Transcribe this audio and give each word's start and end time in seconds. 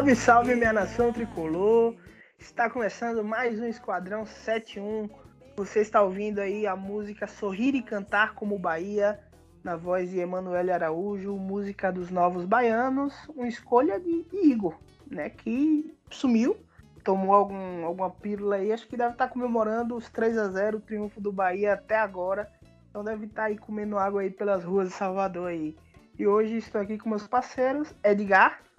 Salve, 0.00 0.16
salve 0.16 0.54
minha 0.54 0.72
nação 0.72 1.12
tricolor! 1.12 1.94
Está 2.38 2.70
começando 2.70 3.22
mais 3.22 3.60
um 3.60 3.66
Esquadrão 3.66 4.24
71. 4.24 5.10
Você 5.58 5.80
está 5.80 6.00
ouvindo 6.00 6.38
aí 6.38 6.66
a 6.66 6.74
música 6.74 7.26
Sorrir 7.26 7.74
e 7.74 7.82
Cantar 7.82 8.34
como 8.34 8.58
Bahia, 8.58 9.20
na 9.62 9.76
voz 9.76 10.08
de 10.08 10.18
Emanuele 10.18 10.72
Araújo, 10.72 11.36
música 11.36 11.92
dos 11.92 12.10
Novos 12.10 12.46
Baianos, 12.46 13.12
uma 13.36 13.46
escolha 13.46 14.00
de 14.00 14.24
Igor, 14.32 14.74
né, 15.06 15.28
que 15.28 15.94
sumiu, 16.08 16.56
tomou 17.04 17.34
algum, 17.34 17.84
alguma 17.84 18.08
pílula 18.08 18.56
aí, 18.56 18.72
acho 18.72 18.88
que 18.88 18.96
deve 18.96 19.12
estar 19.12 19.28
comemorando 19.28 19.94
os 19.94 20.08
3 20.08 20.38
a 20.38 20.48
0 20.48 20.78
o 20.78 20.80
triunfo 20.80 21.20
do 21.20 21.30
Bahia 21.30 21.74
até 21.74 21.98
agora. 21.98 22.50
Então 22.88 23.04
deve 23.04 23.26
estar 23.26 23.44
aí 23.44 23.58
comendo 23.58 23.98
água 23.98 24.22
aí 24.22 24.30
pelas 24.30 24.64
ruas 24.64 24.88
de 24.88 24.94
Salvador 24.94 25.50
aí. 25.50 25.76
E 26.18 26.26
hoje 26.26 26.56
estou 26.56 26.80
aqui 26.80 26.96
com 26.96 27.10
meus 27.10 27.28
parceiros, 27.28 27.94
Edgar. 28.02 28.69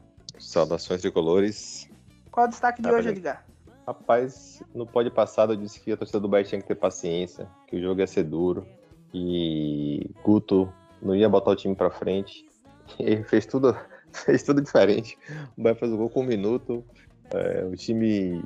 Saudações 0.42 1.02
tricolores. 1.02 1.90
Qual 2.32 2.46
é 2.46 2.48
o 2.48 2.50
destaque 2.50 2.82
de 2.82 2.88
Ah, 2.90 2.94
hoje. 2.94 3.10
Edgar? 3.10 3.46
Rapaz, 3.88 4.62
no 4.74 4.86
pódio 4.86 5.12
passado 5.12 5.54
eu 5.54 5.58
disse 5.58 5.80
que 5.80 5.92
a 5.92 5.98
torcida 5.98 6.20
do 6.20 6.28
Bahia 6.28 6.46
tinha 6.46 6.62
que 6.62 6.68
ter 6.68 6.76
paciência, 6.76 7.48
que 7.68 7.76
o 7.76 7.82
jogo 7.82 8.00
ia 8.00 8.08
ser 8.08 8.24
duro, 8.24 8.66
e 9.14 10.10
Guto 10.24 10.72
não 11.02 11.16
ia 11.16 11.28
botar 11.28 11.52
o 11.52 11.56
time 11.56 11.76
pra 11.76 11.90
frente. 11.90 12.46
Ele 13.00 13.24
fez 13.24 13.46
tudo, 13.46 13.76
fez 14.14 14.44
tudo 14.44 14.62
diferente. 14.62 15.18
O 15.58 15.64
Bahia 15.64 15.76
fez 15.76 15.92
o 15.92 15.98
gol 15.98 16.10
com 16.10 16.22
um 16.22 16.26
minuto. 16.28 16.84
é, 17.34 17.66
o 17.66 17.76
time 17.76 18.44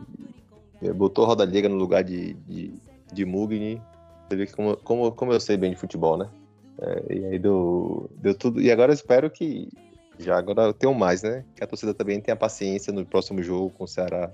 é, 0.82 0.92
botou 0.94 1.26
Roda 1.26 1.46
Liga 1.46 1.70
no 1.70 1.76
lugar 1.76 2.04
de, 2.04 2.34
de, 2.34 2.74
de 3.12 3.26
Mugni. 3.26 3.82
Você 4.28 4.36
vê 4.36 4.46
que 4.48 4.54
como, 4.54 4.78
como, 4.78 5.12
como 5.12 5.34
eu 5.34 5.40
sei 5.40 5.58
bem 5.58 5.72
de 5.72 5.78
futebol, 5.78 6.18
né? 6.18 6.30
É, 6.80 7.14
e 7.14 7.26
aí 7.26 7.40
deu, 7.40 8.10
deu 8.18 8.34
tudo. 8.34 8.60
E 8.62 8.72
agora 8.72 8.92
eu 8.92 8.96
espero 8.96 9.30
que. 9.30 9.70
Já 10.20 10.38
agora 10.38 10.64
eu 10.64 10.74
tenho 10.74 10.94
mais, 10.94 11.24
né? 11.24 11.44
Que 11.56 11.64
a 11.64 11.68
torcida 11.68 11.94
também 11.94 12.22
tenha 12.22 12.36
paciência 12.36 12.92
no 12.94 13.06
próximo 13.06 13.42
jogo 13.44 13.70
com 13.72 13.84
o 13.84 13.88
Ceará. 13.88 14.32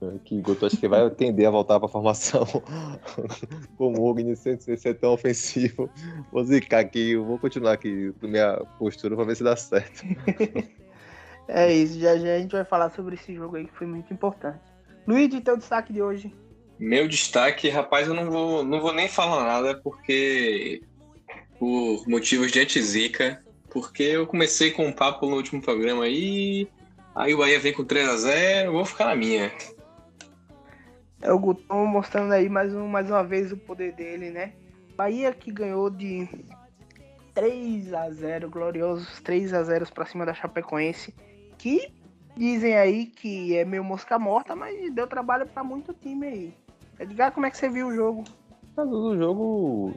É, 0.00 0.18
Que 0.24 0.40
Guto 0.40 0.66
acho 0.66 0.76
que 0.76 0.88
vai 0.88 1.08
tender 1.10 1.46
a 1.46 1.50
voltar 1.50 1.78
para 1.78 1.86
a 1.86 1.92
formação 1.92 2.46
com 3.76 3.88
o 3.88 3.90
Mugni 3.90 4.36
sem 4.36 4.58
sem 4.58 4.76
ser 4.76 4.94
tão 4.94 5.12
ofensivo. 5.12 5.90
Vou 6.32 6.44
zicar 6.44 6.80
aqui, 6.80 7.12
eu 7.12 7.24
vou 7.24 7.38
continuar 7.38 7.72
aqui 7.72 8.12
com 8.20 8.26
minha 8.26 8.56
postura 8.78 9.16
para 9.16 9.24
ver 9.24 9.36
se 9.36 9.44
dá 9.44 9.56
certo. 9.56 10.02
É 11.46 11.70
isso, 11.70 12.00
já 12.00 12.16
já 12.16 12.36
a 12.36 12.38
gente 12.38 12.52
vai 12.52 12.64
falar 12.64 12.88
sobre 12.88 13.16
esse 13.16 13.34
jogo 13.34 13.56
aí 13.56 13.66
que 13.66 13.76
foi 13.76 13.86
muito 13.86 14.10
importante. 14.10 14.60
Luiz, 15.06 15.28
teu 15.42 15.58
destaque 15.58 15.92
de 15.92 16.00
hoje. 16.00 16.34
Meu 16.78 17.06
destaque, 17.06 17.68
rapaz, 17.68 18.08
eu 18.08 18.14
não 18.14 18.30
vou, 18.30 18.64
não 18.64 18.80
vou 18.80 18.94
nem 18.94 19.08
falar 19.08 19.44
nada 19.44 19.78
porque 19.78 20.82
por 21.58 22.08
motivos 22.08 22.50
de 22.50 22.60
antizica, 22.60 23.43
porque 23.74 24.04
eu 24.04 24.24
comecei 24.24 24.70
com 24.70 24.86
um 24.86 24.92
papo 24.92 25.26
no 25.26 25.34
último 25.34 25.60
programa 25.60 26.04
aí, 26.04 26.68
aí 27.12 27.34
o 27.34 27.38
Bahia 27.38 27.58
vem 27.58 27.72
com 27.72 27.84
3 27.84 28.08
a 28.08 28.16
0 28.16 28.68
eu 28.68 28.72
vou 28.72 28.84
ficar 28.84 29.06
na 29.06 29.16
minha. 29.16 29.52
É 31.20 31.32
o 31.32 31.38
Guton 31.38 31.84
mostrando 31.84 32.32
aí 32.32 32.48
mais, 32.48 32.72
um, 32.72 32.86
mais 32.86 33.10
uma 33.10 33.24
vez 33.24 33.50
o 33.50 33.56
poder 33.56 33.92
dele, 33.92 34.30
né? 34.30 34.52
Bahia 34.96 35.32
que 35.32 35.50
ganhou 35.50 35.90
de 35.90 36.28
3 37.34 37.92
a 37.92 38.08
0 38.10 38.48
gloriosos 38.48 39.20
3 39.22 39.52
a 39.52 39.64
0 39.64 39.92
pra 39.92 40.06
cima 40.06 40.24
da 40.24 40.32
Chapecoense, 40.32 41.12
que 41.58 41.92
dizem 42.36 42.76
aí 42.76 43.06
que 43.06 43.56
é 43.56 43.64
meio 43.64 43.82
mosca 43.82 44.20
morta, 44.20 44.54
mas 44.54 44.94
deu 44.94 45.08
trabalho 45.08 45.46
pra 45.46 45.64
muito 45.64 45.92
time 45.92 46.26
aí. 46.28 46.54
Edgar, 47.00 47.32
como 47.32 47.44
é 47.44 47.50
que 47.50 47.56
você 47.56 47.68
viu 47.68 47.88
o 47.88 47.94
jogo? 47.94 48.22
Mas 48.76 48.86
o 48.86 49.16
jogo 49.16 49.94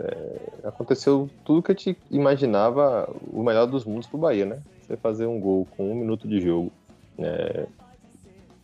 é, 0.00 0.68
aconteceu 0.68 1.28
tudo 1.44 1.62
que 1.62 1.72
a 1.72 1.74
gente 1.74 1.96
imaginava 2.10 3.08
o 3.32 3.42
melhor 3.42 3.66
dos 3.66 3.84
mundos 3.84 4.06
pro 4.06 4.18
Bahia, 4.18 4.44
né? 4.46 4.60
Você 4.82 4.96
fazer 4.96 5.26
um 5.26 5.40
gol 5.40 5.66
com 5.76 5.90
um 5.90 5.94
minuto 5.94 6.26
de 6.28 6.40
jogo. 6.40 6.70
É, 7.18 7.66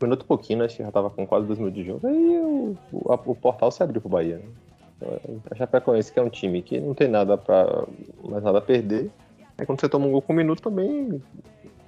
um 0.00 0.04
minuto 0.06 0.24
pouquinho, 0.26 0.60
né? 0.60 0.64
Acho 0.66 0.76
que 0.76 0.82
já 0.82 0.90
tava 0.92 1.10
com 1.10 1.26
quase 1.26 1.46
dois 1.46 1.58
minutos 1.58 1.80
de 1.82 1.86
jogo. 1.86 2.06
Aí 2.06 2.40
o, 2.40 2.76
a- 3.12 3.20
o 3.26 3.34
portal 3.34 3.70
se 3.70 3.82
abriu 3.82 4.00
pro 4.00 4.10
Bahia, 4.10 4.38
né? 4.38 4.44
Então, 5.02 5.40
A 5.50 5.54
Chapecoense, 5.54 6.12
que 6.12 6.18
é 6.18 6.22
um 6.22 6.30
time 6.30 6.62
que 6.62 6.80
não 6.80 6.94
tem 6.94 7.08
nada 7.08 7.36
para 7.36 7.84
mais 8.28 8.42
nada 8.42 8.58
a 8.58 8.62
perder. 8.62 9.10
Aí 9.58 9.66
quando 9.66 9.80
você 9.80 9.88
toma 9.88 10.06
um 10.06 10.12
gol 10.12 10.22
com 10.22 10.32
um 10.32 10.36
minuto 10.36 10.62
também, 10.62 11.22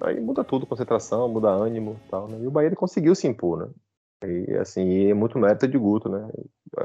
aí 0.01 0.19
muda 0.19 0.43
tudo, 0.43 0.65
concentração, 0.65 1.27
muda 1.27 1.49
ânimo 1.49 1.97
e 2.05 2.09
tal, 2.09 2.27
né? 2.27 2.37
E 2.41 2.47
o 2.47 2.51
Bahia 2.51 2.67
ele 2.67 2.75
conseguiu 2.75 3.13
se 3.15 3.27
impor, 3.27 3.59
né? 3.59 3.67
E 4.49 4.55
assim, 4.57 5.09
é 5.09 5.13
muito 5.13 5.37
mérito 5.37 5.67
de 5.67 5.77
Guto, 5.77 6.09
né? 6.09 6.27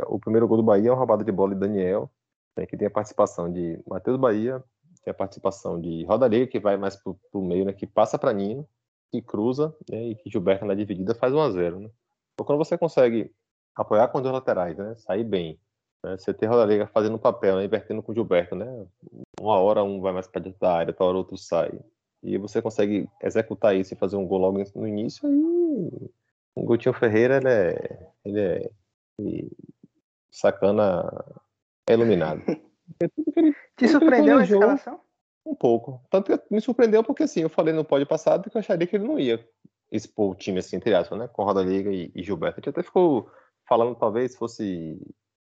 O 0.07 0.19
primeiro 0.19 0.47
gol 0.49 0.57
do 0.59 0.63
Bahia 0.63 0.89
é 0.89 0.91
uma 0.93 0.99
roubada 0.99 1.25
de 1.25 1.33
bola 1.33 1.55
de 1.55 1.61
Daniel, 1.61 2.11
né, 2.57 2.67
que 2.67 2.77
tem 2.77 2.89
a 2.89 2.91
participação 2.91 3.53
de 3.53 3.81
Matheus 3.87 4.19
Bahia, 4.19 4.63
tem 5.05 5.11
a 5.11 5.15
participação 5.15 5.81
de 5.81 6.05
Rodalega, 6.05 6.47
que 6.47 6.61
vai 6.61 6.77
mais 6.77 6.97
pro, 6.97 7.19
pro 7.31 7.43
meio, 7.43 7.65
né? 7.65 7.73
Que 7.73 7.87
passa 7.87 8.19
para 8.19 8.33
Nino, 8.33 8.69
que 9.11 9.21
cruza, 9.21 9.75
né? 9.91 10.09
E 10.09 10.15
que 10.15 10.31
Gilberto 10.31 10.65
na 10.65 10.75
dividida 10.75 11.15
faz 11.15 11.33
1 11.35 11.41
a 11.41 11.51
0 11.51 11.81
né? 11.81 11.91
Então, 12.35 12.47
quando 12.47 12.59
você 12.59 12.79
consegue 12.79 13.33
apoiar 13.75 14.09
com 14.09 14.23
dois 14.23 14.33
laterais, 14.33 14.77
né? 14.77 14.95
Sair 14.97 15.25
bem, 15.25 15.59
né, 16.05 16.17
você 16.17 16.33
ter 16.33 16.47
Rodalega 16.47 16.87
fazendo 16.87 17.17
o 17.17 17.19
papel, 17.19 17.57
né? 17.57 17.65
Invertendo 17.65 18.03
com 18.03 18.13
o 18.13 18.15
Gilberto, 18.15 18.55
né? 18.55 18.87
Uma 19.41 19.59
hora 19.59 19.83
um 19.83 20.01
vai 20.01 20.13
mais 20.13 20.29
para 20.29 20.41
dentro 20.41 20.61
da 20.61 20.73
área, 20.73 20.91
outra 20.93 21.05
hora 21.05 21.19
outro 21.19 21.37
sai. 21.37 21.73
E 22.23 22.39
você 22.39 22.63
consegue 22.63 23.09
executar 23.21 23.75
isso 23.75 23.95
e 23.95 23.97
fazer 23.97 24.17
um 24.17 24.27
gol 24.27 24.39
logo 24.39 24.63
no 24.77 24.87
início, 24.87 25.29
aí 25.29 26.11
o 26.55 26.67
Coutinho 26.67 26.95
Ferreira, 26.95 27.39
ele 27.39 27.49
é, 27.49 28.09
ele 28.25 28.41
é 28.41 28.71
e 29.19 29.51
sacana 30.31 31.11
é 31.89 31.93
iluminado. 31.95 32.43
Que 32.45 32.55
ele- 32.55 32.61
Te 32.97 33.09
tudo 33.09 33.33
que 33.77 33.85
ele 33.85 33.89
surpreendeu 33.93 34.39
a 34.39 34.43
escalação? 34.45 35.01
Um 35.45 35.55
pouco. 35.55 36.01
Tanto 36.11 36.37
que 36.39 36.55
me 36.55 36.61
surpreendeu 36.61 37.03
porque, 37.03 37.25
assim, 37.25 37.41
eu 37.41 37.49
falei 37.49 37.75
no 37.75 37.85
pódio 37.85 38.07
passado 38.07 38.49
que 38.51 38.57
eu 38.57 38.61
acharia 38.61 38.87
que 38.87 38.97
ele 38.97 39.07
não 39.09 39.19
ia 39.19 39.45
expor 39.91 40.31
o 40.31 40.35
time, 40.35 40.59
assim, 40.59 40.77
entre 40.77 40.95
aspas, 40.95 41.19
né? 41.19 41.29
Com 41.29 41.45
Roda 41.45 41.63
Liga 41.63 41.91
e, 41.91 42.11
e 42.15 42.23
Gilberto. 42.23 42.57
A 42.57 42.61
gente 42.61 42.69
até 42.71 42.83
ficou 42.83 43.29
falando, 43.69 43.95
talvez, 43.97 44.37
fosse 44.37 44.99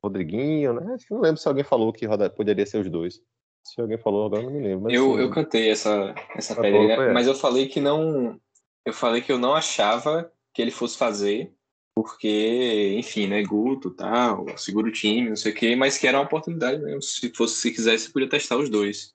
Rodriguinho, 0.04 0.74
né? 0.74 0.94
Acho 0.94 1.08
que 1.08 1.14
não 1.14 1.22
lembro 1.22 1.38
se 1.38 1.48
alguém 1.48 1.64
falou 1.64 1.94
que 1.94 2.06
Roda... 2.06 2.30
poderia 2.30 2.66
ser 2.66 2.80
os 2.80 2.90
dois. 2.90 3.22
Se 3.64 3.80
alguém 3.82 3.98
falou, 3.98 4.26
agora 4.26 4.42
eu 4.44 4.50
não 4.50 4.56
me 4.58 4.64
lembro. 4.64 4.84
Mas, 4.84 4.94
Eu, 4.94 5.14
assim, 5.14 5.22
eu 5.22 5.30
cantei 5.32 5.70
essa, 5.72 6.14
essa 6.36 6.56
Tá 6.56 6.62
pedra, 6.62 7.08
né? 7.08 7.14
mas 7.14 7.28
eu 7.28 7.34
falei 7.36 7.68
que 7.68 7.80
não. 7.80 8.40
Eu 8.86 8.94
falei 8.94 9.22
que 9.22 9.32
eu 9.32 9.40
não 9.40 9.56
achava 9.56 10.32
que 10.54 10.62
ele 10.62 10.70
fosse 10.72 10.98
fazer, 10.98 11.55
porque, 11.96 12.96
enfim, 12.98 13.28
né, 13.28 13.42
Guto 13.44 13.90
tal, 13.90 14.46
segura 14.58 14.88
o 14.88 14.92
time, 14.92 15.30
não 15.30 15.36
sei 15.36 15.52
o 15.54 15.56
quê, 15.56 15.76
mas 15.76 15.98
que 15.98 16.06
era 16.08 16.18
uma 16.18 16.26
oportunidade 16.26 16.82
mesmo. 16.82 17.02
Se 17.02 17.30
fosse, 17.34 17.56
se 17.56 17.72
quisesse, 17.72 18.12
podia 18.12 18.30
testar 18.30 18.58
os 18.58 18.70
dois. 18.70 19.14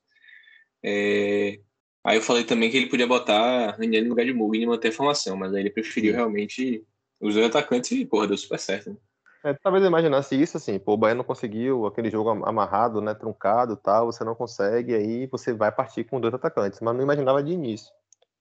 É, 0.82 1.60
Aí 2.02 2.16
eu 2.16 2.22
falei 2.22 2.44
também 2.44 2.70
que 2.70 2.76
ele 2.78 2.88
podia 2.88 3.06
botar 3.06 3.72
Raniel 3.76 4.04
no 4.04 4.10
lugar 4.10 4.24
de 4.24 4.32
Mugni 4.32 4.62
e 4.62 4.66
manter 4.66 4.88
a 4.88 4.92
formação, 4.92 5.36
mas 5.36 5.52
aí 5.52 5.60
ele 5.60 5.70
preferiu 5.70 6.14
realmente 6.14 6.82
os 7.20 7.34
dois 7.34 7.46
atacantes 7.46 7.90
e, 7.92 8.06
porra, 8.06 8.26
deu 8.26 8.38
super 8.38 8.58
certo. 8.58 8.90
Né? 8.90 8.96
É, 9.44 9.54
talvez 9.54 9.82
eu 9.84 9.88
imaginasse 9.88 10.40
isso 10.40 10.56
assim, 10.56 10.78
pô, 10.78 10.94
o 10.94 10.96
Bahia 10.96 11.14
não 11.14 11.24
conseguiu 11.24 11.86
aquele 11.86 12.10
jogo 12.10 12.30
am- 12.30 12.44
amarrado, 12.44 13.00
né, 13.02 13.14
truncado, 13.14 13.76
tal, 13.76 14.06
você 14.06 14.24
não 14.24 14.34
consegue, 14.34 14.94
aí 14.94 15.26
você 15.26 15.52
vai 15.52 15.70
partir 15.70 16.04
com 16.04 16.20
dois 16.20 16.32
atacantes, 16.32 16.80
mas 16.80 16.94
não 16.94 17.02
imaginava 17.02 17.42
de 17.42 17.52
início. 17.52 17.92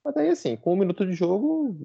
Mas 0.04 0.16
aí 0.16 0.30
assim, 0.30 0.56
com 0.56 0.74
um 0.74 0.78
minuto 0.78 1.06
de 1.06 1.14
jogo 1.14 1.76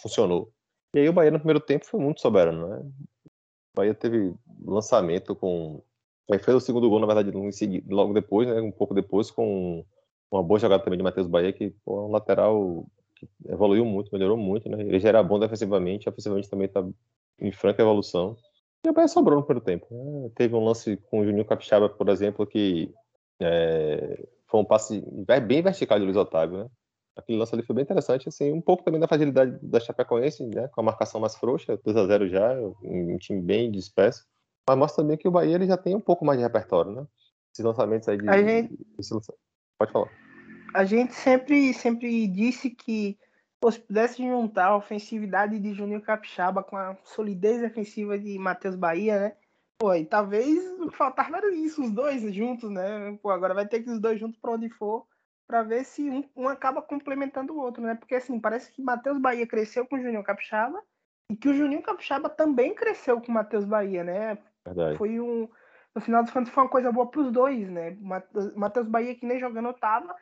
funcionou. 0.00 0.52
E 0.94 1.00
aí 1.00 1.08
o 1.08 1.12
Bahia 1.12 1.30
no 1.30 1.38
primeiro 1.38 1.60
tempo 1.60 1.86
foi 1.86 2.00
muito 2.00 2.20
soberano, 2.20 2.68
né? 2.68 2.78
O 2.78 3.76
Bahia 3.76 3.94
teve 3.94 4.34
lançamento 4.64 5.34
com 5.34 5.82
aí 6.32 6.38
fez 6.38 6.56
o 6.56 6.60
segundo 6.60 6.88
gol, 6.88 6.98
na 6.98 7.06
verdade, 7.06 7.30
logo 7.88 8.12
depois, 8.12 8.48
né, 8.48 8.60
um 8.60 8.72
pouco 8.72 8.94
depois 8.94 9.30
com 9.30 9.84
uma 10.30 10.42
boa 10.42 10.58
jogada 10.58 10.82
também 10.82 10.96
de 10.96 11.04
Matheus 11.04 11.26
Bahia, 11.28 11.52
que 11.52 11.70
pô, 11.84 12.00
é 12.00 12.04
um 12.06 12.10
lateral 12.10 12.84
que 13.14 13.28
evoluiu 13.48 13.84
muito, 13.84 14.10
melhorou 14.12 14.36
muito, 14.36 14.68
né? 14.68 14.82
Ele 14.82 14.98
já 14.98 15.08
era 15.08 15.22
bom 15.22 15.38
defensivamente, 15.38 16.08
ofensivamente 16.08 16.50
também 16.50 16.68
tá 16.68 16.84
em 17.40 17.52
franca 17.52 17.82
evolução. 17.82 18.36
E 18.84 18.90
o 18.90 18.92
Bahia 18.92 19.08
sobrou 19.08 19.38
no 19.38 19.44
primeiro 19.44 19.64
tempo. 19.64 19.86
né? 19.90 20.30
Teve 20.34 20.54
um 20.54 20.64
lance 20.64 20.96
com 21.08 21.20
o 21.20 21.24
Juninho 21.24 21.44
Capixaba, 21.44 21.88
por 21.88 22.08
exemplo, 22.08 22.46
que 22.46 22.92
é, 23.40 24.26
foi 24.46 24.60
um 24.60 24.64
passe 24.64 25.02
bem 25.46 25.62
vertical 25.62 25.98
de 25.98 26.04
Luiz 26.04 26.16
Otávio, 26.16 26.58
né? 26.58 26.70
Aquele 27.16 27.38
lance 27.38 27.54
ali 27.54 27.64
foi 27.64 27.74
bem 27.74 27.82
interessante, 27.82 28.28
assim, 28.28 28.52
um 28.52 28.60
pouco 28.60 28.84
também 28.84 29.00
da 29.00 29.08
fragilidade 29.08 29.58
da 29.62 29.80
Chapecoense, 29.80 30.46
né? 30.46 30.68
Com 30.68 30.82
a 30.82 30.84
marcação 30.84 31.18
mais 31.18 31.34
frouxa, 31.34 31.80
2 31.82 31.96
a 31.96 32.06
0 32.06 32.28
já, 32.28 32.52
um, 32.82 33.16
time 33.16 33.40
bem 33.40 33.70
disperso. 33.70 34.26
Mas 34.68 34.76
mostra 34.78 35.02
também 35.02 35.16
que 35.16 35.26
o 35.26 35.30
Bahia 35.30 35.54
ele 35.54 35.66
já 35.66 35.78
tem 35.78 35.94
um 35.94 36.00
pouco 36.00 36.24
mais 36.26 36.38
de 36.38 36.44
repertório, 36.44 36.92
né? 36.92 37.06
Esses 37.52 37.64
lançamentos 37.64 38.06
aí 38.08 38.18
de. 38.18 38.26
Gente- 38.26 38.76
Pode 39.78 39.92
falar. 39.92 40.10
A 40.74 40.84
gente 40.84 41.14
sempre, 41.14 41.72
sempre 41.72 42.26
disse 42.26 42.68
que 42.68 43.18
pô, 43.58 43.70
se 43.70 43.80
pudesse 43.80 44.22
juntar 44.22 44.66
a 44.66 44.76
ofensividade 44.76 45.58
de 45.58 45.72
Juninho 45.72 46.02
Capixaba 46.02 46.62
com 46.62 46.76
a 46.76 46.96
solidez 47.04 47.60
defensiva 47.62 48.18
de 48.18 48.38
Matheus 48.38 48.76
Bahia, 48.76 49.18
né? 49.18 49.36
Pô, 49.78 49.94
e 49.94 50.04
talvez 50.04 50.58
faltava 50.92 51.38
era 51.38 51.54
isso, 51.54 51.82
os 51.82 51.90
dois 51.90 52.22
juntos, 52.34 52.70
né? 52.70 53.18
Pô, 53.22 53.30
agora 53.30 53.54
vai 53.54 53.66
ter 53.66 53.82
que 53.82 53.90
os 53.90 54.00
dois 54.00 54.20
juntos 54.20 54.38
pra 54.38 54.52
onde 54.52 54.68
for. 54.70 55.06
Para 55.46 55.62
ver 55.62 55.84
se 55.84 56.10
um, 56.10 56.24
um, 56.36 56.48
acaba 56.48 56.82
complementando 56.82 57.54
o 57.54 57.60
outro, 57.60 57.82
né? 57.82 57.94
Porque 57.94 58.14
assim, 58.14 58.38
parece 58.40 58.72
que 58.72 58.82
Matheus 58.82 59.18
Bahia 59.18 59.46
cresceu 59.46 59.86
com 59.86 59.96
o 59.96 60.00
Juninho 60.00 60.24
Capixaba 60.24 60.82
e 61.30 61.36
que 61.36 61.48
o 61.48 61.54
Juninho 61.54 61.82
Capixaba 61.82 62.28
também 62.28 62.74
cresceu 62.74 63.20
com 63.20 63.30
o 63.30 63.34
Matheus 63.34 63.64
Bahia, 63.64 64.02
né? 64.02 64.38
Verdade. 64.64 64.98
Foi 64.98 65.20
um 65.20 65.48
no 65.94 66.02
final 66.02 66.22
dos 66.22 66.30
contos 66.30 66.52
foi 66.52 66.62
uma 66.62 66.68
coisa 66.68 66.92
boa 66.92 67.10
para 67.10 67.20
os 67.20 67.32
dois, 67.32 67.70
né? 67.70 67.96
Matheus 68.54 68.86
Bahia 68.86 69.14
que 69.14 69.24
nem 69.24 69.40
jogando 69.40 69.72
tava 69.72 70.14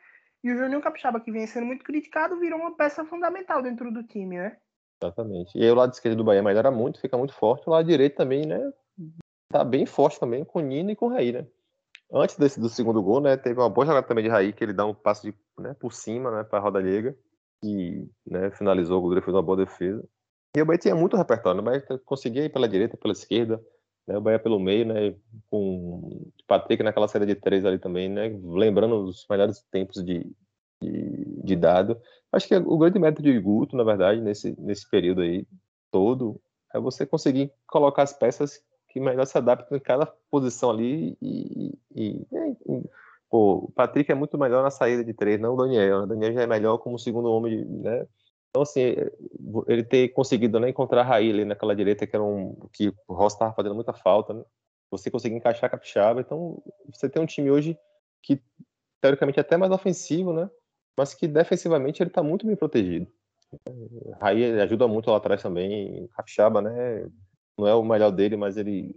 e 0.43 0.51
o 0.51 0.57
Juninho 0.57 0.81
Capixaba 0.81 1.19
que 1.19 1.31
vem 1.31 1.47
sendo 1.47 1.65
muito 1.65 1.83
criticado 1.83 2.39
virou 2.39 2.59
uma 2.59 2.75
peça 2.75 3.03
fundamental 3.03 3.61
dentro 3.61 3.91
do 3.91 4.03
time, 4.03 4.37
né? 4.37 4.57
Exatamente. 5.03 5.57
E 5.57 5.63
aí 5.63 5.71
o 5.71 5.75
lado 5.75 5.91
esquerdo 5.91 6.17
do 6.17 6.23
Bahia 6.23 6.41
melhora 6.41 6.71
muito, 6.71 7.01
fica 7.01 7.17
muito 7.17 7.33
forte. 7.33 7.67
O 7.67 7.71
lado 7.71 7.87
direito 7.87 8.15
também, 8.15 8.45
né? 8.45 8.71
Tá 9.51 9.63
bem 9.63 9.85
forte 9.85 10.19
também 10.19 10.45
com 10.45 10.59
o 10.59 10.61
Nino 10.61 10.91
e 10.91 10.95
com 10.95 11.07
o 11.07 11.09
Raí, 11.09 11.31
né? 11.31 11.45
Antes 12.11 12.37
desse, 12.37 12.59
do 12.59 12.69
segundo 12.69 13.01
gol, 13.01 13.19
né? 13.19 13.35
Teve 13.35 13.59
uma 13.59 13.69
boa 13.69 13.85
jogada 13.85 14.07
também 14.07 14.23
de 14.23 14.29
Raí, 14.29 14.53
que 14.53 14.63
ele 14.63 14.73
dá 14.73 14.85
um 14.85 14.93
passo 14.93 15.23
de, 15.23 15.35
né, 15.59 15.73
por 15.79 15.91
cima, 15.91 16.31
né? 16.31 16.43
Pra 16.43 16.59
Roda 16.59 16.79
Liga. 16.79 17.15
E 17.63 18.07
né, 18.25 18.51
finalizou, 18.51 18.99
o 18.99 19.01
goleiro 19.01 19.25
fez 19.25 19.35
uma 19.35 19.41
boa 19.41 19.57
defesa. 19.57 20.03
E 20.55 20.61
o 20.61 20.65
Bahia 20.65 20.79
tinha 20.79 20.95
muito 20.95 21.17
repertório, 21.17 21.61
né? 21.61 21.61
O 21.61 21.65
Bahia 21.65 22.01
conseguia 22.05 22.45
ir 22.45 22.49
pela 22.49 22.69
direita, 22.69 22.95
pela 22.95 23.11
esquerda, 23.11 23.61
né? 24.07 24.17
O 24.17 24.21
Bahia 24.21 24.39
pelo 24.39 24.59
meio, 24.59 24.85
né? 24.85 25.15
Com 25.49 26.31
Patrick 26.47 26.83
naquela 26.83 27.07
série 27.07 27.25
de 27.25 27.35
três 27.35 27.65
ali 27.65 27.79
também, 27.79 28.07
né? 28.07 28.37
Lembrando 28.43 29.03
os 29.03 29.25
melhores 29.29 29.61
tempos 29.71 30.03
de, 30.03 30.31
de, 30.81 31.41
de 31.43 31.55
dado. 31.55 31.99
Acho 32.31 32.47
que 32.47 32.55
o 32.55 32.77
grande 32.77 32.99
mérito 32.99 33.21
de 33.21 33.37
Guto, 33.39 33.75
na 33.75 33.83
verdade, 33.83 34.21
nesse, 34.21 34.55
nesse 34.59 34.89
período 34.89 35.21
aí 35.21 35.47
todo, 35.91 36.39
é 36.73 36.79
você 36.79 37.05
conseguir 37.05 37.51
colocar 37.67 38.03
as 38.03 38.13
peças 38.13 38.61
que 38.95 38.99
melhor 39.01 39.25
se 39.25 39.37
adaptam 39.37 39.77
em 39.77 39.81
cada 39.81 40.05
posição 40.31 40.69
ali 40.69 41.17
e, 41.21 41.77
e, 41.93 42.25
e 42.31 42.89
pô, 43.29 43.65
o 43.65 43.71
Patrick 43.71 44.09
é 44.09 44.15
muito 44.15 44.37
melhor 44.37 44.63
na 44.63 44.71
saída 44.71 45.03
de 45.03 45.13
três, 45.13 45.37
não 45.37 45.53
o 45.53 45.57
Daniel. 45.57 46.03
O 46.03 46.07
Daniel 46.07 46.31
já 46.31 46.43
é 46.43 46.47
melhor 46.47 46.77
como 46.77 46.97
segundo 46.97 47.29
homem, 47.29 47.65
né? 47.65 48.07
Então, 48.49 48.61
assim, 48.61 48.95
ele 49.67 49.83
ter 49.83 50.07
conseguido 50.13 50.61
né, 50.61 50.69
encontrar 50.69 51.01
a 51.01 51.03
Raí 51.03 51.29
ali 51.29 51.43
naquela 51.43 51.75
direita, 51.75 52.07
que 52.07 52.15
era 52.15 52.23
um 52.23 52.55
que 52.71 52.87
o 53.05 53.13
Ross 53.13 53.33
estava 53.33 53.53
fazendo 53.53 53.75
muita 53.75 53.91
falta, 53.91 54.33
né? 54.33 54.45
Você 54.89 55.11
conseguir 55.11 55.35
encaixar 55.35 55.65
a 55.65 55.69
Capixaba. 55.69 56.21
Então, 56.21 56.63
você 56.89 57.09
tem 57.09 57.21
um 57.21 57.25
time 57.25 57.51
hoje 57.51 57.77
que, 58.23 58.41
teoricamente, 59.01 59.39
é 59.39 59.41
até 59.41 59.57
mais 59.57 59.73
ofensivo, 59.73 60.31
né? 60.31 60.49
Mas 60.97 61.13
que 61.13 61.27
defensivamente 61.27 62.01
ele 62.01 62.09
está 62.09 62.23
muito 62.23 62.47
bem 62.47 62.55
protegido. 62.55 63.07
Raí 64.21 64.57
ajuda 64.61 64.87
muito 64.87 65.11
lá 65.11 65.17
atrás 65.17 65.41
também. 65.41 66.07
Capixaba, 66.15 66.61
né? 66.61 67.09
Não 67.57 67.67
é 67.67 67.73
o 67.73 67.83
melhor 67.83 68.11
dele, 68.11 68.35
mas 68.35 68.57
ele, 68.57 68.95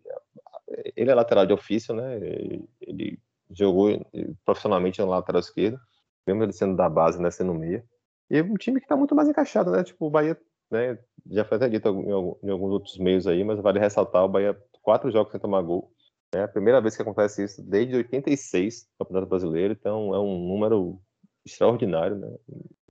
ele 0.97 1.11
é 1.11 1.15
lateral 1.15 1.47
de 1.47 1.53
ofício, 1.53 1.95
né? 1.95 2.17
Ele 2.81 3.19
jogou 3.51 4.05
profissionalmente 4.45 5.01
no 5.01 5.09
lateral 5.09 5.41
esquerdo, 5.41 5.79
mesmo 6.27 6.43
ele 6.43 6.53
sendo 6.53 6.77
da 6.77 6.89
base, 6.89 7.21
né? 7.21 7.31
Sendo 7.31 7.55
meia. 7.55 7.85
E 8.31 8.39
é 8.39 8.43
um 8.43 8.55
time 8.55 8.81
que 8.81 8.85
está 8.85 8.97
muito 8.97 9.15
mais 9.15 9.29
encaixado, 9.29 9.71
né? 9.71 9.83
Tipo, 9.83 10.07
o 10.07 10.11
Bahia, 10.11 10.39
né? 10.71 10.99
Já 11.31 11.45
foi 11.45 11.57
até 11.57 11.69
dito 11.69 11.89
em, 11.89 12.51
alguns 12.51 12.73
outros 12.73 12.99
meios 12.99 13.27
aí, 13.27 13.43
mas 13.45 13.61
vale 13.61 13.79
ressaltar: 13.79 14.25
o 14.25 14.29
Bahia, 14.29 14.59
quatro 14.83 15.11
jogos 15.11 15.33
sem 15.33 15.41
tomar 15.41 15.63
gol. 15.63 15.93
É 16.33 16.43
a 16.43 16.49
primeira 16.49 16.81
vez 16.81 16.95
que 16.95 17.01
acontece 17.01 17.45
isso 17.45 17.63
desde 17.63 17.97
86, 17.97 18.87
no 18.99 19.07
Campeonato 19.07 19.31
Brasileiro, 19.31 19.73
então 19.73 20.15
é 20.15 20.19
um 20.19 20.47
número 20.47 21.01
extraordinário, 21.45 22.17
né? 22.17 22.37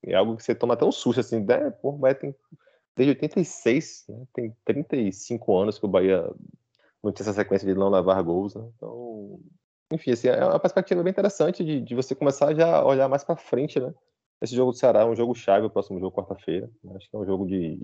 É 0.03 0.15
algo 0.15 0.35
que 0.37 0.43
você 0.43 0.55
toma 0.55 0.73
até 0.73 0.85
um 0.85 0.91
susto, 0.91 1.19
assim, 1.19 1.43
né? 1.43 1.69
Pô, 1.69 1.89
o 1.89 1.97
Bahia 1.97 2.15
tem, 2.15 2.35
desde 2.97 3.11
86, 3.11 4.05
né? 4.09 4.25
tem 4.33 4.57
35 4.65 5.57
anos 5.57 5.77
que 5.77 5.85
o 5.85 5.89
Bahia 5.89 6.27
não 7.03 7.11
tinha 7.11 7.23
essa 7.23 7.33
sequência 7.33 7.67
de 7.67 7.79
não 7.79 7.89
levar 7.89 8.21
gols, 8.23 8.55
né? 8.55 8.67
Então, 8.75 9.39
enfim, 9.93 10.11
assim, 10.11 10.27
é 10.27 10.43
uma 10.43 10.59
perspectiva 10.59 11.03
bem 11.03 11.11
interessante 11.11 11.63
de, 11.63 11.79
de 11.79 11.95
você 11.95 12.15
começar 12.15 12.53
já 12.55 12.77
a 12.77 12.85
olhar 12.85 13.07
mais 13.07 13.23
para 13.23 13.37
frente, 13.37 13.79
né? 13.79 13.93
Esse 14.41 14.55
jogo 14.55 14.71
do 14.71 14.77
Ceará 14.77 15.01
é 15.01 15.05
um 15.05 15.15
jogo 15.15 15.35
chave, 15.35 15.67
o 15.67 15.69
próximo 15.69 15.99
jogo, 15.99 16.15
quarta-feira. 16.15 16.69
Né? 16.83 16.95
Acho 16.95 17.09
que 17.09 17.15
é 17.15 17.19
um 17.19 17.25
jogo 17.25 17.45
de, 17.45 17.79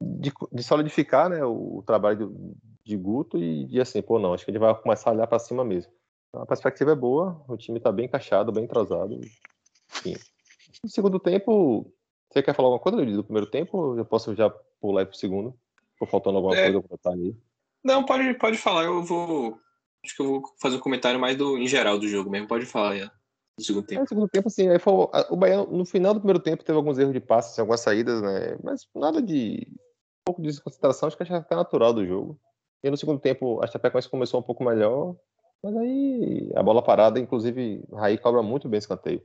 de, 0.00 0.32
de 0.52 0.62
solidificar 0.62 1.28
né, 1.28 1.44
o, 1.44 1.82
trabalho 1.86 2.28
de, 2.28 2.90
de 2.90 2.96
Guto 2.96 3.38
e 3.38 3.66
de 3.66 3.80
assim, 3.80 4.00
pô, 4.00 4.18
não, 4.18 4.32
acho 4.32 4.44
que 4.44 4.50
ele 4.50 4.58
vai 4.58 4.74
começar 4.80 5.10
a 5.10 5.12
olhar 5.12 5.26
para 5.26 5.38
cima 5.38 5.64
mesmo. 5.64 5.92
Então, 6.28 6.42
a 6.42 6.46
perspectiva 6.46 6.92
é 6.92 6.94
boa, 6.94 7.42
o 7.48 7.56
time 7.56 7.78
está 7.78 7.90
bem 7.90 8.06
encaixado, 8.06 8.52
bem 8.52 8.64
entrosado. 8.64 9.20
Enfim. 9.90 10.14
No 10.82 10.88
segundo 10.88 11.18
tempo, 11.18 11.92
você 12.30 12.42
quer 12.42 12.54
falar 12.54 12.68
alguma 12.68 12.82
coisa 12.82 13.04
do 13.04 13.24
primeiro 13.24 13.50
tempo? 13.50 13.96
Eu 13.96 14.04
posso 14.04 14.34
já 14.34 14.50
pular 14.80 15.04
para 15.06 15.14
o 15.14 15.18
segundo? 15.18 15.54
Ficou 15.94 16.08
faltando 16.08 16.36
alguma 16.36 16.56
é... 16.56 16.64
coisa 16.64 16.80
para 16.80 16.88
botar 16.88 17.10
ali? 17.10 17.36
Não, 17.82 18.04
pode, 18.04 18.34
pode 18.34 18.58
falar, 18.58 18.84
eu 18.84 19.02
vou. 19.02 19.58
Acho 20.04 20.16
que 20.16 20.22
eu 20.22 20.26
vou 20.26 20.42
fazer 20.60 20.76
um 20.76 20.80
comentário 20.80 21.18
mais 21.18 21.36
do, 21.36 21.58
em 21.58 21.66
geral 21.66 21.98
do 21.98 22.08
jogo 22.08 22.30
mesmo. 22.30 22.46
Pode 22.46 22.66
falar, 22.66 22.96
já 22.96 23.12
no 23.60 23.64
segundo 23.64 23.86
tempo. 23.86 24.00
É, 24.00 24.02
no 24.02 24.08
segundo 24.08 24.28
tempo, 24.28 24.48
assim, 24.48 24.68
aí 24.68 24.78
foi, 24.78 25.08
o 25.28 25.36
Bahia, 25.36 25.64
no 25.64 25.84
final 25.84 26.14
do 26.14 26.20
primeiro 26.20 26.40
tempo, 26.40 26.64
teve 26.64 26.76
alguns 26.76 26.98
erros 26.98 27.12
de 27.12 27.20
passes, 27.20 27.58
algumas 27.58 27.80
saídas, 27.80 28.20
né? 28.22 28.56
Mas 28.62 28.86
nada 28.94 29.22
de. 29.22 29.66
Um 29.70 30.24
pouco 30.24 30.42
de 30.42 30.48
desconcentração, 30.48 31.06
acho 31.06 31.16
que 31.16 31.24
que 31.24 31.32
é 31.32 31.56
natural 31.56 31.92
do 31.92 32.06
jogo. 32.06 32.38
E 32.82 32.90
no 32.90 32.96
segundo 32.96 33.20
tempo, 33.20 33.62
a 33.62 33.66
Chapecoense 33.66 34.08
começou 34.08 34.40
um 34.40 34.42
pouco 34.42 34.64
melhor, 34.64 35.16
mas 35.62 35.76
aí 35.76 36.50
a 36.54 36.62
bola 36.62 36.82
parada, 36.82 37.18
inclusive, 37.18 37.82
Raí 37.92 38.18
cobra 38.18 38.42
muito 38.42 38.68
bem 38.68 38.78
escanteio. 38.78 39.22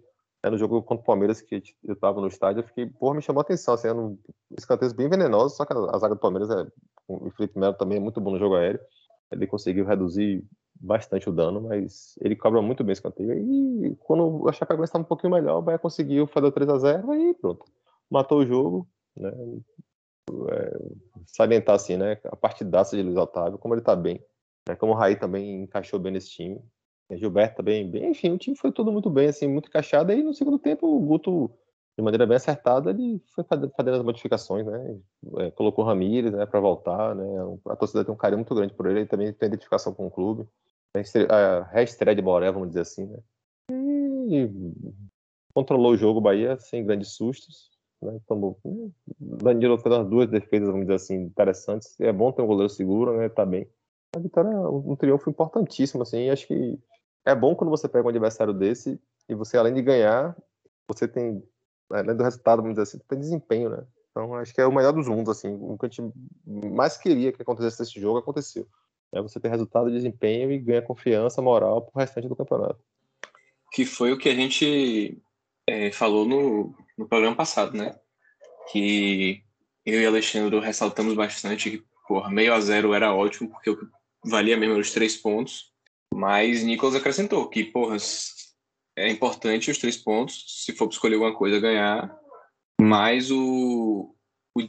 No 0.50 0.58
jogo 0.58 0.82
contra 0.84 1.02
o 1.02 1.06
Palmeiras 1.06 1.42
que 1.42 1.62
eu 1.84 1.96
tava 1.96 2.22
no 2.22 2.28
estádio, 2.28 2.62
eu 2.62 2.68
fiquei, 2.68 2.86
porra, 2.88 3.16
me 3.16 3.22
chamou 3.22 3.40
a 3.40 3.44
atenção, 3.44 3.74
assim, 3.74 3.88
eram 3.88 4.18
escanteios 4.58 4.94
bem 4.94 5.10
venenosos, 5.10 5.58
só 5.58 5.66
que 5.66 5.74
a 5.74 5.98
zaga 5.98 6.16
do 6.16 6.20
Palmeiras 6.20 6.50
é. 6.50 6.68
O 7.08 7.30
Felipe 7.32 7.60
Melo 7.60 7.74
também 7.74 7.98
é 7.98 8.02
muito 8.02 8.20
bom 8.20 8.32
no 8.32 8.40
jogo 8.40 8.56
aéreo. 8.56 8.80
Ele 9.32 9.48
conseguiu 9.48 9.86
reduzir 9.86 10.44
bastante 10.80 11.30
o 11.30 11.32
dano, 11.32 11.62
mas 11.62 12.16
ele 12.22 12.36
cobra 12.36 12.62
muito 12.62 12.84
bem 12.84 12.94
esse 12.94 13.00
escanteio. 13.00 13.34
E 13.34 13.96
quando 13.98 14.48
a 14.48 14.52
Chapecoense 14.52 14.90
estava 14.90 15.04
um 15.04 15.08
pouquinho 15.08 15.34
melhor, 15.34 15.60
o 15.60 15.62
Bahia 15.62 15.80
conseguiu 15.80 16.28
fazer 16.28 16.48
o 16.48 16.52
3 16.52 16.70
a 16.70 16.78
0 16.78 17.14
e 17.16 17.34
pronto. 17.36 17.66
Matou 18.10 18.40
o 18.40 18.46
jogo, 18.46 18.88
né? 19.16 19.32
É, 20.50 20.80
salientar 21.28 21.76
assim, 21.76 21.98
né? 21.98 22.20
A 22.26 22.36
partidaça 22.36 22.96
de 22.96 23.04
Luiz 23.04 23.18
Otávio, 23.18 23.58
como 23.58 23.74
ele 23.74 23.82
tá 23.82 23.96
bem. 23.96 24.24
Né? 24.68 24.76
Como 24.76 24.94
o 24.94 24.96
Raí 24.96 25.16
também 25.16 25.64
encaixou 25.64 26.00
bem 26.00 26.12
nesse 26.12 26.30
time. 26.30 26.60
Gilberto 27.12 27.58
também 27.58 27.90
bem. 27.90 28.10
Enfim, 28.12 28.32
o 28.32 28.38
time 28.38 28.56
foi 28.56 28.72
todo 28.72 28.92
muito 28.92 29.10
bem, 29.10 29.28
assim, 29.28 29.48
muito 29.48 29.70
encaixado. 29.70 30.12
E 30.12 30.24
no 30.24 30.34
segundo 30.34 30.58
tempo, 30.58 30.88
o 30.88 31.00
Guto, 31.00 31.52
de 31.98 32.04
maneira 32.04 32.26
bem 32.26 32.38
acertada, 32.38 32.90
ele 32.90 33.22
foi 33.34 33.44
fazendo 33.44 33.96
as 33.96 34.04
modificações, 34.04 34.66
né? 34.66 34.98
É, 35.38 35.52
colocou 35.52 35.84
o 35.86 35.88
Ramírez, 35.88 36.34
né, 36.34 36.46
para 36.46 36.60
voltar, 36.60 37.16
né? 37.16 37.26
A 37.68 37.76
torcida 37.76 38.04
tem 38.04 38.14
um 38.14 38.18
carinho 38.18 38.40
muito 38.40 38.56
grande 38.56 38.74
por 38.74 38.88
ele, 38.88 39.00
ele 39.02 39.08
também 39.08 39.32
tem 39.34 39.48
identificação 39.48 39.94
com 39.94 40.08
o 40.08 40.12
clube 40.12 40.48
a 41.30 41.64
reestreia 41.72 42.16
de 42.16 42.22
Boré, 42.22 42.52
vamos 42.52 42.70
dizer 42.70 42.82
assim, 42.82 43.06
né? 43.06 43.20
E 44.28 44.50
controlou 45.54 45.94
o 45.94 45.98
jogo, 45.98 46.22
Bahia, 46.22 46.58
sem 46.58 46.86
grandes 46.86 47.10
sustos. 47.10 47.72
Né? 48.02 48.20
Tomou, 48.28 48.58
hum, 48.64 48.92
Danilo 49.20 49.78
fez 49.78 49.94
umas 49.94 50.08
duas 50.08 50.30
defesas, 50.30 50.68
vamos 50.68 50.84
dizer 50.84 50.96
assim, 50.96 51.16
interessantes. 51.16 52.00
É 52.00 52.12
bom 52.12 52.32
ter 52.32 52.42
um 52.42 52.48
goleiro 52.48 52.70
seguro, 52.70 53.18
né? 53.18 53.30
Tá 53.30 53.46
bem. 53.46 53.68
A 54.16 54.20
vitória 54.20 54.50
é 54.50 54.60
um 54.60 54.96
triunfo 54.96 55.30
importantíssimo, 55.30 56.04
assim. 56.04 56.30
Acho 56.30 56.48
que 56.48 56.80
é 57.26 57.34
bom 57.34 57.56
quando 57.56 57.70
você 57.70 57.90
pega 57.90 58.06
um 58.06 58.10
adversário 58.10 58.54
desse 58.54 59.00
e 59.28 59.34
você, 59.34 59.58
além 59.58 59.74
de 59.74 59.82
ganhar, 59.82 60.36
você 60.88 61.08
tem, 61.08 61.44
além 61.90 62.16
do 62.16 62.24
resultado, 62.24 62.62
vamos 62.62 62.78
dizer 62.78 62.84
assim, 62.84 63.00
tem 63.08 63.20
desempenho, 63.20 63.70
né? 63.70 63.86
Então, 64.12 64.34
acho 64.36 64.54
que 64.54 64.62
é 64.62 64.66
o 64.66 64.72
melhor 64.72 64.94
dos 64.94 65.10
mundos, 65.10 65.38
assim. 65.38 65.58
O 65.60 65.78
que 65.78 65.88
a 65.88 65.90
gente 65.90 66.14
mais 66.46 66.98
queria 66.98 67.34
que 67.34 67.42
acontecesse 67.42 67.82
nesse 67.82 68.00
jogo 68.00 68.20
aconteceu. 68.20 68.66
É 69.12 69.22
você 69.22 69.40
ter 69.40 69.50
resultado, 69.50 69.92
desempenho 69.92 70.52
e 70.52 70.58
ganha 70.58 70.82
confiança, 70.82 71.42
moral 71.42 71.82
para 71.82 71.92
o 71.94 72.00
restante 72.00 72.30
do 72.30 72.36
campeonato. 72.36 72.80
Que 73.74 73.86
foi 73.86 74.14
o 74.14 74.18
que 74.18 74.30
a 74.30 74.36
gente 74.36 75.22
é, 75.68 75.92
falou 75.92 76.26
no, 76.26 76.74
no 76.98 77.08
programa 77.08 77.36
passado, 77.36 77.76
né? 77.76 78.00
Que 78.72 79.44
eu 79.86 80.02
e 80.02 80.06
Alexandre 80.06 80.60
ressaltamos 80.60 81.14
bastante 81.14 81.72
que, 81.72 81.84
porra, 82.08 82.30
meio 82.30 82.54
a 82.54 82.62
zero 82.62 82.94
era 82.94 83.14
ótimo, 83.14 83.50
porque 83.50 83.70
o 83.70 83.78
que 83.78 83.86
valia 84.24 84.56
mesmo 84.56 84.78
os 84.78 84.92
três 84.92 85.18
pontos. 85.18 85.75
Mas 86.16 86.64
Nicolas 86.64 86.96
acrescentou 86.96 87.50
que, 87.50 87.66
porra, 87.66 87.98
é 88.96 89.10
importante 89.10 89.70
os 89.70 89.78
três 89.78 89.98
pontos, 89.98 90.64
se 90.64 90.72
for 90.72 90.88
escolher 90.88 91.16
alguma 91.16 91.36
coisa, 91.36 91.60
ganhar. 91.60 92.18
Mas 92.80 93.30
o, 93.32 94.16
o 94.58 94.68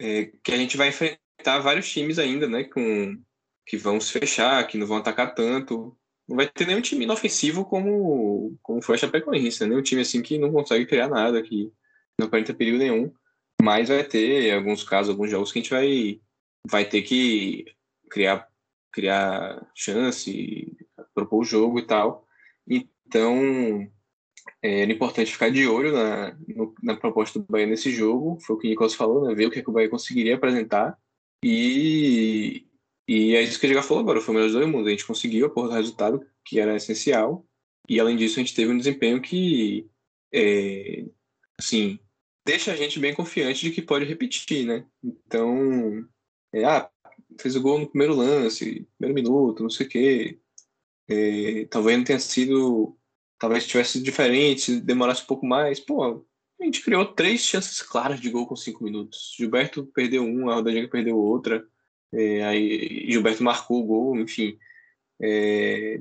é, 0.00 0.32
que 0.42 0.52
a 0.52 0.56
gente 0.56 0.76
vai 0.76 0.88
enfrentar 0.88 1.60
vários 1.60 1.88
times 1.88 2.18
ainda, 2.18 2.48
né? 2.48 2.64
Com 2.64 3.16
que 3.64 3.76
vão 3.76 4.00
se 4.00 4.10
fechar, 4.10 4.66
que 4.66 4.76
não 4.76 4.88
vão 4.88 4.96
atacar 4.96 5.36
tanto. 5.36 5.96
Não 6.28 6.36
vai 6.36 6.48
ter 6.48 6.66
nenhum 6.66 6.80
time 6.80 7.04
inofensivo 7.04 7.64
como, 7.64 8.58
como 8.60 8.82
foi 8.82 8.96
a 8.96 8.98
Chapecoense, 8.98 9.60
né? 9.62 9.68
nenhum 9.68 9.82
time 9.82 10.00
assim 10.00 10.20
que 10.20 10.36
não 10.36 10.50
consegue 10.50 10.84
criar 10.84 11.08
nada, 11.08 11.42
que 11.42 11.70
não 12.18 12.26
aparenta 12.26 12.52
perigo 12.52 12.76
nenhum. 12.76 13.12
Mas 13.62 13.88
vai 13.88 14.02
ter, 14.02 14.52
alguns 14.52 14.82
casos, 14.82 15.10
alguns 15.10 15.30
jogos 15.30 15.52
que 15.52 15.60
a 15.60 15.62
gente 15.62 15.70
vai, 15.70 16.20
vai 16.68 16.84
ter 16.84 17.02
que 17.02 17.66
criar, 18.10 18.48
criar 18.92 19.64
chance, 19.76 20.76
propor 21.18 21.40
o 21.40 21.44
jogo 21.44 21.78
e 21.78 21.86
tal. 21.86 22.26
Então, 22.66 23.88
é, 24.62 24.82
era 24.82 24.92
importante 24.92 25.32
ficar 25.32 25.50
de 25.50 25.66
olho 25.66 25.92
na, 25.92 26.36
na 26.82 26.96
proposta 26.96 27.38
do 27.38 27.46
Bahia 27.46 27.66
nesse 27.66 27.90
jogo. 27.90 28.38
Foi 28.40 28.56
o 28.56 28.58
que 28.58 28.66
o 28.66 28.70
Nicolas 28.70 28.94
falou, 28.94 29.26
né? 29.26 29.34
Ver 29.34 29.46
o 29.46 29.50
que, 29.50 29.58
é 29.58 29.62
que 29.62 29.70
o 29.70 29.72
Bahia 29.72 29.88
conseguiria 29.88 30.36
apresentar. 30.36 30.98
E, 31.44 32.66
e 33.06 33.34
é 33.34 33.42
isso 33.42 33.58
que 33.58 33.66
a 33.66 33.68
gente 33.68 33.78
já 33.78 33.82
falou 33.82 34.02
agora, 34.02 34.20
foi 34.20 34.34
o 34.34 34.34
melhor 34.34 34.46
dos 34.48 34.56
dois 34.56 34.68
mundos. 34.68 34.86
A 34.88 34.90
gente 34.90 35.06
conseguiu 35.06 35.46
a 35.46 35.50
porra 35.50 35.68
do 35.68 35.74
resultado, 35.74 36.26
que 36.44 36.60
era 36.60 36.76
essencial. 36.76 37.44
E 37.88 37.98
além 37.98 38.16
disso, 38.16 38.38
a 38.38 38.42
gente 38.42 38.54
teve 38.54 38.72
um 38.72 38.78
desempenho 38.78 39.20
que, 39.22 39.88
é, 40.32 41.06
assim, 41.58 41.98
deixa 42.46 42.72
a 42.72 42.76
gente 42.76 42.98
bem 42.98 43.14
confiante 43.14 43.62
de 43.62 43.70
que 43.70 43.80
pode 43.80 44.04
repetir, 44.04 44.66
né? 44.66 44.84
Então, 45.02 46.06
é, 46.52 46.64
ah, 46.64 46.90
fez 47.40 47.56
o 47.56 47.62
gol 47.62 47.78
no 47.78 47.88
primeiro 47.88 48.14
lance, 48.14 48.86
primeiro 48.98 49.14
minuto, 49.14 49.62
não 49.62 49.70
sei 49.70 49.86
o 49.86 49.88
quê. 49.88 50.38
É, 51.08 51.66
talvez 51.70 51.96
não 51.96 52.04
tenha 52.04 52.18
sido. 52.18 52.96
Talvez 53.38 53.66
tivesse 53.66 53.92
sido 53.92 54.04
diferente, 54.04 54.60
se 54.60 54.80
demorasse 54.80 55.22
um 55.22 55.26
pouco 55.26 55.46
mais. 55.46 55.78
Pô, 55.78 56.24
a 56.60 56.64
gente 56.64 56.82
criou 56.82 57.06
três 57.06 57.40
chances 57.42 57.80
claras 57.80 58.20
de 58.20 58.30
gol 58.30 58.46
com 58.46 58.56
cinco 58.56 58.82
minutos. 58.82 59.34
Gilberto 59.36 59.86
perdeu 59.86 60.24
uma, 60.24 60.52
a 60.52 60.54
Rodrigo 60.56 60.90
perdeu 60.90 61.16
outra. 61.16 61.64
É, 62.12 62.44
aí 62.44 63.06
Gilberto 63.10 63.42
marcou 63.44 63.80
o 63.80 63.86
gol, 63.86 64.18
enfim. 64.18 64.58
É, 65.20 66.00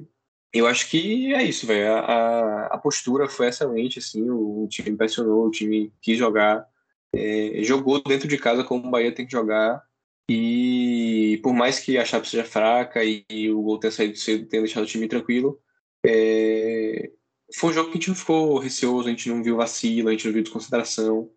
eu 0.53 0.65
acho 0.65 0.89
que 0.89 1.33
é 1.33 1.43
isso, 1.43 1.67
velho. 1.67 1.93
A, 1.93 2.65
a, 2.67 2.77
postura 2.77 3.29
foi 3.29 3.47
excelente, 3.47 3.99
assim. 3.99 4.29
O, 4.29 4.63
o 4.63 4.67
time 4.67 4.89
impressionou, 4.89 5.45
o 5.45 5.51
time 5.51 5.93
quis 6.01 6.17
jogar. 6.17 6.67
É, 7.13 7.61
jogou 7.63 8.01
dentro 8.01 8.27
de 8.27 8.37
casa 8.37 8.63
como 8.63 8.87
o 8.87 8.91
Bahia 8.91 9.13
tem 9.13 9.25
que 9.25 9.31
jogar. 9.31 9.83
E 10.29 10.96
por 11.37 11.53
mais 11.53 11.79
que 11.79 11.97
a 11.97 12.05
Chape 12.05 12.29
seja 12.29 12.43
fraca 12.43 13.03
e, 13.03 13.25
e 13.29 13.49
o 13.49 13.61
gol 13.61 13.79
tenha 13.79 13.91
saído 13.91 14.17
cedo, 14.17 14.47
tenha 14.47 14.63
deixado 14.63 14.83
o 14.83 14.87
time 14.87 15.07
tranquilo, 15.07 15.59
é, 16.05 17.11
foi 17.55 17.69
um 17.69 17.73
jogo 17.73 17.91
que 17.91 17.97
a 17.97 17.99
gente 17.99 18.09
não 18.09 18.15
ficou 18.15 18.57
receoso, 18.59 19.07
a 19.07 19.11
gente 19.11 19.29
não 19.29 19.43
viu 19.43 19.57
vacilo, 19.57 20.09
a 20.09 20.11
gente 20.11 20.25
não 20.25 20.33
viu 20.33 20.43
desconsideração. 20.43 21.29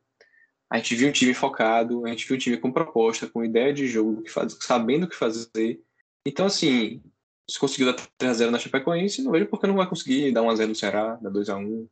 A 0.68 0.78
gente 0.78 0.94
viu 0.94 1.08
um 1.08 1.12
time 1.12 1.34
focado, 1.34 2.06
a 2.06 2.10
gente 2.10 2.26
viu 2.26 2.36
um 2.36 2.38
time 2.38 2.56
com 2.56 2.72
proposta, 2.72 3.28
com 3.28 3.44
ideia 3.44 3.72
de 3.72 3.88
jogo, 3.88 4.22
que 4.22 4.30
faz, 4.30 4.56
sabendo 4.60 5.04
o 5.04 5.08
que 5.08 5.16
fazer. 5.16 5.80
Então, 6.24 6.46
assim, 6.46 7.02
se 7.48 7.58
conseguiu 7.58 7.92
dar 7.92 8.00
3x0 8.18 8.50
na 8.50 8.58
Chapecoense, 8.58 9.22
não 9.22 9.32
vejo 9.32 9.46
porque 9.46 9.66
não 9.66 9.74
vai 9.74 9.88
conseguir 9.88 10.30
dar 10.32 10.42
1x0 10.42 10.66
no 10.68 10.74
Ceará, 10.74 11.16
dar 11.16 11.30
2x1, 11.30 11.88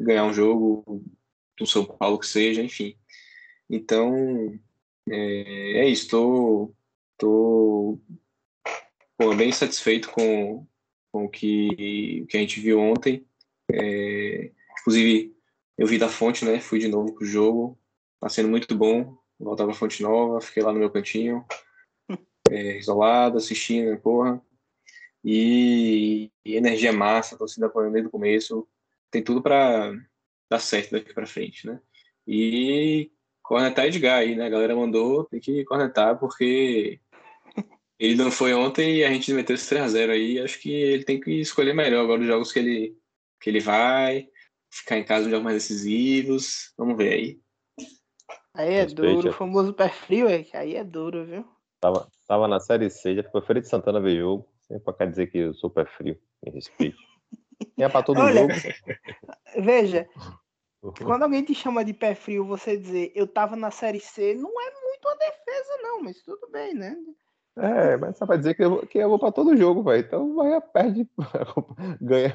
ganhar 0.00 0.24
um 0.24 0.32
jogo 0.32 1.04
do 1.58 1.66
São 1.66 1.84
Paulo 1.84 2.18
que 2.18 2.26
seja, 2.26 2.62
enfim. 2.62 2.96
Então, 3.68 4.58
é, 5.10 5.80
é 5.80 5.88
isso, 5.88 6.08
tô, 6.08 6.74
tô 7.22 8.00
pô, 9.16 9.32
bem 9.36 9.52
satisfeito 9.52 10.10
com, 10.10 10.66
com 11.12 11.26
o 11.26 11.28
que, 11.28 12.26
que 12.28 12.36
a 12.36 12.40
gente 12.40 12.58
viu 12.58 12.80
ontem. 12.80 13.24
É, 13.70 14.50
inclusive, 14.80 15.32
eu 15.78 15.86
vi 15.86 15.98
da 15.98 16.08
fonte, 16.08 16.44
né? 16.44 16.58
Fui 16.58 16.80
de 16.80 16.88
novo 16.88 17.14
pro 17.14 17.24
jogo. 17.24 17.78
Tá 18.18 18.28
sendo 18.28 18.48
muito 18.48 18.74
bom. 18.74 19.16
Voltar 19.38 19.64
pra 19.64 19.74
fonte 19.74 20.02
nova, 20.02 20.40
fiquei 20.40 20.62
lá 20.62 20.72
no 20.72 20.78
meu 20.78 20.90
cantinho, 20.90 21.44
é, 22.50 22.78
isolado, 22.78 23.38
assistindo, 23.38 23.96
porra. 24.00 24.40
E, 25.24 26.30
e 26.44 26.56
energia 26.56 26.92
massa, 26.92 27.38
torcida 27.38 27.66
apoiando 27.66 27.92
desde 27.92 28.08
o 28.08 28.12
começo. 28.12 28.68
Tem 29.10 29.22
tudo 29.22 29.42
para 29.42 29.92
dar 30.50 30.58
certo 30.58 30.92
daqui 30.92 31.12
para 31.14 31.26
frente, 31.26 31.66
né? 31.66 31.80
E 32.26 33.10
cornetar 33.42 33.86
Edgar 33.86 34.18
aí, 34.18 34.36
né? 34.36 34.46
A 34.46 34.50
galera 34.50 34.76
mandou, 34.76 35.24
tem 35.24 35.40
que 35.40 35.64
cornetar, 35.64 36.18
porque 36.18 37.00
ele 38.02 38.16
não 38.16 38.32
foi 38.32 38.52
ontem 38.52 38.96
e 38.96 39.04
a 39.04 39.12
gente 39.12 39.32
meteu 39.32 39.54
esse 39.54 39.72
3x0 39.72 40.10
aí. 40.10 40.40
Acho 40.40 40.58
que 40.58 40.72
ele 40.72 41.04
tem 41.04 41.20
que 41.20 41.30
escolher 41.40 41.72
melhor 41.72 42.02
agora 42.02 42.20
os 42.20 42.26
jogos 42.26 42.52
que 42.52 42.58
ele, 42.58 42.98
que 43.40 43.48
ele 43.48 43.60
vai, 43.60 44.28
ficar 44.68 44.98
em 44.98 45.04
casa 45.04 45.22
nos 45.22 45.30
jogos 45.30 45.44
mais 45.44 45.56
decisivos. 45.56 46.72
Vamos 46.76 46.96
ver 46.96 47.12
aí. 47.12 47.40
Aí 48.54 48.74
é 48.74 48.86
duro, 48.86 49.30
o 49.30 49.32
famoso 49.32 49.72
pé 49.72 49.88
frio, 49.88 50.28
é, 50.28 50.44
aí 50.52 50.74
é 50.74 50.82
duro, 50.82 51.24
viu? 51.24 51.48
Tava, 51.80 52.10
tava 52.26 52.48
na 52.48 52.58
Série 52.58 52.90
C, 52.90 53.14
já 53.14 53.22
ficou 53.22 53.40
Feira 53.40 53.60
de 53.60 53.68
Santana 53.68 54.00
ver 54.00 54.18
jogo. 54.18 54.48
Sempre 54.66 54.82
pra 54.82 54.94
cá 54.94 55.06
dizer 55.06 55.28
que 55.28 55.38
eu 55.38 55.54
sou 55.54 55.70
pé 55.70 55.86
frio, 55.86 56.18
me 56.44 56.50
respeite. 56.50 56.98
Quem 57.76 57.84
é 57.84 57.88
pra 57.88 58.02
todo 58.02 58.18
Olha, 58.20 58.40
jogo. 58.40 58.52
Veja, 59.62 60.08
quando 61.04 61.22
alguém 61.22 61.44
te 61.44 61.54
chama 61.54 61.84
de 61.84 61.94
pé 61.94 62.16
frio, 62.16 62.44
você 62.44 62.76
dizer 62.76 63.12
eu 63.14 63.28
tava 63.28 63.54
na 63.54 63.70
Série 63.70 64.00
C, 64.00 64.34
não 64.34 64.50
é 64.60 64.70
muito 64.82 65.06
uma 65.06 65.16
defesa, 65.16 65.78
não, 65.82 66.02
mas 66.02 66.20
tudo 66.22 66.50
bem, 66.50 66.74
né? 66.74 66.96
É, 67.56 67.96
mas 67.96 68.16
só 68.16 68.26
pra 68.26 68.36
dizer 68.36 68.54
que 68.54 68.64
eu, 68.64 68.86
que 68.86 68.98
eu 68.98 69.08
vou 69.08 69.18
pra 69.18 69.30
todo 69.30 69.56
jogo, 69.56 69.82
velho. 69.82 70.04
Então 70.04 70.34
vai, 70.34 70.60
perde, 70.60 71.08
ganha. 72.00 72.34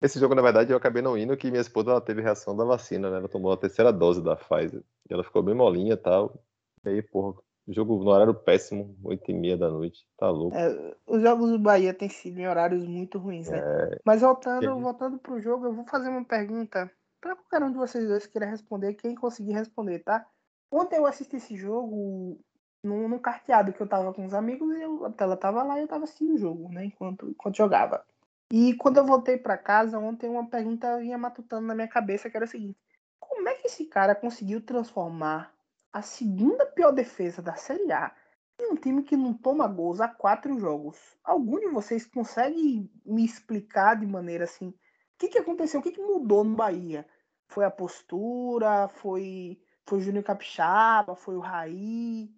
Esse 0.00 0.18
jogo, 0.18 0.34
na 0.34 0.42
verdade, 0.42 0.72
eu 0.72 0.76
acabei 0.76 1.02
não 1.02 1.18
indo, 1.18 1.36
que 1.36 1.50
minha 1.50 1.60
esposa 1.60 1.90
ela 1.90 2.00
teve 2.00 2.22
reação 2.22 2.56
da 2.56 2.64
vacina, 2.64 3.10
né? 3.10 3.18
Ela 3.18 3.28
tomou 3.28 3.52
a 3.52 3.56
terceira 3.56 3.92
dose 3.92 4.22
da 4.22 4.36
Pfizer. 4.36 4.82
E 5.08 5.12
ela 5.12 5.24
ficou 5.24 5.42
bem 5.42 5.54
molinha 5.54 5.94
e 5.94 5.96
tal. 5.96 6.42
E 6.84 6.88
aí, 6.88 7.02
porra, 7.02 7.38
jogo 7.68 8.02
no 8.02 8.10
horário 8.10 8.34
péssimo, 8.34 8.96
8 9.04 9.30
e 9.30 9.34
meia 9.34 9.56
da 9.56 9.70
noite. 9.70 10.06
Tá 10.16 10.30
louco. 10.30 10.56
É, 10.56 10.94
os 11.06 11.20
jogos 11.20 11.50
do 11.50 11.58
Bahia 11.58 11.92
têm 11.92 12.08
sido 12.08 12.38
em 12.38 12.48
horários 12.48 12.86
muito 12.86 13.18
ruins, 13.18 13.48
né? 13.48 13.58
É... 13.58 13.98
Mas 14.04 14.20
voltando, 14.20 14.80
voltando 14.80 15.18
pro 15.18 15.40
jogo, 15.40 15.66
eu 15.66 15.74
vou 15.74 15.84
fazer 15.84 16.08
uma 16.08 16.24
pergunta 16.24 16.90
para 17.20 17.36
qualquer 17.36 17.62
um 17.62 17.70
de 17.70 17.76
vocês 17.76 18.06
dois 18.06 18.24
que 18.24 18.32
queira 18.32 18.46
responder, 18.46 18.94
quem 18.94 19.14
conseguir 19.14 19.52
responder, 19.52 19.98
tá? 20.00 20.26
Ontem 20.72 20.96
eu 20.96 21.06
assisti 21.06 21.36
esse 21.36 21.56
jogo 21.56 22.40
no, 22.82 23.08
no 23.08 23.20
carteado 23.20 23.72
que 23.72 23.80
eu 23.80 23.86
tava 23.86 24.12
com 24.12 24.24
os 24.24 24.34
amigos 24.34 24.74
eu, 24.76 25.04
a 25.04 25.10
tela 25.10 25.36
tava 25.36 25.62
lá 25.62 25.78
e 25.78 25.82
eu 25.82 25.88
tava 25.88 26.04
assistindo 26.04 26.34
o 26.34 26.38
jogo, 26.38 26.72
né? 26.72 26.84
Enquanto, 26.86 27.28
enquanto 27.28 27.56
jogava. 27.56 28.04
E 28.52 28.74
quando 28.74 28.96
eu 28.96 29.06
voltei 29.06 29.36
para 29.36 29.56
casa, 29.56 29.98
ontem 29.98 30.28
uma 30.28 30.46
pergunta 30.48 30.98
vinha 30.98 31.16
matutando 31.16 31.66
na 31.66 31.74
minha 31.74 31.86
cabeça, 31.86 32.28
que 32.28 32.36
era 32.36 32.44
a 32.44 32.48
seguinte: 32.48 32.78
como 33.18 33.48
é 33.48 33.54
que 33.54 33.68
esse 33.68 33.84
cara 33.84 34.14
conseguiu 34.14 34.60
transformar 34.60 35.54
a 35.92 36.02
segunda 36.02 36.66
pior 36.66 36.92
defesa 36.92 37.40
da 37.40 37.54
Série 37.54 37.92
A 37.92 38.12
em 38.60 38.72
um 38.72 38.76
time 38.76 39.02
que 39.02 39.16
não 39.16 39.32
toma 39.32 39.68
gols 39.68 40.00
há 40.00 40.08
quatro 40.08 40.58
jogos? 40.58 40.98
Algum 41.22 41.60
de 41.60 41.68
vocês 41.68 42.06
consegue 42.06 42.90
me 43.04 43.24
explicar 43.24 43.94
de 43.94 44.06
maneira 44.06 44.44
assim? 44.44 44.68
O 44.68 44.74
que, 45.18 45.28
que 45.28 45.38
aconteceu? 45.38 45.80
O 45.80 45.82
que, 45.82 45.92
que 45.92 46.00
mudou 46.00 46.42
no 46.42 46.56
Bahia? 46.56 47.06
Foi 47.46 47.64
a 47.64 47.70
postura? 47.70 48.88
Foi, 48.88 49.60
foi 49.86 49.98
o 49.98 50.00
Júnior 50.00 50.24
Capixaba? 50.24 51.14
Foi 51.14 51.36
o 51.36 51.40
Raí? 51.40 52.30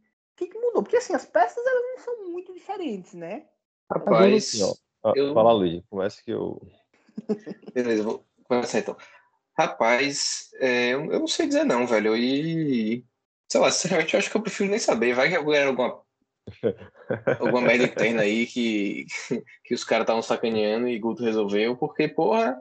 O 0.42 0.44
que, 0.44 0.52
que 0.52 0.58
mudou? 0.58 0.82
Porque 0.82 0.96
assim, 0.96 1.14
as 1.14 1.24
peças 1.24 1.64
elas 1.64 1.82
não 1.82 1.98
são 2.04 2.30
muito 2.30 2.52
diferentes, 2.52 3.14
né? 3.14 3.44
Rapaz, 3.90 4.60
ah, 5.04 5.12
eu... 5.14 5.34
Fala, 5.34 5.52
Luiz, 5.52 5.84
começa 5.88 6.22
que 6.24 6.32
eu. 6.32 6.60
Beleza, 7.74 8.02
vou 8.02 8.24
começar 8.44 8.80
então. 8.80 8.96
Rapaz, 9.56 10.50
é, 10.54 10.94
eu, 10.94 11.04
não 11.04 11.26
sei 11.28 11.46
dizer 11.46 11.64
não, 11.64 11.86
velho. 11.86 12.16
E. 12.16 13.04
Sei 13.50 13.60
lá, 13.60 13.70
sinceramente, 13.70 14.14
eu 14.14 14.18
acho 14.18 14.30
que 14.30 14.36
eu 14.36 14.42
prefiro 14.42 14.70
nem 14.70 14.78
saber. 14.78 15.14
Vai 15.14 15.28
que 15.28 15.34
era 15.34 15.68
alguma. 15.68 16.02
alguma 17.38 17.60
merda 17.60 17.84
interna 17.84 18.22
aí 18.22 18.46
que, 18.46 19.06
que 19.64 19.74
os 19.74 19.84
caras 19.84 20.04
estavam 20.04 20.22
sacaneando 20.22 20.88
e 20.88 20.98
Guto 20.98 21.22
resolveu, 21.22 21.76
porque, 21.76 22.08
porra. 22.08 22.60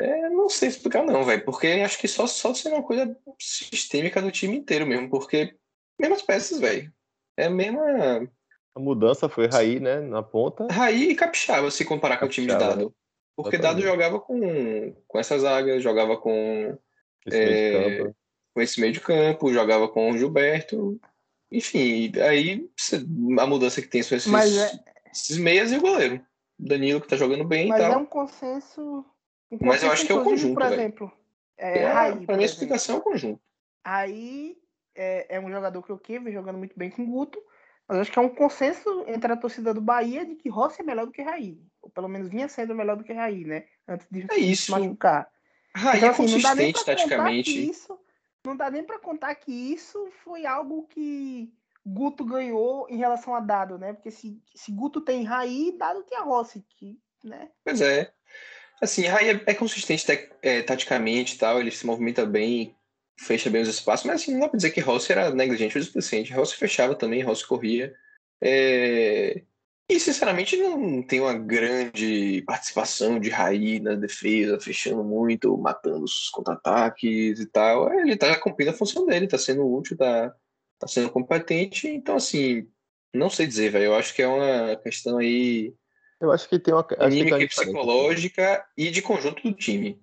É, 0.00 0.28
não 0.30 0.48
sei 0.48 0.68
explicar 0.68 1.04
não, 1.04 1.24
velho. 1.24 1.44
Porque 1.44 1.66
acho 1.66 1.98
que 1.98 2.08
só, 2.08 2.26
só 2.26 2.54
sendo 2.54 2.76
uma 2.76 2.82
coisa 2.82 3.16
sistêmica 3.38 4.22
do 4.22 4.30
time 4.30 4.56
inteiro 4.56 4.86
mesmo. 4.86 5.10
Porque. 5.10 5.56
Mesmas 5.98 6.22
peças, 6.22 6.58
velho. 6.58 6.92
É 7.40 7.46
a 7.46 7.50
mesma 7.50 8.28
a 8.74 8.80
mudança 8.80 9.28
foi 9.28 9.48
Raí, 9.48 9.80
né? 9.80 10.00
Na 10.00 10.22
ponta. 10.22 10.66
Raí 10.70 11.10
e 11.10 11.14
Capixaba, 11.14 11.70
se 11.70 11.84
comparar 11.84 12.18
com 12.18 12.26
o 12.26 12.28
time 12.28 12.46
de 12.46 12.56
Dado. 12.56 12.94
Porque 13.36 13.58
Dado 13.58 13.80
jogava 13.80 14.20
com, 14.20 14.94
com 15.06 15.18
essa 15.18 15.38
zaga, 15.38 15.80
jogava 15.80 16.16
com. 16.16 16.78
Esse 17.26 17.36
é, 17.36 18.12
com 18.54 18.60
esse 18.60 18.80
meio 18.80 18.92
de 18.92 19.00
campo, 19.00 19.52
jogava 19.52 19.88
com 19.88 20.10
o 20.10 20.16
Gilberto. 20.16 21.00
Enfim, 21.50 22.12
aí 22.20 22.70
a 23.38 23.46
mudança 23.46 23.82
que 23.82 23.88
tem 23.88 24.02
são 24.02 24.16
esses, 24.16 24.32
é... 24.32 24.80
esses 25.12 25.36
meias 25.36 25.72
e 25.72 25.76
o 25.76 25.80
goleiro. 25.80 26.24
Danilo 26.58 27.00
que 27.00 27.08
tá 27.08 27.16
jogando 27.16 27.44
bem 27.44 27.68
Mas 27.68 27.80
e 27.80 27.82
tal. 27.82 27.92
é 27.92 27.96
um 27.96 28.06
consenso. 28.06 29.04
Um 29.50 29.58
consenso 29.58 29.64
Mas 29.64 29.82
eu 29.82 29.90
acho 29.90 30.06
que 30.06 30.12
é 30.12 30.14
o 30.14 30.22
conjunto. 30.22 30.54
Por 30.54 30.62
exemplo, 30.62 31.12
é, 31.58 31.78
é, 31.80 31.92
Raí, 31.92 32.26
pra 32.26 32.36
mim 32.36 32.42
a 32.42 32.46
explicação 32.46 32.96
é 32.96 32.98
o 32.98 33.02
conjunto. 33.02 33.40
Aí 33.82 34.56
é, 34.94 35.36
é 35.36 35.40
um 35.40 35.50
jogador 35.50 35.82
que 35.82 35.90
eu 35.90 35.98
que 35.98 36.18
vem 36.18 36.32
jogando 36.32 36.58
muito 36.58 36.76
bem 36.76 36.90
com 36.90 37.02
o 37.02 37.06
Guto. 37.06 37.40
Mas 37.88 37.98
acho 37.98 38.12
que 38.12 38.18
é 38.20 38.22
um 38.22 38.28
consenso 38.28 39.04
entre 39.08 39.32
a 39.32 39.36
torcida 39.36 39.74
do 39.74 39.80
Bahia 39.80 40.24
de 40.24 40.36
que 40.36 40.48
Rossi 40.48 40.80
é 40.80 40.84
melhor 40.84 41.06
do 41.06 41.12
que 41.12 41.22
Raí. 41.22 41.60
Ou 41.82 41.90
pelo 41.90 42.08
menos 42.08 42.28
vinha 42.28 42.48
sendo 42.48 42.72
melhor 42.72 42.96
do 42.96 43.02
que 43.02 43.12
Raí, 43.12 43.44
né? 43.44 43.64
Antes 43.88 44.06
de 44.08 44.26
é 44.30 44.36
isso. 44.36 44.66
se 44.66 44.70
machucar. 44.70 45.28
Raí 45.74 45.98
então, 45.98 46.08
é 46.08 46.12
assim, 46.12 46.22
consistente 46.22 46.84
taticamente. 46.84 47.68
Isso, 47.68 47.98
não 48.46 48.56
dá 48.56 48.70
nem 48.70 48.84
para 48.84 49.00
contar 49.00 49.34
que 49.34 49.50
isso 49.52 50.08
foi 50.22 50.46
algo 50.46 50.86
que 50.88 51.52
Guto 51.84 52.24
ganhou 52.24 52.86
em 52.88 52.96
relação 52.96 53.34
a 53.34 53.40
Dado, 53.40 53.76
né? 53.76 53.92
Porque 53.92 54.10
se, 54.10 54.40
se 54.54 54.70
Guto 54.70 55.00
tem 55.00 55.24
Raí, 55.24 55.74
Dado 55.76 56.04
tem 56.04 56.16
a 56.16 56.22
Rossi, 56.22 56.64
que, 56.76 56.96
né? 57.24 57.48
Pois 57.64 57.80
é. 57.80 58.12
Assim, 58.80 59.06
Raí 59.06 59.30
é, 59.30 59.42
é 59.46 59.54
consistente 59.54 60.06
é, 60.42 60.62
taticamente 60.62 61.34
e 61.34 61.38
tal, 61.38 61.60
ele 61.60 61.70
se 61.70 61.84
movimenta 61.84 62.24
bem, 62.24 62.74
fecha 63.20 63.50
bem 63.50 63.62
os 63.62 63.68
espaços, 63.68 64.06
mas 64.06 64.22
assim, 64.22 64.32
não 64.32 64.40
dá 64.40 64.48
pra 64.48 64.56
dizer 64.56 64.70
que 64.70 64.80
Rossi 64.80 65.12
era 65.12 65.30
negligente 65.30 65.78
o 65.78 65.84
suficiente. 65.84 66.32
Rossi 66.32 66.56
fechava 66.56 66.94
também, 66.94 67.22
Rossi 67.22 67.46
corria. 67.46 67.94
É... 68.40 69.42
E, 69.90 69.98
sinceramente, 69.98 70.56
não 70.56 71.02
tem 71.02 71.20
uma 71.20 71.34
grande 71.34 72.42
participação 72.46 73.18
de 73.18 73.28
Raí 73.28 73.80
na 73.80 73.96
defesa, 73.96 74.60
fechando 74.60 75.02
muito, 75.02 75.56
matando 75.58 76.04
os 76.04 76.30
contra-ataques 76.30 77.40
e 77.40 77.46
tal. 77.46 77.92
Ele 77.92 78.16
tá 78.16 78.38
cumprindo 78.38 78.70
a 78.70 78.74
função 78.74 79.04
dele, 79.04 79.26
tá 79.26 79.36
sendo 79.36 79.68
útil, 79.68 79.96
tá, 79.96 80.32
tá 80.78 80.86
sendo 80.86 81.10
competente. 81.10 81.88
Então, 81.88 82.16
assim, 82.16 82.68
não 83.12 83.28
sei 83.28 83.48
dizer, 83.48 83.70
velho. 83.72 83.86
Eu 83.86 83.94
acho 83.96 84.14
que 84.14 84.22
é 84.22 84.28
uma 84.28 84.76
questão 84.76 85.18
aí 85.18 85.74
Eu 86.20 86.30
acho 86.30 86.48
que 86.48 86.58
tem 86.58 86.72
uma. 86.72 86.86
E 87.10 87.48
psicológica 87.48 88.64
e 88.76 88.90
de 88.92 89.02
conjunto 89.02 89.42
do 89.42 89.52
time. 89.52 90.00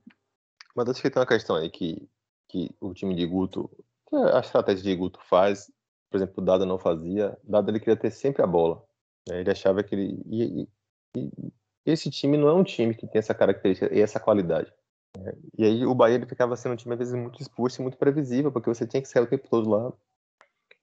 Mas 0.76 0.90
acho 0.90 1.02
que 1.02 1.10
tem 1.10 1.20
uma 1.22 1.28
questão 1.28 1.56
aí 1.56 1.70
que, 1.70 2.10
que 2.48 2.76
o 2.80 2.94
time 2.94 3.16
de 3.16 3.26
Guto, 3.26 3.70
que 4.08 4.16
a 4.16 4.40
estratégia 4.40 4.84
de 4.84 4.96
Guto 4.96 5.20
faz, 5.28 5.72
por 6.10 6.18
exemplo, 6.18 6.36
o 6.38 6.46
Dada 6.46 6.66
não 6.66 6.78
fazia, 6.78 7.38
Dada 7.44 7.72
ele 7.72 7.80
queria 7.80 7.96
ter 7.96 8.12
sempre 8.12 8.42
a 8.42 8.48
bola. 8.48 8.84
Né? 9.28 9.42
Ele 9.42 9.52
achava 9.52 9.84
que 9.84 9.96
ele. 9.96 10.22
E, 10.26 10.44
e, 10.62 10.70
e, 11.16 11.54
esse 11.86 12.10
time 12.10 12.38
não 12.38 12.50
é 12.50 12.54
um 12.54 12.64
time 12.64 12.94
que 12.94 13.08
tem 13.08 13.20
essa 13.20 13.34
característica 13.34 13.94
e 13.94 14.02
essa 14.02 14.20
qualidade. 14.20 14.74
Né? 15.18 15.34
E 15.58 15.66
aí 15.66 15.86
o 15.86 15.96
Bahia 15.96 16.16
ele 16.16 16.26
ficava 16.26 16.56
sendo 16.56 16.74
um 16.74 16.76
time 16.76 16.94
às 16.94 17.00
vezes 17.00 17.14
muito 17.14 17.42
exposto 17.42 17.80
e 17.80 17.82
muito 17.82 17.98
previsível, 17.98 18.52
porque 18.52 18.70
você 18.70 18.86
tinha 18.86 19.02
que 19.02 19.08
sair 19.08 19.24
o 19.24 19.28
tempo 19.28 19.48
todo 19.50 19.70
lá. 19.70 19.94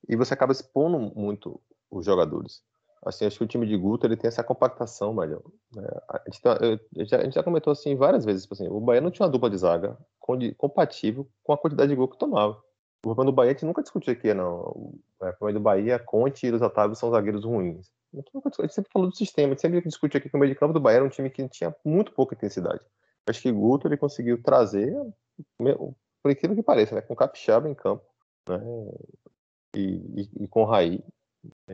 E 0.08 0.16
você 0.16 0.34
acaba 0.34 0.52
expondo 0.52 0.98
muito 0.98 1.60
os 1.90 2.04
jogadores. 2.06 2.62
Assim, 3.04 3.26
acho 3.26 3.38
que 3.38 3.44
o 3.44 3.46
time 3.46 3.66
de 3.66 3.76
Guto 3.76 4.06
ele 4.06 4.16
tem 4.16 4.28
essa 4.28 4.42
compactação, 4.42 5.12
Malhão. 5.12 5.42
Né? 5.74 5.86
A, 6.08 6.22
gente 6.26 6.40
tá, 6.40 6.58
já, 7.04 7.18
a 7.18 7.24
gente 7.24 7.34
já 7.34 7.42
comentou 7.42 7.70
assim 7.70 7.94
várias 7.94 8.24
vezes, 8.24 8.42
tipo 8.42 8.54
assim, 8.54 8.68
o 8.68 8.80
Bahia 8.80 9.00
não 9.00 9.10
tinha 9.10 9.26
uma 9.26 9.32
dupla 9.32 9.50
de 9.50 9.58
zaga 9.58 9.96
compatível 10.56 11.28
com 11.42 11.52
a 11.52 11.58
quantidade 11.58 11.90
de 11.90 11.96
gol 11.96 12.08
que 12.08 12.18
tomava. 12.18 12.52
O 12.52 13.08
problema 13.08 13.30
do 13.30 13.34
Bahia 13.34 13.50
a 13.50 13.54
gente 13.54 13.66
nunca 13.66 13.82
discutiu 13.82 14.12
aqui, 14.14 14.32
não. 14.32 14.60
O 14.60 14.98
problema 15.38 15.60
do 15.60 15.62
Bahia, 15.62 15.98
Conte 15.98 16.46
e 16.46 16.50
os 16.50 16.62
Otávio 16.62 16.96
são 16.96 17.10
zagueiros 17.10 17.44
ruins. 17.44 17.90
A 18.14 18.62
gente 18.62 18.74
sempre 18.74 18.90
falou 18.90 19.08
do 19.08 19.16
sistema, 19.16 19.48
a 19.48 19.50
gente 19.50 19.60
sempre 19.60 19.82
discutiu 19.82 20.18
aqui 20.18 20.30
que 20.30 20.36
o 20.36 20.38
meio 20.38 20.52
de 20.52 20.58
campo 20.58 20.72
do 20.72 20.80
Bahia 20.80 20.96
era 20.96 21.04
um 21.04 21.10
time 21.10 21.28
que 21.28 21.46
tinha 21.48 21.74
muito 21.84 22.12
pouca 22.12 22.34
intensidade. 22.34 22.80
Acho 23.26 23.42
que 23.42 23.52
Guto 23.52 23.88
ele 23.88 23.96
conseguiu 23.96 24.42
trazer, 24.42 24.94
por 25.58 26.30
aquilo 26.30 26.54
que 26.54 26.62
pareça, 26.62 26.94
né, 26.94 27.00
com 27.02 27.16
Capixaba 27.16 27.68
em 27.68 27.74
campo, 27.74 28.04
né, 28.48 28.60
e, 29.76 29.80
e, 30.22 30.44
e 30.44 30.48
com 30.48 30.64
Raí, 30.64 31.02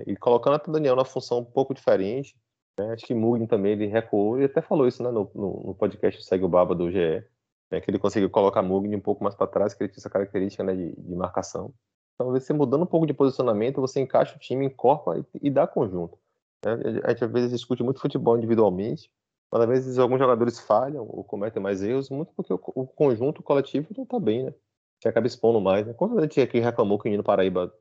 e 0.07 0.17
colocando 0.17 0.55
até 0.55 0.71
o 0.71 0.73
Daniel 0.73 0.97
na 0.97 1.05
função 1.05 1.39
um 1.39 1.45
pouco 1.45 1.75
diferente. 1.75 2.37
Né, 2.79 2.93
acho 2.93 3.05
que 3.05 3.15
Mugni 3.15 3.47
também 3.47 3.73
ele 3.73 3.87
recuou 3.87 4.41
e 4.41 4.45
até 4.45 4.63
falou 4.63 4.87
isso 4.87 5.03
né, 5.03 5.11
no, 5.11 5.31
no, 5.35 5.63
no 5.67 5.75
podcast 5.75 6.23
Segue 6.25 6.45
o 6.45 6.49
Baba 6.49 6.75
do 6.75 6.91
GE, 6.91 7.25
né, 7.71 7.81
que 7.81 7.91
ele 7.91 7.99
conseguiu 7.99 8.31
colocar 8.31 8.63
Mugni 8.63 8.97
um 8.97 9.01
pouco 9.01 9.23
mais 9.23 9.35
para 9.35 9.47
trás, 9.47 9.75
que 9.75 9.83
ele 9.83 9.91
tinha 9.91 10.01
essa 10.01 10.11
característica 10.11 10.65
né, 10.65 10.75
de, 10.75 10.95
de 10.97 11.15
marcação. 11.15 11.75
Então, 12.15 12.31
você 12.33 12.53
mudando 12.53 12.83
um 12.83 12.87
pouco 12.87 13.07
de 13.07 13.15
posicionamento, 13.15 13.81
você 13.81 14.01
encaixa 14.01 14.37
o 14.37 14.39
time, 14.39 14.67
encorpa 14.67 15.19
e, 15.19 15.49
e 15.49 15.51
dá 15.51 15.67
conjunto. 15.67 16.19
Né? 16.65 17.01
A 17.05 17.11
gente 17.11 17.25
às 17.25 17.33
vezes 17.33 17.51
discute 17.51 17.83
muito 17.83 18.01
futebol 18.01 18.37
individualmente, 18.37 19.11
mas 19.51 19.63
às 19.63 19.69
vezes 19.69 19.99
alguns 19.99 20.19
jogadores 20.19 20.61
falham 20.61 21.07
ou 21.09 21.25
cometem 21.25 21.63
mais 21.63 21.83
erros, 21.83 22.11
muito 22.11 22.33
porque 22.35 22.53
o, 22.53 22.61
o 22.75 22.87
conjunto 22.87 23.43
coletivo 23.43 23.89
não 23.97 24.05
está 24.05 24.19
bem, 24.19 24.45
né? 24.45 24.55
Você 25.01 25.09
acaba 25.09 25.27
expondo 25.27 25.61
mais, 25.61 25.87
né? 25.87 25.95
Quando 25.95 26.19
a 26.19 26.23
gente 26.23 26.41
aqui 26.41 26.61
reclamou 26.61 26.99
que 26.99 27.09
o 27.09 27.11
Nino 27.11 27.25
Paraíba 27.25 27.73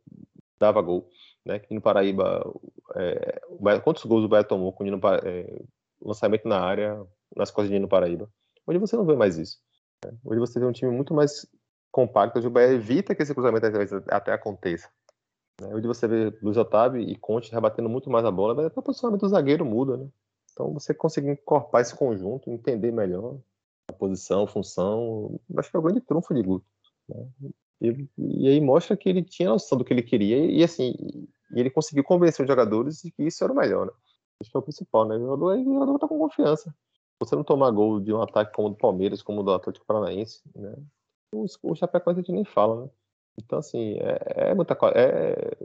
dava 0.58 0.82
gol, 0.82 1.08
né? 1.46 1.60
Que 1.60 1.66
o 1.66 1.70
Nino 1.72 1.82
Paraíba, 1.82 2.44
é, 2.96 3.42
quantos 3.84 4.04
gols 4.06 4.26
o 4.26 4.28
Bahia 4.28 4.44
tomou 4.44 4.72
com 4.74 4.84
o 4.84 4.86
Nino, 4.86 5.00
é, 5.24 5.62
lançamento 6.02 6.48
na 6.48 6.60
área, 6.60 7.06
nas 7.36 7.52
costas 7.52 7.70
de 7.70 7.74
Nino 7.74 7.88
Paraíba? 7.88 8.30
Hoje 8.66 8.80
você 8.80 8.96
não 8.96 9.06
vê 9.06 9.16
mais 9.16 9.38
isso. 9.38 9.60
Né? 10.06 10.14
Hoje 10.24 10.40
você 10.40 10.60
vê 10.60 10.66
um 10.66 10.72
time 10.72 10.92
muito 10.92 11.14
mais 11.14 11.48
compacto, 11.92 12.40
o 12.40 12.50
Bahia 12.50 12.74
evita 12.74 13.16
que 13.16 13.24
esse 13.24 13.34
cruzamento 13.34 13.66
até 14.10 14.32
aconteça. 14.32 14.90
Né? 15.60 15.70
Onde 15.74 15.88
você 15.88 16.08
vê 16.08 16.38
Luiz 16.42 16.58
Otávio 16.58 17.02
e 17.02 17.16
Conte 17.16 17.52
rebatendo 17.52 17.90
muito 17.90 18.10
mais 18.10 18.26
a 18.26 18.32
bola, 18.32 18.56
mas 18.56 18.68
até 18.68 18.80
o 18.80 18.84
posicionamento 18.84 19.22
do 19.22 19.30
zagueiro 19.30 19.66
muda, 19.66 19.98
né? 19.98 20.08
Então 20.52 20.74
você 20.74 20.94
conseguir 20.94 21.32
incorporar 21.32 21.82
esse 21.82 21.96
conjunto, 21.96 22.50
entender 22.50 22.92
melhor 22.92 23.38
a 23.90 23.94
posição, 23.94 24.46
função, 24.46 25.40
acho 25.58 25.70
que 25.70 25.76
é 25.76 25.80
o 25.80 25.84
grande 25.84 26.02
trunfo 26.02 26.34
de 26.34 26.42
Guto. 26.42 26.66
Né? 27.08 27.26
E, 27.82 28.08
e, 28.18 28.48
aí 28.50 28.62
mostra 28.62 28.98
que 28.98 29.08
ele 29.08 29.24
tinha 29.24 29.50
noção 29.50 29.78
do 29.78 29.86
que 29.86 29.94
ele 29.94 30.04
queria 30.04 30.38
e, 30.38 30.64
assim, 30.64 30.94
e 31.00 31.60
ele 31.60 31.70
conseguiu 31.70 32.04
convencer 32.04 32.44
os 32.44 32.50
jogadores 32.50 33.02
de 33.02 33.12
que 33.12 33.24
isso 33.24 33.44
era 33.44 33.54
o 33.54 33.56
melhor, 33.56 33.86
né? 33.86 33.92
Que 34.44 34.50
é 34.54 34.60
o 34.60 34.62
principal, 34.62 35.08
né? 35.08 35.16
O 35.16 35.20
jogador, 35.20 35.58
o 35.58 35.64
jogador 35.64 36.00
tá 36.00 36.08
com 36.08 36.20
confiança. 36.20 36.74
Você 37.20 37.36
não 37.36 37.44
tomar 37.44 37.72
gol 37.72 38.00
de 38.00 38.14
um 38.14 38.22
ataque 38.22 38.54
como 38.54 38.70
o 38.70 38.72
do 38.72 38.78
Palmeiras, 38.78 39.22
como 39.22 39.42
o 39.42 39.44
do 39.44 39.54
Atlético 39.54 39.86
Paranaense, 39.86 40.42
né? 40.56 40.76
O, 41.34 41.46
o 41.64 41.76
Chapecoense 41.76 42.20
a 42.20 42.22
gente 42.22 42.32
nem 42.32 42.46
fala, 42.46 42.84
né? 42.86 42.90
Então, 43.38 43.60
assim, 43.60 43.98
é, 44.00 44.50
é, 44.50 44.56
muita, 44.56 44.78
é, 44.96 45.58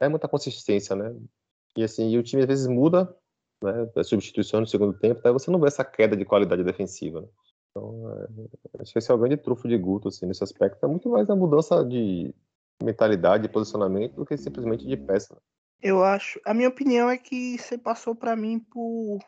é 0.00 0.08
muita 0.08 0.28
consistência, 0.28 0.96
né? 0.96 1.14
E 1.76 1.84
assim, 1.84 2.10
e 2.10 2.18
o 2.18 2.22
time 2.22 2.42
às 2.42 2.48
vezes 2.48 2.66
muda, 2.66 3.14
né? 3.62 4.02
Substituição 4.02 4.60
no 4.60 4.66
segundo 4.66 4.98
tempo, 4.98 5.20
daí 5.22 5.32
você 5.32 5.50
não 5.50 5.60
vê 5.60 5.68
essa 5.68 5.84
queda 5.84 6.16
de 6.16 6.24
qualidade 6.24 6.64
defensiva, 6.64 7.20
né? 7.20 7.28
Então, 7.70 8.10
é, 8.12 8.82
acho 8.82 8.92
que 8.92 8.98
esse 8.98 9.10
é 9.10 9.14
o 9.14 9.18
grande 9.18 9.36
trufo 9.36 9.68
de 9.68 9.76
Guto, 9.76 10.08
assim, 10.08 10.26
nesse 10.26 10.42
aspecto. 10.42 10.84
É 10.84 10.88
muito 10.88 11.08
mais 11.08 11.28
a 11.30 11.36
mudança 11.36 11.84
de 11.84 12.34
mentalidade, 12.82 13.44
de 13.44 13.48
posicionamento, 13.48 14.14
do 14.14 14.26
que 14.26 14.36
simplesmente 14.36 14.86
de 14.86 14.96
peça. 14.96 15.36
Eu 15.82 16.02
acho. 16.02 16.40
A 16.44 16.52
minha 16.52 16.68
opinião 16.68 17.08
é 17.08 17.16
que 17.16 17.58
você 17.58 17.78
passou 17.78 18.14
para 18.14 18.36
mim 18.36 18.58
por 18.58 19.18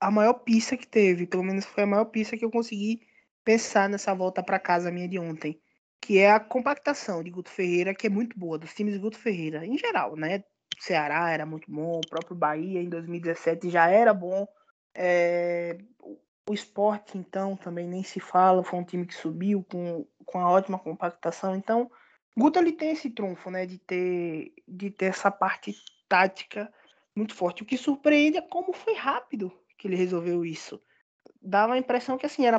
a 0.00 0.10
maior 0.10 0.34
pista 0.34 0.76
que 0.76 0.86
teve. 0.86 1.26
Pelo 1.26 1.44
menos 1.44 1.64
foi 1.64 1.84
a 1.84 1.86
maior 1.86 2.06
pista 2.06 2.36
que 2.36 2.44
eu 2.44 2.50
consegui 2.50 3.02
pensar 3.44 3.88
nessa 3.88 4.14
volta 4.14 4.42
para 4.42 4.58
casa 4.58 4.90
minha 4.90 5.08
de 5.08 5.18
ontem 5.18 5.60
que 6.00 6.18
é 6.18 6.30
a 6.32 6.40
compactação 6.40 7.22
de 7.22 7.30
Guto 7.30 7.50
Ferreira, 7.50 7.94
que 7.94 8.06
é 8.06 8.10
muito 8.10 8.38
boa, 8.38 8.58
dos 8.58 8.72
times 8.74 8.94
de 8.94 9.00
Guto 9.00 9.18
Ferreira, 9.18 9.66
em 9.66 9.76
geral, 9.76 10.16
né? 10.16 10.42
Ceará 10.78 11.30
era 11.30 11.44
muito 11.44 11.70
bom, 11.70 11.98
o 11.98 12.08
próprio 12.08 12.34
Bahia 12.34 12.80
em 12.80 12.88
2017 12.88 13.68
já 13.68 13.88
era 13.88 14.14
bom. 14.14 14.48
É... 14.94 15.76
O 16.50 16.54
esporte, 16.54 17.16
então, 17.16 17.56
também 17.56 17.86
nem 17.86 18.02
se 18.02 18.18
fala, 18.18 18.64
foi 18.64 18.78
um 18.78 18.84
time 18.84 19.06
que 19.06 19.14
subiu 19.14 19.64
com, 19.70 20.06
com 20.24 20.38
a 20.40 20.50
ótima 20.50 20.78
compactação. 20.78 21.54
Então, 21.54 21.90
Guto 22.36 22.58
ele 22.58 22.72
tem 22.72 22.90
esse 22.90 23.10
trunfo, 23.10 23.50
né? 23.50 23.66
De 23.66 23.78
ter, 23.78 24.52
de 24.66 24.90
ter 24.90 25.06
essa 25.06 25.30
parte 25.30 25.74
tática 26.08 26.72
muito 27.14 27.34
forte. 27.34 27.62
O 27.62 27.66
que 27.66 27.76
surpreende 27.76 28.38
é 28.38 28.42
como 28.42 28.72
foi 28.72 28.94
rápido 28.94 29.52
que 29.78 29.86
ele 29.86 29.96
resolveu 29.96 30.44
isso. 30.44 30.80
Dava 31.40 31.74
a 31.74 31.78
impressão 31.78 32.18
que 32.18 32.26
assim, 32.26 32.46
era 32.46 32.58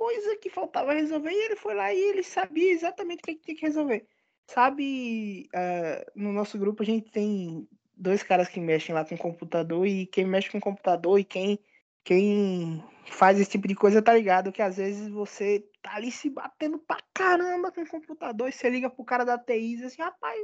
coisa 0.00 0.34
que 0.38 0.48
faltava 0.48 0.94
resolver 0.94 1.30
e 1.30 1.44
ele 1.44 1.56
foi 1.56 1.74
lá 1.74 1.92
e 1.92 1.98
ele 1.98 2.22
sabia 2.22 2.72
exatamente 2.72 3.20
o 3.20 3.22
que, 3.22 3.34
tinha 3.34 3.54
que 3.54 3.66
resolver. 3.66 4.06
Sabe, 4.46 5.46
uh, 5.54 6.10
no 6.14 6.32
nosso 6.32 6.58
grupo 6.58 6.82
a 6.82 6.86
gente 6.86 7.10
tem 7.10 7.68
dois 7.94 8.22
caras 8.22 8.48
que 8.48 8.58
mexem 8.58 8.94
lá 8.94 9.04
com 9.04 9.16
computador 9.18 9.86
e 9.86 10.06
quem 10.06 10.24
mexe 10.24 10.50
com 10.50 10.58
computador 10.58 11.18
e 11.18 11.24
quem, 11.24 11.58
quem 12.04 12.82
faz 13.06 13.40
esse 13.40 13.50
tipo 13.50 13.66
de 13.66 13.74
coisa 13.74 14.02
tá 14.02 14.14
ligado 14.14 14.52
que 14.52 14.62
às 14.62 14.76
vezes 14.76 15.08
você 15.08 15.64
tá 15.82 15.96
ali 15.96 16.10
se 16.10 16.30
batendo 16.30 16.78
pra 16.78 16.98
caramba 17.12 17.72
com 17.72 17.82
o 17.82 17.88
computador 17.88 18.48
e 18.48 18.52
você 18.52 18.70
liga 18.70 18.88
pro 18.88 19.04
cara 19.04 19.24
da 19.24 19.38
TI 19.38 19.52
e 19.54 19.76
diz 19.76 19.86
assim, 19.86 20.02
rapaz, 20.02 20.40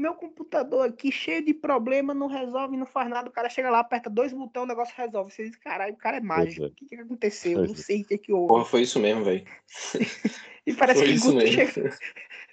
meu 0.00 0.14
computador 0.14 0.88
aqui 0.88 1.12
cheio 1.12 1.44
de 1.44 1.52
problema, 1.52 2.14
não 2.14 2.26
resolve, 2.26 2.76
não 2.76 2.86
faz 2.86 3.08
nada. 3.10 3.28
O 3.28 3.32
cara 3.32 3.50
chega 3.50 3.70
lá, 3.70 3.80
aperta 3.80 4.08
dois 4.08 4.32
botões, 4.32 4.64
o 4.64 4.68
negócio 4.68 4.94
resolve. 4.96 5.30
Você 5.30 5.44
diz, 5.44 5.56
caralho, 5.56 5.92
o 5.92 5.98
cara 5.98 6.16
é 6.16 6.20
mágico. 6.20 6.64
É. 6.64 6.68
O 6.68 6.74
que, 6.74 6.86
que 6.86 6.94
aconteceu? 6.94 7.58
Eu 7.58 7.66
não 7.66 7.74
é. 7.74 7.76
sei 7.76 8.00
o 8.00 8.06
que, 8.06 8.16
que 8.16 8.32
houve. 8.32 8.48
Porra, 8.48 8.64
foi 8.64 8.82
isso 8.82 8.98
mesmo, 8.98 9.24
velho. 9.24 9.44
e 10.66 10.74
parece 10.74 11.00
foi 11.00 11.14
que 11.14 11.18
o 11.18 11.32
Guto 11.32 11.46
chegou, 11.46 11.90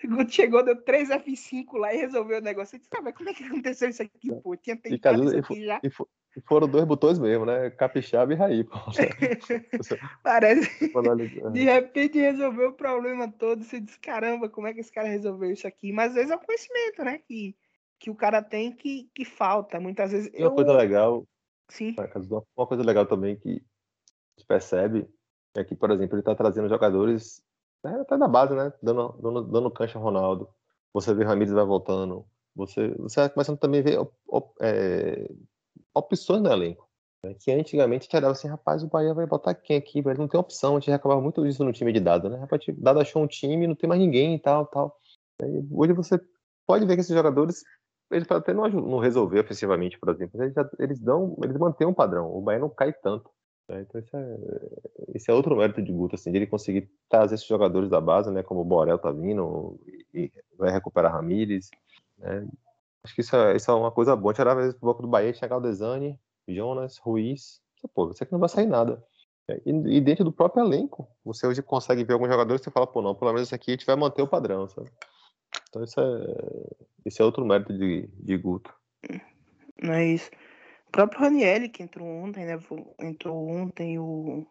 Guto 0.17 0.31
chegou, 0.31 0.63
deu 0.63 0.81
3 0.81 1.09
F5 1.09 1.77
lá 1.77 1.93
e 1.93 1.97
resolveu 1.97 2.39
o 2.39 2.41
negócio. 2.41 2.75
Eu 2.75 2.79
disse, 2.79 2.89
ah, 2.95 3.01
mas 3.01 3.15
como 3.15 3.29
é 3.29 3.33
que 3.33 3.43
aconteceu 3.43 3.89
isso 3.89 4.01
aqui, 4.01 4.33
pô? 4.41 4.55
Tinha 4.55 4.77
tentado 4.77 5.23
isso 5.25 5.37
aqui 5.37 5.65
já. 5.65 5.79
E, 5.83 5.87
e 5.87 6.41
foram 6.41 6.67
dois 6.67 6.85
botões 6.85 7.19
mesmo, 7.19 7.45
né? 7.45 7.69
Capixaba 7.71 8.31
e 8.31 8.35
Raí. 8.35 8.63
Pô. 8.63 8.77
Parece. 10.23 10.91
De 11.51 11.63
repente 11.63 12.19
resolveu 12.19 12.69
o 12.69 12.73
problema 12.73 13.31
todo. 13.31 13.63
Você 13.63 13.79
diz, 13.79 13.97
caramba, 13.97 14.49
como 14.49 14.67
é 14.67 14.73
que 14.73 14.79
esse 14.79 14.91
cara 14.91 15.07
resolveu 15.07 15.51
isso 15.51 15.67
aqui? 15.67 15.91
Mas 15.91 16.09
às 16.09 16.15
vezes 16.15 16.31
é 16.31 16.35
o 16.35 16.39
conhecimento, 16.39 17.03
né? 17.03 17.19
Que, 17.27 17.55
que 17.99 18.09
o 18.09 18.15
cara 18.15 18.41
tem 18.41 18.71
que, 18.71 19.09
que 19.13 19.25
falta. 19.25 19.79
Muitas 19.79 20.11
vezes. 20.11 20.31
Uma 20.33 20.47
eu... 20.47 20.51
coisa 20.55 20.73
legal. 20.73 21.27
Sim. 21.69 21.95
Uma 22.55 22.67
coisa 22.67 22.83
legal 22.83 23.05
também 23.05 23.35
que 23.35 23.49
a 23.49 24.39
gente 24.39 24.47
percebe 24.47 25.07
é 25.55 25.63
que, 25.63 25.75
por 25.75 25.91
exemplo, 25.91 26.15
ele 26.15 26.21
está 26.21 26.35
trazendo 26.35 26.69
jogadores 26.69 27.41
né, 27.91 28.01
até 28.01 28.17
da 28.17 28.27
base, 28.27 28.53
né? 28.53 28.71
Dando, 28.81 29.15
dando, 29.21 29.43
dando 29.43 29.71
cancha 29.71 29.99
Ronaldo. 29.99 30.49
Você 30.93 31.13
vê 31.13 31.23
Ramires 31.23 31.53
vai 31.53 31.65
voltando. 31.65 32.25
Você, 32.55 32.89
você 32.95 33.21
vai 33.21 33.29
começando 33.29 33.57
também 33.57 33.81
a 33.81 33.83
ver 33.83 33.99
é, 34.61 35.29
opções 35.93 36.41
no 36.41 36.51
elenco. 36.51 36.87
Né? 37.23 37.35
Que 37.39 37.51
antigamente 37.51 38.03
a 38.03 38.05
gente 38.05 38.15
olhava 38.17 38.31
assim, 38.33 38.47
rapaz, 38.47 38.83
o 38.83 38.87
Bahia 38.87 39.13
vai 39.13 39.25
botar 39.25 39.53
quem 39.53 39.77
aqui? 39.77 39.99
Ele 39.99 40.17
não 40.17 40.27
tem 40.27 40.39
opção. 40.39 40.75
A 40.75 40.79
gente 40.79 40.91
reclamava 40.91 41.21
muito 41.21 41.43
disso 41.43 41.63
no 41.63 41.73
time 41.73 41.91
de 41.93 41.99
Dado, 41.99 42.29
né? 42.29 42.37
Rapaz, 42.37 42.63
Dado 42.77 42.99
achou 42.99 43.21
um 43.23 43.27
time, 43.27 43.67
não 43.67 43.75
tem 43.75 43.87
mais 43.87 44.01
ninguém 44.01 44.35
e 44.35 44.39
tal, 44.39 44.65
tal. 44.67 44.97
E 45.41 45.67
hoje 45.71 45.93
você 45.93 46.19
pode 46.65 46.85
ver 46.85 46.95
que 46.95 47.01
esses 47.01 47.15
jogadores, 47.15 47.63
eles 48.11 48.29
até 48.29 48.53
não, 48.53 48.67
não 48.67 48.99
resolver 48.99 49.39
ofensivamente, 49.39 49.99
por 49.99 50.09
exemplo, 50.09 50.41
eles, 50.41 50.53
já, 50.53 50.69
eles 50.79 50.99
dão, 50.99 51.37
eles 51.43 51.57
mantêm 51.57 51.87
um 51.87 51.93
padrão. 51.93 52.31
O 52.35 52.41
Bahia 52.41 52.59
não 52.59 52.69
cai 52.69 52.93
tanto. 52.93 53.29
Né? 53.67 53.81
Então 53.81 53.99
esse 53.99 54.15
é, 54.15 54.37
esse 55.15 55.31
é 55.31 55.33
outro 55.33 55.55
mérito 55.55 55.81
de 55.81 55.91
Guto, 55.91 56.15
assim, 56.15 56.31
de 56.31 56.37
ele 56.37 56.47
conseguir 56.47 56.89
trazer 57.09 57.35
esses 57.35 57.47
jogadores 57.47 57.89
da 57.89 57.99
base, 57.99 58.31
né? 58.31 58.43
Como 58.43 58.61
o 58.61 58.65
Borel 58.65 58.97
tá 58.97 59.11
vindo, 59.11 59.79
e 60.13 60.31
vai 60.57 60.71
recuperar 60.71 61.13
Ramires, 61.13 61.69
né? 62.17 62.47
Acho 63.03 63.15
que 63.15 63.21
isso 63.21 63.35
é, 63.35 63.55
isso 63.55 63.71
é 63.71 63.73
uma 63.73 63.91
coisa 63.91 64.15
boa. 64.15 64.33
Tirar 64.33 64.51
às 64.51 64.57
vezes 64.57 64.73
pro 64.73 64.87
bloco 64.87 65.01
do 65.01 65.07
Bahia, 65.07 65.33
chegar 65.33 65.57
o 65.57 65.61
Desani, 65.61 66.19
Jonas, 66.47 66.97
Ruiz. 66.97 67.61
Pô, 67.93 68.07
você 68.07 68.25
que 68.25 68.31
não 68.31 68.39
vai 68.39 68.49
sair 68.49 68.65
nada. 68.65 69.01
É, 69.49 69.61
e, 69.65 69.97
e, 69.97 70.01
dentro 70.01 70.25
do 70.25 70.31
próprio 70.31 70.65
elenco, 70.65 71.07
você 71.23 71.47
hoje 71.47 71.61
consegue 71.61 72.03
ver 72.03 72.13
alguns 72.13 72.29
jogadores 72.29 72.61
e 72.61 72.63
você 72.65 72.71
fala, 72.71 72.85
pô, 72.85 73.01
não, 73.01 73.15
pelo 73.15 73.31
menos 73.31 73.47
esse 73.47 73.55
aqui 73.55 73.71
a 73.71 73.73
gente 73.75 73.85
vai 73.85 73.95
manter 73.95 74.21
o 74.21 74.27
padrão, 74.27 74.67
sabe? 74.67 74.91
Então 75.69 75.83
isso 75.83 75.99
é, 75.99 76.75
isso 77.05 77.21
é 77.21 77.25
outro 77.25 77.45
mérito 77.45 77.71
de, 77.73 78.07
de 78.07 78.37
Guto. 78.37 78.73
Não 79.81 79.93
é 79.93 80.05
isso. 80.05 80.29
O 80.87 80.91
próprio 80.91 81.21
Ranielli, 81.21 81.69
que 81.69 81.83
entrou 81.83 82.07
ontem, 82.07 82.45
né? 82.45 82.59
Entrou 82.99 83.49
ontem 83.49 83.99
o. 83.99 84.45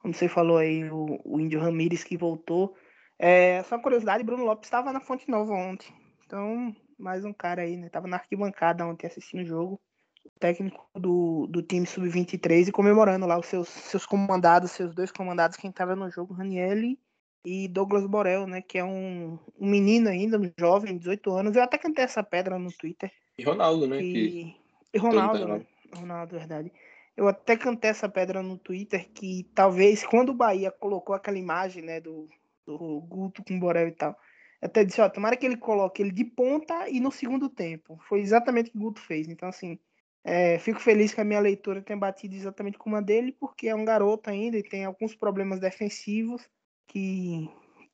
Como 0.00 0.12
você 0.12 0.28
falou 0.28 0.58
aí, 0.58 0.84
o, 0.90 1.20
o 1.24 1.40
Índio 1.40 1.60
Ramírez 1.60 2.04
que 2.04 2.16
voltou. 2.16 2.76
É, 3.18 3.62
só 3.64 3.78
curiosidade, 3.78 4.24
Bruno 4.24 4.44
Lopes 4.44 4.66
estava 4.66 4.92
na 4.92 5.00
Fonte 5.00 5.28
Nova 5.30 5.52
ontem. 5.52 5.88
Então, 6.26 6.74
mais 6.98 7.24
um 7.24 7.32
cara 7.32 7.62
aí, 7.62 7.76
né? 7.76 7.88
Tava 7.88 8.06
na 8.06 8.16
arquibancada 8.16 8.86
ontem 8.86 9.06
assistindo 9.06 9.42
o 9.42 9.46
jogo. 9.46 9.80
O 10.24 10.30
técnico 10.38 10.88
do, 10.94 11.46
do 11.46 11.62
time 11.62 11.86
sub-23 11.86 12.68
e 12.68 12.72
comemorando 12.72 13.26
lá 13.26 13.38
os 13.38 13.46
seus, 13.46 13.68
seus 13.68 14.06
comandados, 14.06 14.70
seus 14.70 14.94
dois 14.94 15.12
comandados 15.12 15.56
que 15.56 15.66
entraram 15.66 15.96
no 15.96 16.10
jogo, 16.10 16.34
Ranielli 16.34 16.98
e 17.44 17.68
Douglas 17.68 18.06
Borel, 18.06 18.46
né? 18.46 18.62
Que 18.62 18.78
é 18.78 18.84
um, 18.84 19.38
um 19.58 19.68
menino 19.68 20.08
ainda, 20.08 20.38
um 20.38 20.50
jovem, 20.58 20.96
18 20.96 21.30
anos. 21.30 21.56
Eu 21.56 21.62
até 21.62 21.76
cantei 21.76 22.04
essa 22.04 22.22
pedra 22.22 22.58
no 22.58 22.72
Twitter. 22.72 23.12
E 23.38 23.44
Ronaldo, 23.44 23.86
né? 23.86 23.98
Que... 23.98 24.56
E 24.94 24.98
Ronaldo, 24.98 25.48
né? 25.48 25.66
Ronaldo, 25.94 26.38
verdade. 26.38 26.72
Eu 27.16 27.28
até 27.28 27.56
cantei 27.56 27.90
essa 27.90 28.08
pedra 28.08 28.42
no 28.42 28.56
Twitter 28.56 29.08
que 29.12 29.50
talvez 29.54 30.04
quando 30.04 30.30
o 30.30 30.34
Bahia 30.34 30.70
colocou 30.70 31.14
aquela 31.14 31.38
imagem, 31.38 31.82
né, 31.82 32.00
do, 32.00 32.28
do 32.66 33.00
Guto 33.00 33.44
com 33.44 33.56
o 33.56 33.60
Borel 33.60 33.88
e 33.88 33.92
tal, 33.92 34.16
até 34.62 34.84
disse, 34.84 35.00
ó, 35.00 35.08
tomara 35.08 35.36
que 35.36 35.44
ele 35.44 35.56
coloque 35.56 36.00
ele 36.00 36.10
de 36.10 36.24
ponta 36.24 36.88
e 36.88 36.98
no 36.98 37.12
segundo 37.12 37.48
tempo. 37.48 37.98
Foi 38.08 38.20
exatamente 38.20 38.70
o 38.70 38.72
que 38.72 38.78
o 38.78 38.80
Guto 38.80 39.00
fez. 39.00 39.28
Então, 39.28 39.48
assim, 39.48 39.78
é, 40.24 40.58
fico 40.58 40.80
feliz 40.80 41.12
que 41.12 41.20
a 41.20 41.24
minha 41.24 41.40
leitura 41.40 41.82
tenha 41.82 41.98
batido 41.98 42.34
exatamente 42.34 42.78
com 42.78 42.88
uma 42.88 43.02
dele, 43.02 43.32
porque 43.32 43.68
é 43.68 43.74
um 43.74 43.84
garoto 43.84 44.30
ainda 44.30 44.56
e 44.56 44.62
tem 44.62 44.84
alguns 44.84 45.14
problemas 45.14 45.60
defensivos 45.60 46.48
que, 46.86 47.48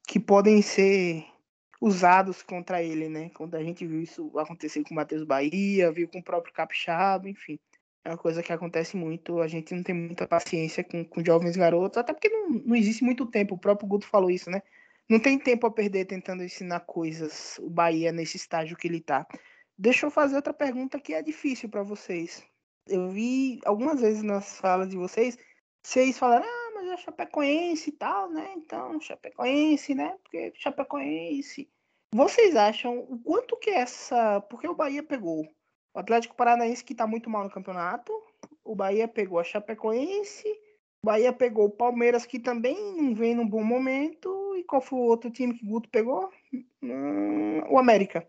que 0.07 0.21
podem 0.21 0.63
ser 0.63 1.27
usados 1.81 2.43
contra 2.43 2.83
ele, 2.83 3.09
né? 3.09 3.31
Quando 3.31 3.55
a 3.55 3.63
gente 3.63 3.87
viu 3.87 4.03
isso 4.03 4.31
acontecer 4.39 4.83
com 4.85 4.93
o 4.93 4.95
Matheus 4.95 5.25
Bahia, 5.25 5.91
viu 5.91 6.07
com 6.09 6.19
o 6.19 6.23
próprio 6.23 6.53
Capixaba, 6.53 7.29
enfim. 7.29 7.59
É 8.05 8.11
uma 8.11 8.19
coisa 8.19 8.43
que 8.43 8.53
acontece 8.53 8.97
muito. 8.97 9.41
A 9.41 9.49
gente 9.49 9.75
não 9.75 9.83
tem 9.83 9.95
muita 9.95 10.27
paciência 10.27 10.85
com, 10.85 11.05
com 11.05 11.25
jovens 11.25 11.57
garotos, 11.57 11.99
até 11.99 12.13
porque 12.13 12.29
não, 12.29 12.51
não 12.51 12.77
existe 12.77 13.03
muito 13.03 13.27
tempo. 13.27 13.55
O 13.55 13.59
próprio 13.59 13.89
Guto 13.89 14.07
falou 14.07 14.31
isso, 14.31 14.51
né? 14.51 14.63
Não 15.09 15.19
tem 15.19 15.39
tempo 15.39 15.67
a 15.67 15.71
perder 15.71 16.05
tentando 16.05 16.45
ensinar 16.45 16.81
coisas, 16.81 17.59
o 17.59 17.69
Bahia, 17.69 18.13
nesse 18.13 18.37
estágio 18.37 18.77
que 18.77 18.87
ele 18.87 19.01
tá. 19.01 19.27
Deixa 19.77 20.07
eu 20.07 20.11
fazer 20.11 20.37
outra 20.37 20.53
pergunta 20.53 21.01
que 21.01 21.15
é 21.15 21.23
difícil 21.23 21.69
para 21.69 21.83
vocês. 21.83 22.45
Eu 22.87 23.11
vi 23.11 23.59
algumas 23.65 24.01
vezes 24.01 24.23
nas 24.23 24.59
falas 24.59 24.89
de 24.89 24.97
vocês, 24.97 25.37
vocês 25.83 26.19
falaram, 26.19 26.47
ah, 26.47 26.70
mas 26.81 26.89
é 26.89 26.97
Chapecoense 26.97 27.91
e 27.91 27.93
tal, 27.93 28.31
né? 28.31 28.53
Então, 28.57 29.01
Chapecoense, 29.01 29.95
né? 29.95 30.17
Porque 30.23 30.53
Chapecoense. 30.55 31.69
Vocês 32.13 32.57
acham 32.57 32.99
o 32.99 33.19
quanto 33.19 33.57
que 33.57 33.71
essa. 33.71 34.41
Porque 34.43 34.67
o 34.67 34.75
Bahia 34.75 35.03
pegou 35.03 35.47
o 35.95 35.99
Atlético 35.99 36.35
Paranaense, 36.35 36.85
que 36.85 36.95
tá 36.95 37.07
muito 37.07 37.29
mal 37.29 37.45
no 37.45 37.51
campeonato. 37.51 38.13
O 38.65 38.75
Bahia 38.75 39.07
pegou 39.07 39.39
a 39.39 39.45
Chapecoense. 39.45 40.49
O 41.03 41.07
Bahia 41.07 41.33
pegou 41.33 41.67
o 41.67 41.71
Palmeiras, 41.71 42.27
que 42.27 42.39
também 42.39 42.77
não 42.97 43.15
vem 43.15 43.35
num 43.35 43.47
bom 43.47 43.63
momento. 43.63 44.57
E 44.57 44.65
qual 44.65 44.81
foi 44.81 44.99
o 44.99 45.03
outro 45.03 45.31
time 45.31 45.55
que 45.55 45.67
Guto 45.67 45.89
pegou? 45.89 46.31
Hum, 46.83 47.61
o 47.69 47.79
América. 47.79 48.27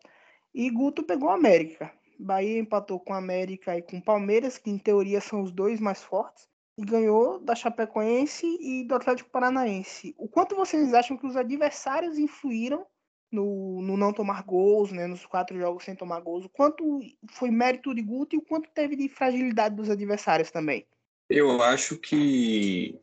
E 0.54 0.70
Guto 0.70 1.04
pegou 1.04 1.30
o 1.30 1.34
América. 1.34 1.92
Bahia 2.20 2.60
empatou 2.60 3.00
com 3.00 3.14
o 3.14 3.16
América 3.16 3.76
e 3.78 3.82
com 3.82 3.98
o 3.98 4.04
Palmeiras, 4.04 4.58
que 4.58 4.70
em 4.70 4.78
teoria 4.78 5.20
são 5.20 5.42
os 5.42 5.52
dois 5.52 5.80
mais 5.80 6.04
fortes 6.04 6.51
e 6.78 6.84
ganhou 6.84 7.40
da 7.40 7.56
Chapecoense 7.56 8.46
e 8.60 8.84
do 8.84 8.96
Atlético 8.96 9.30
Paranaense. 9.30 10.16
O 10.18 10.28
quanto 10.28 10.56
vocês 10.56 10.94
acham 10.94 11.18
que 11.18 11.26
os 11.26 11.36
adversários 11.36 12.18
influíram 12.18 12.86
no, 13.32 13.82
no 13.82 13.98
não 13.98 14.14
tomar 14.14 14.44
gols, 14.44 14.92
né, 14.92 15.08
nos 15.08 15.26
quatro 15.26 15.58
jogos 15.58 15.84
sem 15.84 15.96
tomar 15.96 16.20
gols? 16.22 16.46
O 16.46 16.50
quanto 16.50 17.00
foi 17.32 17.52
mérito 17.52 17.94
de 17.94 18.02
Guto 18.02 18.36
e 18.36 18.40
o 18.40 18.44
quanto 18.44 18.70
teve 18.74 18.96
de 18.96 19.10
fragilidade 19.10 19.76
dos 19.76 19.90
adversários 19.90 20.52
também? 20.52 20.86
Eu 21.30 21.62
acho 21.62 21.98
que 21.98 23.00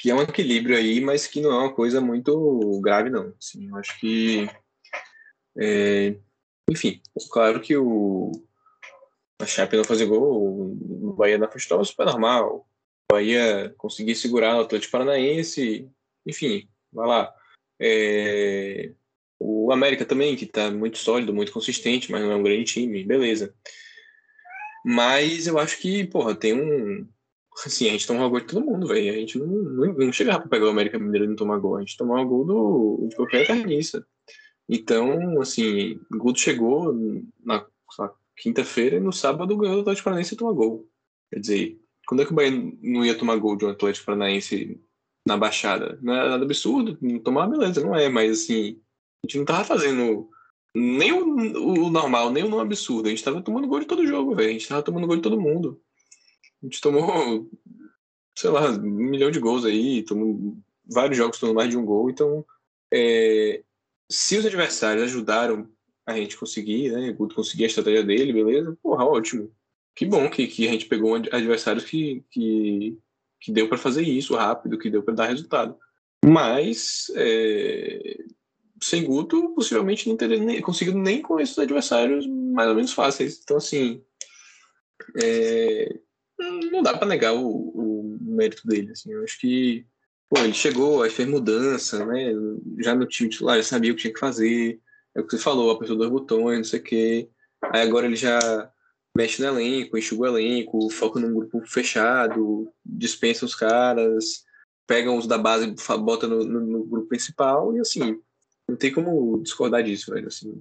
que 0.00 0.10
é 0.10 0.14
um 0.14 0.22
equilíbrio 0.22 0.76
aí, 0.76 1.00
mas 1.00 1.26
que 1.26 1.40
não 1.40 1.50
é 1.50 1.58
uma 1.58 1.74
coisa 1.74 2.00
muito 2.00 2.80
grave 2.80 3.10
não. 3.10 3.34
Assim, 3.36 3.68
eu 3.68 3.76
acho 3.76 3.98
que 3.98 4.48
é, 5.58 6.16
enfim, 6.70 7.00
claro 7.32 7.60
que 7.60 7.76
o 7.76 8.30
a 9.40 9.46
Chape 9.46 9.76
não 9.76 9.84
fazer 9.84 10.06
gol, 10.06 10.72
o 10.72 11.12
Bahia 11.12 11.38
na 11.38 11.48
frente 11.48 11.68
super 11.86 12.06
normal. 12.06 12.68
O 13.10 13.14
Bahia 13.14 13.74
conseguir 13.78 14.14
segurar 14.14 14.56
o 14.56 14.60
Atlético 14.62 14.92
Paranaense, 14.92 15.88
enfim, 16.26 16.68
vai 16.92 17.06
lá. 17.06 17.34
É... 17.80 18.92
O 19.40 19.70
América 19.70 20.04
também, 20.04 20.34
que 20.34 20.44
está 20.44 20.70
muito 20.70 20.98
sólido, 20.98 21.32
muito 21.32 21.52
consistente, 21.52 22.10
mas 22.10 22.22
não 22.22 22.32
é 22.32 22.36
um 22.36 22.42
grande 22.42 22.64
time, 22.64 23.04
beleza. 23.04 23.54
Mas 24.84 25.46
eu 25.46 25.58
acho 25.58 25.78
que, 25.78 26.04
porra, 26.04 26.34
tem 26.34 26.54
um. 26.54 27.06
Assim, 27.64 27.88
a 27.88 27.92
gente 27.92 28.06
toma 28.06 28.28
gol 28.28 28.40
de 28.40 28.46
todo 28.46 28.64
mundo, 28.64 28.88
velho. 28.88 29.12
A 29.12 29.16
gente 29.16 29.38
não, 29.38 29.46
não, 29.46 29.92
não 29.92 30.12
chegava 30.12 30.40
para 30.40 30.48
pegar 30.48 30.66
o 30.66 30.70
América 30.70 30.98
Mineiro 30.98 31.24
e 31.24 31.28
não 31.28 31.36
tomar 31.36 31.58
gol. 31.58 31.76
A 31.76 31.80
gente 31.80 31.96
tomava 31.96 32.24
gol 32.24 32.44
do, 32.44 33.06
de 33.08 33.16
qualquer 33.16 33.46
carniça. 33.46 34.04
Então, 34.68 35.40
assim, 35.40 36.00
Guto 36.10 36.38
chegou 36.38 36.94
na 37.44 37.64
quinta-feira 38.38 38.96
e 38.96 39.00
no 39.00 39.12
sábado 39.12 39.56
ganhou 39.56 39.78
o 39.78 39.80
Atlético 39.80 40.04
Paranaense 40.04 40.34
e 40.34 40.36
tomou 40.36 40.54
gol. 40.54 40.88
Quer 41.30 41.40
dizer, 41.40 41.80
quando 42.06 42.22
é 42.22 42.24
que 42.24 42.32
o 42.32 42.34
Bahia 42.34 42.72
não 42.82 43.04
ia 43.04 43.16
tomar 43.16 43.36
gol 43.36 43.56
de 43.56 43.64
um 43.64 43.70
Atlético 43.70 44.06
Paranaense 44.06 44.80
na 45.26 45.36
Baixada? 45.36 45.98
Não 46.00 46.14
era 46.14 46.30
nada 46.30 46.44
absurdo, 46.44 46.96
não 47.00 47.18
tomar, 47.18 47.48
beleza, 47.48 47.80
não 47.80 47.94
é, 47.94 48.08
mas 48.08 48.42
assim, 48.42 48.80
a 49.22 49.26
gente 49.26 49.38
não 49.38 49.44
tava 49.44 49.64
fazendo 49.64 50.30
nem 50.74 51.12
o, 51.12 51.86
o 51.86 51.90
normal, 51.90 52.30
nem 52.30 52.44
o 52.44 52.48
não 52.48 52.60
absurdo. 52.60 53.06
A 53.06 53.10
gente 53.10 53.24
tava 53.24 53.42
tomando 53.42 53.66
gol 53.66 53.80
de 53.80 53.86
todo 53.86 54.06
jogo, 54.06 54.34
velho. 54.34 54.50
A 54.50 54.52
gente 54.52 54.68
tava 54.68 54.82
tomando 54.82 55.06
gol 55.06 55.16
de 55.16 55.22
todo 55.22 55.40
mundo. 55.40 55.80
A 56.62 56.66
gente 56.66 56.80
tomou, 56.80 57.48
sei 58.36 58.50
lá, 58.50 58.70
um 58.70 58.80
milhão 58.80 59.30
de 59.30 59.40
gols 59.40 59.64
aí, 59.64 60.02
tomou 60.02 60.56
vários 60.86 61.16
jogos 61.16 61.38
tomando 61.38 61.56
mais 61.56 61.70
de 61.70 61.76
um 61.76 61.84
gol, 61.84 62.10
então. 62.10 62.44
É, 62.92 63.62
se 64.10 64.38
os 64.38 64.46
adversários 64.46 65.04
ajudaram 65.04 65.68
a 66.08 66.16
gente 66.16 66.36
conseguir, 66.36 66.90
né? 66.90 67.10
O 67.10 67.14
Guto 67.14 67.34
conseguir 67.34 67.64
a 67.64 67.66
estratégia 67.66 68.02
dele, 68.02 68.32
beleza? 68.32 68.76
Porra, 68.82 69.04
ótimo. 69.04 69.52
Que 69.94 70.06
bom 70.06 70.30
que, 70.30 70.46
que 70.46 70.66
a 70.66 70.72
gente 70.72 70.86
pegou 70.86 71.14
adversários 71.14 71.84
que, 71.84 72.24
que, 72.30 72.96
que 73.40 73.52
deu 73.52 73.68
para 73.68 73.76
fazer 73.76 74.02
isso 74.02 74.34
rápido, 74.34 74.78
que 74.78 74.90
deu 74.90 75.02
para 75.02 75.14
dar 75.14 75.26
resultado. 75.26 75.76
Mas 76.24 77.12
é, 77.14 78.24
sem 78.82 79.04
Guto, 79.04 79.50
possivelmente 79.54 80.08
não 80.08 80.16
teria 80.16 80.38
nem, 80.38 80.60
conseguido 80.62 80.98
nem 80.98 81.20
com 81.20 81.38
esses 81.38 81.58
adversários 81.58 82.26
mais 82.26 82.68
ou 82.70 82.74
menos 82.74 82.92
fáceis. 82.92 83.40
Então, 83.42 83.58
assim, 83.58 84.02
é, 85.22 85.94
não 86.72 86.82
dá 86.82 86.96
para 86.96 87.08
negar 87.08 87.34
o, 87.34 87.46
o, 87.46 88.18
mérito 88.20 88.66
dele. 88.66 88.92
Assim, 88.92 89.12
eu 89.12 89.22
acho 89.24 89.38
que 89.38 89.84
pô, 90.30 90.38
ele 90.38 90.54
chegou, 90.54 91.02
aí 91.02 91.10
fez 91.10 91.28
mudança, 91.28 92.06
né? 92.06 92.32
Já 92.78 92.94
no 92.94 93.06
time 93.06 93.28
titular, 93.28 93.56
já 93.58 93.64
sabia 93.64 93.92
o 93.92 93.94
que 93.94 94.02
tinha 94.02 94.14
que 94.14 94.20
fazer 94.20 94.80
é 95.18 95.20
o 95.20 95.26
que 95.26 95.36
você 95.36 95.42
falou, 95.42 95.70
apertou 95.70 95.96
dois 95.96 96.10
botões, 96.10 96.56
não 96.58 96.64
sei 96.64 96.78
o 96.78 96.82
quê. 96.82 97.28
Aí 97.72 97.82
agora 97.82 98.06
ele 98.06 98.14
já 98.14 98.70
mexe 99.16 99.42
no 99.42 99.48
elenco, 99.48 99.98
enxuga 99.98 100.30
o 100.30 100.38
elenco, 100.38 100.90
foca 100.90 101.18
num 101.18 101.34
grupo 101.34 101.60
fechado, 101.66 102.72
dispensa 102.86 103.44
os 103.44 103.54
caras, 103.54 104.44
pega 104.86 105.10
os 105.10 105.26
da 105.26 105.36
base 105.36 105.74
bota 105.98 106.28
no, 106.28 106.44
no, 106.44 106.60
no, 106.60 106.84
grupo 106.84 107.08
principal, 107.08 107.76
e 107.76 107.80
assim, 107.80 108.20
não 108.68 108.76
tem 108.76 108.92
como 108.92 109.42
discordar 109.42 109.82
disso, 109.82 110.12
velho. 110.12 110.28
Assim, 110.28 110.56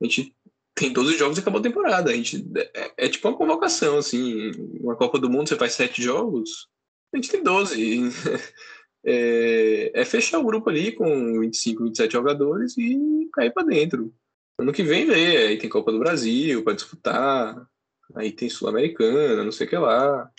a 0.00 0.04
gente 0.06 0.34
tem 0.74 0.92
todos 0.92 1.10
os 1.10 1.18
jogos 1.18 1.36
e 1.36 1.40
acabou 1.40 1.60
a 1.60 1.62
temporada. 1.62 2.10
A 2.10 2.14
gente, 2.14 2.42
é, 2.74 2.92
é 2.96 3.08
tipo 3.08 3.28
uma 3.28 3.36
convocação, 3.36 3.98
assim, 3.98 4.50
uma 4.80 4.96
Copa 4.96 5.18
do 5.18 5.28
Mundo 5.28 5.48
você 5.48 5.56
faz 5.56 5.74
sete 5.74 6.02
jogos, 6.02 6.68
a 7.12 7.18
gente 7.18 7.30
tem 7.30 7.42
doze. 7.42 8.00
é, 9.04 9.90
é, 9.94 10.04
fechar 10.04 10.38
o 10.38 10.44
grupo 10.44 10.70
ali 10.70 10.92
com 10.92 11.40
25, 11.40 11.84
27 11.84 12.12
jogadores 12.12 12.76
e 12.78 13.28
cair 13.32 13.52
para 13.52 13.66
dentro. 13.66 14.14
Ano 14.58 14.72
que 14.72 14.82
vem 14.82 15.06
vê, 15.06 15.36
aí 15.36 15.58
tem 15.58 15.68
Copa 15.68 15.92
do 15.92 15.98
Brasil 15.98 16.62
para 16.64 16.74
disputar, 16.74 17.68
aí 18.14 18.32
tem 18.32 18.48
Sul-Americana, 18.48 19.44
não 19.44 19.52
sei 19.52 19.66
o 19.66 19.70
que 19.70 19.76
lá. 19.76 20.30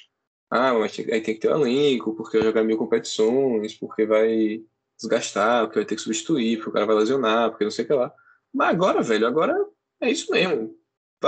Ah, 0.49 0.73
mas 0.73 0.97
aí 0.99 1.21
tem 1.21 1.36
que 1.36 1.39
ter 1.39 1.54
um 1.54 1.65
elenco, 1.65 2.15
porque 2.15 2.38
vai 2.38 2.47
jogar 2.47 2.63
mil 2.63 2.78
competições, 2.78 3.73
porque 3.73 4.06
vai 4.06 4.63
desgastar, 4.97 5.65
porque 5.65 5.80
vai 5.80 5.86
ter 5.86 5.95
que 5.95 6.01
substituir, 6.01 6.58
porque 6.58 6.69
o 6.69 6.73
cara 6.73 6.86
vai 6.86 6.95
lesionar, 6.95 7.49
porque 7.49 7.65
não 7.65 7.71
sei 7.71 7.84
o 7.86 7.88
que 7.88 7.93
lá. 7.93 8.12
Mas 8.54 8.69
agora, 8.69 9.01
velho, 9.01 9.28
agora 9.28 9.54
é 10.01 10.10
isso 10.10 10.32
mesmo. 10.32 10.75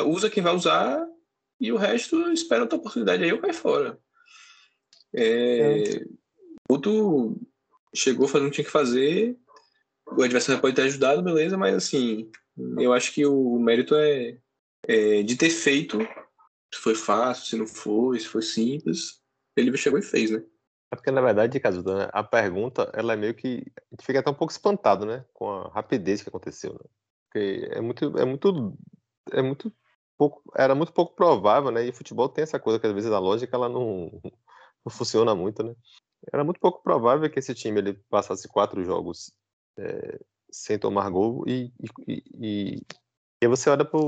Usa 0.06 0.30
quem 0.30 0.44
vai 0.44 0.56
usar 0.56 1.06
e 1.60 1.72
o 1.72 1.78
resto 1.78 2.32
espera 2.32 2.62
outra 2.62 2.78
oportunidade 2.78 3.24
aí 3.24 3.34
ou 3.34 3.40
cai 3.40 3.52
fora. 3.52 4.00
É, 5.14 5.82
é. 5.82 6.06
Guto 6.70 7.40
chegou 7.96 8.28
fazendo 8.28 8.48
o 8.48 8.50
que 8.50 8.56
tinha 8.56 8.66
que 8.66 8.72
fazer. 8.72 9.38
O 10.06 10.24
adversário 10.24 10.62
pode 10.62 10.76
ter 10.76 10.84
ajudado, 10.84 11.24
beleza, 11.24 11.58
mas 11.58 11.76
assim, 11.76 12.32
eu 12.78 12.94
acho 12.94 13.14
que 13.14 13.26
o 13.26 13.60
mérito 13.60 13.96
é, 13.96 14.38
é 14.88 15.24
de 15.24 15.36
ter 15.36 15.50
feito. 15.50 16.00
Se 16.74 16.82
foi 16.82 16.96
fácil, 16.96 17.46
se 17.46 17.58
não 17.58 17.68
foi, 17.68 18.20
se 18.20 18.28
foi 18.28 18.42
simples. 18.42 19.22
Ele 19.56 19.76
chegou 19.78 20.00
e 20.00 20.04
fez, 20.04 20.32
né? 20.32 20.44
É 20.92 20.96
porque, 20.96 21.12
na 21.12 21.22
verdade, 21.22 21.60
caso 21.60 21.84
a 22.14 22.24
pergunta, 22.24 22.90
ela 22.94 23.14
é 23.14 23.16
meio 23.16 23.34
que. 23.34 23.64
A 23.76 23.96
gente 23.96 24.06
fica 24.06 24.20
até 24.20 24.30
um 24.30 24.34
pouco 24.34 24.54
espantado, 24.54 25.06
né? 25.06 25.26
Com 25.34 25.50
a 25.50 25.70
rapidez 25.70 26.22
que 26.22 26.30
aconteceu, 26.30 26.74
né? 26.74 26.90
Porque 27.26 27.70
é 27.72 27.82
muito. 27.82 28.18
É 28.18 28.26
muito. 28.26 28.78
É 29.32 29.42
muito 29.42 29.74
pouco, 30.18 30.42
era 30.56 30.74
muito 30.74 30.94
pouco 30.94 31.16
provável, 31.16 31.72
né? 31.72 31.86
E 31.86 31.92
futebol 31.92 32.30
tem 32.30 32.44
essa 32.44 32.60
coisa 32.60 32.80
que 32.80 32.88
às 32.88 32.94
vezes 32.94 33.12
a 33.12 33.20
lógica 33.20 33.56
ela 33.56 33.70
não, 33.70 34.10
não 34.86 34.92
funciona 34.92 35.36
muito, 35.36 35.62
né? 35.64 35.76
Era 36.32 36.44
muito 36.44 36.60
pouco 36.60 36.82
provável 36.84 37.30
que 37.30 37.40
esse 37.40 37.54
time 37.54 37.80
ele 37.80 37.94
passasse 38.10 38.48
quatro 38.48 38.84
jogos 38.84 39.32
é, 39.78 40.20
sem 40.50 40.78
tomar 40.78 41.10
gol 41.10 41.44
e, 41.48 41.72
e, 42.08 42.24
e, 42.34 42.82
e 43.42 43.48
você 43.48 43.70
olha 43.70 43.86
para 43.86 44.00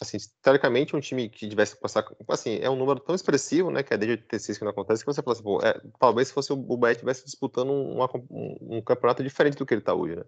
assim, 0.00 0.18
teoricamente 0.42 0.96
um 0.96 1.00
time 1.00 1.28
que 1.28 1.48
tivesse 1.48 1.76
passar, 1.78 2.04
assim, 2.28 2.58
é 2.60 2.68
um 2.68 2.76
número 2.76 3.00
tão 3.00 3.14
expressivo, 3.14 3.70
né, 3.70 3.82
que 3.82 3.94
é 3.94 3.96
desde 3.96 4.22
86 4.22 4.58
que 4.58 4.64
não 4.64 4.72
acontece, 4.72 5.04
que 5.04 5.12
você 5.12 5.22
fala 5.22 5.34
assim, 5.34 5.42
pô, 5.42 5.60
é, 5.62 5.80
talvez 5.98 6.28
se 6.28 6.34
fosse 6.34 6.52
o 6.52 6.76
Bahia 6.76 6.92
estivesse 6.92 7.24
disputando 7.24 7.70
um, 7.70 8.02
um, 8.60 8.82
campeonato 8.82 9.22
diferente 9.22 9.56
do 9.56 9.64
que 9.64 9.74
ele 9.74 9.80
está 9.80 9.94
hoje, 9.94 10.16
né? 10.16 10.24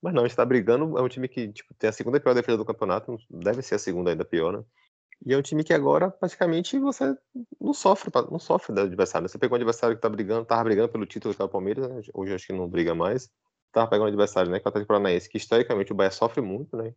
Mas 0.00 0.14
não, 0.14 0.26
está 0.26 0.44
brigando, 0.44 0.96
é 0.96 1.02
um 1.02 1.08
time 1.08 1.26
que 1.26 1.48
tipo, 1.52 1.74
tem 1.74 1.90
a 1.90 1.92
segunda 1.92 2.20
pior 2.20 2.34
defesa 2.34 2.56
do 2.56 2.64
campeonato, 2.64 3.18
deve 3.28 3.62
ser 3.62 3.76
a 3.76 3.78
segunda 3.78 4.10
ainda 4.10 4.24
pior, 4.24 4.52
né? 4.52 4.64
E 5.26 5.32
é 5.32 5.36
um 5.36 5.42
time 5.42 5.64
que 5.64 5.72
agora 5.72 6.10
praticamente 6.10 6.78
você 6.78 7.16
não 7.60 7.74
sofre, 7.74 8.10
não 8.30 8.38
sofre 8.38 8.74
do 8.74 8.80
adversário. 8.82 9.24
Né? 9.24 9.28
Você 9.28 9.38
pegou 9.38 9.56
um 9.56 9.60
adversário 9.60 9.96
que 9.96 10.02
tá 10.02 10.08
brigando, 10.08 10.44
tava 10.44 10.64
brigando 10.64 10.88
pelo 10.88 11.06
título 11.06 11.34
que 11.34 11.42
o 11.42 11.48
Palmeiras, 11.48 11.88
né? 11.88 12.00
hoje 12.14 12.34
acho 12.34 12.46
que 12.46 12.52
não 12.52 12.68
briga 12.68 12.94
mais. 12.94 13.30
Tava 13.72 13.88
pegando 13.88 14.04
um 14.06 14.08
adversário, 14.08 14.50
né, 14.50 14.58
que 14.58 14.66
é 14.66 14.68
o 14.68 14.70
Atlético 14.70 14.88
Paranaense, 14.88 15.28
que 15.28 15.36
historicamente 15.36 15.92
o 15.92 15.94
Bahia 15.94 16.10
sofre 16.10 16.40
muito, 16.40 16.74
né? 16.74 16.94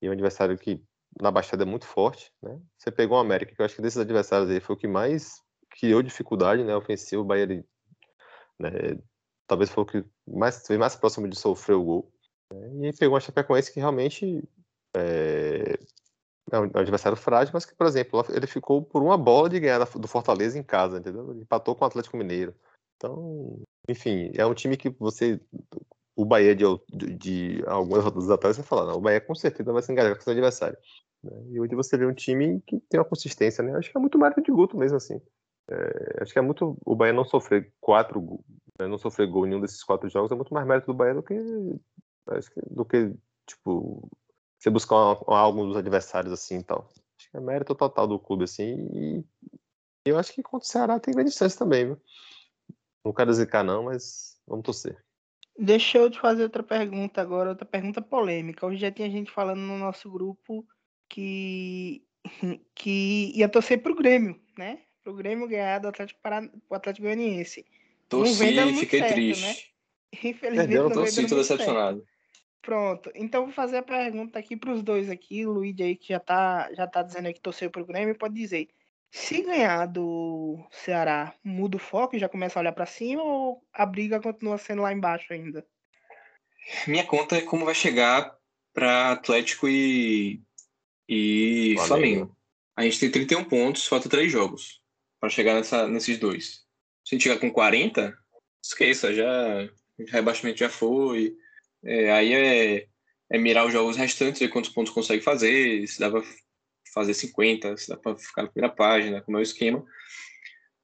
E 0.00 0.06
é 0.06 0.08
um 0.08 0.12
adversário 0.12 0.56
que 0.56 0.82
na 1.20 1.30
Baixada 1.30 1.62
é 1.62 1.66
muito 1.66 1.86
forte, 1.86 2.32
né? 2.42 2.58
Você 2.78 2.90
pegou 2.90 3.18
o 3.18 3.20
América, 3.20 3.54
que 3.54 3.60
eu 3.60 3.66
acho 3.66 3.76
que 3.76 3.82
desses 3.82 3.98
adversários 3.98 4.50
aí 4.50 4.60
foi 4.60 4.74
o 4.74 4.78
que 4.78 4.88
mais 4.88 5.42
criou 5.68 6.02
dificuldade, 6.02 6.64
né? 6.64 6.74
Ofensivo, 6.74 7.20
o 7.22 7.24
Bahia, 7.24 7.46
né? 8.58 8.70
talvez 9.46 9.70
foi 9.70 9.82
o 9.82 9.86
que 9.86 10.04
mais 10.26 10.66
foi 10.66 10.78
mais 10.78 10.96
próximo 10.96 11.28
de 11.28 11.38
sofrer 11.38 11.74
o 11.74 11.84
gol. 11.84 12.12
Né? 12.52 12.88
E 12.88 12.92
pegou 12.92 13.14
uma 13.14 13.20
Chapecoense 13.20 13.72
que 13.72 13.80
realmente 13.80 14.42
é, 14.94 15.78
é 16.50 16.58
um 16.58 16.64
adversário 16.74 17.16
frágil, 17.16 17.52
mas 17.52 17.64
que, 17.64 17.74
por 17.74 17.86
exemplo, 17.86 18.24
ele 18.30 18.46
ficou 18.46 18.82
por 18.82 19.02
uma 19.02 19.18
bola 19.18 19.48
de 19.48 19.60
ganhar 19.60 19.78
do 19.78 20.08
Fortaleza 20.08 20.58
em 20.58 20.62
casa, 20.62 20.98
entendeu? 20.98 21.30
Ele 21.30 21.40
empatou 21.40 21.74
com 21.74 21.84
o 21.84 21.86
Atlético 21.86 22.16
Mineiro. 22.16 22.54
Então, 22.96 23.60
enfim, 23.88 24.30
é 24.34 24.46
um 24.46 24.54
time 24.54 24.76
que 24.76 24.88
você 24.90 25.40
o 26.16 26.24
Bahia 26.24 26.56
de, 26.56 26.64
de, 26.88 27.14
de 27.14 27.64
algumas 27.66 28.02
rodadas 28.02 28.30
atrás, 28.30 28.56
você 28.56 28.62
fala, 28.62 28.86
não, 28.86 28.98
o 28.98 29.00
Bahia 29.00 29.20
com 29.20 29.34
certeza 29.34 29.70
vai 29.70 29.82
se 29.82 29.92
engajar 29.92 30.16
com 30.16 30.22
seu 30.22 30.32
adversário. 30.32 30.78
Né? 31.22 31.32
E 31.50 31.60
hoje 31.60 31.74
você 31.74 31.96
vê 31.98 32.06
um 32.06 32.14
time 32.14 32.62
que 32.66 32.80
tem 32.88 32.98
uma 32.98 33.04
consistência, 33.04 33.62
né? 33.62 33.76
Acho 33.76 33.90
que 33.90 33.98
é 33.98 34.00
muito 34.00 34.18
mérito 34.18 34.42
de 34.42 34.50
Guto 34.50 34.78
mesmo, 34.78 34.96
assim. 34.96 35.20
É, 35.70 36.22
acho 36.22 36.32
que 36.32 36.38
é 36.38 36.42
muito. 36.42 36.76
O 36.84 36.96
Bahia 36.96 37.12
não 37.12 37.24
sofrer 37.24 37.70
quatro, 37.80 38.40
né? 38.80 38.86
não 38.86 38.96
sofrer 38.96 39.28
gol 39.28 39.46
em 39.46 39.50
nenhum 39.50 39.60
desses 39.60 39.84
quatro 39.84 40.08
jogos 40.08 40.32
é 40.32 40.34
muito 40.34 40.54
mais 40.54 40.66
mérito 40.66 40.86
do 40.86 40.94
Bahia 40.94 41.14
do 41.14 41.22
que. 41.22 41.34
Acho 42.28 42.50
que, 42.50 42.60
do 42.70 42.84
que, 42.84 43.14
tipo, 43.46 44.08
você 44.58 44.70
buscar 44.70 44.96
algo 44.96 45.66
dos 45.66 45.76
adversários 45.76 46.32
assim 46.32 46.58
e 46.58 46.62
tal. 46.62 46.88
Acho 47.18 47.30
que 47.30 47.36
é 47.36 47.40
mérito 47.40 47.74
total 47.74 48.06
do 48.06 48.18
clube, 48.18 48.44
assim. 48.44 48.88
E 48.94 49.24
eu 50.04 50.18
acho 50.18 50.32
que 50.32 50.42
contra 50.42 50.66
o 50.66 50.70
Ceará 50.70 51.00
tem 51.00 51.14
grande 51.14 51.30
chance 51.30 51.56
também, 51.56 51.86
viu? 51.86 52.00
Não 53.04 53.12
quero 53.12 53.32
zicar, 53.32 53.62
não, 53.62 53.84
mas 53.84 54.38
vamos 54.46 54.64
torcer. 54.64 54.96
Deixa 55.58 55.98
eu 55.98 56.10
te 56.10 56.20
fazer 56.20 56.42
outra 56.42 56.62
pergunta 56.62 57.20
agora, 57.20 57.50
outra 57.50 57.64
pergunta 57.64 58.02
polêmica. 58.02 58.66
Hoje 58.66 58.80
já 58.80 58.90
tinha 58.90 59.10
gente 59.10 59.30
falando 59.30 59.60
no 59.60 59.78
nosso 59.78 60.10
grupo 60.10 60.66
que, 61.08 62.04
que 62.74 63.32
ia 63.34 63.48
torcer 63.48 63.82
pro 63.82 63.94
Grêmio, 63.94 64.40
né? 64.58 64.82
Pro 65.02 65.14
Grêmio 65.14 65.48
ganhar 65.48 65.78
do 65.78 65.88
Atlético, 65.88 66.20
Pará, 66.22 66.42
Atlético 66.70 67.04
Goianiense. 67.04 67.64
Torci 68.08 68.44
e 68.44 68.74
fiquei 68.76 69.00
certo, 69.00 69.14
triste. 69.14 69.42
Né? 69.42 69.54
Infelizmente 70.30 70.56
Perdeu, 70.56 70.84
não 70.84 70.90
torci, 70.90 71.26
tô 71.26 71.36
decepcionado. 71.36 71.98
Certo. 71.98 72.15
Pronto, 72.66 73.12
então 73.14 73.44
vou 73.44 73.52
fazer 73.52 73.76
a 73.76 73.82
pergunta 73.82 74.40
aqui 74.40 74.56
para 74.56 74.72
os 74.72 74.82
dois 74.82 75.08
aqui. 75.08 75.46
O 75.46 75.52
Luigi 75.52 75.84
aí 75.84 75.94
que 75.94 76.08
já 76.08 76.18
tá, 76.18 76.68
já 76.74 76.84
tá 76.84 77.00
dizendo 77.00 77.26
aí 77.26 77.32
que 77.32 77.40
torceu 77.40 77.70
pro 77.70 77.86
Grêmio, 77.86 78.18
pode 78.18 78.34
dizer. 78.34 78.66
Se 79.08 79.40
ganhar 79.40 79.86
do 79.86 80.58
Ceará, 80.72 81.32
muda 81.44 81.76
o 81.76 81.80
foco 81.80 82.16
e 82.16 82.18
já 82.18 82.28
começa 82.28 82.58
a 82.58 82.62
olhar 82.62 82.72
para 82.72 82.84
cima 82.84 83.22
ou 83.22 83.62
a 83.72 83.86
briga 83.86 84.20
continua 84.20 84.58
sendo 84.58 84.82
lá 84.82 84.92
embaixo 84.92 85.32
ainda? 85.32 85.64
Minha 86.88 87.04
conta 87.06 87.36
é 87.36 87.40
como 87.40 87.64
vai 87.64 87.74
chegar 87.74 88.36
para 88.74 89.12
Atlético 89.12 89.68
e, 89.68 90.42
e 91.08 91.76
Flamengo. 91.76 91.86
Flamengo. 91.86 92.36
A 92.74 92.82
gente 92.82 92.98
tem 92.98 93.10
31 93.12 93.44
pontos, 93.44 93.86
falta 93.86 94.08
3 94.08 94.32
jogos 94.32 94.82
para 95.20 95.30
chegar 95.30 95.54
nessa, 95.54 95.86
nesses 95.86 96.18
dois. 96.18 96.64
Se 97.04 97.14
a 97.14 97.16
gente 97.16 97.28
chegar 97.28 97.38
com 97.38 97.48
40, 97.48 98.12
esqueça, 98.60 99.14
já 99.14 99.70
rebaixamento 100.08 100.58
já 100.58 100.68
foi. 100.68 101.36
É, 101.86 102.10
aí 102.10 102.34
é, 102.34 102.86
é 103.30 103.38
mirar 103.38 103.66
os 103.66 103.72
jogos 103.72 103.96
restantes, 103.96 104.40
ver 104.40 104.48
quantos 104.48 104.70
pontos 104.70 104.92
consegue 104.92 105.22
fazer, 105.22 105.86
se 105.86 106.00
dá 106.00 106.10
para 106.10 106.22
fazer 106.92 107.14
50, 107.14 107.76
se 107.76 107.88
dá 107.88 107.96
para 107.96 108.16
ficar 108.16 108.42
na 108.42 108.48
primeira 108.48 108.74
página, 108.74 109.22
como 109.22 109.36
é 109.36 109.40
o 109.40 109.42
esquema. 109.42 109.84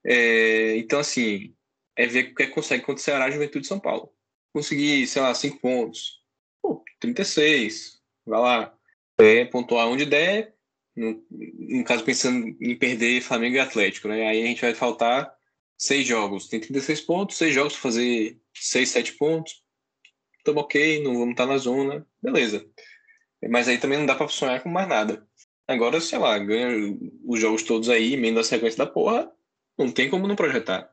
É, 0.05 0.77
então, 0.77 1.01
assim, 1.01 1.55
é 1.97 2.07
ver 2.07 2.33
o 2.33 2.35
que, 2.35 2.43
é 2.43 2.47
consegue 2.47 2.85
contra 2.85 3.01
o 3.01 3.05
Ceará 3.05 3.31
Juventude 3.31 3.63
de 3.63 3.69
São 3.69 3.81
Paulo. 3.81 4.13
Conseguir, 4.53 5.07
sei 5.07 5.23
lá, 5.23 5.35
5 5.35 5.59
pontos, 5.61 6.21
pô, 6.61 6.85
36, 7.01 8.01
vai 8.27 8.41
lá, 8.41 8.79
é, 9.19 9.45
pontuar 9.45 9.89
onde 9.89 10.05
der, 10.05 10.55
no, 10.95 11.25
no, 11.31 11.85
caso 11.85 12.05
pensando 12.05 12.55
em 12.61 12.77
perder 12.77 13.23
Flamengo 13.23 13.57
e 13.57 13.61
Atlético, 13.61 14.09
né? 14.09 14.27
Aí 14.29 14.43
a 14.43 14.47
gente 14.47 14.61
vai 14.61 14.75
faltar 14.75 15.35
seis 15.79 16.07
jogos. 16.07 16.49
Tem 16.49 16.61
36 16.61 17.01
pontos, 17.01 17.37
seis 17.37 17.55
jogos 17.55 17.73
para 17.73 17.83
fazer 17.83 18.39
6, 18.55 18.89
7 18.91 19.15
pontos. 19.15 19.62
Estamos 20.43 20.65
ok, 20.65 21.05
não 21.05 21.15
vamos 21.15 21.31
estar 21.31 21.47
na 21.47 21.57
zona, 21.57 22.05
beleza. 22.21 22.67
Mas 23.49 23.69
aí 23.69 23.79
também 23.79 23.99
não 23.99 24.07
dá 24.07 24.17
para 24.17 24.27
sonhar 24.27 24.61
com 24.61 24.69
mais 24.69 24.89
nada. 24.89 25.25
Agora, 25.69 26.01
sei 26.01 26.19
lá, 26.19 26.37
ganha 26.37 26.99
os 27.25 27.41
jogos 27.41 27.63
todos 27.63 27.89
aí, 27.89 28.15
emenda 28.15 28.41
a 28.41 28.45
sequência 28.45 28.85
da 28.85 28.91
porra, 28.91 29.31
não 29.79 29.91
tem 29.91 30.11
como 30.11 30.27
não 30.27 30.35
projetar. 30.35 30.91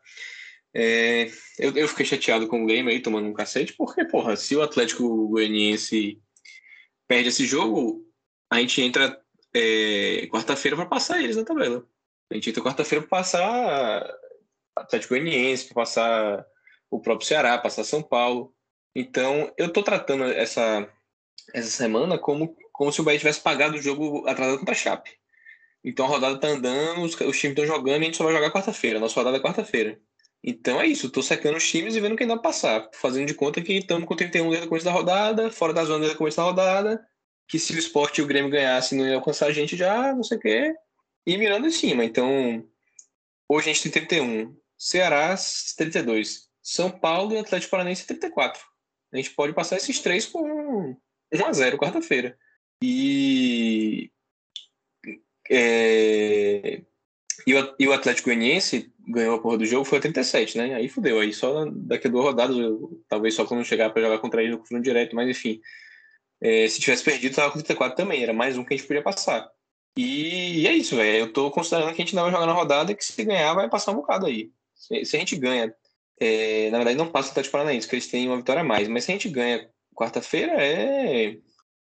É, 0.71 1.31
eu, 1.57 1.75
eu 1.75 1.87
fiquei 1.87 2.05
chateado 2.05 2.47
com 2.47 2.63
o 2.63 2.67
Grêmio 2.67 2.91
aí, 2.91 3.01
tomando 3.01 3.27
um 3.27 3.33
cacete, 3.33 3.73
porque, 3.73 4.05
porra, 4.05 4.35
se 4.35 4.55
o 4.55 4.61
Atlético 4.61 5.27
Goianiense 5.29 6.21
perde 7.07 7.29
esse 7.29 7.43
jogo, 7.43 8.07
a 8.51 8.59
gente 8.59 8.79
entra 8.83 9.19
é, 9.51 10.27
quarta-feira 10.27 10.77
para 10.77 10.85
passar 10.85 11.23
eles 11.23 11.35
na 11.35 11.43
tabela. 11.43 11.83
A 12.29 12.35
gente 12.35 12.51
entra 12.51 12.63
quarta-feira 12.63 13.03
para 13.03 13.17
passar 13.17 14.15
Atlético 14.75 15.15
Goianiense, 15.15 15.65
para 15.65 15.75
passar 15.75 16.45
o 16.91 16.99
próprio 16.99 17.27
Ceará, 17.27 17.57
passar 17.57 17.83
São 17.83 18.03
Paulo. 18.03 18.53
Então, 18.95 19.51
eu 19.57 19.71
tô 19.71 19.83
tratando 19.83 20.23
essa, 20.25 20.87
essa 21.53 21.69
semana 21.69 22.17
como 22.17 22.55
como 22.79 22.93
se 22.93 23.01
o 23.01 23.03
Bahia 23.03 23.19
tivesse 23.19 23.41
pagado 23.41 23.75
o 23.75 23.81
jogo 23.81 24.25
atrasado 24.25 24.57
contra 24.57 24.73
a 24.73 24.77
Chape. 24.77 25.11
Então 25.83 26.05
a 26.05 26.07
rodada 26.07 26.39
tá 26.39 26.47
andando, 26.47 27.01
os, 27.01 27.13
os 27.13 27.37
times 27.37 27.57
estão 27.57 27.65
jogando 27.65 27.99
e 27.99 28.03
a 28.03 28.05
gente 28.05 28.15
só 28.15 28.23
vai 28.23 28.33
jogar 28.33 28.51
quarta-feira. 28.51 29.01
Nossa 29.01 29.15
rodada 29.15 29.35
é 29.35 29.41
quarta-feira. 29.41 29.99
Então 30.41 30.79
é 30.79 30.87
isso, 30.87 31.09
tô 31.09 31.21
secando 31.21 31.57
os 31.57 31.69
times 31.69 31.93
e 31.93 31.99
vendo 31.99 32.15
quem 32.15 32.25
dá 32.25 32.35
pra 32.35 32.43
passar. 32.43 32.89
Fazendo 32.93 33.27
de 33.27 33.33
conta 33.33 33.61
que 33.61 33.73
estamos 33.73 34.07
com 34.07 34.15
31 34.15 34.47
desde 34.47 34.65
o 34.65 34.69
começo 34.69 34.85
da 34.85 34.93
rodada, 34.93 35.51
fora 35.51 35.73
da 35.73 35.83
zona 35.83 35.99
desde 35.99 36.15
o 36.15 36.17
começo 36.17 36.37
da 36.37 36.43
rodada. 36.43 37.05
Que 37.49 37.59
se 37.59 37.73
o 37.73 37.77
esporte 37.77 38.21
e 38.21 38.23
o 38.23 38.27
Grêmio 38.27 38.49
ganhassem, 38.49 38.97
não 38.97 39.05
ia 39.05 39.15
alcançar 39.15 39.47
a 39.47 39.51
gente 39.51 39.75
já, 39.75 40.13
não 40.13 40.23
sei 40.23 40.37
o 40.37 40.39
quê. 40.39 40.73
E 41.27 41.37
mirando 41.37 41.67
em 41.67 41.71
cima. 41.71 42.05
Então, 42.05 42.65
hoje 43.49 43.69
a 43.69 43.73
gente 43.73 43.89
tem 43.89 44.05
31. 44.07 44.55
Ceará, 44.77 45.35
32. 45.75 46.47
São 46.63 46.89
Paulo 46.89 47.33
e 47.33 47.39
Atlético 47.39 47.71
Paranaense, 47.71 48.07
34. 48.07 48.68
A 49.11 49.17
gente 49.17 49.31
pode 49.31 49.53
passar 49.53 49.77
esses 49.77 49.99
três 49.99 50.25
com 50.25 50.95
1 51.33 51.45
a 51.45 51.53
0 51.53 51.77
quarta-feira. 51.77 52.37
E, 52.83 54.11
é, 55.49 56.81
e, 57.45 57.87
o, 57.87 57.93
Atlético 57.93 58.29
Goianiense 58.29 58.93
ganhou 59.07 59.35
a 59.35 59.41
porra 59.41 59.57
do 59.57 59.65
jogo, 59.65 59.83
foi 59.83 59.97
a 59.97 60.01
37, 60.01 60.57
né? 60.57 60.75
Aí 60.75 60.87
fudeu. 60.87 61.19
Aí 61.19 61.33
só 61.33 61.65
daqui 61.65 62.07
a 62.07 62.11
duas 62.11 62.25
rodadas, 62.25 62.55
eu, 62.57 63.01
talvez 63.07 63.33
só 63.33 63.45
quando 63.45 63.65
chegar 63.65 63.89
para 63.89 64.03
jogar 64.03 64.19
contra 64.19 64.41
ele 64.41 64.51
no 64.51 64.59
confronto 64.59 64.83
direto, 64.83 65.15
mas 65.15 65.29
enfim. 65.29 65.59
É, 66.41 66.67
se 66.67 66.79
tivesse 66.79 67.03
perdido, 67.03 67.35
tava 67.35 67.51
com 67.51 67.57
34 67.57 67.97
também. 67.97 68.23
Era 68.23 68.33
mais 68.33 68.57
um 68.57 68.63
que 68.63 68.73
a 68.73 68.77
gente 68.77 68.87
podia 68.87 69.03
passar. 69.03 69.49
E, 69.97 70.61
e 70.61 70.67
é 70.67 70.73
isso, 70.73 70.95
velho. 70.95 71.17
Eu 71.25 71.33
tô 71.33 71.51
considerando 71.51 71.93
que 71.93 72.01
a 72.01 72.05
gente 72.05 72.15
não 72.15 72.23
vai 72.23 72.31
jogar 72.31 72.45
na 72.45 72.53
rodada 72.53 72.93
que 72.93 73.03
se 73.03 73.23
ganhar 73.23 73.53
vai 73.53 73.69
passar 73.69 73.91
um 73.91 73.95
bocado 73.95 74.27
aí. 74.27 74.51
Se, 74.75 75.03
se 75.03 75.15
a 75.17 75.19
gente 75.19 75.35
ganha, 75.35 75.73
é, 76.19 76.69
na 76.71 76.77
verdade 76.77 76.97
não 76.97 77.11
passa 77.11 77.29
o 77.29 77.31
Atlético 77.31 77.53
Paranaense, 77.53 77.87
que 77.87 77.95
eles 77.95 78.07
têm 78.07 78.27
uma 78.27 78.37
vitória 78.37 78.61
a 78.61 78.65
mais. 78.65 78.87
Mas 78.87 79.05
se 79.05 79.11
a 79.11 79.15
gente 79.15 79.29
ganha 79.29 79.69
quarta-feira, 79.95 80.53
é 80.53 81.37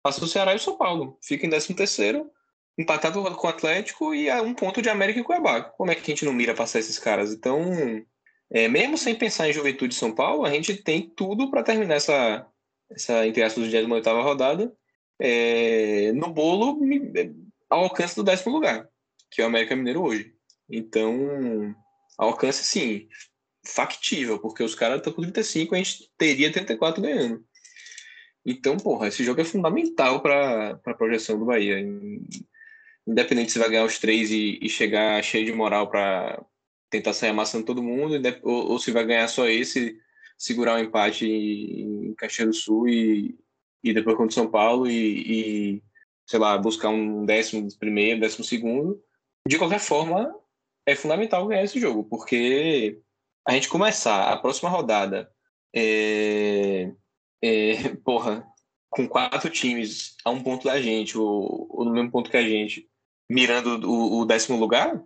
Passa 0.07 0.23
o 0.23 0.27
Ceará 0.27 0.53
e 0.53 0.55
o 0.55 0.59
São 0.59 0.77
Paulo. 0.77 1.17
Fica 1.21 1.45
em 1.45 1.49
13 1.49 1.73
terceiro, 1.73 2.31
empatado 2.77 3.21
com 3.35 3.47
o 3.47 3.49
Atlético 3.49 4.15
e 4.15 4.29
a 4.29 4.41
um 4.41 4.53
ponto 4.53 4.81
de 4.81 4.87
América 4.87 5.19
e 5.19 5.23
Cuiabá. 5.23 5.61
Como 5.61 5.91
é 5.91 5.95
que 5.95 6.01
a 6.01 6.05
gente 6.05 6.23
não 6.23 6.31
mira 6.31 6.55
passar 6.55 6.79
esses 6.79 6.97
caras? 6.97 7.33
Então, 7.33 7.61
é, 8.49 8.69
mesmo 8.69 8.97
sem 8.97 9.13
pensar 9.13 9.49
em 9.49 9.53
Juventude 9.53 9.93
e 9.93 9.97
São 9.97 10.15
Paulo, 10.15 10.45
a 10.45 10.49
gente 10.49 10.77
tem 10.77 11.09
tudo 11.09 11.51
para 11.51 11.61
terminar 11.61 11.95
essa, 11.95 12.47
essa 12.89 13.27
entre 13.27 13.43
aspas, 13.43 13.65
28 13.65 14.07
rodada 14.21 14.73
é, 15.19 16.13
no 16.13 16.29
bolo 16.29 16.79
ao 17.69 17.83
alcance 17.83 18.15
do 18.15 18.23
décimo 18.23 18.53
lugar, 18.53 18.87
que 19.29 19.41
é 19.41 19.43
o 19.43 19.47
América 19.47 19.75
Mineiro 19.75 20.03
hoje. 20.03 20.33
Então, 20.69 21.75
alcance, 22.17 22.63
sim, 22.63 23.09
factível, 23.67 24.39
porque 24.39 24.63
os 24.63 24.75
caras 24.75 24.97
estão 24.97 25.13
com 25.13 25.21
35, 25.21 25.75
a 25.75 25.77
gente 25.77 26.09
teria 26.17 26.51
34 26.51 27.01
ganhando. 27.01 27.43
Então, 28.45 28.77
porra, 28.77 29.09
esse 29.09 29.23
jogo 29.23 29.41
é 29.41 29.43
fundamental 29.43 30.21
para 30.21 30.79
a 30.85 30.93
projeção 30.93 31.37
do 31.37 31.45
Bahia. 31.45 31.79
independente 33.05 33.51
se 33.51 33.59
vai 33.59 33.69
ganhar 33.69 33.85
os 33.85 33.99
três 33.99 34.31
e, 34.31 34.57
e 34.61 34.69
chegar 34.69 35.21
cheio 35.23 35.45
de 35.45 35.51
moral 35.51 35.89
para 35.89 36.41
tentar 36.89 37.13
sair 37.13 37.31
amassando 37.31 37.65
todo 37.65 37.83
mundo, 37.83 38.15
ou, 38.43 38.71
ou, 38.71 38.79
se 38.79 38.91
vai 38.91 39.05
ganhar 39.05 39.27
só 39.27 39.47
esse, 39.47 39.99
segurar 40.37 40.75
o 40.75 40.77
um 40.77 40.83
empate 40.83 41.25
em, 41.25 42.07
em 42.09 42.13
Caxias 42.15 42.47
do 42.47 42.53
Sul 42.53 42.87
e, 42.87 43.37
e 43.83 43.93
depois 43.93 44.15
contra 44.15 44.31
o 44.31 44.33
São 44.33 44.49
Paulo 44.49 44.89
e, 44.89 45.75
e, 45.75 45.83
sei 46.25 46.39
lá, 46.39 46.57
buscar 46.57 46.89
um 46.89 47.25
décimo 47.25 47.67
primeiro, 47.77 48.21
décimo 48.21 48.45
segundo. 48.45 49.01
De 49.45 49.57
qualquer 49.57 49.79
forma, 49.79 50.33
é 50.85 50.95
fundamental 50.95 51.45
ganhar 51.47 51.63
esse 51.63 51.79
jogo, 51.81 52.05
porque 52.05 53.01
a 53.47 53.53
gente 53.53 53.69
começar 53.69 54.31
a 54.31 54.37
próxima 54.37 54.69
rodada 54.69 55.31
é, 55.73 56.91
é, 57.41 57.95
porra, 58.03 58.45
com 58.89 59.07
quatro 59.07 59.49
times 59.49 60.15
a 60.25 60.29
um 60.29 60.43
ponto 60.43 60.65
da 60.65 60.81
gente, 60.81 61.17
ou, 61.17 61.67
ou 61.69 61.85
no 61.85 61.93
mesmo 61.93 62.11
ponto 62.11 62.29
que 62.29 62.37
a 62.37 62.43
gente, 62.43 62.89
mirando 63.29 63.89
o, 63.89 64.19
o 64.19 64.25
décimo 64.25 64.59
lugar, 64.59 65.01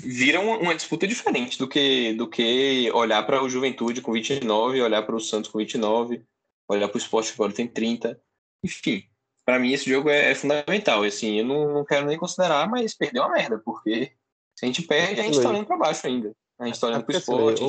vira 0.00 0.40
uma, 0.40 0.56
uma, 0.56 0.74
disputa 0.74 1.06
diferente 1.06 1.58
do 1.58 1.68
que, 1.68 2.14
do 2.14 2.28
que 2.28 2.90
olhar 2.92 3.22
para 3.24 3.42
o 3.42 3.50
Juventude 3.50 4.00
com 4.00 4.12
29, 4.12 4.80
olhar 4.80 5.02
para 5.02 5.16
o 5.16 5.20
Santos 5.20 5.50
com 5.50 5.58
29, 5.58 6.24
olhar 6.68 6.88
para 6.88 6.96
o 6.96 7.00
Sport 7.00 7.26
que 7.26 7.34
agora 7.34 7.52
tem 7.52 7.68
30. 7.68 8.18
Enfim, 8.64 9.04
para 9.44 9.58
mim 9.58 9.72
esse 9.72 9.90
jogo 9.90 10.08
é, 10.08 10.30
é 10.30 10.34
fundamental. 10.34 11.02
Assim, 11.02 11.38
eu 11.40 11.44
não, 11.44 11.74
não, 11.74 11.84
quero 11.84 12.06
nem 12.06 12.16
considerar, 12.16 12.66
mas 12.66 12.94
perdeu 12.94 13.24
uma 13.24 13.32
merda, 13.32 13.58
porque 13.58 14.12
se 14.56 14.64
a 14.64 14.66
gente 14.66 14.82
perde, 14.82 15.20
a 15.20 15.24
gente 15.24 15.36
está 15.36 15.50
olhando 15.50 15.66
para 15.66 15.76
baixo 15.76 16.06
ainda. 16.06 16.34
A 16.58 16.66
gente 16.66 16.74
está 16.74 16.86
olhando 16.86 17.04
para 17.04 17.14
o 17.14 17.18
esporte. 17.18 17.62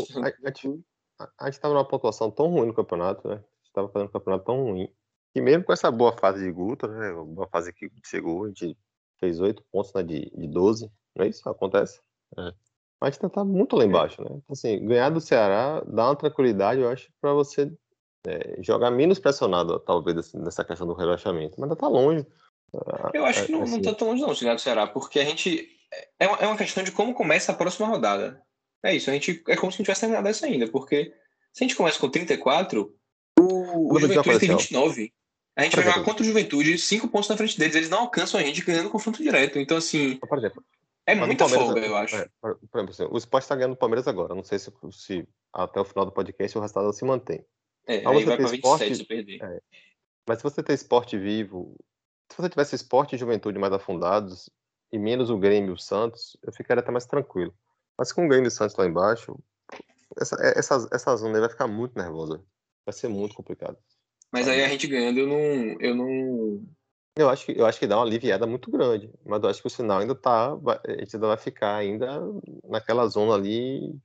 a 1.40 1.46
gente 1.46 1.54
estava 1.54 1.74
numa 1.74 1.88
pontuação 1.88 2.30
tão 2.30 2.48
ruim 2.48 2.68
no 2.68 2.74
campeonato, 2.74 3.28
né? 3.28 3.44
estava 3.76 3.90
fazendo 3.90 4.08
um 4.08 4.12
campeonato 4.12 4.46
tão 4.46 4.64
ruim. 4.64 4.90
E 5.36 5.42
mesmo 5.42 5.66
com 5.66 5.74
essa 5.74 5.92
boa 5.92 6.14
fase 6.14 6.44
de 6.44 6.52
Guto, 6.52 6.88
né? 6.88 7.12
Boa 7.14 7.48
fase 7.48 7.74
que 7.74 7.90
chegou, 8.06 8.46
a 8.46 8.48
gente 8.48 8.78
fez 9.20 9.40
oito 9.42 9.64
pontos 9.72 9.94
né, 9.94 10.02
de, 10.02 10.32
de 10.34 10.48
12. 10.48 10.90
Não 11.16 11.26
é 11.26 11.28
isso? 11.28 11.48
Acontece. 11.50 12.00
É. 12.38 12.54
Mas 13.02 13.18
tá, 13.18 13.30
tá 13.30 13.44
muito 13.44 13.76
lá 13.76 13.84
embaixo, 13.84 14.22
né? 14.22 14.30
Então, 14.32 14.54
assim, 14.54 14.86
ganhar 14.86 15.10
do 15.10 15.20
Ceará 15.20 15.82
dá 15.86 16.08
uma 16.08 16.16
tranquilidade, 16.16 16.80
eu 16.80 16.90
acho, 16.90 17.12
para 17.20 17.34
você 17.34 17.72
é, 18.26 18.56
jogar 18.64 18.90
menos 18.90 19.20
pressionado, 19.20 19.78
talvez, 19.80 20.18
assim, 20.18 20.40
nessa 20.40 20.64
questão 20.64 20.88
do 20.88 20.94
relaxamento. 20.94 21.56
Mas 21.60 21.70
ainda 21.70 21.76
tá 21.76 21.88
longe. 21.88 22.26
Eu 23.14 23.26
acho 23.26 23.46
que 23.46 23.52
não, 23.52 23.64
assim, 23.64 23.76
não 23.76 23.82
tá 23.82 23.94
tão 23.94 24.08
longe, 24.08 24.22
não, 24.22 24.34
de 24.34 24.40
ganhar 24.40 24.56
do 24.56 24.62
Ceará, 24.62 24.88
porque 24.88 25.20
a 25.20 25.26
gente. 25.26 25.70
É 26.20 26.28
uma, 26.28 26.38
é 26.38 26.48
uma 26.48 26.58
questão 26.58 26.84
de 26.84 26.92
como 26.92 27.14
começa 27.14 27.52
a 27.52 27.56
próxima 27.56 27.88
rodada. 27.88 28.42
É 28.86 28.96
isso, 28.96 29.10
a 29.10 29.14
gente. 29.14 29.44
É 29.48 29.56
como 29.56 29.72
se 29.72 29.80
não 29.80 29.84
tivesse 29.84 30.02
terminado 30.02 30.28
essa 30.28 30.46
ainda, 30.46 30.68
porque 30.68 31.12
se 31.52 31.64
a 31.64 31.68
gente 31.68 31.76
começa 31.76 32.00
com 32.00 32.08
34, 32.08 32.96
o, 33.40 33.94
o 33.94 34.00
Juventude 34.00 34.40
tem 34.40 34.50
29. 34.50 35.14
A 35.56 35.64
gente 35.64 35.76
vai 35.76 35.86
jogar 35.86 36.04
contra 36.04 36.22
o 36.22 36.26
Juventude, 36.26 36.78
cinco 36.78 37.08
pontos 37.08 37.30
na 37.30 37.38
frente 37.38 37.58
deles. 37.58 37.76
Eles 37.76 37.90
não 37.90 38.02
alcançam 38.02 38.40
a 38.40 38.44
gente 38.44 38.62
ganhando 38.64 38.90
confronto 38.90 39.24
direto. 39.24 39.58
Então, 39.58 39.78
assim. 39.78 40.18
Por 40.18 40.38
exemplo. 40.38 40.64
É 41.08 41.16
muita 41.16 41.48
folga, 41.48 41.80
eu 41.80 41.96
acho. 41.96 42.16
É, 42.16 42.30
por, 42.42 42.58
exemplo, 42.74 42.90
assim, 42.90 43.08
o 43.10 43.18
Sport 43.18 43.44
está 43.44 43.56
ganhando 43.56 43.74
o 43.74 43.78
Palmeiras 43.78 44.08
agora. 44.08 44.36
Não 44.36 44.44
sei 44.44 44.60
se, 44.60 44.72
se, 44.92 45.28
até 45.54 45.80
o 45.80 45.86
final 45.86 46.06
do 46.06 46.12
podcast 46.12 46.58
o 46.58 46.62
resultado 46.62 46.92
se 46.94 47.06
mantém. 47.06 47.46
É, 47.88 47.98
aí 47.98 48.24
vai 48.24 48.38
para 48.38 48.48
27 48.48 48.96
se 48.96 49.04
perder. 49.06 49.42
É, 49.42 49.62
mas 50.28 50.40
se 50.40 50.44
você 50.44 50.64
tem 50.64 50.74
esporte 50.74 51.18
vivo, 51.18 51.76
se 52.32 52.38
você 52.38 52.50
tivesse 52.50 52.76
esporte 52.76 53.16
e 53.16 53.20
juventude 53.20 53.60
mais 53.60 53.72
afundados, 53.72 54.50
e 54.92 54.98
menos 54.98 55.30
o 55.30 55.38
Grêmio 55.38 55.70
e 55.70 55.74
o 55.74 55.78
Santos, 55.78 56.36
eu 56.44 56.52
ficaria 56.52 56.82
até 56.82 56.92
mais 56.92 57.06
tranquilo. 57.06 57.54
Mas 57.98 58.12
com 58.12 58.26
o 58.26 58.28
Grêmio 58.28 58.46
e 58.46 58.50
o 58.50 58.52
Santos 58.52 58.76
lá 58.76 58.86
embaixo, 58.86 59.38
essa, 60.20 60.36
essa, 60.42 60.88
essa 60.92 61.16
zona 61.16 61.36
aí 61.36 61.42
vai 61.42 61.50
ficar 61.50 61.68
muito 61.68 61.98
nervosa. 61.98 62.44
Vai 62.86 62.94
ser 62.94 63.08
muito 63.08 63.36
complicado. 63.36 63.78
Mas 64.32 64.48
aí 64.48 64.64
a 64.64 64.68
gente 64.68 64.88
ganhando, 64.88 65.20
eu 65.20 65.28
não. 65.28 65.82
Eu 65.82 65.96
não. 65.96 66.66
Eu 67.18 67.30
acho, 67.30 67.46
que, 67.46 67.58
eu 67.58 67.66
acho 67.66 67.80
que 67.80 67.88
dá 67.88 67.98
uma 67.98 68.06
aliviada 68.06 68.46
muito 68.46 68.70
grande. 68.70 69.10
Mas 69.26 69.42
eu 69.42 69.50
acho 69.50 69.62
que 69.62 69.68
o 69.68 69.72
sinal 69.72 70.00
ainda 70.00 70.14
tá. 70.14 70.52
A 70.52 70.92
gente 71.00 71.16
ainda 71.16 71.28
vai 71.28 71.38
ficar 71.38 71.76
ainda 71.78 72.22
naquela 72.68 73.08
zona 73.08 73.34
ali. 73.34 73.96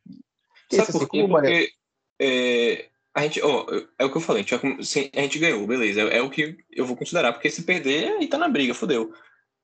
Sabe 0.70 0.82
Esse, 0.82 0.92
por 0.92 1.02
assim, 1.02 1.08
quê? 1.08 1.28
Porque 1.28 1.72
é, 2.20 2.90
a 3.14 3.22
gente, 3.22 3.42
ó, 3.42 3.66
é 3.98 4.04
o 4.04 4.10
que 4.10 4.16
eu 4.16 4.20
falei, 4.20 4.42
a 4.42 4.46
gente, 4.46 5.10
a 5.14 5.20
gente 5.20 5.38
ganhou, 5.38 5.66
beleza. 5.66 6.02
É, 6.02 6.18
é, 6.18 6.22
o 6.22 6.30
que 6.30 6.58
eu 6.70 6.86
vou 6.86 6.96
considerar, 6.96 7.32
porque 7.32 7.50
se 7.50 7.62
perder, 7.62 8.12
aí 8.12 8.28
tá 8.28 8.38
na 8.38 8.48
briga, 8.48 8.74
fodeu. 8.74 9.12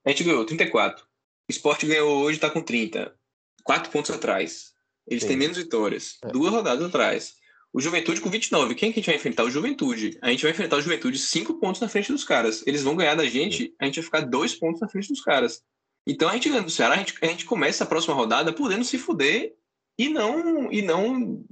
A 0.05 0.11
gente 0.11 0.25
ganhou 0.25 0.45
34. 0.45 1.05
O 1.05 1.07
esporte 1.53 1.87
ganhou 1.87 2.25
hoje, 2.25 2.41
tá 2.41 2.51
com 2.51 2.61
30. 2.61 3.15
Quatro 3.67 3.91
pontos 3.91 4.13
atrás. 4.13 4.73
Eles 5.09 5.25
Sim. 5.25 5.31
têm 5.31 5.37
menos 5.37 5.57
vitórias. 5.57 6.19
É. 6.25 6.29
Duas 6.29 6.53
rodadas 6.53 6.87
atrás. 6.87 7.35
O 7.73 7.81
Juventude 7.81 8.21
com 8.21 8.31
29. 8.31 8.77
Quem 8.77 8.93
que 8.93 9.01
a 9.01 9.03
gente 9.03 9.07
vai 9.07 9.17
enfrentar? 9.17 9.43
O 9.43 9.51
Juventude. 9.51 10.17
A 10.23 10.31
gente 10.31 10.43
vai 10.43 10.53
enfrentar 10.53 10.77
o 10.77 10.81
Juventude 10.81 11.19
cinco 11.19 11.55
pontos 11.55 11.81
na 11.81 11.89
frente 11.89 12.13
dos 12.13 12.23
caras. 12.23 12.65
Eles 12.65 12.83
vão 12.85 12.95
ganhar 12.95 13.17
da 13.17 13.27
gente, 13.27 13.75
a 13.81 13.85
gente 13.85 13.97
vai 13.97 14.05
ficar 14.05 14.21
dois 14.21 14.55
pontos 14.55 14.81
na 14.81 14.89
frente 14.89 15.09
dos 15.09 15.21
caras. 15.21 15.63
Então 16.07 16.29
a 16.29 16.35
gente 16.35 16.49
ganhando 16.49 16.67
do 16.67 16.71
Ceará, 16.71 16.95
a 16.95 16.99
gente, 16.99 17.15
a 17.21 17.27
gente 17.27 17.45
começa 17.45 17.83
a 17.83 17.87
próxima 17.87 18.15
rodada 18.15 18.53
podendo 18.53 18.85
se 18.85 18.97
fuder 18.97 19.53
e 19.99 20.09
não, 20.09 20.73
e 20.73 20.81
não 20.81 21.45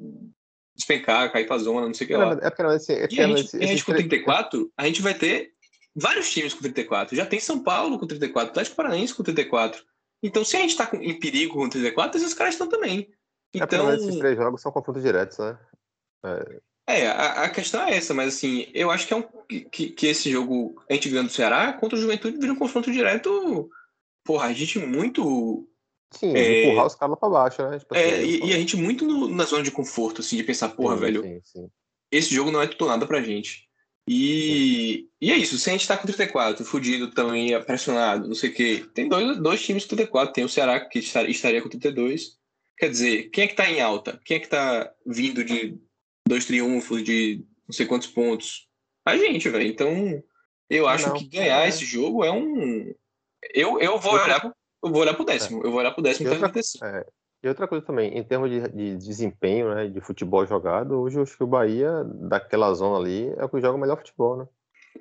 despencar, 0.76 1.32
cair 1.32 1.46
pra 1.46 1.58
zona, 1.58 1.86
não 1.86 1.94
sei 1.94 2.04
o 2.04 2.08
que 2.08 2.16
lá. 2.16 2.38
É, 2.40 2.46
é, 2.46 2.76
esse, 2.76 2.92
é, 2.92 3.08
e 3.10 3.20
a 3.20 3.26
gente, 3.26 3.40
esse, 3.40 3.56
a 3.56 3.66
gente 3.66 3.84
com 3.84 3.92
34, 3.92 4.72
a 4.76 4.86
gente 4.86 5.02
vai 5.02 5.14
ter 5.14 5.52
vários 5.94 6.30
times 6.30 6.54
com 6.54 6.60
34. 6.60 7.16
Já 7.16 7.26
tem 7.26 7.40
São 7.40 7.62
Paulo 7.62 7.98
com 7.98 8.06
34, 8.06 8.50
Atlético 8.50 8.76
Paranaense 8.76 9.14
com 9.14 9.22
34. 9.22 9.82
Então, 10.24 10.42
se 10.42 10.56
a 10.56 10.60
gente 10.60 10.74
tá 10.74 10.88
em 10.94 11.18
perigo 11.20 11.52
com 11.52 11.68
34, 11.68 12.18
esses 12.18 12.32
caras 12.32 12.54
estão 12.54 12.66
também. 12.66 13.12
Então, 13.52 13.90
é, 13.90 13.96
esses 13.96 14.16
três 14.16 14.34
jogos 14.36 14.62
são 14.62 14.72
confrontos 14.72 15.02
diretos, 15.02 15.36
né? 15.36 15.58
É, 16.24 17.02
é 17.02 17.06
a, 17.08 17.44
a, 17.44 17.50
questão 17.50 17.82
é 17.82 17.94
essa, 17.94 18.14
mas 18.14 18.34
assim, 18.34 18.66
eu 18.72 18.90
acho 18.90 19.06
que 19.06 19.12
é 19.12 19.16
um 19.18 19.22
que, 19.70 19.90
que 19.90 20.06
esse 20.06 20.30
jogo, 20.30 20.82
a 20.88 20.94
gente 20.94 21.10
ganhando 21.10 21.26
do 21.26 21.32
Ceará, 21.32 21.74
contra 21.74 21.98
o 21.98 22.00
Juventude 22.00 22.38
vira 22.38 22.54
um 22.54 22.58
confronto 22.58 22.90
direto. 22.90 23.68
Porra, 24.24 24.46
a 24.46 24.52
gente 24.54 24.78
muito. 24.78 25.68
Sim, 26.10 26.34
é, 26.34 26.64
empurrar 26.64 26.86
os 26.86 26.94
caras 26.94 27.18
pra 27.18 27.28
baixo, 27.28 27.62
né? 27.62 27.78
Tipo 27.78 27.94
é, 27.94 28.14
assim, 28.14 28.24
e, 28.24 28.46
e, 28.46 28.54
a 28.54 28.56
gente 28.56 28.78
muito 28.78 29.04
no, 29.04 29.28
na 29.28 29.44
zona 29.44 29.62
de 29.62 29.70
conforto, 29.70 30.22
assim, 30.22 30.38
de 30.38 30.44
pensar, 30.44 30.70
porra, 30.70 30.94
sim, 30.94 31.00
velho, 31.00 31.22
sim, 31.22 31.40
sim. 31.42 31.70
esse 32.10 32.34
jogo 32.34 32.50
não 32.50 32.62
é 32.62 32.66
tudo 32.66 32.86
nada 32.86 33.06
pra 33.06 33.20
gente. 33.20 33.68
E, 34.06 35.08
e 35.20 35.32
é 35.32 35.36
isso, 35.36 35.58
se 35.58 35.70
a 35.70 35.72
gente 35.72 35.88
tá 35.88 35.96
com 35.96 36.06
34, 36.06 36.64
fudido 36.64 37.10
também, 37.10 37.58
pressionado, 37.64 38.28
não 38.28 38.34
sei 38.34 38.50
o 38.50 38.54
quê, 38.54 38.86
tem 38.92 39.08
dois, 39.08 39.38
dois 39.38 39.64
times 39.64 39.84
com 39.84 39.96
34, 39.96 40.34
tem 40.34 40.44
o 40.44 40.48
Ceará 40.48 40.78
que 40.80 40.98
estaria 40.98 41.62
com 41.62 41.68
32. 41.68 42.36
Quer 42.76 42.90
dizer, 42.90 43.30
quem 43.30 43.44
é 43.44 43.46
que 43.46 43.54
tá 43.54 43.70
em 43.70 43.80
alta? 43.80 44.20
Quem 44.24 44.36
é 44.36 44.40
que 44.40 44.48
tá 44.48 44.92
vindo 45.06 45.44
de 45.44 45.78
dois 46.26 46.44
triunfos 46.44 47.02
de 47.02 47.44
não 47.66 47.72
sei 47.72 47.86
quantos 47.86 48.08
pontos. 48.08 48.66
A 49.04 49.16
gente, 49.16 49.48
velho. 49.48 49.66
Então, 49.66 50.22
eu 50.68 50.86
acho 50.86 51.08
não, 51.08 51.16
que 51.16 51.26
ganhar 51.26 51.64
é... 51.64 51.68
esse 51.68 51.84
jogo 51.84 52.24
é 52.24 52.30
um. 52.30 52.94
Eu, 53.52 53.80
eu 53.80 53.98
vou 53.98 54.14
olhar. 54.14 54.52
Eu 54.82 54.90
vou 54.90 55.00
olhar 55.00 55.14
pro 55.14 55.24
décimo. 55.24 55.62
É. 55.62 55.66
Eu 55.66 55.70
vou 55.70 55.80
olhar 55.80 55.92
pro 55.92 56.02
décimo 56.02 56.28
e 56.28 56.32
outra, 56.32 56.52
é. 56.82 57.06
E 57.44 57.48
outra 57.48 57.68
coisa 57.68 57.84
também, 57.84 58.16
em 58.16 58.24
termos 58.24 58.50
de, 58.50 58.68
de, 58.68 58.96
desempenho, 58.96 59.74
né, 59.74 59.86
de 59.86 60.00
futebol 60.00 60.46
jogado, 60.46 60.98
hoje 60.98 61.18
eu 61.18 61.22
acho 61.22 61.36
que 61.36 61.44
o 61.44 61.46
Bahia, 61.46 62.02
daquela 62.04 62.72
zona 62.72 62.96
ali, 62.98 63.28
é 63.36 63.44
o 63.44 63.48
que 63.50 63.60
joga 63.60 63.76
o 63.76 63.80
melhor 63.80 63.98
futebol, 63.98 64.38
né? 64.38 64.46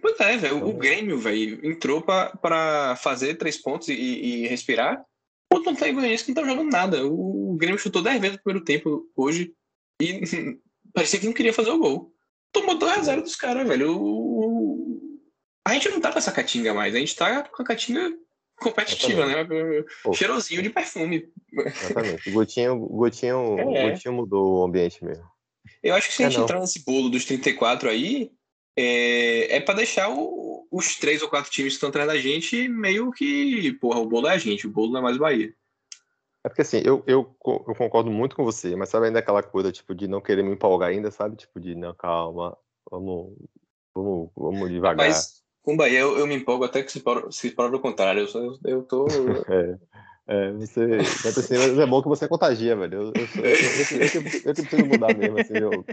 Pois 0.02 0.20
é, 0.20 0.36
velho. 0.36 0.58
Então... 0.58 0.70
O 0.70 0.74
Grêmio, 0.74 1.18
velho, 1.18 1.66
entrou 1.66 2.02
para 2.02 2.98
fazer 2.98 3.36
três 3.36 3.58
pontos 3.58 3.88
e, 3.88 3.94
e 3.94 4.48
respirar. 4.48 5.06
O 5.54 5.58
Atlético 5.58 5.94
Goianiense 5.94 6.26
que 6.26 6.34
não 6.34 6.44
tá 6.44 6.50
jogando 6.50 6.70
nada. 6.70 7.08
O 7.08 7.56
Grêmio 7.58 7.80
chutou 7.80 8.02
10 8.02 8.20
vezes 8.20 8.38
no 8.38 8.44
primeiro 8.44 8.66
tempo 8.66 9.10
hoje 9.16 9.54
e 10.02 10.22
parecia 10.94 11.22
que 11.22 11.26
não 11.26 11.34
queria 11.34 11.54
fazer 11.54 11.70
o 11.70 11.80
gol. 11.80 12.12
Tomou 12.52 12.78
2x0 12.78 13.22
dos 13.22 13.38
caras, 13.38 13.66
velho. 13.66 13.98
O... 13.98 15.22
A 15.66 15.74
gente 15.76 15.88
não 15.90 16.02
tá 16.02 16.12
com 16.12 16.18
essa 16.18 16.32
catinga 16.32 16.74
mais, 16.74 16.94
a 16.94 17.00
gente 17.00 17.16
tá 17.16 17.44
com 17.44 17.62
a 17.62 17.66
catinga 17.66 18.12
competitiva, 18.60 19.24
Exatamente. 19.24 19.86
né? 20.08 20.14
Cheirosinho 20.14 20.62
de 20.62 20.70
perfume. 20.70 21.32
Exatamente. 21.52 22.30
O 22.30 22.34
Gotinho, 22.34 22.80
Gotinho, 22.80 23.60
é. 23.60 23.92
Gotinho 23.92 24.14
mudou 24.14 24.60
o 24.60 24.64
ambiente 24.66 25.04
mesmo. 25.04 25.26
Eu 25.82 25.96
acho 25.96 26.08
que 26.08 26.14
se 26.14 26.24
a 26.24 26.28
é, 26.28 26.30
gente 26.30 26.38
não. 26.38 26.46
entrar 26.46 26.60
nesse 26.60 26.84
bolo 26.84 27.10
dos 27.10 27.26
34 27.26 27.90
aí, 27.90 28.32
é, 28.78 29.58
é 29.58 29.60
para 29.60 29.76
deixar 29.76 30.10
o, 30.10 30.68
os 30.72 30.96
três 30.96 31.22
ou 31.22 31.30
quatro 31.30 31.52
times 31.52 31.74
que 31.74 31.76
estão 31.76 31.90
atrás 31.90 32.08
da 32.08 32.18
gente 32.18 32.68
meio 32.68 33.12
que, 33.12 33.74
porra, 33.74 34.00
o 34.00 34.08
bolo 34.08 34.28
é 34.28 34.34
a 34.34 34.38
gente, 34.38 34.66
o 34.66 34.72
bolo 34.72 34.92
não 34.92 35.00
é 35.00 35.04
mais 35.04 35.18
Bahia. 35.18 35.54
É 36.46 36.50
porque 36.50 36.62
assim, 36.62 36.82
eu, 36.84 37.04
eu, 37.08 37.36
eu 37.46 37.76
concordo 37.76 38.12
muito 38.12 38.36
com 38.36 38.44
você, 38.44 38.76
mas 38.76 38.90
sabe 38.90 39.08
ainda 39.08 39.20
aquela 39.20 39.42
coisa, 39.42 39.72
tipo, 39.72 39.96
de 39.96 40.08
não 40.08 40.20
querer 40.20 40.44
me 40.44 40.52
empolgar 40.52 40.90
ainda, 40.90 41.10
sabe? 41.10 41.38
Tipo, 41.38 41.60
de 41.60 41.74
não, 41.74 41.94
calma, 41.94 42.58
vamos, 42.90 43.34
vamos, 43.96 44.30
vamos 44.36 44.70
devagar. 44.70 45.08
Mas 45.08 45.43
com 45.64 45.74
o 45.74 45.78
Bahia 45.78 46.00
eu, 46.00 46.18
eu 46.20 46.28
me 46.28 46.36
empolgo 46.36 46.66
até 46.66 46.84
que 46.84 46.92
se 46.92 47.00
prova, 47.00 47.32
se 47.32 47.50
prova 47.52 47.76
o 47.76 47.80
contrário. 47.80 48.28
Eu, 48.34 48.60
eu 48.66 48.84
tô. 48.84 49.08
é. 49.50 49.78
É, 50.26 50.52
você, 50.54 51.00
assim, 51.28 51.82
é 51.82 51.86
bom 51.86 52.02
que 52.02 52.08
você 52.08 52.30
contagia, 52.30 52.78
velho. 52.78 52.94
Eu, 52.94 53.14
eu, 53.14 53.44
eu, 53.44 53.50
eu, 53.50 53.86
que, 53.86 54.48
eu, 54.48 54.54
que 54.54 54.62
preciso 54.62 54.86
mudar 54.86 55.18
mesmo, 55.18 55.38
assim, 55.38 55.58
eu, 55.58 55.86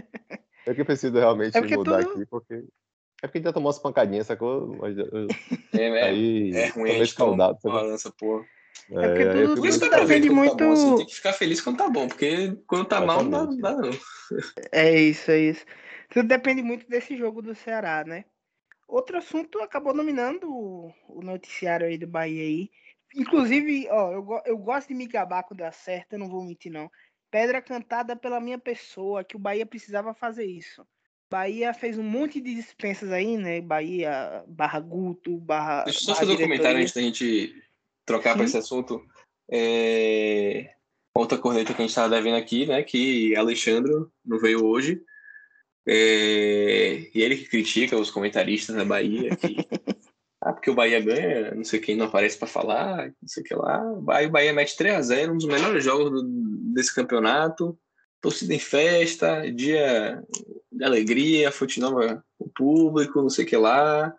eu 0.65 0.75
que 0.75 0.85
preciso 0.85 1.13
realmente 1.15 1.57
é 1.57 1.61
mudar 1.61 2.01
tudo... 2.03 2.13
aqui, 2.13 2.25
porque. 2.27 2.63
É 3.21 3.27
porque 3.27 3.37
a 3.37 3.39
gente 3.39 3.47
já 3.49 3.53
tomou 3.53 3.67
umas 3.67 3.77
pancadinhas, 3.77 4.27
sacou? 4.27 4.77
Mas 4.79 4.97
eu, 4.97 5.27
é, 5.73 5.83
é, 5.83 6.03
aí, 6.03 6.51
é 6.55 6.67
ruim, 6.69 6.89
a 6.89 6.93
gente 6.93 7.09
escaldado, 7.09 7.59
toma, 7.61 7.93
essa 7.93 8.09
porra. 8.09 8.45
É, 8.89 9.07
porque 9.07 9.23
é, 9.23 9.33
tudo, 9.33 9.61
tudo 9.61 9.89
depende 9.89 10.29
muito. 10.29 10.55
Tá 10.55 10.65
bom, 10.65 10.75
você 10.75 10.95
tem 10.95 11.05
que 11.05 11.15
ficar 11.15 11.33
feliz 11.33 11.61
quando 11.61 11.77
tá 11.77 11.89
bom, 11.89 12.07
porque 12.07 12.57
quando 12.65 12.85
tá 12.85 13.01
mal 13.01 13.23
não 13.23 13.55
dá, 13.57 13.75
não. 13.75 13.91
É 14.71 14.97
isso, 14.97 15.29
é 15.29 15.39
isso. 15.39 15.65
Tudo 16.09 16.27
depende 16.27 16.61
muito 16.61 16.87
desse 16.89 17.17
jogo 17.17 17.41
do 17.41 17.53
Ceará, 17.53 18.03
né? 18.05 18.25
Outro 18.91 19.17
assunto 19.17 19.59
acabou 19.59 19.93
nominando 19.93 20.45
o 21.07 21.21
noticiário 21.23 21.87
aí 21.87 21.97
do 21.97 22.05
Bahia 22.05 22.43
aí. 22.43 22.69
inclusive, 23.15 23.87
ó, 23.89 24.11
eu, 24.11 24.41
eu 24.45 24.57
gosto 24.57 24.89
de 24.89 24.93
me 24.93 25.07
gabar 25.07 25.43
quando 25.43 25.61
acerta, 25.61 26.15
eu 26.15 26.19
não 26.19 26.29
vou 26.29 26.43
mentir, 26.43 26.69
não. 26.69 26.91
Pedra 27.31 27.61
cantada 27.61 28.17
pela 28.17 28.41
minha 28.41 28.59
pessoa, 28.59 29.23
que 29.23 29.37
o 29.37 29.39
Bahia 29.39 29.65
precisava 29.65 30.13
fazer 30.13 30.45
isso. 30.45 30.85
Bahia 31.29 31.73
fez 31.73 31.97
um 31.97 32.03
monte 32.03 32.41
de 32.41 32.53
dispensas 32.53 33.13
aí, 33.13 33.37
né? 33.37 33.61
Bahia, 33.61 34.43
barra 34.45 34.81
Guto, 34.81 35.37
barra. 35.37 35.85
Deixa 35.85 35.99
eu 35.99 36.03
só 36.03 36.11
barra 36.11 36.19
fazer 36.25 36.33
um 36.33 36.41
comentário 36.41 36.81
antes 36.81 36.93
da 36.93 37.01
gente 37.01 37.63
trocar 38.05 38.35
para 38.35 38.43
esse 38.43 38.57
assunto. 38.57 39.01
É, 39.49 40.73
Outra 41.13 41.37
corneta 41.37 41.73
que 41.73 41.81
a 41.81 41.83
gente 41.83 41.91
estava 41.91 42.09
devendo 42.09 42.35
aqui, 42.35 42.65
né? 42.65 42.83
Que 42.83 43.33
Alexandre 43.37 43.93
não 44.25 44.37
veio 44.37 44.65
hoje. 44.65 45.01
É, 45.87 47.09
E 47.13 47.21
ele 47.21 47.37
que 47.37 47.47
critica 47.49 47.97
os 47.97 48.11
comentaristas 48.11 48.75
da 48.75 48.85
Bahia. 48.85 49.35
Que... 49.35 49.55
ah, 50.41 50.53
porque 50.53 50.69
o 50.69 50.75
Bahia 50.75 50.99
ganha, 50.99 51.55
não 51.55 51.63
sei 51.63 51.79
quem 51.79 51.95
não 51.95 52.05
aparece 52.05 52.37
para 52.37 52.47
falar, 52.47 53.07
não 53.21 53.27
sei 53.27 53.43
o 53.43 53.45
que 53.45 53.55
lá. 53.55 53.83
Aí 54.09 54.27
o 54.27 54.31
Bahia 54.31 54.53
mete 54.53 54.75
3x0, 54.77 55.31
um 55.31 55.37
dos 55.37 55.45
melhores 55.45 55.83
jogos 55.83 56.11
do- 56.11 56.27
desse 56.73 56.93
campeonato. 56.93 57.77
Torcida 58.21 58.53
em 58.53 58.59
festa, 58.59 59.51
dia 59.51 60.21
de 60.71 60.83
alegria, 60.83 61.51
Futinova 61.51 62.23
o 62.37 62.47
público, 62.49 63.21
não 63.21 63.29
sei 63.29 63.45
o 63.45 63.47
que 63.47 63.57
lá. 63.57 64.13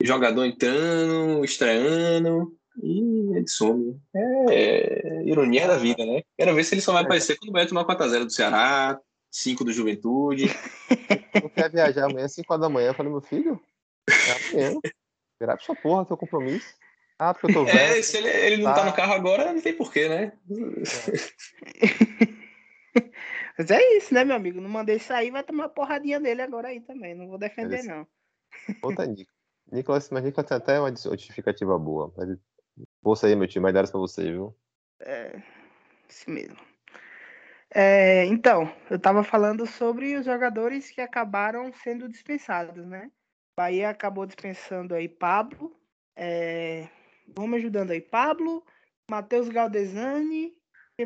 Jogador 0.00 0.44
entrando, 0.44 1.44
estreando. 1.44 2.56
E 2.80 3.00
ele 3.36 3.48
some. 3.48 4.00
É 4.48 5.22
ironia 5.24 5.66
da 5.66 5.76
vida, 5.76 6.06
né? 6.06 6.22
Quero 6.38 6.54
ver 6.54 6.62
se 6.62 6.74
ele 6.74 6.80
só 6.80 6.92
vai 6.92 7.02
aparecer 7.02 7.36
quando 7.36 7.50
o 7.50 7.52
Bahia 7.52 7.66
tomar 7.66 7.84
4x0 7.84 8.24
do 8.24 8.30
Ceará, 8.32 8.98
5 9.30 9.64
do 9.64 9.72
Juventude. 9.72 10.46
Não 11.42 11.48
quer 11.50 11.70
viajar 11.70 12.06
amanhã 12.06 12.26
às 12.26 12.34
5 12.34 12.52
horas 12.52 12.62
da 12.62 12.68
manhã. 12.68 12.88
Eu 12.88 12.94
falei, 12.94 13.12
meu 13.12 13.20
filho, 13.20 13.60
é 14.08 14.32
amanhã. 14.56 14.80
Pra 15.38 15.58
sua 15.58 15.76
porra, 15.76 16.04
teu 16.04 16.16
compromisso. 16.16 16.74
Ah, 17.18 17.34
porque 17.34 17.46
eu 17.50 17.54
tô 17.54 17.64
velho. 17.64 17.78
É, 17.78 18.00
se 18.02 18.16
ele, 18.16 18.28
ele 18.28 18.62
não 18.62 18.72
tá 18.72 18.80
Tá. 18.80 18.84
no 18.86 18.92
carro 18.94 19.12
agora, 19.12 19.52
não 19.52 19.60
tem 19.60 19.74
porquê, 19.74 20.08
né? 20.08 20.32
Mas 23.58 23.70
é 23.72 23.96
isso, 23.96 24.14
né, 24.14 24.24
meu 24.24 24.36
amigo? 24.36 24.60
Não 24.60 24.70
mandei 24.70 25.00
sair, 25.00 25.32
vai 25.32 25.42
tomar 25.42 25.64
uma 25.64 25.68
porradinha 25.68 26.20
dele 26.20 26.42
agora 26.42 26.68
aí 26.68 26.80
também. 26.80 27.14
Não 27.14 27.26
vou 27.28 27.38
defender, 27.38 27.82
não. 27.82 28.06
Outra 28.82 29.04
Nicolas. 29.06 29.26
Nicolas, 29.70 30.10
mas 30.10 30.24
Nicolas 30.24 30.48
tem 30.48 30.56
até 30.56 30.80
uma 30.80 30.94
justificativa 30.94 31.78
boa. 31.78 32.12
Mas... 32.16 32.38
Força 33.02 33.26
aí, 33.26 33.34
meu 33.34 33.48
time, 33.48 33.64
mais 33.64 33.74
dadas 33.74 33.90
pra 33.90 34.00
você, 34.00 34.30
viu? 34.30 34.56
É, 35.00 35.42
isso 36.08 36.30
mesmo. 36.30 36.56
É, 37.74 38.24
então, 38.26 38.70
eu 38.90 38.98
tava 38.98 39.22
falando 39.22 39.66
sobre 39.66 40.16
os 40.16 40.24
jogadores 40.24 40.90
que 40.90 41.00
acabaram 41.00 41.70
sendo 41.82 42.08
dispensados, 42.08 42.86
né? 42.86 43.10
Bahia 43.58 43.90
acabou 43.90 44.24
dispensando 44.24 44.94
aí 44.94 45.08
Pablo. 45.08 45.76
é, 46.16 46.88
vamos 47.36 47.58
ajudando 47.58 47.90
aí, 47.90 48.00
Pablo, 48.00 48.64
Matheus 49.10 49.48
Galdesani. 49.48 50.52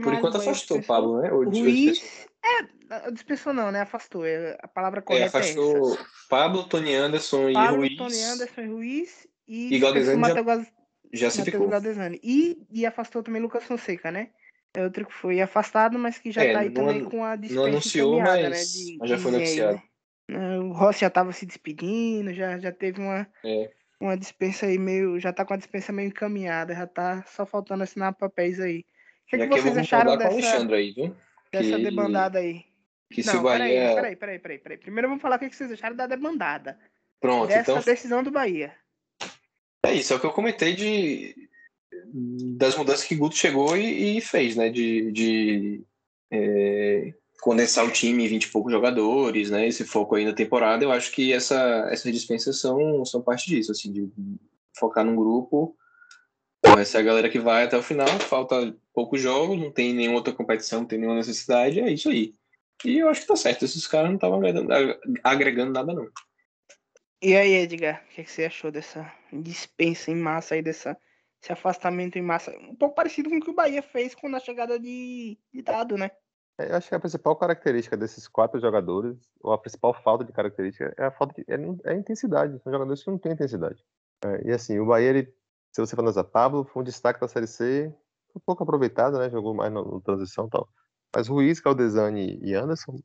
Por 0.03 0.15
enquanto 0.15 0.39
afastou 0.39 0.79
o? 0.79 0.83
Pablo, 0.85 1.21
né? 1.21 1.31
Ou? 1.33 1.45
Ruiz. 1.51 2.27
É, 2.45 3.11
dispensou 3.11 3.53
não, 3.53 3.71
né? 3.71 3.81
Afastou. 3.83 4.25
é, 4.25 4.57
A 4.63 4.69
palavra 4.69 5.01
É, 5.01 5.03
correta 5.03 5.25
é, 5.25 5.41
afastou 5.41 5.95
essa. 5.95 6.07
Pablo, 6.31 6.65
Tony 6.65 6.95
Anderson 6.95 7.51
e 7.51 7.53
Pablo, 7.55 7.77
Ruiz. 7.79 7.97
Tony 7.99 8.23
Anderson 8.23 8.61
e 8.63 8.67
Ruiz. 8.69 9.27
E, 9.47 9.75
E 9.75 9.79
Galdesani 9.79 10.15
já- 10.15 10.29
Matheus 10.29 10.47
Gal- 10.47 10.67
Já 11.13 11.31
se 11.31 11.39
Matheus 11.39 11.55
ficou. 11.55 11.69
Galdesani. 11.69 12.21
E, 12.23 12.67
e 12.71 12.87
afastou 12.87 13.23
também 13.23 13.43
Lucas 13.43 13.65
Fonseca, 13.65 14.11
né? 14.11 14.31
É 14.75 14.83
outro 14.85 15.05
que 15.07 15.13
foi 15.13 15.41
afastado, 15.41 15.99
mas 15.99 16.19
que 16.19 16.31
já 16.31 16.43
É, 16.45 16.53
tá 16.53 16.61
aí 16.61 16.69
não 16.71 16.75
também 16.87 17.05
com 17.05 17.23
a 17.25 17.31
Não 17.37 17.41
dispensa 17.41 17.69
anunciou, 17.69 18.15
encaminhada, 18.15 18.49
mas, 18.51 18.75
né? 18.75 18.85
De, 18.87 18.99
mas 18.99 19.11
já 19.11 19.19
foi 19.19 19.31
aí, 19.33 19.39
noticiado. 19.39 19.75
né? 19.77 19.83
É, 20.55 20.59
O 20.61 20.73
Rossi 20.73 21.01
já 21.01 21.11
tava 21.11 21.33
se 21.33 21.45
despedindo, 21.45 22.33
já, 22.33 22.59
já 22.59 22.73
teve 22.73 23.01
uma, 23.01 23.27
É. 23.45 23.71
uma 24.01 24.17
dispensa 24.17 24.67
aí 24.67 24.79
meio. 24.79 25.21
Já 25.21 25.33
tá 25.33 25.45
com 25.45 25.53
a 25.53 25.59
dispensa 25.59 25.93
meio 25.93 26.09
encaminhada, 26.09 26.75
já 26.75 26.87
tá 26.87 27.23
só 27.27 27.45
faltando 27.45 27.83
assinar 27.83 28.15
papéis 28.15 28.59
aí. 28.59 28.81
O 29.27 29.31
que, 29.31 29.37
E 29.37 29.49
que 29.49 29.61
vocês 29.61 29.77
acharam 29.77 30.17
dessa, 30.17 30.33
Alexandre 30.33 30.77
aí, 30.77 30.93
viu? 30.93 31.17
dessa 31.53 31.77
que- 31.77 31.83
debandada 31.85 32.39
aí? 32.39 32.65
Que 33.11 33.23
se 33.23 33.31
Não, 33.35 33.41
o 33.41 33.43
Bahia. 33.43 33.59
peraí, 33.59 33.95
peraí, 33.95 34.17
peraí, 34.17 34.39
peraí, 34.39 34.59
peraí. 34.59 34.79
Primeiro 34.79 35.09
vamos 35.09 35.21
falar 35.21 35.37
o 35.37 35.39
que 35.39 35.51
que 35.51 35.57
vocês 35.57 35.71
acharam 35.73 35.95
da 35.95 36.07
debandada. 36.07 36.79
Pronto, 37.21 37.49
dessa 37.49 37.73
então 37.73 37.83
decisão 37.83 38.23
do 38.23 38.31
Bahia. 38.31 38.75
é 39.85 39.93
isso, 39.93 40.15
é 40.15 40.17
o 40.17 40.21
que 40.21 40.25
eu 40.27 40.33
comentei 40.33 40.75
de 40.75 41.35
das 42.57 42.77
mudanças 42.77 43.05
que 43.05 43.15
Guto 43.15 43.37
chegou 43.37 43.77
e, 43.77 44.19
e 44.19 44.21
fez, 44.21 44.57
né? 44.57 44.69
De, 44.69 45.11
de 45.13 45.83
é, 46.31 47.15
condensar 47.41 47.85
o 47.85 47.91
time 47.91 48.25
em 48.25 48.29
20 48.29 48.45
e 48.45 48.51
poucos 48.51 48.73
jogadores, 48.73 49.51
né? 49.51 49.67
Esse 49.67 49.85
foco 49.85 50.15
aí 50.15 50.25
na 50.25 50.33
temporada, 50.33 50.85
eu 50.85 50.93
acho 50.93 51.11
que 51.11 51.33
essa, 51.33 51.89
essas 51.91 52.13
dispensas 52.13 52.61
são, 52.61 53.05
são 53.05 53.23
parte 53.23 53.49
disso, 53.49 53.73
assim, 53.73 53.93
de 53.93 54.09
focar 54.79 55.05
num 55.05 55.17
grupo. 55.17 55.77
Então, 56.59 56.79
essa 56.79 56.99
é 56.99 57.01
a 57.01 57.05
galera 57.05 57.29
que 57.29 57.41
vai 57.41 57.65
até 57.65 57.77
o 57.77 57.83
final, 57.83 58.09
falta 58.21 58.75
poucos 58.95 59.21
jogos, 59.21 59.59
não 59.59 59.71
tem 59.71 59.93
nenhuma 59.93 60.19
outra 60.19 60.33
competição, 60.33 60.81
não 60.81 60.87
tem 60.87 60.99
nenhuma 60.99 61.17
necessidade, 61.17 61.81
é 61.81 61.91
isso 61.91 62.09
aí. 62.09 62.33
E 62.85 62.99
eu 62.99 63.09
acho 63.09 63.23
que 63.23 63.27
tá 63.27 63.37
certo, 63.37 63.65
esses 63.65 63.87
caras 63.87 64.09
não 64.09 64.17
estavam 64.17 64.41
agregando, 65.25 65.73
nada, 65.73 65.93
não. 65.93 66.09
E 67.21 67.37
aí, 67.37 67.55
Edgar, 67.55 68.05
o 68.05 68.15
que, 68.15 68.25
que 68.25 68.31
você 68.31 68.45
achou 68.45 68.71
dessa 68.71 69.13
dispensa 69.33 70.11
em 70.11 70.17
massa 70.17 70.55
aí, 70.55 70.63
dessa, 70.63 70.97
esse 71.43 71.53
afastamento 71.53 72.17
em 72.17 72.23
massa? 72.23 72.53
Um 72.59 72.77
pouco 72.77 72.95
parecido 72.95 73.29
com 73.29 73.37
o 73.37 73.41
que 73.41 73.51
o 73.51 73.55
Bahia 73.55 73.83
fez 73.83 74.15
com 74.15 74.35
a 74.35 74.39
chegada 74.39 74.79
de, 74.79 75.37
de 75.53 75.63
Dado, 75.63 75.99
né? 75.99 76.11
É, 76.59 76.71
Eu 76.71 76.77
acho 76.77 76.89
que 76.89 76.95
a 76.95 77.01
principal 77.01 77.35
característica 77.35 77.97
desses 77.97 78.29
quatro 78.29 78.61
jogadores, 78.61 79.19
ou 79.41 79.53
a 79.53 79.59
principal 79.59 79.93
falta 79.93 80.25
de 80.25 80.33
característica, 80.33 80.95
é 80.97 81.05
a 81.05 81.11
falta 81.11 81.35
de 81.35 81.45
é, 81.53 81.57
é 81.85 81.93
a 81.93 81.97
intensidade. 81.97 82.61
São 82.63 82.73
jogadores 82.73 83.03
que 83.03 83.11
não 83.11 83.19
têm 83.19 83.33
intensidade. 83.33 83.85
É, 84.25 84.49
e 84.49 84.53
assim, 84.53 84.79
o 84.79 84.87
Bahia, 84.87 85.09
ele, 85.09 85.35
se 85.73 85.81
você 85.81 85.97
for 85.97 86.03
analisar, 86.03 86.25
Pablo 86.25 86.65
foi 86.65 86.83
um 86.83 86.85
destaque 86.85 87.21
da 87.21 87.27
Série 87.27 87.49
C, 87.49 87.93
foi 88.33 88.41
pouco 88.47 88.63
aproveitado, 88.63 89.19
né? 89.19 89.29
Jogou 89.29 89.53
mais 89.53 89.73
no, 89.73 89.85
no 89.85 90.01
transição 90.01 90.47
e 90.47 90.51
tal. 90.51 90.69
Mas 91.15 91.27
Ruiz, 91.27 91.61
Caldesani 91.61 92.39
e 92.41 92.55
Anderson 92.55 92.97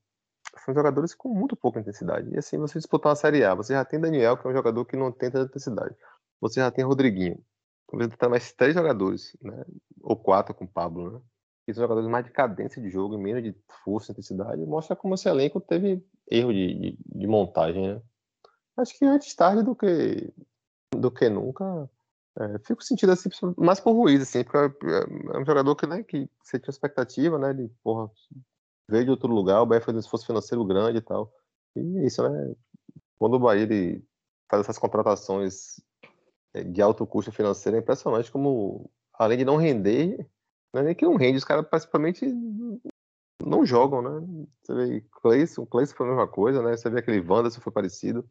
são 0.63 0.73
jogadores 0.73 1.15
com 1.15 1.29
muito 1.29 1.55
pouca 1.55 1.79
intensidade. 1.79 2.29
E 2.33 2.37
assim, 2.37 2.57
você 2.57 2.77
disputar 2.77 3.09
uma 3.09 3.15
Série 3.15 3.43
A, 3.43 3.55
você 3.55 3.73
já 3.73 3.83
tem 3.83 3.99
Daniel, 3.99 4.37
que 4.37 4.47
é 4.47 4.49
um 4.49 4.53
jogador 4.53 4.85
que 4.85 4.95
não 4.95 5.11
tem 5.11 5.31
tanta 5.31 5.49
intensidade. 5.49 5.95
Você 6.39 6.59
já 6.59 6.69
tem 6.69 6.85
Rodriguinho. 6.85 7.43
Talvez 7.87 8.09
tentar 8.09 8.29
mais 8.29 8.51
três 8.51 8.73
jogadores, 8.73 9.35
né? 9.41 9.65
Ou 10.01 10.15
quatro 10.15 10.53
com 10.53 10.65
o 10.65 10.67
Pablo, 10.67 11.11
né? 11.11 11.21
Que 11.65 11.73
são 11.73 11.83
jogadores 11.83 12.09
mais 12.09 12.25
de 12.25 12.31
cadência 12.31 12.81
de 12.81 12.89
jogo, 12.89 13.15
e 13.15 13.17
menos 13.17 13.43
de 13.43 13.55
força 13.83 14.11
e 14.11 14.13
intensidade. 14.13 14.65
Mostra 14.65 14.95
como 14.95 15.15
esse 15.15 15.27
elenco 15.29 15.61
teve 15.61 16.05
erro 16.29 16.53
de, 16.53 16.73
de, 16.73 16.99
de 17.05 17.27
montagem, 17.27 17.95
né? 17.95 18.01
Acho 18.77 18.97
que 18.97 19.05
antes 19.05 19.33
tarde 19.33 19.63
do 19.63 19.75
que, 19.75 20.31
do 20.95 21.09
que 21.09 21.29
nunca. 21.29 21.89
É, 22.39 22.59
fico 22.59 22.83
sentindo 22.83 23.11
assim, 23.11 23.29
mais 23.57 23.79
por 23.79 23.93
Ruiz, 23.93 24.21
assim, 24.21 24.43
porque 24.43 24.57
é, 24.57 25.35
é 25.35 25.39
um 25.39 25.45
jogador 25.45 25.75
que, 25.75 25.87
né, 25.87 26.03
que 26.03 26.29
você 26.43 26.59
tinha 26.59 26.69
expectativa, 26.69 27.39
né? 27.39 27.53
De, 27.53 27.67
porra, 27.83 28.11
veio 28.87 29.05
de 29.05 29.11
outro 29.11 29.27
lugar, 29.27 29.61
o 29.61 29.65
Bahia 29.65 29.81
fez 29.81 29.95
um 29.95 29.99
esforço 29.99 30.27
financeiro 30.27 30.63
grande 30.65 30.99
e 30.99 31.01
tal. 31.01 31.33
E 31.75 32.05
isso, 32.05 32.21
né? 32.27 32.55
Quando 33.17 33.35
o 33.35 33.39
Bahia 33.39 33.63
ele 33.63 34.05
faz 34.49 34.61
essas 34.61 34.77
contratações 34.77 35.81
de 36.63 36.81
alto 36.81 37.05
custo 37.05 37.31
financeiro, 37.31 37.77
é 37.77 37.81
impressionante 37.81 38.31
como, 38.31 38.89
além 39.13 39.37
de 39.37 39.45
não 39.45 39.57
render, 39.57 40.27
não 40.73 40.81
é 40.81 40.85
nem 40.85 40.95
que 40.95 41.05
não 41.05 41.15
rende, 41.15 41.37
os 41.37 41.43
caras 41.43 41.65
praticamente 41.67 42.25
não 43.43 43.65
jogam, 43.65 44.01
né? 44.01 44.47
Você 44.61 44.73
vê 44.73 45.05
Cleison, 45.21 45.65
Cleison 45.65 45.95
foi 45.95 46.05
a 46.05 46.09
mesma 46.09 46.27
coisa, 46.27 46.61
né? 46.61 46.75
Você 46.75 46.89
vê 46.89 46.99
aquele 46.99 47.19
Wanderson 47.19 47.61
foi 47.61 47.71
parecido. 47.71 48.27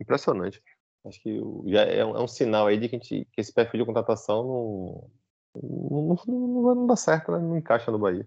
Impressionante. 0.00 0.62
Acho 1.04 1.20
que 1.20 1.40
já 1.66 1.82
é 1.82 2.04
um, 2.04 2.16
é 2.16 2.22
um 2.22 2.28
sinal 2.28 2.66
aí 2.66 2.78
de 2.78 2.88
que, 2.88 2.96
a 2.96 2.98
gente, 2.98 3.28
que 3.32 3.40
esse 3.40 3.52
perfil 3.52 3.80
de 3.80 3.86
contratação 3.86 4.44
não, 4.44 5.10
não, 5.62 6.16
não, 6.26 6.74
não 6.74 6.86
dá 6.86 6.96
certo, 6.96 7.32
né? 7.32 7.38
Não 7.38 7.56
encaixa 7.56 7.90
no 7.90 7.98
Bahia. 7.98 8.26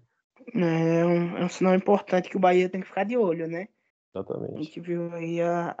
É 0.54 1.04
um, 1.04 1.38
é 1.38 1.44
um 1.44 1.48
sinal 1.48 1.74
importante 1.74 2.28
que 2.28 2.36
o 2.36 2.40
Bahia 2.40 2.68
tem 2.68 2.80
que 2.80 2.86
ficar 2.86 3.04
de 3.04 3.16
olho, 3.16 3.48
né? 3.48 3.68
A 4.14 4.18
Exatamente. 4.18 4.62
gente 4.62 4.80
viu 4.80 5.12
aí 5.12 5.40
a, 5.40 5.76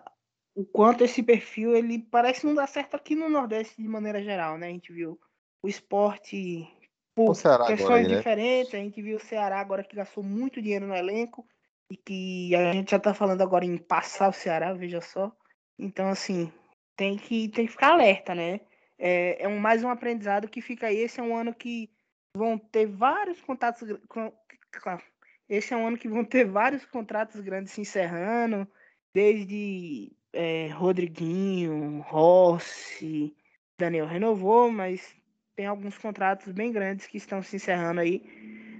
o 0.56 0.64
quanto 0.64 1.04
esse 1.04 1.22
perfil 1.22 1.76
ele 1.76 1.98
parece 1.98 2.46
não 2.46 2.54
dar 2.54 2.66
certo 2.66 2.96
aqui 2.96 3.14
no 3.14 3.28
Nordeste 3.28 3.80
de 3.80 3.86
maneira 3.86 4.22
geral, 4.22 4.56
né? 4.56 4.68
A 4.68 4.70
gente 4.70 4.90
viu 4.90 5.20
o 5.62 5.68
esporte 5.68 6.66
por 7.14 7.36
agora 7.44 7.66
questões 7.66 8.08
né? 8.08 8.16
diferentes, 8.16 8.74
a 8.74 8.78
gente 8.78 9.02
viu 9.02 9.18
o 9.18 9.20
Ceará 9.20 9.60
agora 9.60 9.84
que 9.84 9.94
gastou 9.94 10.24
muito 10.24 10.62
dinheiro 10.62 10.86
no 10.86 10.94
elenco 10.94 11.46
e 11.90 11.96
que 11.96 12.54
a 12.56 12.72
gente 12.72 12.90
já 12.90 12.98
tá 12.98 13.12
falando 13.12 13.42
agora 13.42 13.66
em 13.66 13.76
passar 13.76 14.30
o 14.30 14.32
Ceará, 14.32 14.72
veja 14.72 15.02
só. 15.02 15.30
Então, 15.78 16.08
assim, 16.08 16.50
tem 16.96 17.18
que, 17.18 17.50
tem 17.50 17.66
que 17.66 17.72
ficar 17.72 17.92
alerta, 17.92 18.34
né? 18.34 18.60
É, 18.98 19.44
é 19.44 19.48
um, 19.48 19.58
mais 19.58 19.84
um 19.84 19.90
aprendizado 19.90 20.48
que 20.48 20.62
fica 20.62 20.86
aí. 20.86 20.96
Esse 20.96 21.20
é 21.20 21.22
um 21.22 21.36
ano 21.36 21.54
que 21.54 21.90
vão 22.34 22.58
ter 22.58 22.86
vários 22.86 23.42
contatos. 23.42 23.86
Esse 25.46 25.74
é 25.74 25.76
um 25.76 25.86
ano 25.86 25.98
que 25.98 26.08
vão 26.08 26.24
ter 26.24 26.46
vários 26.46 26.86
contratos 26.86 27.42
grandes 27.42 27.72
se 27.72 27.82
encerrando, 27.82 28.66
desde 29.12 30.15
é, 30.36 30.68
Rodriguinho, 30.68 32.00
Rossi, 32.00 33.34
Daniel 33.78 34.06
renovou, 34.06 34.70
mas 34.70 35.16
tem 35.54 35.66
alguns 35.66 35.96
contratos 35.96 36.52
bem 36.52 36.70
grandes 36.70 37.06
que 37.06 37.16
estão 37.16 37.42
se 37.42 37.56
encerrando 37.56 38.00
aí. 38.00 38.22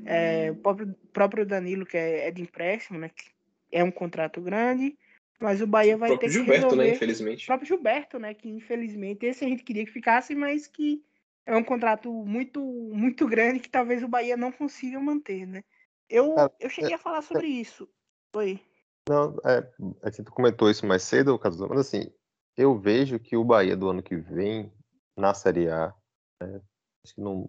É, 0.04 0.50
o 0.52 0.56
próprio, 0.56 0.94
próprio 1.12 1.46
Danilo, 1.46 1.86
que 1.86 1.96
é, 1.96 2.28
é 2.28 2.30
de 2.30 2.42
empréstimo, 2.42 2.98
né? 2.98 3.08
que 3.08 3.24
É 3.72 3.82
um 3.82 3.90
contrato 3.90 4.40
grande, 4.40 4.96
mas 5.40 5.62
o 5.62 5.66
Bahia 5.66 5.96
O 5.96 5.98
vai 5.98 6.10
ter 6.10 6.18
próprio 6.18 6.30
que 6.30 6.38
Gilberto, 6.38 6.64
resolver. 6.66 6.84
né? 6.84 6.92
O 6.92 6.94
Infelizmente. 6.94 7.46
próprio 7.46 7.66
Gilberto, 7.68 8.18
né? 8.18 8.34
Que 8.34 8.48
infelizmente 8.48 9.24
esse 9.24 9.44
a 9.44 9.48
gente 9.48 9.64
queria 9.64 9.84
que 9.84 9.90
ficasse, 9.90 10.34
mas 10.34 10.66
que 10.66 11.02
é 11.46 11.56
um 11.56 11.64
contrato 11.64 12.12
muito, 12.12 12.60
muito 12.62 13.26
grande 13.26 13.60
que 13.60 13.70
talvez 13.70 14.02
o 14.02 14.08
Bahia 14.08 14.36
não 14.36 14.52
consiga 14.52 15.00
manter, 15.00 15.46
né? 15.46 15.64
Eu, 16.08 16.34
eu 16.60 16.68
cheguei 16.68 16.94
a 16.94 16.98
falar 16.98 17.22
sobre 17.22 17.46
isso. 17.48 17.88
Oi. 18.34 18.60
Não, 19.08 19.36
é, 19.44 20.10
gente 20.10 20.30
comentou 20.30 20.68
isso 20.68 20.84
mais 20.84 21.02
cedo, 21.02 21.38
Caso, 21.38 21.66
mas 21.68 21.78
assim, 21.78 22.10
eu 22.56 22.78
vejo 22.78 23.18
que 23.20 23.36
o 23.36 23.44
Bahia 23.44 23.76
do 23.76 23.88
ano 23.88 24.02
que 24.02 24.16
vem, 24.16 24.72
na 25.16 25.32
Série 25.32 25.68
A, 25.68 25.94
né, 26.42 26.60
acho 27.04 27.14
que 27.14 27.20
não, 27.20 27.48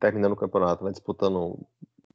terminando 0.00 0.32
o 0.32 0.36
campeonato, 0.36 0.84
né, 0.84 0.90
disputando 0.90 1.66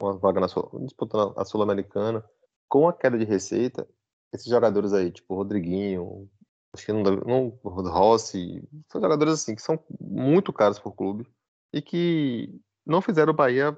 uma 0.01 0.17
vaga 0.17 0.39
na 0.39 0.47
disputando 0.84 1.34
a 1.38 1.45
Sul-Americana, 1.45 2.25
com 2.67 2.88
a 2.88 2.93
queda 2.93 3.17
de 3.17 3.25
receita, 3.25 3.88
esses 4.34 4.47
jogadores 4.47 4.93
aí, 4.93 5.11
tipo 5.11 5.36
Rodriguinho, 5.36 6.27
acho 6.73 6.86
que 6.86 6.91
não, 6.91 7.03
não 7.03 7.59
Rossi, 7.63 8.67
são 8.91 9.01
jogadores 9.01 9.36
assim 9.36 9.53
que 9.53 9.61
são 9.61 9.77
muito 9.99 10.51
caros 10.51 10.79
por 10.79 10.93
clube 10.93 11.27
e 11.71 11.82
que 11.82 12.59
não 12.86 13.01
fizeram 13.01 13.32
o 13.32 13.36
Bahia 13.36 13.77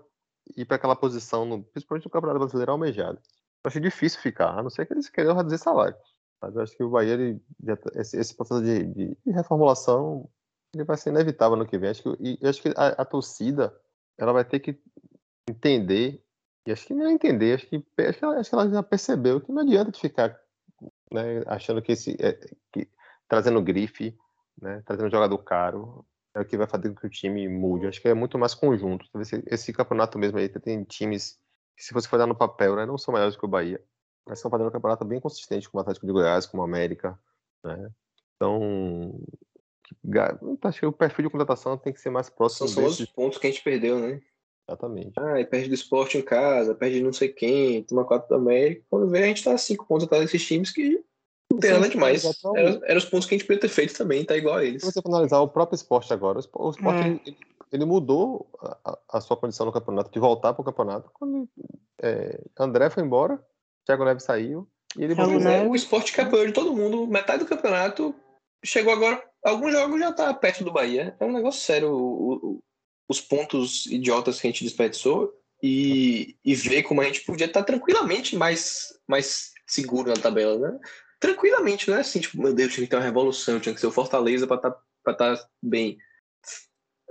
ir 0.56 0.66
para 0.66 0.76
aquela 0.78 0.95
posição, 0.95 1.43
no, 1.43 1.64
principalmente 1.64 2.06
no 2.06 2.12
Campeonato 2.12 2.39
Brasileiro 2.39 2.72
almejado. 2.72 3.20
Acho 3.64 3.80
difícil 3.80 4.20
ficar, 4.22 4.57
a 4.57 4.64
não 4.64 4.70
ser 4.70 4.86
que 4.86 4.93
eles 4.93 5.09
queiram 5.09 5.36
reduzir 5.36 5.57
salário. 5.57 5.95
Mas 6.41 6.55
eu 6.55 6.61
acho 6.61 6.76
que 6.76 6.84
o 6.84 6.89
Bahia, 6.89 7.14
ele, 7.14 7.39
tá- 7.66 7.91
esse, 7.95 8.18
esse 8.18 8.36
processo 8.36 8.61
de, 8.61 8.84
de- 8.86 9.18
reformulação, 9.32 10.30
ele 10.74 10.84
vai 10.84 10.97
ser 10.97 11.09
inevitável 11.11 11.57
no 11.57 11.66
que 11.66 11.78
vem. 11.78 11.89
Acho 11.89 12.03
que, 12.03 12.38
e 12.41 12.47
acho 12.47 12.61
que 12.61 12.70
a, 12.76 12.88
a 12.89 13.05
torcida, 13.05 13.74
ela 14.18 14.34
vai 14.34 14.43
ter 14.43 14.59
que 14.59 14.78
entender, 15.49 16.24
e 16.66 16.72
acho 16.72 16.86
que 16.88 16.93
não 16.93 17.09
entender, 17.09 17.55
acho 17.55 17.68
que, 17.68 17.78
acho 17.99 18.20
que, 18.20 18.26
ela, 18.26 18.39
acho 18.39 18.49
que 18.49 18.55
ela 18.55 18.70
já 18.70 18.84
percebeu 18.84 19.41
que 19.41 19.51
não 19.51 19.61
adianta 19.61 19.91
de 19.91 19.99
ficar 19.99 20.38
né, 21.11 21.43
achando 21.47 21.82
que 21.82 21.91
esse, 21.93 22.16
é, 22.20 22.34
que, 22.72 22.89
trazendo 23.28 23.61
grife, 23.61 24.18
né, 24.61 24.82
trazendo 24.86 25.09
jogador 25.11 25.38
caro, 25.39 26.05
é 26.36 26.41
o 26.41 26.45
que 26.45 26.57
vai 26.57 26.68
fazer 26.68 26.89
com 26.89 26.95
que 26.95 27.07
o 27.07 27.09
time 27.09 27.47
mude. 27.47 27.88
Acho 27.88 28.01
que 28.01 28.07
é 28.07 28.14
muito 28.14 28.38
mais 28.38 28.53
conjunto. 28.55 29.05
Esse, 29.20 29.43
esse 29.47 29.74
campeonato 29.74 30.18
mesmo 30.18 30.38
aí 30.38 30.49
tem 30.49 30.84
times 30.84 31.39
que, 31.76 31.84
se 31.84 31.94
você 31.94 32.08
for 32.08 32.18
olhar 32.18 32.28
no 32.28 32.36
papel, 32.36 32.76
né, 32.76 32.86
não 32.86 32.98
são 32.98 33.14
maiores 33.14 33.36
que 33.36 33.46
o 33.46 33.48
Bahia, 33.48 33.84
mas 34.26 34.40
estão 34.40 34.50
fazendo 34.50 34.68
um 34.68 34.72
campeonato 34.72 35.06
bem 35.06 35.20
consistente, 35.20 35.70
como 35.70 35.80
o 35.80 35.82
Atlético 35.82 36.06
de 36.06 36.14
Goiás, 36.14 36.46
como 36.46 36.62
o 36.62 36.66
América. 36.66 37.20
Né? 37.64 37.90
Então, 38.36 39.20
acho 40.64 40.80
que 40.80 40.86
o 40.86 40.92
perfil 40.92 41.26
de 41.26 41.32
contratação 41.32 41.78
tem 41.78 41.94
que 41.94 42.00
ser 42.02 42.10
mais 42.10 42.30
próximo 42.30 42.68
São 42.68 42.84
só 42.84 42.90
os 42.90 42.98
desses. 42.98 43.14
pontos 43.14 43.38
que 43.38 43.48
a 43.48 43.50
gente 43.50 43.64
perdeu, 43.64 44.00
né? 44.00 44.22
Exatamente. 44.68 45.12
Ah, 45.18 45.40
e 45.40 45.46
perde 45.46 45.68
do 45.68 45.76
esporte 45.76 46.18
em 46.18 46.22
casa, 46.22 46.74
perde 46.74 46.98
de 46.98 47.04
não 47.04 47.12
sei 47.12 47.28
quem, 47.30 47.84
toma 47.84 48.06
quatro 48.06 48.30
da 48.30 48.38
América. 48.38 48.86
Quando 48.90 49.10
vê, 49.10 49.24
a 49.24 49.28
gente 49.28 49.44
tá 49.44 49.58
cinco 49.58 49.86
pontos 49.86 50.06
atrás 50.06 50.24
desses 50.24 50.46
times 50.46 50.72
que 50.72 51.04
não 51.54 51.60
tem 51.60 51.72
nada 51.72 51.89
demais. 51.89 52.24
então- 52.24 52.58
Era, 52.58 52.97
os 52.97 53.06
pontos 53.06 53.28
que 53.28 53.36
a 53.36 53.38
gente 53.38 53.47
podia 53.47 53.62
ter 53.62 53.70
feito 53.70 53.95
também, 53.97 54.24
tá 54.26 54.36
igual 54.36 54.56
a 54.56 54.64
eles. 54.66 54.82
Se 54.82 54.91
você 54.91 55.01
for 55.01 55.10
analisar 55.10 55.39
o 55.39 55.47
próprio 55.47 55.76
esporte 55.76 56.12
agora, 56.14 56.38
o 56.38 56.39
espo- 56.41 56.64
o 56.66 56.70
esporte 56.72 57.01
É. 57.01 57.08
ele, 57.08 57.38
ele- 57.72 57.86
mudou 57.86 58.47
a, 58.86 58.99
a- 59.14 59.22
sua 59.22 59.38
condição 59.38 59.66
no 59.66 59.72
campeonato, 59.72 60.12
de 60.12 60.20
voltar 60.20 60.54
para 60.54 60.62
o 60.62 60.66
campeonato, 60.66 61.10
quando 61.14 61.47
é, 62.01 62.39
André 62.60 62.89
foi 62.89 63.04
embora, 63.04 63.43
Thiago 63.86 64.06
Neves 64.06 64.24
saiu, 64.24 64.68
e 64.97 65.04
ele 65.04 65.14
é, 65.14 65.16
Neves. 65.39 65.72
o 65.72 65.76
esporte 65.76 66.12
que 66.14 66.22
apoiou 66.22 66.45
de 66.45 66.51
todo 66.54 66.74
mundo, 66.76 67.08
metade 67.08 67.43
do 67.43 67.49
campeonato 67.49 68.14
chegou 68.64 68.93
agora. 68.93 69.24
Alguns 69.43 69.72
jogos 69.74 69.99
já 69.99 70.12
tá 70.14 70.34
perto 70.34 70.64
do 70.64 70.72
Bahia. 70.72 71.16
É 71.20 71.26
um 71.26 71.34
negócio 71.34 71.60
sério 71.62 71.91
o- 71.91 72.34
o- 72.34 72.64
os 73.10 73.20
pontos 73.20 73.86
idiotas 73.88 74.39
que 74.39 74.47
a 74.47 74.49
gente 74.49 74.64
desperdiçou 74.64 75.34
e, 75.62 76.38
e 76.45 76.56
ver 76.56 76.84
como 76.84 77.01
a 77.01 77.04
gente 77.06 77.22
podia 77.26 77.45
estar 77.47 77.64
tranquilamente 77.64 78.36
mais, 78.38 78.97
mais 79.08 79.51
seguro 79.68 80.10
na 80.10 80.16
tabela, 80.16 80.58
né? 80.58 80.80
Tranquilamente, 81.24 81.90
não 81.90 81.96
é 81.96 82.02
assim, 82.02 82.20
tipo, 82.20 82.38
meu 82.38 82.54
Deus, 82.54 82.74
tinha 82.74 82.86
que 82.86 82.90
ter 82.90 82.98
uma 82.98 83.02
revolução, 83.02 83.58
tinha 83.58 83.74
que 83.74 83.80
ser 83.80 83.88
o 83.88 83.92
Fortaleza 83.92 84.46
para 84.46 84.58
estar 84.58 84.76
pra 85.02 85.14
tá 85.14 85.48
bem. 85.62 85.98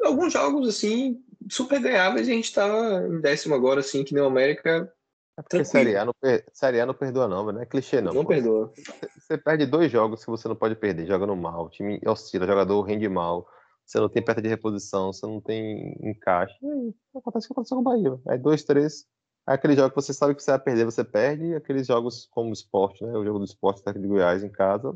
Alguns 0.05 0.35
jogos, 0.35 0.69
assim, 0.69 1.25
super 1.51 1.81
ganháveis 1.81 2.29
e 2.29 2.33
a 2.33 2.35
gente 2.35 2.53
tava 2.53 3.07
em 3.09 3.23
décimo 3.23 3.55
agora, 3.55 3.81
assim, 3.81 4.05
que 4.05 4.13
nem 4.13 4.23
o 4.23 4.27
América 4.27 4.93
É 5.39 5.41
porque. 5.41 5.65
Série 5.65 5.97
A, 5.97 6.05
não 6.05 6.13
per- 6.13 6.45
Série 6.53 6.79
A 6.81 6.85
não 6.85 6.93
perdoa 6.93 7.27
não, 7.27 7.51
não 7.51 7.63
é 7.63 7.65
clichê 7.65 8.03
não. 8.03 8.13
não 8.13 8.23
pô. 8.23 8.29
perdoa. 8.29 8.71
Você 9.19 9.39
perde 9.39 9.65
dois 9.65 9.91
jogos 9.91 10.23
que 10.23 10.31
você 10.31 10.47
não 10.47 10.57
pode 10.57 10.75
perder, 10.77 11.07
jogando 11.07 11.35
mal, 11.35 11.65
o 11.65 11.71
time 11.71 11.99
oscila, 12.07 12.45
o 12.45 12.49
jogador 12.49 12.83
rende 12.83 13.09
mal, 13.09 13.49
você 13.87 13.99
não 13.99 14.11
tem 14.11 14.23
perda 14.23 14.43
de 14.43 14.49
reposição, 14.49 15.11
você 15.11 15.27
não 15.27 15.41
tem 15.41 15.97
encaixe. 16.03 16.55
E 16.61 16.67
aí, 16.71 16.95
acontece 17.17 17.47
o 17.47 17.49
que 17.49 17.53
aconteceu 17.55 17.77
com 17.77 17.81
o 17.81 17.85
Bahia. 17.85 18.21
Aí 18.29 18.37
dois, 18.37 18.63
três. 18.63 19.07
Aquele 19.47 19.75
jogo 19.75 19.91
que 19.91 19.97
você 19.97 20.15
sabe 20.15 20.35
que 20.35 20.43
você 20.43 20.53
vai 20.53 20.61
perder, 20.61 20.85
você 20.85 21.03
perde, 21.03 21.47
e 21.47 21.55
aqueles 21.55 21.87
jogos 21.87 22.27
como 22.31 22.51
o 22.51 22.53
esporte, 22.53 23.05
né? 23.05 23.13
O 23.13 23.25
jogo 23.25 23.41
do 23.41 23.45
esporte 23.45 23.83
daqui 23.85 23.99
de 23.99 24.07
Goiás 24.07 24.45
em 24.45 24.51
casa. 24.51 24.93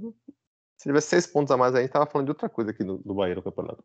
Se 0.76 0.88
tivesse 0.88 1.08
seis 1.08 1.26
pontos 1.26 1.50
a 1.50 1.56
mais 1.56 1.74
aí, 1.74 1.80
a 1.80 1.82
gente 1.82 1.92
tava 1.92 2.06
falando 2.06 2.26
de 2.26 2.30
outra 2.32 2.48
coisa 2.48 2.70
aqui 2.70 2.84
do, 2.84 2.98
do 2.98 3.14
Bahia 3.14 3.34
no 3.34 3.42
campeonato. 3.42 3.84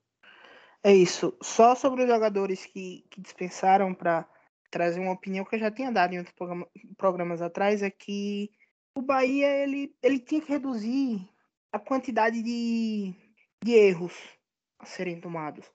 É 0.84 0.94
isso. 0.94 1.36
Só 1.42 1.74
sobre 1.76 2.04
os 2.04 2.10
jogadores 2.10 2.66
que, 2.66 3.06
que 3.10 3.22
dispensaram 3.22 3.94
para 3.94 4.28
trazer 4.70 5.00
uma 5.00 5.14
opinião 5.14 5.46
que 5.46 5.56
eu 5.56 5.60
já 5.60 5.72
tinha 5.72 5.92
dado 5.92 6.14
em 6.14 6.20
outros 6.20 6.36
programa- 6.36 6.68
programas 6.98 7.42
atrás 7.42 7.82
é 7.82 7.90
que 7.90 8.52
o 8.96 9.02
Bahia 9.02 9.48
ele, 9.64 9.96
ele 10.02 10.20
tinha 10.20 10.42
que 10.42 10.52
reduzir 10.52 11.28
a 11.72 11.80
quantidade 11.80 12.42
de, 12.44 13.14
de 13.64 13.72
erros 13.72 14.14
a 14.80 14.86
serem 14.86 15.20
tomados. 15.20 15.66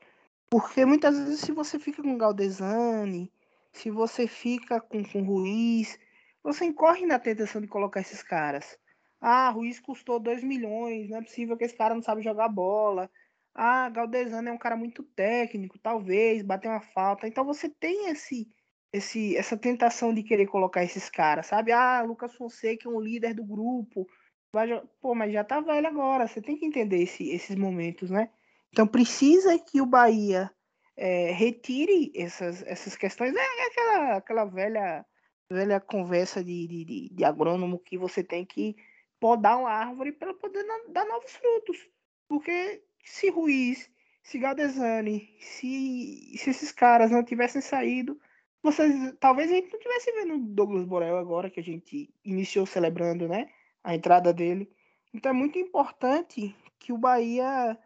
Porque 0.51 0.85
muitas 0.85 1.19
vezes 1.19 1.41
se 1.41 1.53
você 1.53 1.79
fica 1.79 2.03
com 2.03 2.19
Galdesani, 2.19 3.33
se 3.77 3.91
você 3.91 4.27
fica 4.27 4.81
com, 4.81 5.03
com 5.05 5.23
Ruiz, 5.23 5.99
você 6.43 6.65
incorre 6.65 7.07
na 7.07 7.19
tentação 7.19 7.61
de 7.61 7.67
colocar 7.69 8.01
esses 8.01 8.23
caras. 8.23 8.79
Ah, 9.21 9.51
Ruiz 9.51 9.81
custou 9.81 10.19
2 10.21 10.43
milhões, 10.43 11.09
não 11.09 11.19
é 11.19 11.23
possível 11.23 11.57
que 11.57 11.65
esse 11.65 11.77
cara 11.77 11.95
não 11.95 12.03
sabe 12.03 12.23
jogar 12.23 12.49
bola. 12.49 13.11
Ah, 13.55 13.89
Galdesano 13.89 14.49
é 14.49 14.53
um 14.53 14.59
cara 14.59 14.77
muito 14.77 15.03
técnico, 15.03 15.79
talvez, 15.79 16.43
bater 16.43 16.69
uma 16.69 16.81
falta. 16.81 17.27
Então 17.27 17.45
você 17.45 17.69
tem 17.69 18.11
esse, 18.11 18.49
esse, 18.93 19.37
essa 19.37 19.57
tentação 19.57 20.13
de 20.13 20.23
querer 20.23 20.47
colocar 20.47 20.85
esses 20.85 21.09
caras, 21.11 21.47
sabe? 21.47 21.73
Ah, 21.73 22.03
Lucas 22.03 22.35
Fonseca 22.35 22.89
é 22.89 22.93
um 22.93 23.01
líder 23.01 23.35
do 23.35 23.45
grupo. 23.45 24.07
Vai 24.53 24.69
Pô, 25.01 25.15
mas 25.15 25.33
já 25.33 25.43
tá 25.45 25.61
velho 25.61 25.87
agora. 25.87 26.27
Você 26.29 26.41
tem 26.41 26.57
que 26.57 26.67
entender 26.67 27.03
esse- 27.03 27.29
esses 27.31 27.57
momentos, 27.57 28.11
né? 28.11 28.31
Então 28.73 28.87
precisa 28.87 29.59
que 29.59 29.81
o 29.81 29.87
Bahia 29.87 30.51
é, 30.97 31.31
retire 31.33 32.13
essas, 32.15 32.63
essas 32.63 32.97
questões. 32.97 33.35
É 33.35 33.67
aquela, 33.67 34.17
aquela 34.17 34.45
velha, 34.45 35.05
velha 35.51 35.81
conversa 35.81 36.43
de, 36.43 36.67
de, 36.67 37.09
de, 37.13 37.25
agrônomo 37.25 37.79
que 37.79 37.99
você 37.99 38.25
tem 38.25 38.45
que 38.45 38.77
podar 39.21 39.59
uma 39.59 39.71
árvore 39.71 40.13
para 40.13 40.33
poder 40.35 40.65
dar 40.89 41.05
novos 41.05 41.33
frutos. 41.33 41.89
Porque 42.29 42.83
se 43.05 43.29
Ruiz, 43.31 43.91
se 44.23 44.39
Galdesani, 44.39 45.37
se, 45.41 46.37
se 46.37 46.51
esses 46.51 46.73
caras 46.73 47.11
não 47.11 47.23
tivessem 47.23 47.61
saído, 47.61 48.19
vocês, 48.63 49.15
talvez 49.21 49.51
a 49.51 49.55
gente 49.55 49.73
não 49.73 49.79
tivesse 49.79 50.11
vendo 50.13 50.39
Douglas 50.39 50.85
Borel 50.85 51.19
agora, 51.19 51.51
que 51.51 51.61
a 51.61 51.63
gente 51.63 52.13
iniciou 52.25 52.67
celebrando 52.67 53.29
né, 53.29 53.49
a 53.85 53.95
entrada 53.95 54.33
dele. 54.33 54.69
Então 55.15 55.31
é 55.31 55.35
muito 55.35 55.59
importante 55.59 56.55
que 56.79 56.93
o 56.93 56.99
Bahia 56.99 57.79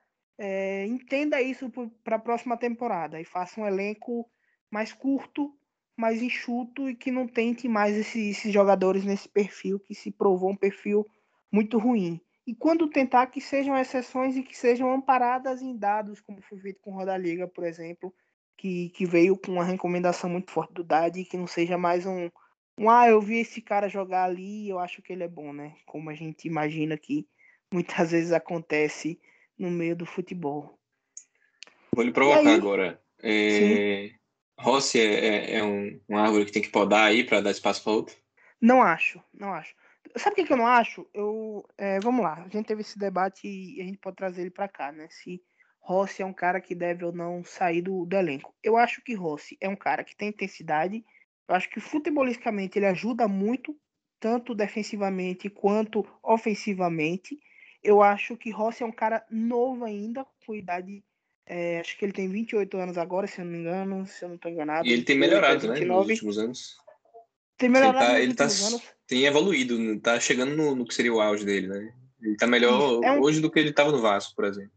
é, 0.43 0.87
entenda 0.87 1.43
isso 1.43 1.71
para 2.03 2.17
a 2.17 2.19
próxima 2.19 2.57
temporada 2.57 3.21
e 3.21 3.25
faça 3.27 3.61
um 3.61 3.67
elenco 3.67 4.27
mais 4.71 4.91
curto, 4.91 5.55
mais 5.95 6.23
enxuto 6.23 6.89
e 6.89 6.97
que 6.97 7.11
não 7.11 7.29
tente 7.29 7.69
mais 7.69 7.95
esses, 7.95 8.39
esses 8.39 8.51
jogadores 8.51 9.05
nesse 9.05 9.29
perfil 9.29 9.79
que 9.79 9.95
se 9.95 10.11
provou 10.11 10.51
um 10.51 10.57
perfil 10.57 11.07
muito 11.53 11.77
ruim. 11.77 12.19
E 12.47 12.55
quando 12.55 12.89
tentar 12.89 13.27
que 13.27 13.39
sejam 13.39 13.77
exceções 13.77 14.35
e 14.35 14.43
que 14.43 14.57
sejam 14.57 14.91
amparadas 14.91 15.61
em 15.61 15.77
dados, 15.77 16.23
como 16.23 16.41
foi 16.41 16.59
feito 16.59 16.81
com 16.81 16.95
Roda 16.95 17.19
Liga, 17.19 17.47
por 17.47 17.65
exemplo, 17.65 18.11
que, 18.57 18.89
que 18.91 19.05
veio 19.05 19.37
com 19.37 19.53
uma 19.53 19.65
recomendação 19.65 20.31
muito 20.31 20.51
forte 20.51 20.73
do 20.73 20.83
Dade, 20.83 21.25
que 21.27 21.37
não 21.37 21.47
seja 21.47 21.77
mais 21.77 22.07
um, 22.07 22.31
um 22.79 22.89
ah, 22.89 23.07
eu 23.07 23.21
vi 23.21 23.41
esse 23.41 23.61
cara 23.61 23.91
jogar 23.91 24.25
ali 24.25 24.65
e 24.65 24.71
eu 24.71 24.79
acho 24.79 25.03
que 25.03 25.13
ele 25.13 25.23
é 25.23 25.29
bom, 25.29 25.53
né? 25.53 25.75
Como 25.85 26.09
a 26.09 26.15
gente 26.15 26.49
imagina 26.49 26.97
que 26.97 27.29
muitas 27.71 28.11
vezes 28.11 28.33
acontece 28.33 29.21
no 29.61 29.71
meio 29.71 29.95
do 29.95 30.07
futebol. 30.07 30.79
Vou 31.95 32.05
lhe 32.05 32.13
provocar 32.13 32.49
aí? 32.49 32.57
agora. 32.57 33.01
É... 33.23 34.11
Rossi 34.59 34.99
é, 34.99 35.05
é- 35.05 35.55
é 35.57 35.65
um, 35.65 36.01
uma 36.09 36.23
árvore 36.23 36.47
que 36.47 36.53
tem 36.53 36.63
que 36.63 36.71
podar 36.71 37.07
aí 37.07 37.25
para 37.25 37.41
dar 37.41 37.51
espaço 37.51 37.83
para 37.85 37.93
outro? 37.93 38.17
Não 38.61 38.83
acho, 38.83 39.23
não 39.33 39.53
acho. 39.53 39.75
Sabe 40.17 40.33
o 40.33 40.37
que, 40.37 40.45
que 40.45 40.53
eu 40.53 40.57
não 40.57 40.67
acho? 40.67 41.07
Eu, 41.15 41.65
é, 41.79 42.01
vamos 42.01 42.23
lá, 42.23 42.43
a 42.43 42.49
gente 42.49 42.67
teve 42.67 42.81
esse 42.81 42.99
debate 42.99 43.47
e 43.47 43.81
a 43.81 43.85
gente 43.85 43.99
pode 43.99 44.17
trazer 44.17 44.43
ele 44.43 44.51
para 44.51 44.69
cá, 44.69 44.91
né? 44.91 45.09
Se 45.11 45.43
Rossi 45.81 46.23
é 46.23 46.27
um 46.27 46.33
cara 46.33 46.61
que 46.61 46.75
deve 46.75 47.05
ou 47.05 47.13
não 47.13 47.45
sair 47.45 47.83
do, 47.83 48.05
do 48.05 48.17
elenco. 48.17 48.55
Eu 48.63 48.77
acho 48.77 49.03
que 49.03 49.15
Rossi 49.15 49.57
é 49.61 49.69
um 49.69 49.77
cara 49.77 50.05
que 50.05 50.17
tem 50.17 50.29
intensidade. 50.29 51.05
Eu 51.49 51.55
acho 51.55 51.71
que 51.71 51.81
futebolisticamente 51.81 52.79
ele 52.79 52.87
ajuda 52.87 53.29
muito, 53.29 53.77
tanto 54.19 54.55
defensivamente 54.55 55.49
quanto 55.49 56.07
ofensivamente. 56.23 57.39
Eu 57.83 58.03
acho 58.03 58.37
que 58.37 58.51
Rossi 58.51 58.83
é 58.83 58.87
um 58.87 58.93
cara 58.93 59.25
novo 59.31 59.85
ainda, 59.85 60.27
com 60.47 60.55
idade. 60.55 61.03
é, 61.47 61.81
acho 61.81 61.97
que 61.97 62.05
ele 62.05 62.13
tem 62.13 62.29
28 62.29 62.77
anos 62.77 62.99
agora, 62.99 63.27
se 63.27 63.41
eu 63.41 63.45
não 63.45 63.53
me 63.53 63.59
engano, 63.59 64.07
se 64.07 64.25
eu 64.25 64.29
não 64.29 64.37
estou 64.37 64.51
enganado. 64.51 64.87
E 64.87 64.93
ele 64.93 65.03
tem 65.03 65.17
28, 65.19 65.31
melhorado, 65.31 65.63
né? 65.67 65.75
Nos 65.75 65.81
29. 65.81 66.13
últimos 66.13 66.39
anos. 66.39 66.77
Tem 67.57 67.69
Ele 67.69 67.73
melhorado 67.79 68.07
tá, 68.13 68.21
ele 68.21 68.35
tá, 68.35 68.45
últimos 68.45 68.69
anos. 68.75 68.83
tem 69.07 69.25
evoluído, 69.25 70.01
tá 70.01 70.21
chegando 70.21 70.55
no, 70.57 70.75
no 70.75 70.87
que 70.87 70.95
seria 70.95 71.13
o 71.13 71.21
auge 71.21 71.45
dele, 71.45 71.67
né? 71.69 71.93
Ele 72.23 72.37
tá 72.37 72.47
melhor 72.47 73.03
é 73.03 73.11
um- 73.13 73.21
hoje 73.21 73.41
do 73.41 73.51
que 73.51 73.59
ele 73.59 73.73
tava 73.73 73.91
no 73.91 74.01
Vasco, 74.01 74.35
por 74.37 74.45
exemplo. 74.45 74.73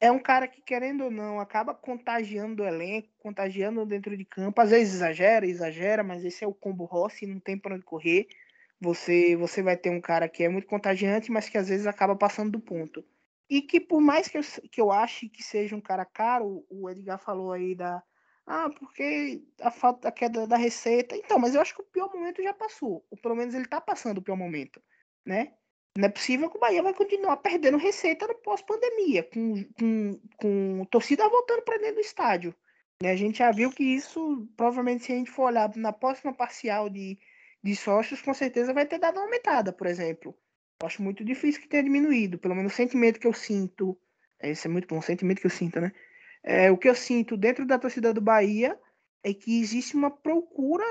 é 0.00 0.10
um 0.10 0.18
cara 0.18 0.48
que, 0.48 0.60
querendo 0.60 1.04
ou 1.04 1.10
não, 1.12 1.38
acaba 1.38 1.72
contagiando 1.72 2.64
o 2.64 2.66
elenco, 2.66 3.08
contagiando 3.20 3.86
dentro 3.86 4.16
de 4.16 4.24
campo. 4.24 4.60
Às 4.60 4.70
vezes 4.70 4.94
exagera, 4.94 5.46
exagera, 5.46 6.02
mas 6.02 6.24
esse 6.24 6.42
é 6.42 6.46
o 6.46 6.52
combo 6.52 6.84
Rossi, 6.84 7.24
não 7.24 7.38
tem 7.38 7.56
para 7.56 7.76
onde 7.76 7.84
correr. 7.84 8.26
Você, 8.82 9.36
você 9.36 9.62
vai 9.62 9.76
ter 9.76 9.90
um 9.90 10.00
cara 10.00 10.28
que 10.28 10.42
é 10.42 10.48
muito 10.48 10.66
contagiante, 10.66 11.30
mas 11.30 11.48
que 11.48 11.56
às 11.56 11.68
vezes 11.68 11.86
acaba 11.86 12.16
passando 12.16 12.50
do 12.50 12.58
ponto. 12.58 13.04
E 13.48 13.62
que 13.62 13.78
por 13.78 14.00
mais 14.00 14.26
que 14.26 14.38
eu, 14.38 14.42
que 14.70 14.80
eu 14.80 14.90
ache 14.90 15.28
que 15.28 15.42
seja 15.42 15.76
um 15.76 15.80
cara 15.80 16.04
caro, 16.04 16.66
o 16.68 16.90
Edgar 16.90 17.18
falou 17.18 17.52
aí 17.52 17.76
da. 17.76 18.02
Ah, 18.44 18.68
porque 18.70 19.40
a 19.60 19.70
falta 19.70 20.08
a 20.08 20.12
queda 20.12 20.48
da 20.48 20.56
receita. 20.56 21.16
Então, 21.16 21.38
mas 21.38 21.54
eu 21.54 21.60
acho 21.60 21.76
que 21.76 21.82
o 21.82 21.86
pior 21.86 22.12
momento 22.12 22.42
já 22.42 22.52
passou. 22.52 23.06
Ou 23.08 23.16
pelo 23.18 23.36
menos 23.36 23.54
ele 23.54 23.68
tá 23.68 23.80
passando 23.80 24.18
o 24.18 24.22
pior 24.22 24.36
momento, 24.36 24.82
né? 25.24 25.52
Não 25.96 26.06
é 26.06 26.08
possível 26.08 26.50
que 26.50 26.56
o 26.56 26.60
Bahia 26.60 26.82
vai 26.82 26.94
continuar 26.94 27.36
perdendo 27.36 27.76
receita 27.76 28.26
no 28.26 28.34
pós-pandemia, 28.34 29.22
com, 29.22 29.64
com, 29.78 30.20
com 30.38 30.84
torcida 30.90 31.28
voltando 31.28 31.62
para 31.62 31.78
dentro 31.78 31.96
do 31.96 32.00
estádio. 32.00 32.54
E 33.02 33.06
a 33.06 33.14
gente 33.14 33.38
já 33.38 33.52
viu 33.52 33.70
que 33.70 33.84
isso, 33.84 34.48
provavelmente, 34.56 35.04
se 35.04 35.12
a 35.12 35.16
gente 35.16 35.30
for 35.30 35.44
olhar 35.44 35.70
na 35.76 35.92
próxima 35.92 36.32
parcial 36.32 36.88
de, 36.88 37.18
de 37.62 37.76
sócios, 37.76 38.20
com 38.20 38.34
certeza 38.34 38.72
vai 38.74 38.86
ter 38.86 38.98
dado 38.98 39.16
uma 39.16 39.24
aumentada, 39.24 39.72
por 39.72 39.86
exemplo. 39.86 40.36
Eu 40.80 40.86
acho 40.86 41.02
muito 41.02 41.24
difícil 41.24 41.60
que 41.62 41.68
tenha 41.68 41.82
diminuído. 41.82 42.38
Pelo 42.38 42.54
menos 42.54 42.72
o 42.72 42.76
sentimento 42.76 43.20
que 43.20 43.26
eu 43.26 43.32
sinto. 43.32 43.96
Esse 44.40 44.66
é 44.66 44.70
muito 44.70 44.88
bom, 44.88 44.98
o 44.98 45.02
sentimento 45.02 45.40
que 45.40 45.46
eu 45.46 45.50
sinto, 45.50 45.80
né? 45.80 45.92
É, 46.42 46.70
o 46.70 46.76
que 46.76 46.88
eu 46.88 46.94
sinto 46.94 47.36
dentro 47.36 47.64
da 47.64 47.78
torcida 47.78 48.12
do 48.12 48.20
Bahia 48.20 48.76
é 49.22 49.32
que 49.32 49.60
existe 49.60 49.94
uma 49.94 50.10
procura 50.10 50.84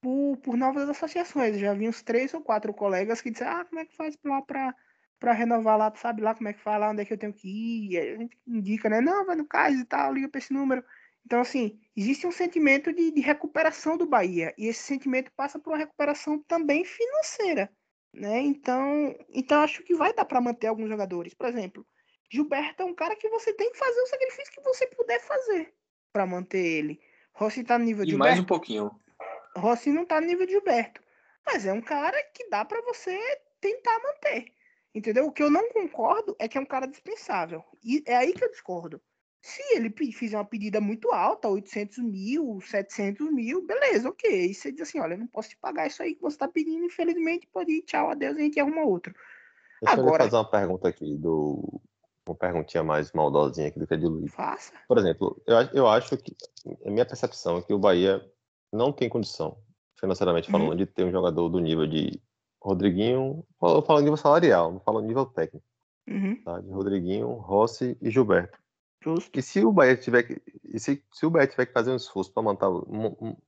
por, 0.00 0.36
por 0.38 0.56
novas 0.56 0.88
associações. 0.88 1.58
já 1.58 1.74
vi 1.74 1.88
uns 1.88 2.02
três 2.02 2.32
ou 2.34 2.40
quatro 2.40 2.72
colegas 2.72 3.20
que 3.20 3.30
disseram, 3.30 3.52
ah, 3.52 3.64
como 3.64 3.80
é 3.80 3.84
que 3.84 3.96
faz 3.96 4.16
lá 4.24 4.42
para 4.42 5.32
renovar 5.32 5.78
lá, 5.78 5.90
tu 5.90 5.98
sabe 5.98 6.22
lá 6.22 6.34
como 6.34 6.48
é 6.48 6.52
que 6.52 6.60
faz 6.60 6.80
lá, 6.80 6.90
onde 6.90 7.02
é 7.02 7.04
que 7.04 7.12
eu 7.12 7.18
tenho 7.18 7.32
que 7.32 7.48
ir, 7.48 7.98
a 7.98 8.16
gente 8.18 8.38
indica, 8.46 8.88
né, 8.88 9.00
não, 9.00 9.24
vai 9.24 9.36
no 9.36 9.46
CAIS 9.46 9.80
e 9.80 9.84
tal, 9.84 10.12
liga 10.12 10.28
para 10.28 10.38
esse 10.38 10.52
número. 10.52 10.84
Então, 11.24 11.40
assim, 11.40 11.78
existe 11.96 12.26
um 12.26 12.32
sentimento 12.32 12.92
de, 12.92 13.10
de 13.10 13.20
recuperação 13.20 13.96
do 13.96 14.06
Bahia, 14.06 14.52
e 14.58 14.66
esse 14.66 14.82
sentimento 14.82 15.30
passa 15.36 15.58
por 15.58 15.70
uma 15.70 15.78
recuperação 15.78 16.42
também 16.42 16.84
financeira, 16.84 17.72
né, 18.12 18.40
então, 18.40 19.16
então 19.30 19.62
acho 19.62 19.82
que 19.82 19.94
vai 19.94 20.12
dar 20.12 20.26
para 20.26 20.40
manter 20.40 20.66
alguns 20.66 20.88
jogadores, 20.88 21.32
por 21.32 21.46
exemplo, 21.46 21.86
Gilberto 22.32 22.82
é 22.82 22.86
um 22.86 22.94
cara 22.94 23.14
que 23.14 23.28
você 23.28 23.52
tem 23.52 23.70
que 23.70 23.78
fazer 23.78 24.00
o 24.00 24.06
sacrifício 24.06 24.54
que 24.54 24.62
você 24.62 24.86
puder 24.86 25.20
fazer 25.20 25.74
para 26.10 26.26
manter 26.26 26.64
ele. 26.64 26.98
Rossi 27.34 27.62
tá 27.62 27.78
no 27.78 27.84
nível 27.84 28.04
e 28.04 28.06
de 28.06 28.12
Gilberto. 28.12 28.30
mais 28.30 28.40
um 28.40 28.46
pouquinho. 28.46 28.90
Rossi 29.54 29.92
não 29.92 30.06
tá 30.06 30.18
no 30.18 30.26
nível 30.26 30.46
de 30.46 30.52
Gilberto. 30.52 31.02
Mas 31.44 31.66
é 31.66 31.72
um 31.74 31.82
cara 31.82 32.22
que 32.32 32.48
dá 32.48 32.64
para 32.64 32.80
você 32.82 33.18
tentar 33.60 33.98
manter. 34.02 34.46
Entendeu? 34.94 35.26
O 35.26 35.32
que 35.32 35.42
eu 35.42 35.50
não 35.50 35.68
concordo 35.70 36.34
é 36.38 36.48
que 36.48 36.56
é 36.56 36.60
um 36.60 36.66
cara 36.66 36.86
dispensável. 36.86 37.62
E 37.84 38.02
é 38.06 38.16
aí 38.16 38.32
que 38.32 38.42
eu 38.42 38.50
discordo. 38.50 38.98
Se 39.42 39.60
ele 39.74 39.92
fizer 40.12 40.36
uma 40.36 40.44
pedida 40.44 40.80
muito 40.80 41.10
alta, 41.10 41.48
800 41.48 41.98
mil, 41.98 42.60
700 42.60 43.28
mil, 43.32 43.66
beleza, 43.66 44.08
ok. 44.08 44.46
E 44.46 44.54
você 44.54 44.70
diz 44.70 44.82
assim: 44.82 45.00
olha, 45.00 45.14
eu 45.14 45.18
não 45.18 45.26
posso 45.26 45.48
te 45.48 45.56
pagar 45.56 45.88
isso 45.88 46.00
aí 46.00 46.14
que 46.14 46.22
você 46.22 46.38
tá 46.38 46.46
pedindo, 46.46 46.84
infelizmente, 46.84 47.48
pode 47.52 47.72
ir, 47.72 47.82
tchau, 47.82 48.08
adeus, 48.08 48.36
a 48.36 48.40
gente 48.40 48.60
arruma 48.60 48.82
outro. 48.82 49.12
Deixa 49.82 50.00
Agora, 50.00 50.22
eu 50.22 50.30
fazer 50.30 50.36
uma 50.36 50.48
pergunta 50.48 50.88
aqui, 50.88 51.16
do... 51.18 51.80
uma 52.24 52.36
perguntinha 52.36 52.84
mais 52.84 53.10
maldosinha 53.10 53.66
aqui 53.66 53.80
do 53.80 53.86
que 53.86 53.94
a 53.94 53.96
de 53.96 54.06
Luiz. 54.06 54.32
Faça. 54.32 54.72
Por 54.86 54.96
exemplo, 54.96 55.42
eu, 55.44 55.56
eu 55.74 55.88
acho 55.88 56.16
que, 56.16 56.36
a 56.86 56.90
minha 56.90 57.04
percepção 57.04 57.58
é 57.58 57.62
que 57.62 57.74
o 57.74 57.80
Bahia 57.80 58.24
não 58.72 58.92
tem 58.92 59.08
condição, 59.08 59.58
financeiramente 59.98 60.48
uhum. 60.48 60.52
falando, 60.52 60.70
uhum. 60.70 60.76
de 60.76 60.86
ter 60.86 61.04
um 61.04 61.10
jogador 61.10 61.48
do 61.48 61.58
nível 61.58 61.88
de 61.88 62.22
Rodriguinho, 62.62 63.44
eu 63.60 63.82
falo 63.82 64.00
nível 64.00 64.16
salarial, 64.16 64.70
não 64.70 64.80
falo 64.80 65.00
nível 65.00 65.26
técnico. 65.26 65.66
Uhum. 66.08 66.40
Tá? 66.44 66.60
De 66.60 66.70
Rodriguinho, 66.70 67.26
Rossi 67.32 67.98
e 68.00 68.08
Gilberto. 68.08 68.61
Justo. 69.02 69.38
E 69.38 69.42
se 69.42 69.64
o 69.64 69.72
Bahia 69.72 69.96
tiver 69.96 70.22
que. 70.22 70.40
se, 70.78 71.02
se 71.12 71.26
o 71.26 71.30
Bahia 71.30 71.46
tiver 71.46 71.66
que 71.66 71.72
fazer 71.72 71.90
um 71.90 71.96
esforço 71.96 72.32
para 72.32 72.42
manter, 72.42 72.66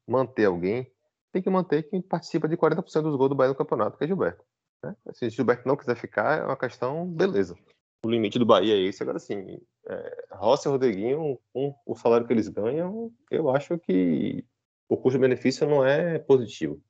manter 0.06 0.44
alguém, 0.46 0.90
tem 1.32 1.42
que 1.42 1.50
manter 1.50 1.84
quem 1.84 2.00
participa 2.00 2.48
de 2.48 2.56
40% 2.56 3.02
dos 3.02 3.16
gols 3.16 3.28
do 3.28 3.34
Bahia 3.34 3.50
no 3.50 3.54
campeonato, 3.54 3.96
que 3.96 4.04
é 4.04 4.06
Gilberto. 4.06 4.44
Né? 4.82 4.94
Se 5.12 5.30
Gilberto 5.30 5.66
não 5.66 5.76
quiser 5.76 5.96
ficar, 5.96 6.40
é 6.40 6.44
uma 6.44 6.56
questão, 6.56 7.06
beleza. 7.06 7.56
O 8.04 8.10
limite 8.10 8.38
do 8.38 8.46
Bahia 8.46 8.74
é 8.74 8.80
esse. 8.80 9.02
Agora, 9.02 9.18
sim, 9.18 9.58
é, 9.86 10.26
Rossi 10.32 10.68
e 10.68 10.70
Rodriguinho, 10.70 11.38
com 11.52 11.74
o 11.86 11.94
salário 11.94 12.26
que 12.26 12.32
eles 12.32 12.48
ganham, 12.48 13.10
eu 13.30 13.50
acho 13.50 13.78
que 13.78 14.44
o 14.88 14.96
custo-benefício 14.96 15.68
não 15.68 15.84
é 15.84 16.18
positivo. 16.18 16.80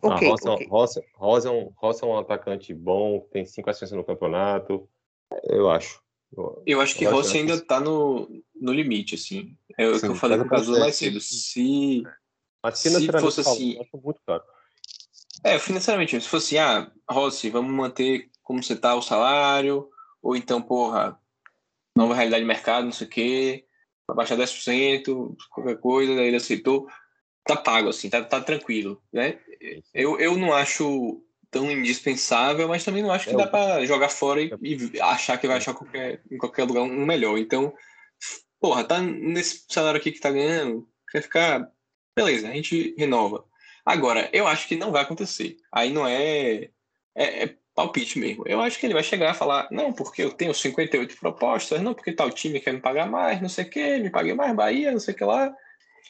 Okay, 0.00 0.28
ah, 0.28 0.30
Rosa, 0.30 0.52
okay. 0.52 0.66
É 0.66 1.50
um, 1.50 1.72
Rosa 1.74 2.04
é 2.04 2.08
um 2.08 2.18
atacante 2.18 2.72
bom, 2.72 3.20
tem 3.32 3.44
cinco 3.44 3.68
assistências 3.68 3.98
no 3.98 4.04
campeonato. 4.04 4.88
Eu 5.42 5.68
acho. 5.70 6.00
Eu, 6.34 6.62
eu 6.66 6.80
acho 6.80 6.96
que 6.96 7.04
eu 7.04 7.10
Rossi 7.10 7.38
ainda 7.38 7.54
está 7.54 7.80
no, 7.80 8.28
no 8.54 8.72
limite, 8.72 9.14
assim. 9.14 9.56
É 9.78 9.88
o 9.88 10.00
que 10.00 10.06
eu 10.06 10.14
falei 10.14 10.38
com 10.38 10.44
o 10.44 10.48
Caso 10.48 10.78
mais 10.78 10.96
cedo. 10.96 11.20
Se, 11.20 12.02
Mas 12.62 12.78
se 12.78 13.12
fosse 13.20 13.40
assim. 13.40 13.78
Muito 14.02 14.20
caro. 14.26 14.42
É, 15.44 15.58
financeiramente, 15.58 16.20
se 16.20 16.28
fosse, 16.28 16.58
ah, 16.58 16.90
Rossi, 17.08 17.50
vamos 17.50 17.72
manter 17.72 18.30
como 18.42 18.62
você 18.62 18.74
tá 18.74 18.94
o 18.94 19.02
salário, 19.02 19.88
ou 20.22 20.34
então, 20.34 20.62
porra, 20.62 21.18
nova 21.94 22.14
realidade 22.14 22.42
de 22.42 22.48
mercado, 22.48 22.84
não 22.84 22.92
sei 22.92 23.06
o 23.06 23.10
quê, 23.10 23.64
vai 24.06 24.16
baixar 24.16 24.36
10%, 24.36 25.36
qualquer 25.50 25.78
coisa, 25.78 26.14
daí 26.14 26.28
ele 26.28 26.36
aceitou 26.36 26.88
tá 27.46 27.56
pago, 27.56 27.88
assim, 27.88 28.10
tá, 28.10 28.22
tá 28.22 28.40
tranquilo, 28.40 29.00
né? 29.12 29.38
Eu, 29.94 30.18
eu 30.18 30.36
não 30.36 30.52
acho 30.52 31.22
tão 31.56 31.70
indispensável, 31.70 32.68
mas 32.68 32.84
também 32.84 33.02
não 33.02 33.10
acho 33.10 33.24
que 33.28 33.34
é, 33.34 33.36
dá 33.36 33.46
para 33.46 33.84
jogar 33.86 34.10
fora 34.10 34.42
e, 34.42 34.52
e, 34.62 35.00
achar 35.00 35.38
que 35.38 35.46
vai 35.46 35.56
achar 35.56 35.72
qualquer, 35.72 36.20
em 36.30 36.36
qualquer 36.36 36.64
lugar 36.64 36.82
um 36.82 37.06
melhor. 37.06 37.38
Então, 37.38 37.72
porra, 38.60 38.84
tá 38.84 39.00
nesse 39.00 39.64
salário 39.70 39.98
aqui 39.98 40.12
que 40.12 40.20
tá 40.20 40.30
ganhando, 40.30 40.86
quer 41.10 41.22
ficar. 41.22 41.66
Beleza, 42.14 42.48
a 42.48 42.52
gente 42.52 42.94
renova. 42.98 43.44
Agora, 43.86 44.28
eu 44.34 44.46
acho 44.46 44.68
que 44.68 44.76
não 44.76 44.92
vai 44.92 45.02
acontecer. 45.02 45.56
Aí 45.72 45.90
não 45.90 46.06
é, 46.06 46.68
é, 47.14 47.44
é 47.44 47.54
palpite 47.74 48.18
mesmo. 48.18 48.44
Eu 48.46 48.60
acho 48.60 48.78
que 48.78 48.84
ele 48.84 48.94
vai 48.94 49.02
chegar 49.02 49.30
a 49.30 49.34
falar, 49.34 49.68
não, 49.70 49.92
porque 49.92 50.22
eu 50.22 50.32
tenho 50.32 50.52
58 50.52 51.16
propostas, 51.16 51.80
não, 51.80 51.94
porque 51.94 52.12
tal 52.12 52.30
time 52.30 52.60
quer 52.60 52.74
me 52.74 52.80
pagar 52.80 53.06
mais, 53.08 53.40
não 53.40 53.48
sei 53.48 53.64
o 53.64 53.70
quê, 53.70 53.98
me 53.98 54.10
paguei 54.10 54.34
mais 54.34 54.54
Bahia, 54.54 54.92
não 54.92 55.00
sei 55.00 55.14
o 55.14 55.16
que 55.16 55.24
lá. 55.24 55.54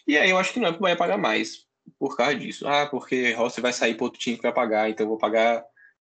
E 0.09 0.19
aí 0.19 0.31
eu 0.31 0.39
acho 0.39 0.53
que 0.53 0.59
não 0.59 0.69
é 0.69 0.73
pro 0.73 0.81
Bahia 0.81 0.97
pagar 0.97 1.19
mais 1.19 1.66
por 1.99 2.17
causa 2.17 2.35
disso. 2.35 2.67
Ah, 2.67 2.87
porque 2.87 3.33
Rossi 3.33 3.61
vai 3.61 3.73
sair 3.73 3.95
para 3.95 4.05
outro 4.05 4.21
time 4.21 4.37
que 4.37 4.43
vai 4.43 4.53
pagar, 4.53 4.91
então 4.91 5.05
eu 5.05 5.11
vou 5.11 5.19
pagar 5.19 5.65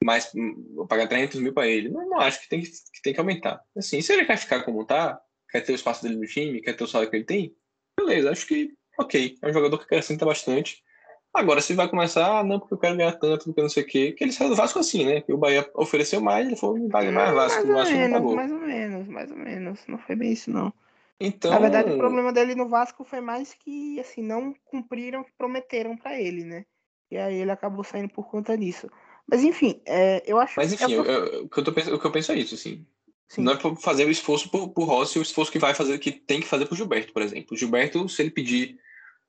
mais, 0.03 0.31
vou 0.73 0.85
pagar 0.85 1.07
300 1.07 1.39
mil 1.39 1.53
para 1.53 1.67
ele. 1.67 1.89
Não, 1.89 2.07
não 2.09 2.19
acho 2.19 2.41
que 2.41 2.49
tem 2.49 2.61
que, 2.61 2.69
que 2.69 3.01
tem 3.01 3.13
que 3.13 3.19
aumentar. 3.19 3.61
Assim, 3.75 4.01
se 4.01 4.13
ele 4.13 4.25
quer 4.25 4.37
ficar 4.37 4.63
como 4.63 4.85
tá, 4.85 5.19
quer 5.49 5.61
ter 5.61 5.71
o 5.71 5.75
espaço 5.75 6.03
dele 6.03 6.17
no 6.17 6.25
time, 6.25 6.61
quer 6.61 6.73
ter 6.73 6.83
o 6.83 6.87
salário 6.87 7.09
que 7.09 7.17
ele 7.17 7.25
tem, 7.25 7.55
beleza, 7.97 8.31
acho 8.31 8.47
que 8.47 8.73
ok. 8.99 9.37
É 9.41 9.49
um 9.49 9.53
jogador 9.53 9.77
que 9.77 9.85
acrescenta 9.85 10.25
bastante. 10.25 10.83
Agora, 11.33 11.61
se 11.61 11.73
vai 11.73 11.87
começar, 11.87 12.39
ah, 12.39 12.43
não, 12.43 12.59
porque 12.59 12.75
eu 12.75 12.77
quero 12.77 12.95
ganhar 12.95 13.13
tanto, 13.13 13.45
porque 13.45 13.61
não 13.61 13.69
sei 13.69 13.81
o 13.81 13.87
quê, 13.87 14.11
que 14.11 14.23
ele 14.23 14.31
saiu 14.31 14.51
do 14.51 14.55
Vasco 14.55 14.77
assim, 14.77 15.03
né? 15.03 15.21
Que 15.21 15.33
o 15.33 15.37
Bahia 15.37 15.67
ofereceu 15.73 16.21
mais, 16.21 16.45
ele 16.45 16.55
falou, 16.55 16.77
me 16.77 16.89
pague 16.89 17.09
mais 17.09 17.33
Vasco. 17.33 17.65
Mais 17.65 17.69
o 17.69 17.73
Vasco 17.73 17.93
menos, 17.93 18.09
não 18.11 18.19
pagou. 18.19 18.35
mais 18.35 18.51
ou 18.51 18.59
menos, 18.59 19.07
mais 19.07 19.31
ou 19.31 19.37
menos. 19.37 19.79
Não 19.87 19.97
foi 19.97 20.15
bem 20.15 20.31
isso, 20.31 20.51
não. 20.51 20.71
Então, 21.25 21.51
Na 21.51 21.59
verdade, 21.59 21.89
o 21.89 21.97
problema 21.97 22.33
dele 22.33 22.53
no 22.53 22.67
Vasco 22.67 23.05
foi 23.05 23.21
mais 23.21 23.53
que, 23.53 23.97
assim, 23.97 24.21
não 24.21 24.53
cumpriram 24.65 25.21
o 25.21 25.23
que 25.23 25.31
prometeram 25.37 25.95
para 25.95 26.19
ele, 26.19 26.43
né? 26.43 26.65
E 27.09 27.17
aí 27.17 27.35
ele 27.35 27.49
acabou 27.49 27.81
saindo 27.81 28.09
por 28.09 28.29
conta 28.29 28.57
disso. 28.57 28.89
Mas 29.25 29.41
enfim, 29.41 29.81
é, 29.85 30.21
eu 30.25 30.37
acho 30.37 30.55
Mas 30.57 30.73
enfim, 30.73 30.85
que. 30.87 30.91
Eu, 30.91 31.05
eu, 31.05 31.43
o, 31.45 31.49
que 31.49 31.59
eu 31.59 31.63
tô, 31.63 31.71
o 31.71 31.99
que 31.99 32.05
eu 32.07 32.11
penso 32.11 32.33
é 32.33 32.35
isso, 32.35 32.55
assim. 32.55 32.85
Sim. 33.29 33.41
Não 33.41 33.53
é 33.53 33.57
fazer 33.77 34.05
o 34.05 34.11
esforço 34.11 34.49
pro, 34.49 34.67
pro 34.67 34.83
Rossi, 34.83 35.17
o 35.17 35.21
esforço 35.21 35.49
que 35.49 35.59
vai 35.59 35.73
fazer, 35.73 35.97
que 35.97 36.11
tem 36.11 36.41
que 36.41 36.47
fazer 36.47 36.65
pro 36.65 36.75
Gilberto, 36.75 37.13
por 37.13 37.21
exemplo. 37.21 37.53
O 37.53 37.57
Gilberto, 37.57 38.09
se 38.09 38.21
ele 38.21 38.29
pedir 38.29 38.77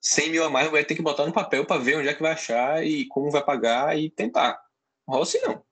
100 0.01 0.31
mil 0.31 0.45
a 0.45 0.51
mais, 0.51 0.69
vai 0.73 0.85
ter 0.85 0.97
que 0.97 1.03
botar 1.03 1.25
no 1.25 1.33
papel 1.33 1.65
para 1.65 1.81
ver 1.81 1.97
onde 1.97 2.09
é 2.09 2.15
que 2.15 2.23
vai 2.23 2.33
achar 2.33 2.85
e 2.85 3.07
como 3.07 3.31
vai 3.31 3.45
pagar 3.45 3.97
e 3.97 4.11
tentar. 4.11 4.61
Rossi 5.09 5.41
não. 5.43 5.63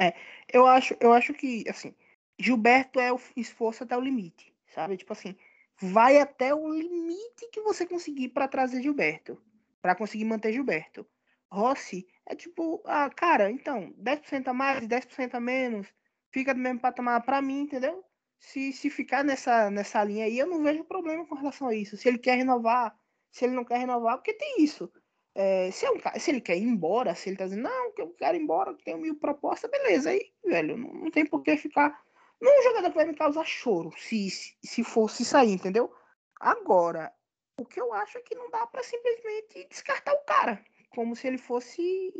É, 0.00 0.14
eu 0.52 0.64
acho, 0.64 0.94
eu 1.00 1.12
acho 1.12 1.34
que, 1.34 1.64
assim, 1.68 1.92
Gilberto 2.38 3.00
é 3.00 3.12
o 3.12 3.18
esforço 3.36 3.82
até 3.82 3.96
o 3.96 4.00
limite 4.00 4.49
sabe? 4.74 4.96
Tipo 4.96 5.12
assim, 5.12 5.36
vai 5.80 6.18
até 6.18 6.54
o 6.54 6.68
limite 6.72 7.48
que 7.52 7.60
você 7.60 7.86
conseguir 7.86 8.28
para 8.30 8.48
trazer 8.48 8.82
Gilberto, 8.82 9.40
para 9.80 9.94
conseguir 9.94 10.24
manter 10.24 10.52
Gilberto. 10.52 11.06
Rossi 11.50 12.06
é 12.26 12.34
tipo, 12.34 12.80
ah, 12.84 13.10
cara, 13.10 13.50
então, 13.50 13.92
10% 13.98 14.48
a 14.48 14.54
mais, 14.54 14.86
10% 14.86 15.34
a 15.34 15.40
menos, 15.40 15.88
fica 16.30 16.54
do 16.54 16.60
mesmo 16.60 16.80
patamar 16.80 17.22
para 17.24 17.42
mim, 17.42 17.62
entendeu? 17.62 18.04
Se, 18.38 18.72
se 18.72 18.88
ficar 18.88 19.24
nessa, 19.24 19.68
nessa 19.70 20.02
linha 20.04 20.24
aí, 20.24 20.38
eu 20.38 20.46
não 20.46 20.62
vejo 20.62 20.84
problema 20.84 21.26
com 21.26 21.34
relação 21.34 21.68
a 21.68 21.74
isso. 21.74 21.96
Se 21.96 22.08
ele 22.08 22.18
quer 22.18 22.36
renovar, 22.36 22.96
se 23.30 23.44
ele 23.44 23.54
não 23.54 23.64
quer 23.64 23.78
renovar, 23.78 24.16
porque 24.16 24.32
tem 24.32 24.62
isso. 24.62 24.90
É, 25.34 25.70
se, 25.70 25.84
é 25.84 25.90
um, 25.90 25.98
se 26.18 26.30
ele 26.30 26.40
quer 26.40 26.56
ir 26.56 26.62
embora, 26.62 27.14
se 27.14 27.28
ele 27.28 27.36
tá 27.36 27.44
dizendo, 27.44 27.62
não, 27.62 27.92
que 27.92 28.02
eu 28.02 28.10
quero 28.10 28.36
ir 28.36 28.42
embora, 28.42 28.74
que 28.74 28.84
tenho 28.84 28.98
mil 28.98 29.16
propostas, 29.16 29.70
beleza, 29.70 30.10
aí, 30.10 30.32
velho, 30.44 30.76
não, 30.76 30.92
não 30.92 31.10
tem 31.10 31.26
por 31.26 31.42
que 31.42 31.56
ficar 31.56 32.00
não 32.40 32.50
é 32.50 32.60
um 32.60 32.62
jogador 32.62 32.90
que 32.90 32.96
vai 32.96 33.06
me 33.06 33.14
causar 33.14 33.44
choro 33.44 33.92
se, 33.98 34.28
se 34.30 34.82
fosse 34.82 35.24
sair, 35.24 35.52
entendeu? 35.52 35.92
Agora, 36.38 37.12
o 37.58 37.64
que 37.64 37.80
eu 37.80 37.92
acho 37.92 38.16
é 38.18 38.22
que 38.22 38.34
não 38.34 38.50
dá 38.50 38.66
para 38.66 38.82
simplesmente 38.82 39.68
descartar 39.68 40.14
o 40.14 40.24
cara, 40.24 40.64
como 40.90 41.14
se 41.14 41.26
ele 41.26 41.38
fosse 41.38 42.12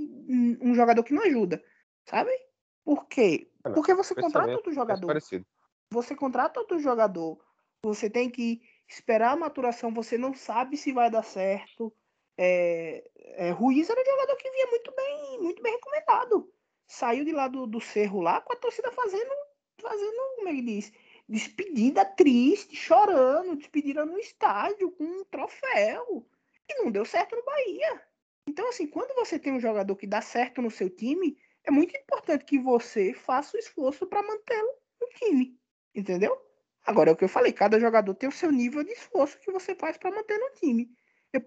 um 0.61 0.75
jogador 0.75 1.03
que 1.03 1.15
não 1.15 1.23
ajuda, 1.23 1.65
sabe? 2.05 2.31
Por 2.85 3.07
quê? 3.07 3.51
Porque 3.75 3.95
você 3.95 4.15
contrata 4.15 4.53
outro 4.53 4.73
jogador. 4.73 5.19
Você 5.93 6.15
contrata 6.15 6.61
outro 6.61 6.79
jogador, 6.79 7.39
você 7.83 8.09
tem 8.09 8.31
que 8.31 8.63
esperar 8.87 9.33
a 9.33 9.37
maturação, 9.37 9.93
você 9.93 10.19
não 10.19 10.35
sabe 10.35 10.77
se 10.77 10.93
vai 10.93 11.11
dar 11.11 11.23
certo. 11.23 11.93
É, 12.37 13.09
é, 13.37 13.51
Ruiz 13.51 13.89
era 13.89 14.01
um 14.01 14.05
jogador 14.05 14.37
que 14.37 14.51
vinha 14.51 14.67
muito 14.67 14.93
bem, 14.95 15.39
muito 15.41 15.63
bem 15.63 15.73
recomendado. 15.73 16.53
Saiu 16.87 17.25
de 17.25 17.33
lá 17.33 17.49
do, 17.49 17.67
do 17.67 17.81
Cerro 17.81 18.21
lá 18.21 18.41
com 18.41 18.53
a 18.53 18.57
torcida 18.57 18.91
fazendo, 18.93 19.31
fazendo, 19.81 20.37
como 20.37 20.49
é 20.49 20.55
que 20.55 20.63
diz? 20.63 20.93
Despedida 21.29 22.05
triste, 22.05 22.77
chorando, 22.77 23.57
despedida 23.57 24.05
no 24.05 24.19
estádio 24.19 24.91
com 24.93 25.05
um 25.05 25.25
troféu. 25.25 26.27
E 26.69 26.75
não 26.83 26.91
deu 26.91 27.05
certo 27.05 27.37
no 27.37 27.45
Bahia. 27.45 28.03
Então, 28.47 28.69
assim, 28.69 28.87
quando 28.87 29.15
você 29.15 29.39
tem 29.39 29.53
um 29.53 29.61
jogador 29.61 29.95
que 29.97 30.07
dá 30.07 30.21
certo 30.21 30.63
no 30.63 30.71
seu 30.71 30.89
time, 30.91 31.37
é 31.65 31.71
muito 31.71 31.97
importante 31.97 32.45
que 32.45 32.59
você 32.59 33.13
faça 33.13 33.57
o 33.57 33.61
esforço 33.61 34.07
para 34.07 34.23
mantê-lo 34.23 34.73
no 35.01 35.09
time. 35.09 35.59
Entendeu? 35.95 36.37
Agora 36.85 37.11
é 37.11 37.13
o 37.13 37.17
que 37.17 37.25
eu 37.25 37.29
falei, 37.29 37.53
cada 37.53 37.79
jogador 37.79 38.15
tem 38.15 38.29
o 38.29 38.33
seu 38.33 38.51
nível 38.51 38.83
de 38.83 38.93
esforço 38.93 39.39
que 39.39 39.53
você 39.53 39.75
faz 39.75 39.99
para 39.99 40.11
manter 40.11 40.39
no 40.39 40.51
time. 40.55 40.91
Eu, 41.33 41.43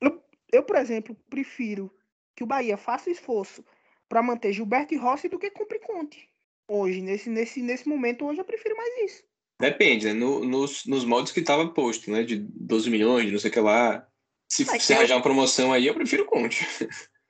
eu, 0.00 0.22
eu, 0.52 0.62
por 0.64 0.76
exemplo, 0.76 1.14
prefiro 1.30 1.94
que 2.34 2.42
o 2.42 2.46
Bahia 2.46 2.76
faça 2.76 3.10
esforço 3.10 3.64
para 4.08 4.22
manter 4.22 4.52
Gilberto 4.52 4.92
e 4.92 4.96
Rossi 4.96 5.28
do 5.28 5.38
que 5.38 5.50
cumprir 5.50 5.80
Conte. 5.80 6.31
Hoje, 6.74 7.02
nesse, 7.02 7.28
nesse, 7.28 7.60
nesse 7.60 7.86
momento, 7.86 8.24
hoje 8.24 8.40
eu 8.40 8.44
prefiro 8.44 8.74
mais 8.76 9.10
isso. 9.10 9.22
Depende, 9.60 10.06
né? 10.06 10.12
No, 10.14 10.42
nos, 10.42 10.86
nos 10.86 11.04
modos 11.04 11.30
que 11.30 11.40
estava 11.40 11.68
posto, 11.68 12.10
né? 12.10 12.22
De 12.22 12.36
12 12.36 12.88
milhões, 12.88 13.26
de 13.26 13.32
não 13.32 13.38
sei 13.38 13.50
o 13.50 13.52
que 13.52 13.60
lá. 13.60 14.06
Se, 14.48 14.62
é 14.62 14.78
se 14.78 14.94
arranjar 14.94 15.14
eu... 15.14 15.18
uma 15.18 15.22
promoção 15.22 15.72
aí, 15.72 15.86
eu 15.86 15.94
prefiro 15.94 16.24
Conte. 16.24 16.66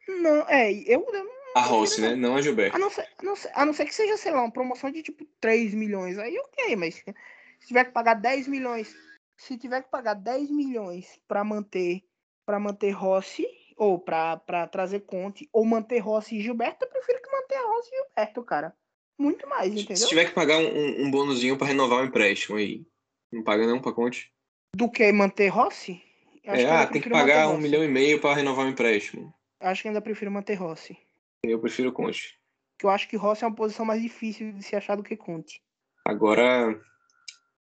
Não, 0.09 0.49
é, 0.49 0.73
eu, 0.73 1.05
eu 1.13 1.33
a 1.55 1.61
Rossi, 1.61 2.01
né? 2.01 2.15
Não 2.15 2.37
a 2.37 2.41
Gilberto. 2.41 2.77
A 2.77 2.79
não, 2.79 2.89
ser, 2.89 3.03
a, 3.03 3.23
não 3.23 3.37
ser, 3.37 3.51
a 3.55 3.67
não 3.67 3.73
ser 3.73 3.85
que 3.85 3.95
seja, 3.95 4.17
sei 4.17 4.33
lá, 4.33 4.41
uma 4.43 4.51
promoção 4.53 4.91
de 4.91 5.03
tipo 5.03 5.25
3 5.41 5.75
milhões. 5.75 6.19
Aí 6.19 6.39
ok, 6.39 6.77
mas 6.77 6.95
se 6.95 7.67
tiver 7.67 7.85
que 7.85 7.93
pagar 7.93 8.15
10 8.15 8.49
milhões, 8.49 8.95
se 9.37 9.59
tiver 9.59 9.83
que 9.83 9.91
pagar 9.91 10.15
10 10.15 10.51
milhões 10.51 11.21
para 11.29 11.45
manter 11.45 12.03
para 12.45 12.59
manter 12.59 12.91
Rossi 12.91 13.47
ou 13.77 13.99
para 13.99 14.67
trazer 14.71 15.01
Conte 15.01 15.49
ou 15.53 15.65
manter 15.65 15.99
Rossi 15.99 16.37
e 16.37 16.41
Gilberto, 16.41 16.85
eu 16.85 16.89
prefiro 16.89 17.21
que 17.21 17.31
manter 17.31 17.57
Rossi 17.57 17.91
e 17.93 17.97
Gilberto, 17.97 18.43
cara. 18.43 18.75
Muito 19.19 19.49
mais, 19.49 19.73
entendeu? 19.73 19.97
Se 19.97 20.09
tiver 20.09 20.25
que 20.25 20.33
pagar 20.33 20.59
um, 20.59 21.05
um 21.05 21.11
bônusinho 21.11 21.57
para 21.57 21.69
renovar 21.69 22.03
o 22.03 22.07
empréstimo 22.07 22.57
aí, 22.57 22.85
não 23.31 23.43
paga 23.43 23.81
para 23.81 23.93
Conte? 23.93 24.33
Do 24.75 24.91
que 24.91 25.13
manter 25.13 25.49
Rossi? 25.49 26.03
É, 26.45 26.65
ah, 26.67 26.87
tem 26.87 27.01
que 27.01 27.09
pagar 27.09 27.49
um 27.49 27.59
milhão 27.59 27.85
e 27.85 27.89
meio 27.89 28.21
para 28.21 28.35
renovar 28.35 28.67
o 28.67 28.69
empréstimo. 28.69 29.33
Acho 29.61 29.83
que 29.83 29.89
ainda 29.89 30.01
prefiro 30.01 30.31
manter 30.31 30.55
Rossi. 30.55 30.99
Eu 31.45 31.61
prefiro 31.61 31.93
Conte. 31.93 32.39
Eu 32.83 32.91
acho 32.91 33.09
que 33.09 33.17
Rossi 33.17 33.45
é 33.45 33.47
uma 33.47 33.55
posição 33.55 33.85
mais 33.85 34.03
difícil 34.03 34.53
de 34.53 34.63
se 34.63 34.75
achar 34.75 34.97
do 34.97 35.05
que 35.05 35.17
Conte. 35.17 35.63
Agora, 36.05 36.81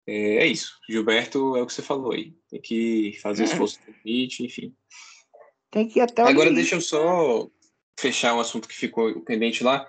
é, 0.07 0.37
é, 0.37 0.47
isso. 0.47 0.79
Gilberto 0.89 1.57
é 1.57 1.63
o 1.63 1.67
que 1.67 1.73
você 1.73 1.83
falou 1.83 2.13
aí. 2.13 2.35
Tem 2.51 2.61
que 2.61 3.19
fazer 3.23 3.45
esforço 3.45 3.79
no 3.87 3.95
limite, 4.05 4.45
enfim. 4.45 4.75
Tem 5.71 5.87
que 5.87 5.99
ir 5.99 6.03
até 6.03 6.23
Agora 6.23 6.53
deixa 6.53 6.77
eu 6.77 6.81
só 6.81 7.49
fechar 7.99 8.35
um 8.35 8.41
assunto 8.41 8.69
que 8.69 8.75
ficou 8.75 9.21
pendente 9.23 9.63
lá, 9.63 9.87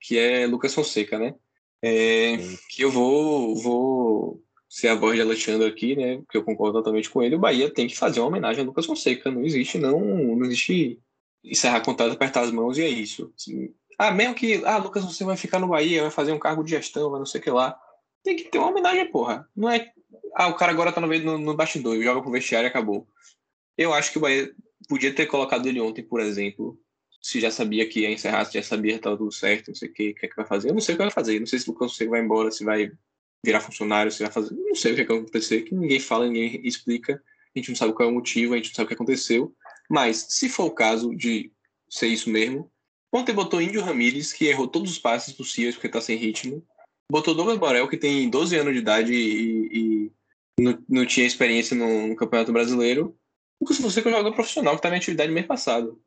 que 0.00 0.18
é 0.18 0.46
Lucas 0.46 0.74
Fonseca, 0.74 1.18
né? 1.18 1.34
É, 1.82 2.36
que 2.70 2.82
eu 2.82 2.90
vou, 2.90 3.54
vou 3.56 4.42
ser 4.68 4.88
a 4.88 4.94
voz 4.94 5.14
de 5.14 5.22
Alexandre 5.22 5.66
aqui, 5.68 5.94
né? 5.94 6.18
Porque 6.18 6.36
eu 6.36 6.44
concordo 6.44 6.78
totalmente 6.78 7.10
com 7.10 7.22
ele. 7.22 7.36
O 7.36 7.40
Bahia 7.40 7.72
tem 7.72 7.86
que 7.86 7.96
fazer 7.96 8.20
uma 8.20 8.28
homenagem 8.28 8.62
a 8.62 8.66
Lucas 8.66 8.86
Fonseca. 8.86 9.30
Não 9.30 9.44
existe, 9.44 9.78
não, 9.78 10.00
não 10.00 10.44
existe 10.44 11.00
encerrar 11.44 11.80
contrato, 11.80 12.12
apertar 12.12 12.42
as 12.42 12.50
mãos 12.50 12.78
e 12.78 12.82
é 12.82 12.88
isso. 12.88 13.32
Assim, 13.36 13.72
ah, 13.98 14.10
mesmo 14.10 14.34
que 14.34 14.64
ah, 14.64 14.78
Lucas 14.78 15.04
Fonseca 15.04 15.26
vai 15.26 15.36
ficar 15.36 15.58
no 15.58 15.68
Bahia, 15.68 16.02
vai 16.02 16.10
fazer 16.10 16.32
um 16.32 16.38
cargo 16.38 16.64
de 16.64 16.70
gestão, 16.70 17.10
vai 17.10 17.18
não 17.18 17.26
sei 17.26 17.40
o 17.40 17.44
que 17.44 17.50
lá 17.50 17.78
tem 18.26 18.34
que 18.34 18.44
ter 18.50 18.58
uma 18.58 18.70
homenagem, 18.70 19.08
porra. 19.08 19.48
Não 19.54 19.70
é. 19.70 19.92
Ah, 20.34 20.48
o 20.48 20.54
cara 20.54 20.72
agora 20.72 20.92
tá 20.92 21.00
no, 21.00 21.06
no, 21.06 21.38
no 21.38 21.54
bastidor, 21.54 22.02
joga 22.02 22.20
pro 22.20 22.32
vestiário 22.32 22.66
e 22.66 22.68
acabou. 22.68 23.06
Eu 23.78 23.94
acho 23.94 24.10
que 24.10 24.18
o 24.18 24.20
Bahia 24.20 24.52
podia 24.88 25.14
ter 25.14 25.26
colocado 25.26 25.66
ele 25.66 25.80
ontem, 25.80 26.02
por 26.02 26.20
exemplo. 26.20 26.76
Se 27.26 27.40
já 27.40 27.50
sabia 27.50 27.88
que 27.88 28.00
ia 28.00 28.10
encerrar, 28.10 28.44
se 28.44 28.54
já 28.54 28.62
sabia 28.62 28.94
que 28.94 29.00
tava 29.00 29.16
tudo 29.16 29.32
certo, 29.32 29.68
não 29.68 29.74
sei 29.74 29.88
o 29.88 29.92
que, 29.92 30.10
o 30.10 30.14
que 30.14 30.26
é 30.26 30.28
que 30.28 30.36
vai 30.36 30.46
fazer. 30.46 30.70
Eu 30.70 30.74
não 30.74 30.80
sei 30.80 30.94
o 30.94 30.98
que 30.98 31.02
vai 31.02 31.10
fazer. 31.10 31.40
Não 31.40 31.46
sei 31.46 31.58
se 31.58 31.68
o 31.68 31.72
Lucas 31.72 31.96
vai 32.08 32.20
embora, 32.20 32.50
se 32.50 32.64
vai 32.64 32.92
virar 33.44 33.60
funcionário, 33.60 34.12
se 34.12 34.22
vai 34.22 34.30
fazer. 34.30 34.54
Não 34.54 34.74
sei 34.74 34.92
o 34.92 34.94
que, 34.94 35.00
é 35.00 35.04
que 35.04 35.12
vai 35.12 35.20
acontecer, 35.20 35.62
que 35.62 35.74
ninguém 35.74 35.98
fala, 35.98 36.26
ninguém 36.26 36.60
explica. 36.64 37.14
A 37.54 37.58
gente 37.58 37.70
não 37.70 37.76
sabe 37.76 37.94
qual 37.94 38.08
é 38.08 38.12
o 38.12 38.14
motivo, 38.14 38.54
a 38.54 38.56
gente 38.56 38.68
não 38.68 38.74
sabe 38.74 38.84
o 38.84 38.88
que 38.88 38.94
aconteceu. 38.94 39.54
Mas, 39.90 40.26
se 40.28 40.48
for 40.48 40.66
o 40.66 40.70
caso 40.70 41.14
de 41.14 41.50
ser 41.88 42.06
isso 42.06 42.30
mesmo, 42.30 42.70
ontem 43.12 43.34
botou 43.34 43.60
Índio 43.60 43.82
Ramírez, 43.82 44.32
que 44.32 44.46
errou 44.46 44.68
todos 44.68 44.90
os 44.90 44.98
passes 44.98 45.32
possíveis 45.32 45.74
porque 45.74 45.88
tá 45.88 46.00
sem 46.00 46.16
ritmo 46.16 46.64
botou 47.10 47.34
Douglas 47.34 47.58
Borel, 47.58 47.88
que 47.88 47.96
tem 47.96 48.28
12 48.28 48.56
anos 48.56 48.72
de 48.74 48.80
idade 48.80 49.12
e, 49.12 49.68
e 49.72 50.12
não, 50.60 50.78
não, 50.88 51.06
tinha 51.06 51.26
experiência 51.26 51.76
no, 51.76 52.08
no, 52.08 52.16
Campeonato 52.16 52.52
Brasileiro. 52.52 53.16
Lucas 53.60 53.78
Fonseca 53.78 54.08
é 54.08 54.12
um 54.12 54.16
jogador 54.16 54.34
profissional 54.34 54.74
que 54.74 54.78
estava 54.80 54.94
em 54.94 54.98
atividade 54.98 55.32
mês 55.32 55.46
passado. 55.46 56.00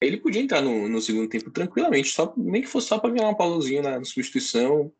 Ele 0.00 0.18
podia 0.18 0.42
entrar 0.42 0.60
no, 0.60 0.88
no, 0.88 1.00
segundo 1.00 1.28
tempo 1.28 1.50
tranquilamente, 1.50 2.10
só, 2.10 2.32
nem 2.36 2.62
que 2.62 2.68
fosse 2.68 2.88
só 2.88 2.98
para 2.98 3.10
ganhar 3.10 3.28
uma 3.28 3.36
paulozinha 3.36 3.80
na, 3.80 3.98
na, 3.98 4.04
substituição, 4.04 4.92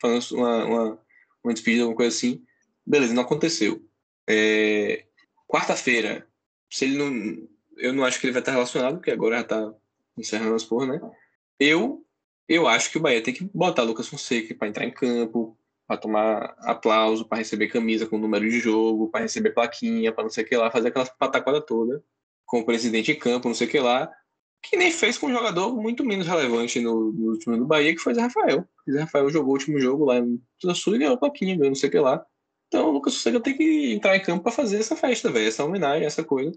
fazendo 0.00 0.36
uma, 0.36 0.64
uma, 0.64 0.98
uma 1.44 1.54
despedida, 1.54 1.84
alguma 1.84 1.96
coisa 1.96 2.14
assim. 2.14 2.44
Beleza, 2.84 3.14
não 3.14 3.22
aconteceu. 3.22 3.84
É, 4.28 5.04
Quarta-feira, 5.52 6.26
se 6.70 6.86
ele 6.86 6.96
não. 6.96 7.48
Eu 7.76 7.92
não 7.92 8.04
acho 8.04 8.18
que 8.18 8.26
ele 8.26 8.32
vai 8.32 8.40
estar 8.40 8.52
relacionado, 8.52 8.94
porque 8.94 9.10
agora 9.10 9.36
já 9.36 9.42
está 9.42 9.74
encerrando 10.16 10.54
as 10.54 10.64
porra, 10.64 10.86
né? 10.86 11.00
Eu 11.60 12.02
eu 12.48 12.66
acho 12.66 12.90
que 12.90 12.98
o 12.98 13.00
Bahia 13.00 13.22
tem 13.22 13.34
que 13.34 13.44
botar 13.52 13.82
Lucas 13.82 14.08
Fonseca 14.08 14.54
para 14.54 14.68
entrar 14.68 14.84
em 14.84 14.90
campo, 14.90 15.56
para 15.86 15.96
tomar 15.96 16.54
aplauso, 16.60 17.26
para 17.26 17.38
receber 17.38 17.68
camisa 17.68 18.06
com 18.06 18.18
número 18.18 18.48
de 18.48 18.60
jogo, 18.60 19.08
para 19.08 19.22
receber 19.22 19.50
plaquinha, 19.50 20.12
para 20.12 20.24
não 20.24 20.30
sei 20.30 20.44
o 20.44 20.46
que 20.46 20.56
lá, 20.56 20.70
fazer 20.70 20.88
aquela 20.88 21.06
pataquada 21.06 21.60
toda 21.60 22.02
com 22.46 22.60
o 22.60 22.64
presidente 22.64 23.12
em 23.12 23.18
campo, 23.18 23.48
não 23.48 23.54
sei 23.54 23.66
o 23.66 23.70
que 23.70 23.78
lá, 23.78 24.10
que 24.62 24.76
nem 24.76 24.90
fez 24.90 25.18
com 25.18 25.26
um 25.26 25.32
jogador 25.32 25.74
muito 25.74 26.04
menos 26.04 26.26
relevante 26.26 26.80
no, 26.80 27.12
no 27.12 27.38
time 27.38 27.58
do 27.58 27.66
Bahia, 27.66 27.92
que 27.92 28.00
foi 28.00 28.14
Zé 28.14 28.22
Rafael. 28.22 28.64
Zé 28.88 29.00
Rafael 29.00 29.28
jogou 29.28 29.50
o 29.50 29.52
último 29.52 29.80
jogo 29.80 30.04
lá 30.04 30.18
em 30.18 30.40
Sul 30.74 30.94
e 30.94 30.98
ganhou 30.98 31.18
plaquinha, 31.18 31.56
ganhou 31.56 31.70
não 31.70 31.74
sei 31.74 31.88
o 31.88 31.92
que 31.92 31.98
lá. 31.98 32.24
Então 32.68 32.88
o 32.88 32.92
Lucas 32.92 33.14
Fonseca 33.14 33.40
tem 33.40 33.56
que 33.56 33.92
entrar 33.92 34.16
em 34.16 34.22
campo 34.22 34.44
para 34.44 34.52
fazer 34.52 34.78
essa 34.78 34.96
festa, 34.96 35.30
velho, 35.30 35.48
essa 35.48 35.64
homenagem, 35.64 36.06
essa 36.06 36.24
coisa. 36.24 36.52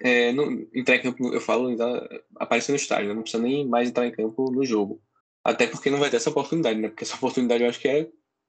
É, 0.00 0.32
no, 0.32 0.68
entrar 0.74 0.96
em 0.96 1.02
campo, 1.02 1.34
eu 1.34 1.40
falo, 1.40 1.76
aparecer 2.36 2.72
no 2.72 2.76
estádio, 2.76 3.08
né? 3.08 3.14
não 3.14 3.22
precisa 3.22 3.42
nem 3.42 3.66
mais 3.66 3.88
entrar 3.88 4.06
em 4.06 4.12
campo 4.12 4.50
no 4.50 4.64
jogo. 4.64 5.02
Até 5.44 5.66
porque 5.66 5.90
não 5.90 5.98
vai 5.98 6.08
ter 6.10 6.16
essa 6.16 6.30
oportunidade, 6.30 6.78
né? 6.78 6.88
Porque 6.88 7.04
essa 7.04 7.16
oportunidade 7.16 7.62
eu 7.62 7.68
acho 7.68 7.80
que 7.80 7.88
é, 7.88 8.08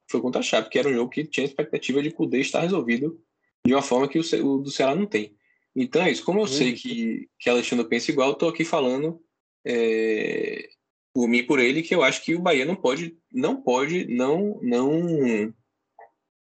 foi 0.09 0.21
contra 0.21 0.39
a 0.39 0.43
Chape, 0.43 0.65
porque 0.65 0.79
era 0.79 0.89
um 0.89 0.93
jogo 0.93 1.09
que 1.09 1.25
tinha 1.25 1.45
expectativa 1.45 2.01
de 2.01 2.11
poder 2.11 2.39
estar 2.39 2.61
resolvido 2.61 3.19
de 3.65 3.73
uma 3.73 3.81
forma 3.81 4.07
que 4.07 4.19
o, 4.19 4.45
o 4.45 4.57
do 4.59 4.71
Ceará 4.71 4.95
não 4.95 5.05
tem. 5.05 5.35
Então 5.81 6.01
é 6.01 6.11
isso. 6.11 6.25
Como 6.25 6.39
eu 6.39 6.43
uhum. 6.43 6.47
sei 6.47 6.73
que, 6.73 7.29
que 7.39 7.49
Alexandre 7.49 7.87
pensa 7.87 8.11
igual, 8.11 8.29
eu 8.29 8.35
tô 8.35 8.49
aqui 8.49 8.65
falando 8.65 9.23
é, 9.65 10.69
por 11.13 11.25
mim 11.25 11.37
e 11.37 11.43
por 11.43 11.57
ele 11.57 11.81
que 11.81 11.95
eu 11.95 12.03
acho 12.03 12.21
que 12.21 12.35
o 12.35 12.41
Bahia 12.41 12.65
não 12.65 12.75
pode, 12.75 13.17
não 13.31 13.61
pode, 13.61 14.05
não, 14.13 14.59
não 14.61 15.53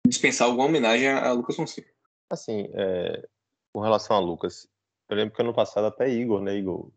dispensar 0.05 0.49
alguma 0.49 0.67
homenagem 0.67 1.07
a, 1.07 1.29
a 1.29 1.33
Lucas 1.33 1.55
Fonseca. 1.55 1.89
Assim, 2.29 2.69
é, 2.75 3.25
com 3.73 3.81
relação 3.81 4.17
a 4.17 4.21
Lucas, 4.21 4.69
eu 5.09 5.17
lembro 5.17 5.33
que 5.33 5.43
ano 5.43 5.55
passado 5.55 5.87
até 5.87 6.09
Igor, 6.09 6.41
né, 6.41 6.57
Igor, 6.57 6.91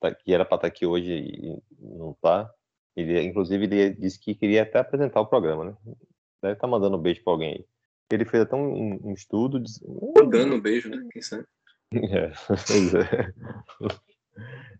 tá, 0.00 0.14
que 0.14 0.32
era 0.32 0.44
para 0.44 0.56
estar 0.56 0.68
tá 0.68 0.72
aqui 0.72 0.86
hoje 0.86 1.12
e 1.12 1.62
não 1.80 2.12
está. 2.12 2.48
Ele, 2.94 3.20
inclusive, 3.22 3.64
ele 3.64 3.90
disse 3.90 4.20
que 4.20 4.36
queria 4.36 4.62
até 4.62 4.78
apresentar 4.78 5.20
o 5.20 5.26
programa, 5.26 5.64
né? 5.64 5.76
Deve 6.40 6.54
estar 6.54 6.66
tá 6.66 6.66
mandando 6.68 6.96
um 6.96 7.00
beijo 7.00 7.24
para 7.24 7.32
alguém 7.32 7.54
aí. 7.54 7.66
Ele 8.10 8.24
fez 8.24 8.42
até 8.42 8.56
um, 8.56 8.98
um 9.08 9.12
estudo. 9.12 9.60
De... 9.60 9.70
Mandando 10.16 10.54
um 10.54 10.60
beijo, 10.60 10.88
né? 10.88 11.06
Quem 11.12 11.22
sabe? 11.22 11.46
É, 11.92 12.30
pois 12.68 12.94
é. 12.94 13.34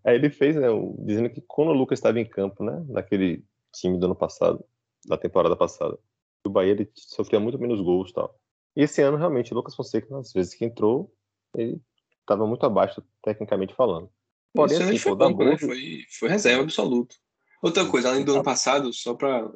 Aí 0.05 0.15
ele 0.15 0.31
fez, 0.31 0.55
né, 0.55 0.69
dizendo 1.01 1.29
que 1.29 1.41
quando 1.41 1.71
o 1.71 1.75
Lucas 1.75 1.99
estava 1.99 2.21
em 2.21 2.25
campo, 2.25 2.63
né, 2.63 2.85
naquele 2.89 3.45
time 3.75 3.99
do 3.99 4.07
ano 4.07 4.15
passado, 4.15 4.65
da 5.05 5.19
temporada 5.19 5.57
passada, 5.57 5.99
o 6.47 6.51
Bahia 6.51 6.71
ele 6.71 6.89
sofria 6.95 7.41
muito 7.41 7.59
menos 7.59 7.81
gols 7.81 8.11
e 8.11 8.15
tal. 8.15 8.39
E 8.77 8.83
esse 8.83 9.03
ano, 9.03 9.17
realmente, 9.17 9.53
o 9.53 9.57
Lucas 9.57 9.75
Fonseca, 9.75 10.07
nas 10.11 10.33
vezes 10.33 10.55
que 10.55 10.65
entrou, 10.65 11.13
ele 11.57 11.81
estava 12.21 12.47
muito 12.47 12.65
abaixo, 12.65 13.03
tecnicamente 13.23 13.75
falando. 13.75 14.09
Porém, 14.55 14.77
Esse 14.77 14.83
assim, 14.85 14.99
foi, 14.99 15.17
banco, 15.17 15.45
né? 15.45 15.59
foi, 15.59 16.05
foi 16.19 16.29
reserva 16.29 16.63
absoluto. 16.63 17.17
Outra 17.63 17.85
coisa, 17.87 18.09
além 18.09 18.25
do 18.25 18.33
ano 18.33 18.43
passado, 18.43 18.93
só 18.93 19.15
para 19.15 19.51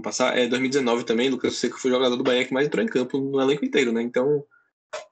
passar, 0.00 0.38
é 0.38 0.46
2019 0.46 1.04
também, 1.04 1.28
Lucas 1.28 1.54
Fonseca 1.54 1.76
foi 1.76 1.90
o 1.90 1.94
jogador 1.94 2.16
do 2.16 2.24
Bahia 2.24 2.46
que 2.46 2.54
mais 2.54 2.66
entrou 2.66 2.82
em 2.82 2.88
campo 2.88 3.18
no 3.18 3.40
elenco 3.40 3.64
inteiro, 3.64 3.92
né? 3.92 4.00
Então, 4.00 4.44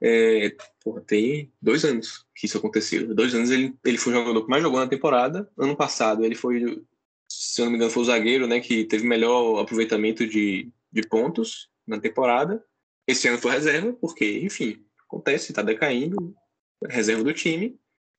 é, 0.00 0.54
porra, 0.82 1.00
tem 1.02 1.52
dois 1.60 1.84
anos 1.84 2.24
que 2.34 2.46
isso 2.46 2.58
aconteceu. 2.58 3.14
Dois 3.14 3.34
anos 3.34 3.50
ele, 3.50 3.74
ele 3.84 3.98
foi 3.98 4.12
o 4.12 4.16
jogador 4.16 4.42
que 4.42 4.50
mais 4.50 4.62
jogou 4.62 4.80
na 4.80 4.86
temporada. 4.86 5.50
Ano 5.58 5.76
passado 5.76 6.24
ele 6.24 6.34
foi, 6.34 6.82
se 7.28 7.60
eu 7.60 7.64
não 7.64 7.72
me 7.72 7.76
engano, 7.76 7.90
foi 7.90 8.02
o 8.02 8.06
zagueiro, 8.06 8.46
né? 8.46 8.60
Que 8.60 8.84
teve 8.84 9.06
melhor 9.06 9.60
aproveitamento 9.60 10.26
de, 10.26 10.70
de 10.90 11.02
pontos 11.02 11.68
na 11.86 12.00
temporada. 12.00 12.64
Esse 13.06 13.28
ano 13.28 13.38
foi 13.38 13.52
reserva, 13.52 13.92
porque, 13.94 14.40
enfim, 14.40 14.84
acontece, 15.06 15.52
tá 15.52 15.62
decaindo, 15.62 16.34
reserva 16.88 17.24
do 17.24 17.34
time. 17.34 17.78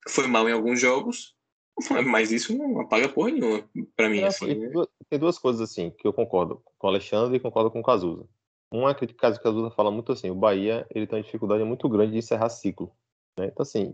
Foi 0.09 0.27
mal 0.27 0.49
em 0.49 0.51
alguns 0.51 0.79
jogos, 0.79 1.35
mas 2.05 2.31
isso 2.31 2.57
não 2.57 2.81
apaga 2.81 3.07
porra 3.07 3.31
nenhuma 3.31 3.69
pra 3.95 4.09
mim. 4.09 4.23
assim, 4.23 4.55
né? 4.55 4.71
Tem 5.11 5.19
duas 5.19 5.37
coisas 5.37 5.61
assim 5.61 5.91
que 5.91 6.07
eu 6.07 6.13
concordo 6.13 6.63
com 6.79 6.87
o 6.87 6.89
Alexandre 6.89 7.35
e 7.35 7.39
concordo 7.39 7.69
com 7.69 7.81
o 7.81 7.83
Cazuza. 7.83 8.25
Um 8.71 8.87
é 8.87 8.95
que 8.95 9.03
o 9.03 9.13
caso 9.13 9.35
que 9.35 9.41
o 9.41 9.51
Cazuza 9.51 9.69
fala 9.71 9.91
muito 9.91 10.13
assim, 10.13 10.29
o 10.31 10.35
Bahia 10.35 10.87
ele 10.89 11.05
tem 11.05 11.17
uma 11.17 11.23
dificuldade 11.23 11.65
muito 11.65 11.89
grande 11.89 12.13
de 12.13 12.19
encerrar 12.19 12.47
ciclo. 12.47 12.95
Né? 13.37 13.47
Então, 13.47 13.61
assim, 13.61 13.93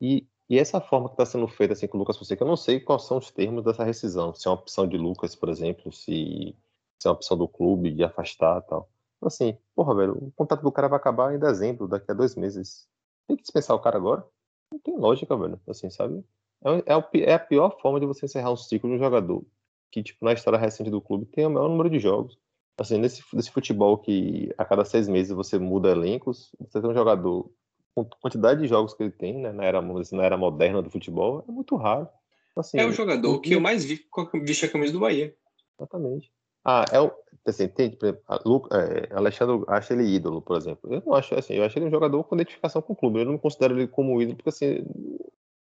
e, 0.00 0.26
e 0.50 0.58
essa 0.58 0.80
forma 0.80 1.08
que 1.08 1.14
está 1.14 1.24
sendo 1.24 1.46
feita 1.46 1.74
assim, 1.74 1.86
com 1.86 1.96
o 1.96 2.00
Lucas 2.00 2.18
Fonseca, 2.18 2.42
eu 2.42 2.48
não 2.48 2.56
sei 2.56 2.80
quais 2.80 3.04
são 3.04 3.18
os 3.18 3.30
termos 3.30 3.62
dessa 3.62 3.84
rescisão. 3.84 4.34
Se 4.34 4.48
é 4.48 4.50
uma 4.50 4.58
opção 4.58 4.84
de 4.84 4.98
Lucas, 4.98 5.36
por 5.36 5.48
exemplo, 5.48 5.92
se, 5.92 6.56
se 6.98 7.06
é 7.06 7.08
uma 7.08 7.14
opção 7.14 7.38
do 7.38 7.46
clube 7.46 7.92
de 7.92 8.02
afastar 8.02 8.62
tal. 8.62 8.90
Então, 9.18 9.28
assim, 9.28 9.56
porra, 9.76 9.94
velho, 9.94 10.14
o 10.14 10.32
contrato 10.32 10.62
do 10.62 10.72
cara 10.72 10.88
vai 10.88 10.98
acabar 10.98 11.32
em 11.32 11.38
dezembro, 11.38 11.86
daqui 11.86 12.10
a 12.10 12.14
dois 12.14 12.34
meses. 12.34 12.88
Tem 13.28 13.36
que 13.36 13.44
dispensar 13.44 13.76
o 13.76 13.80
cara 13.80 13.96
agora? 13.96 14.26
Não 14.72 14.80
tem 14.80 14.98
lógica, 14.98 15.36
velho. 15.36 15.60
Assim, 15.68 15.88
sabe? 15.88 16.24
É, 16.64 16.94
é, 16.94 17.30
é 17.30 17.34
a 17.34 17.38
pior 17.38 17.78
forma 17.80 18.00
de 18.00 18.06
você 18.06 18.26
encerrar 18.26 18.52
um 18.52 18.56
ciclo 18.56 18.90
de 18.90 18.96
um 18.96 18.98
jogador 18.98 19.44
que, 19.90 20.02
tipo, 20.02 20.24
na 20.24 20.32
história 20.32 20.58
recente 20.58 20.90
do 20.90 21.00
clube, 21.00 21.26
tem 21.26 21.46
o 21.46 21.50
maior 21.50 21.68
número 21.68 21.88
de 21.88 21.98
jogos. 21.98 22.38
Assim, 22.78 22.98
nesse, 22.98 23.22
nesse 23.32 23.50
futebol 23.50 23.96
que 23.96 24.52
a 24.58 24.64
cada 24.64 24.84
seis 24.84 25.08
meses 25.08 25.32
você 25.32 25.58
muda 25.58 25.90
elencos, 25.90 26.54
você 26.60 26.80
tem 26.80 26.90
um 26.90 26.94
jogador 26.94 27.50
com 27.94 28.04
quantidade 28.20 28.60
de 28.60 28.68
jogos 28.68 28.92
que 28.92 29.02
ele 29.02 29.10
tem, 29.10 29.38
né, 29.38 29.52
na 29.52 29.64
era, 29.64 29.80
na 29.80 30.22
era 30.22 30.36
moderna 30.36 30.82
do 30.82 30.90
futebol, 30.90 31.42
é 31.48 31.50
muito 31.50 31.74
raro. 31.76 32.06
Assim, 32.54 32.78
é 32.78 32.86
o 32.86 32.92
jogador 32.92 33.40
que 33.40 33.52
eu 33.52 33.60
mais 33.60 33.84
vi 33.84 33.98
com 33.98 34.22
a 34.22 34.68
camisa 34.70 34.92
do 34.92 35.00
Bahia. 35.00 35.34
Exatamente. 35.78 36.30
Ah, 36.64 36.84
é 36.90 37.00
o. 37.00 37.12
Assim, 37.46 37.68
tem, 37.68 37.90
por 37.90 38.06
exemplo, 38.06 38.22
Luca, 38.44 38.76
é, 38.76 39.14
Alexandre 39.14 39.64
acha 39.68 39.94
ele 39.94 40.02
ídolo, 40.02 40.42
por 40.42 40.56
exemplo. 40.56 40.92
Eu 40.92 41.02
não 41.06 41.14
acho 41.14 41.34
assim, 41.34 41.54
eu 41.54 41.64
acho 41.64 41.78
ele 41.78 41.86
um 41.86 41.90
jogador 41.90 42.24
com 42.24 42.34
identificação 42.34 42.82
com 42.82 42.92
o 42.92 42.96
clube. 42.96 43.20
Eu 43.20 43.26
não 43.26 43.38
considero 43.38 43.78
ele 43.78 43.86
como 43.86 44.20
ídolo, 44.20 44.36
porque 44.36 44.48
assim, 44.48 44.84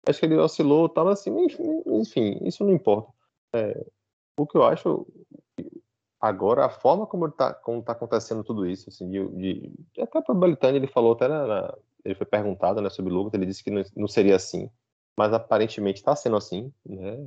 acho 0.06 0.20
que 0.20 0.26
ele 0.26 0.36
oscilou, 0.36 0.88
tal, 0.88 1.08
assim, 1.08 1.34
enfim, 1.86 2.38
isso 2.42 2.64
não 2.64 2.72
importa. 2.72 3.12
É, 3.54 3.86
o 4.36 4.46
que 4.46 4.56
eu 4.56 4.64
acho 4.64 5.06
agora, 6.20 6.64
a 6.64 6.70
forma 6.70 7.06
como 7.06 7.26
está 7.26 7.52
tá 7.52 7.92
acontecendo 7.92 8.42
tudo 8.42 8.66
isso, 8.66 8.88
assim, 8.88 9.10
de, 9.10 9.28
de 9.28 9.72
até 10.00 10.20
para 10.22 10.34
o 10.34 10.38
Belitani 10.38 10.78
ele 10.78 10.86
falou, 10.86 11.12
até 11.12 11.28
na, 11.28 11.46
na, 11.46 11.78
ele 12.04 12.14
foi 12.14 12.26
perguntado 12.26 12.80
né, 12.80 12.88
sobre 12.88 13.12
Lucas, 13.12 13.34
ele 13.34 13.46
disse 13.46 13.62
que 13.62 13.70
não, 13.70 13.82
não 13.94 14.08
seria 14.08 14.36
assim, 14.36 14.70
mas 15.16 15.32
aparentemente 15.32 15.98
está 16.00 16.16
sendo 16.16 16.36
assim, 16.36 16.72
né? 16.84 17.18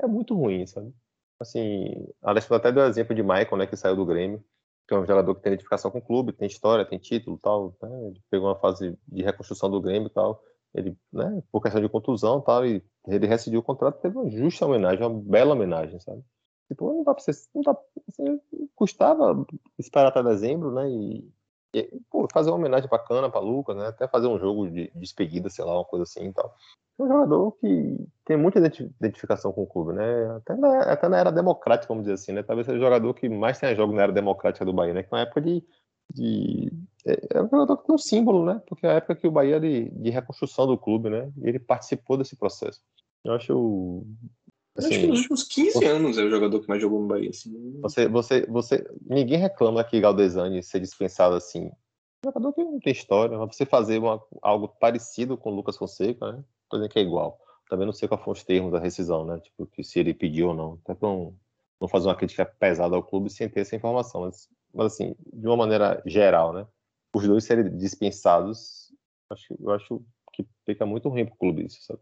É 0.00 0.06
muito 0.06 0.34
ruim, 0.34 0.66
sabe? 0.66 0.92
Assim, 1.40 2.08
Alexandre 2.22 2.56
até 2.56 2.72
deu 2.72 2.84
exemplo 2.84 3.14
de 3.14 3.22
Michael, 3.22 3.56
né, 3.56 3.66
que 3.66 3.76
saiu 3.76 3.96
do 3.96 4.04
Grêmio, 4.04 4.44
que 4.86 4.94
é 4.94 4.98
um 4.98 5.06
jogador 5.06 5.34
que 5.34 5.40
tem 5.40 5.52
identificação 5.52 5.90
com 5.90 5.98
o 5.98 6.02
clube, 6.02 6.32
tem 6.32 6.46
história, 6.46 6.84
tem 6.84 6.98
título 6.98 7.38
tal, 7.38 7.74
né? 7.82 8.08
Ele 8.08 8.20
pegou 8.30 8.48
uma 8.48 8.58
fase 8.58 8.98
de 9.08 9.22
reconstrução 9.22 9.70
do 9.70 9.80
Grêmio 9.80 10.08
e 10.08 10.10
tal. 10.10 10.42
Ele, 10.74 10.96
né, 11.12 11.42
por 11.52 11.62
questão 11.62 11.80
de 11.80 11.88
contusão 11.88 12.40
tal, 12.40 12.66
e 12.66 12.82
ele 13.06 13.26
rescindiu 13.26 13.60
o 13.60 13.62
contrato, 13.62 14.00
teve 14.00 14.16
uma 14.18 14.28
justa 14.30 14.66
homenagem, 14.66 15.06
uma 15.06 15.20
bela 15.20 15.54
homenagem, 15.54 16.00
sabe? 16.00 16.22
Tipo, 16.68 16.92
não 16.92 17.04
dá 17.04 17.14
pra 17.14 17.22
você, 17.22 17.30
não 17.54 17.62
dá, 17.62 17.76
assim, 18.08 18.40
custava 18.74 19.46
esperar 19.78 20.08
até 20.08 20.22
dezembro, 20.22 20.72
né, 20.72 20.88
e, 20.88 21.30
e 21.74 22.00
pô, 22.10 22.26
fazer 22.32 22.50
uma 22.50 22.56
homenagem 22.56 22.88
bacana 22.88 23.30
para 23.30 23.40
Lucas, 23.40 23.76
né, 23.76 23.86
até 23.86 24.08
fazer 24.08 24.26
um 24.26 24.38
jogo 24.38 24.68
de, 24.68 24.90
de 24.90 25.00
despedida, 25.00 25.48
sei 25.48 25.64
lá, 25.64 25.74
uma 25.74 25.84
coisa 25.84 26.02
assim 26.02 26.28
e 26.28 26.32
tal 26.32 26.54
é 26.98 27.02
um 27.02 27.08
jogador 27.08 27.52
que 27.52 28.08
tem 28.24 28.36
muita 28.36 28.60
identificação 28.60 29.52
com 29.52 29.62
o 29.62 29.66
clube, 29.66 29.92
né? 29.92 30.36
Até 30.36 30.54
na, 30.56 30.80
até 30.82 31.08
na 31.08 31.18
era 31.18 31.32
democrática, 31.32 31.88
vamos 31.88 32.04
dizer 32.04 32.14
assim, 32.14 32.32
né? 32.32 32.42
Talvez 32.42 32.66
seja 32.66 32.78
o 32.78 32.82
jogador 32.82 33.12
que 33.14 33.28
mais 33.28 33.58
tenha 33.58 33.74
jogo 33.74 33.92
na 33.92 34.02
era 34.02 34.12
democrática 34.12 34.64
do 34.64 34.72
Bahia, 34.72 34.94
né? 34.94 35.02
Que 35.02 35.14
é 35.14 35.22
época 35.22 35.40
de. 35.40 35.64
De 36.12 36.70
é, 37.06 37.38
é 37.38 37.42
um 37.42 37.48
jogador 37.48 37.76
que 37.76 37.86
tem 37.86 37.94
um 37.94 37.98
símbolo, 37.98 38.44
né? 38.44 38.60
Porque 38.66 38.86
é 38.86 38.90
a 38.90 38.94
época 38.94 39.14
que 39.14 39.26
o 39.26 39.30
Bahia 39.30 39.60
de, 39.60 39.90
de 39.90 40.10
reconstrução 40.10 40.66
do 40.66 40.78
clube, 40.78 41.10
né? 41.10 41.30
E 41.42 41.48
ele 41.48 41.58
participou 41.58 42.16
desse 42.16 42.36
processo. 42.36 42.80
Eu 43.24 43.34
acho. 43.34 44.06
Assim, 44.76 44.88
acho 44.88 45.00
que 45.00 45.06
nos 45.06 45.18
últimos 45.20 45.42
15 45.44 45.72
você, 45.72 45.84
anos 45.86 46.18
é 46.18 46.24
o 46.24 46.30
jogador 46.30 46.60
que 46.60 46.68
mais 46.68 46.80
jogou 46.80 47.00
no 47.00 47.06
Bahia. 47.06 47.30
Assim. 47.30 47.80
Você, 47.82 48.08
você, 48.08 48.46
você, 48.46 48.84
ninguém 49.06 49.38
reclama 49.38 49.84
que 49.84 50.00
Galdesani 50.00 50.62
ser 50.62 50.80
dispensado 50.80 51.36
assim. 51.36 51.66
Um 52.24 52.28
jogador 52.28 52.52
que 52.54 52.64
não 52.64 52.80
tem 52.80 52.92
história. 52.92 53.36
Você 53.38 53.66
fazer 53.66 53.98
uma, 53.98 54.20
algo 54.42 54.68
parecido 54.68 55.36
com 55.36 55.52
o 55.52 55.54
Lucas 55.54 55.76
Fonseca, 55.76 56.32
né? 56.32 56.44
tô 56.68 56.78
dizendo 56.78 56.90
que 56.90 56.98
é 56.98 57.02
igual. 57.02 57.38
Também 57.68 57.86
não 57.86 57.92
sei 57.92 58.08
qual 58.08 58.18
foram 58.18 58.32
os 58.32 58.42
termos 58.42 58.72
da 58.72 58.78
rescisão, 58.78 59.24
né? 59.24 59.38
Tipo, 59.40 59.66
que 59.66 59.84
se 59.84 60.00
ele 60.00 60.14
pediu 60.14 60.48
ou 60.48 60.54
não. 60.54 60.78
Até 60.84 60.94
pra 60.94 61.08
não, 61.08 61.34
não 61.80 61.88
fazer 61.88 62.08
uma 62.08 62.16
crítica 62.16 62.44
pesada 62.44 62.96
ao 62.96 63.02
clube 63.02 63.30
sem 63.30 63.48
ter 63.48 63.60
essa 63.60 63.76
informação. 63.76 64.22
Mas, 64.22 64.48
mas 64.74 64.92
assim, 64.92 65.14
de 65.32 65.46
uma 65.46 65.56
maneira 65.56 66.02
geral, 66.04 66.52
né? 66.52 66.66
Os 67.14 67.26
dois 67.26 67.44
serem 67.44 67.76
dispensados, 67.76 68.92
acho, 69.30 69.56
eu 69.60 69.70
acho 69.70 70.04
que 70.32 70.46
fica 70.66 70.84
muito 70.84 71.08
ruim 71.08 71.26
pro 71.26 71.36
clube 71.36 71.66
isso, 71.66 71.82
sabe? 71.82 72.00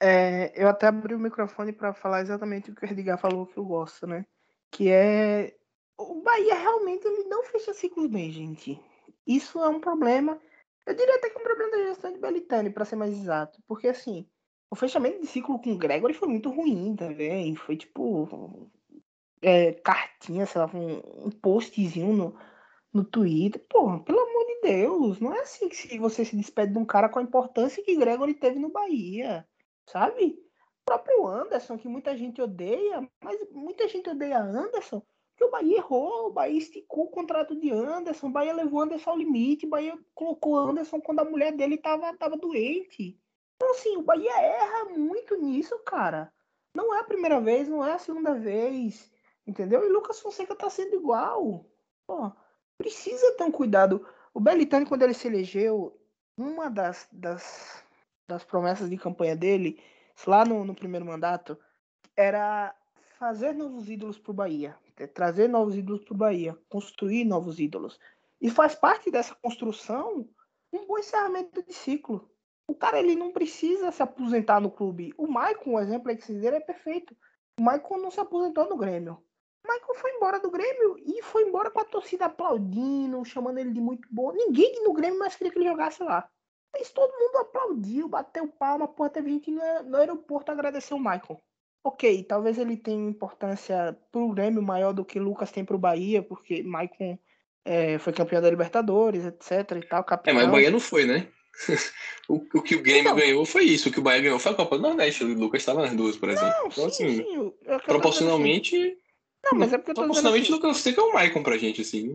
É, 0.00 0.52
eu 0.60 0.68
até 0.68 0.86
abri 0.86 1.14
o 1.14 1.18
microfone 1.18 1.72
para 1.72 1.94
falar 1.94 2.20
exatamente 2.20 2.70
o 2.70 2.74
que 2.74 2.84
o 2.84 2.90
Edgar 2.90 3.18
falou 3.18 3.46
que 3.46 3.56
eu 3.56 3.64
gosto, 3.64 4.06
né? 4.06 4.26
Que 4.70 4.90
é 4.90 5.54
o 5.96 6.22
Bahia 6.22 6.54
realmente 6.54 7.06
ele 7.06 7.24
não 7.24 7.44
fecha 7.44 7.72
ciclos 7.72 8.08
bem, 8.08 8.30
gente. 8.30 8.80
Isso 9.26 9.62
é 9.62 9.68
um 9.68 9.80
problema 9.80 10.40
eu 10.86 10.94
diria 10.94 11.16
até 11.16 11.30
que 11.30 11.38
é 11.38 11.40
um 11.40 11.44
problema 11.44 11.70
da 11.70 11.86
gestão 11.86 12.12
de 12.12 12.18
Belitani, 12.18 12.70
para 12.70 12.84
ser 12.84 12.96
mais 12.96 13.12
exato. 13.12 13.62
Porque, 13.66 13.88
assim, 13.88 14.26
o 14.70 14.76
fechamento 14.76 15.20
de 15.20 15.26
ciclo 15.26 15.58
com 15.58 15.72
o 15.72 15.78
Gregory 15.78 16.12
foi 16.12 16.28
muito 16.28 16.50
ruim 16.50 16.94
também. 16.94 17.56
Foi 17.56 17.76
tipo. 17.76 18.70
É, 19.44 19.72
cartinha, 19.74 20.46
sei 20.46 20.60
lá, 20.60 20.70
um, 20.74 21.26
um 21.26 21.30
postzinho 21.30 22.12
no, 22.12 22.36
no 22.92 23.04
Twitter. 23.04 23.64
Porra, 23.68 24.02
pelo 24.02 24.20
amor 24.20 24.46
de 24.46 24.60
Deus, 24.62 25.20
não 25.20 25.34
é 25.34 25.40
assim 25.40 25.68
que 25.68 25.98
você 25.98 26.24
se 26.24 26.36
despede 26.36 26.72
de 26.72 26.78
um 26.78 26.84
cara 26.84 27.08
com 27.08 27.18
a 27.18 27.22
importância 27.22 27.82
que 27.82 27.96
Gregory 27.96 28.34
teve 28.34 28.58
no 28.58 28.70
Bahia, 28.70 29.46
sabe? 29.86 30.38
O 30.82 30.84
próprio 30.86 31.26
Anderson, 31.26 31.78
que 31.78 31.88
muita 31.88 32.16
gente 32.16 32.40
odeia, 32.40 33.08
mas 33.22 33.38
muita 33.50 33.88
gente 33.88 34.08
odeia 34.08 34.38
Anderson 34.38 35.02
porque 35.34 35.44
o 35.44 35.50
Bahia 35.50 35.78
errou, 35.78 36.28
o 36.28 36.32
Bahia 36.32 36.58
esticou 36.58 37.06
o 37.06 37.10
contrato 37.10 37.56
de 37.56 37.70
Anderson, 37.70 38.28
o 38.28 38.30
Bahia 38.30 38.54
levou 38.54 38.80
Anderson 38.80 39.10
ao 39.10 39.18
limite, 39.18 39.66
o 39.66 39.68
Bahia 39.68 39.98
colocou 40.14 40.56
Anderson 40.56 41.00
quando 41.00 41.20
a 41.20 41.24
mulher 41.24 41.52
dele 41.52 41.76
tava, 41.76 42.16
tava 42.16 42.36
doente. 42.36 43.18
Então, 43.56 43.70
assim, 43.72 43.96
o 43.96 44.02
Bahia 44.02 44.30
erra 44.30 44.90
muito 44.96 45.36
nisso, 45.36 45.76
cara. 45.80 46.32
Não 46.72 46.94
é 46.94 47.00
a 47.00 47.04
primeira 47.04 47.40
vez, 47.40 47.68
não 47.68 47.84
é 47.84 47.92
a 47.92 47.98
segunda 47.98 48.34
vez, 48.34 49.10
entendeu? 49.46 49.84
E 49.84 49.88
Lucas 49.88 50.20
Fonseca 50.20 50.54
tá 50.54 50.70
sendo 50.70 50.94
igual. 50.96 51.64
Pô, 52.06 52.32
precisa 52.78 53.36
ter 53.36 53.44
um 53.44 53.52
cuidado. 53.52 54.06
O 54.32 54.40
Belitani, 54.40 54.86
quando 54.86 55.02
ele 55.02 55.14
se 55.14 55.28
elegeu, 55.28 55.98
uma 56.36 56.68
das, 56.68 57.08
das, 57.12 57.84
das 58.28 58.44
promessas 58.44 58.90
de 58.90 58.96
campanha 58.96 59.36
dele, 59.36 59.80
lá 60.26 60.44
no, 60.44 60.64
no 60.64 60.74
primeiro 60.74 61.06
mandato, 61.06 61.58
era 62.16 62.74
fazer 63.18 63.52
novos 63.52 63.88
ídolos 63.88 64.18
pro 64.18 64.32
Bahia 64.32 64.76
é 64.96 65.06
trazer 65.06 65.48
novos 65.48 65.76
ídolos 65.76 66.04
para 66.04 66.14
o 66.14 66.16
Bahia, 66.16 66.58
construir 66.68 67.24
novos 67.24 67.58
ídolos. 67.58 67.98
E 68.40 68.50
faz 68.50 68.74
parte 68.74 69.10
dessa 69.10 69.34
construção 69.34 70.28
um 70.72 70.86
bom 70.86 70.98
encerramento 70.98 71.62
de 71.62 71.72
ciclo. 71.72 72.30
O 72.66 72.74
cara 72.74 72.98
ele 72.98 73.14
não 73.14 73.32
precisa 73.32 73.90
se 73.90 74.02
aposentar 74.02 74.60
no 74.60 74.70
clube. 74.70 75.12
O 75.16 75.26
Maicon, 75.26 75.74
o 75.74 75.80
exemplo 75.80 76.10
aí 76.10 76.16
que 76.16 76.24
vocês 76.24 76.40
deram, 76.40 76.56
é 76.56 76.60
perfeito. 76.60 77.16
O 77.58 77.62
Maicon 77.62 77.98
não 77.98 78.10
se 78.10 78.20
aposentou 78.20 78.68
no 78.68 78.76
Grêmio. 78.76 79.22
O 79.64 79.68
Maicon 79.68 79.94
foi 79.94 80.10
embora 80.10 80.38
do 80.38 80.50
Grêmio 80.50 80.98
e 80.98 81.22
foi 81.22 81.42
embora 81.44 81.70
com 81.70 81.80
a 81.80 81.84
torcida 81.84 82.26
aplaudindo, 82.26 83.24
chamando 83.24 83.58
ele 83.58 83.72
de 83.72 83.80
muito 83.80 84.06
bom. 84.10 84.30
Ninguém 84.32 84.84
no 84.84 84.92
Grêmio 84.92 85.18
mais 85.18 85.34
queria 85.34 85.50
que 85.50 85.58
ele 85.58 85.68
jogasse 85.68 86.02
lá. 86.02 86.28
Mas 86.72 86.90
todo 86.90 87.18
mundo 87.18 87.38
aplaudiu, 87.38 88.08
bateu 88.08 88.46
palma, 88.46 88.86
porra, 88.86 89.08
teve 89.08 89.30
gente 89.30 89.50
no 89.50 89.96
aeroporto 89.96 90.52
agradecer 90.52 90.92
o 90.92 90.98
Maicon. 90.98 91.40
Ok, 91.82 92.24
talvez 92.24 92.58
ele 92.58 92.76
tenha 92.76 93.08
importância 93.08 93.96
pro 94.10 94.32
Grêmio 94.32 94.62
maior 94.62 94.92
do 94.92 95.04
que 95.04 95.18
Lucas 95.18 95.52
tem 95.52 95.64
pro 95.64 95.78
Bahia, 95.78 96.22
porque 96.22 96.62
Maicon 96.62 97.18
é, 97.64 97.98
foi 97.98 98.12
campeão 98.12 98.42
da 98.42 98.50
Libertadores, 98.50 99.24
etc 99.24 99.50
e 99.76 99.86
tal. 99.86 100.04
Capitão. 100.04 100.32
É, 100.32 100.36
mas 100.36 100.48
o 100.48 100.52
Bahia 100.52 100.70
não 100.70 100.80
foi, 100.80 101.06
né? 101.06 101.28
o, 102.28 102.34
o, 102.54 102.62
que 102.62 102.74
o 102.74 102.82
Grêmio 102.82 103.10
não. 103.10 103.16
ganhou 103.16 103.46
foi 103.46 103.64
isso, 103.64 103.88
o 103.88 103.92
que 103.92 104.00
o 104.00 104.02
Bahia 104.02 104.22
ganhou 104.22 104.38
foi 104.38 104.52
a 104.52 104.56
Copa 104.56 104.76
do 104.76 104.82
Nordeste, 104.82 105.24
o 105.24 105.34
Lucas 105.34 105.62
estava 105.62 105.82
nas 105.82 105.94
duas, 105.94 106.16
por 106.16 106.28
exemplo. 106.28 106.54
Não, 106.58 106.66
então, 106.66 106.90
sim, 106.90 107.04
assim, 107.04 107.16
sim, 107.22 107.52
proporcionalmente. 107.86 108.98
Não, 109.44 109.58
mas 109.58 109.72
é 109.72 109.78
porque 109.78 109.90
eu 109.90 109.94
tô 109.94 110.02
Proporcionalmente, 110.02 110.50
o 110.50 110.54
Lucas 110.54 110.76
Fonseca 110.78 111.00
é 111.00 111.04
o 111.04 111.12
Maicon 111.12 111.42
pra 111.42 111.58
gente, 111.58 111.82
assim. 111.82 112.06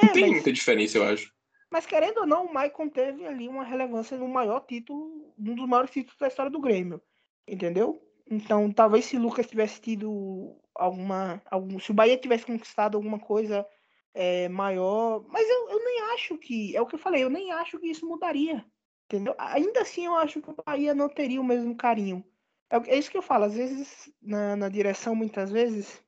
Não 0.00 0.08
é, 0.08 0.12
tem 0.12 0.22
mas... 0.22 0.32
muita 0.32 0.52
diferença, 0.52 0.98
eu 0.98 1.04
acho. 1.04 1.32
Mas 1.70 1.86
querendo 1.86 2.18
ou 2.18 2.26
não, 2.26 2.44
o 2.44 2.52
Maicon 2.52 2.88
teve 2.88 3.26
ali 3.26 3.48
uma 3.48 3.64
relevância 3.64 4.16
no 4.18 4.28
maior 4.28 4.60
título, 4.60 5.32
um 5.38 5.54
dos 5.54 5.66
maiores 5.66 5.90
títulos 5.90 6.18
da 6.18 6.28
história 6.28 6.50
do 6.50 6.60
Grêmio. 6.60 7.00
Entendeu? 7.48 8.00
Então, 8.30 8.70
talvez 8.70 9.06
se 9.06 9.16
o 9.16 9.20
Lucas 9.20 9.46
tivesse 9.46 9.80
tido 9.80 10.56
alguma. 10.74 11.42
Algum, 11.50 11.78
se 11.78 11.90
o 11.90 11.94
Bahia 11.94 12.16
tivesse 12.16 12.46
conquistado 12.46 12.96
alguma 12.96 13.18
coisa 13.18 13.66
é, 14.14 14.48
maior. 14.48 15.24
Mas 15.28 15.48
eu, 15.48 15.70
eu 15.70 15.84
nem 15.84 16.00
acho 16.14 16.36
que. 16.38 16.76
É 16.76 16.80
o 16.80 16.86
que 16.86 16.94
eu 16.94 16.98
falei, 16.98 17.24
eu 17.24 17.30
nem 17.30 17.52
acho 17.52 17.78
que 17.78 17.88
isso 17.88 18.06
mudaria. 18.06 18.64
Entendeu? 19.06 19.34
Ainda 19.38 19.80
assim, 19.80 20.06
eu 20.06 20.14
acho 20.14 20.40
que 20.40 20.50
o 20.50 20.56
Bahia 20.64 20.94
não 20.94 21.08
teria 21.08 21.40
o 21.40 21.44
mesmo 21.44 21.76
carinho. 21.76 22.24
É, 22.70 22.76
é 22.94 22.98
isso 22.98 23.10
que 23.10 23.16
eu 23.16 23.22
falo. 23.22 23.44
Às 23.44 23.54
vezes, 23.54 24.10
na, 24.22 24.56
na 24.56 24.68
direção, 24.68 25.14
muitas 25.14 25.50
vezes, 25.50 26.02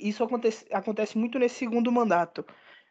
isso 0.00 0.22
acontece, 0.24 0.66
acontece 0.72 1.16
muito 1.18 1.38
nesse 1.38 1.56
segundo 1.56 1.90
mandato 1.90 2.44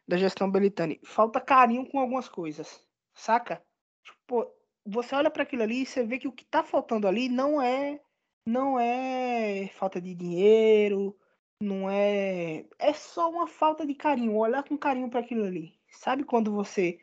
da 0.08 0.18
gestão 0.18 0.50
Belitani. 0.50 1.00
Falta 1.04 1.40
carinho 1.40 1.88
com 1.90 2.00
algumas 2.00 2.28
coisas. 2.28 2.84
Saca? 3.14 3.64
Tipo, 4.04 4.48
você 4.86 5.16
olha 5.16 5.32
para 5.32 5.44
aquilo 5.44 5.64
ali 5.64 5.84
e 5.84 5.86
você 5.86 6.04
vê 6.04 6.18
que 6.18 6.28
o 6.28 6.32
que 6.32 6.46
tá 6.46 6.64
faltando 6.64 7.08
ali 7.08 7.30
não 7.30 7.62
é 7.62 8.00
não 8.46 8.78
é 8.78 9.70
falta 9.76 10.02
de 10.02 10.14
dinheiro, 10.14 11.16
não 11.62 11.90
é. 11.90 12.66
É 12.78 12.94
só 12.94 13.30
uma 13.30 13.48
falta 13.48 13.86
de 13.86 13.96
carinho. 13.96 14.36
Olhar 14.36 14.64
com 14.64 14.78
carinho 14.78 15.10
para 15.10 15.22
aquilo 15.22 15.46
ali. 15.46 15.74
Sabe 15.90 16.24
quando 16.24 16.52
você 16.52 17.00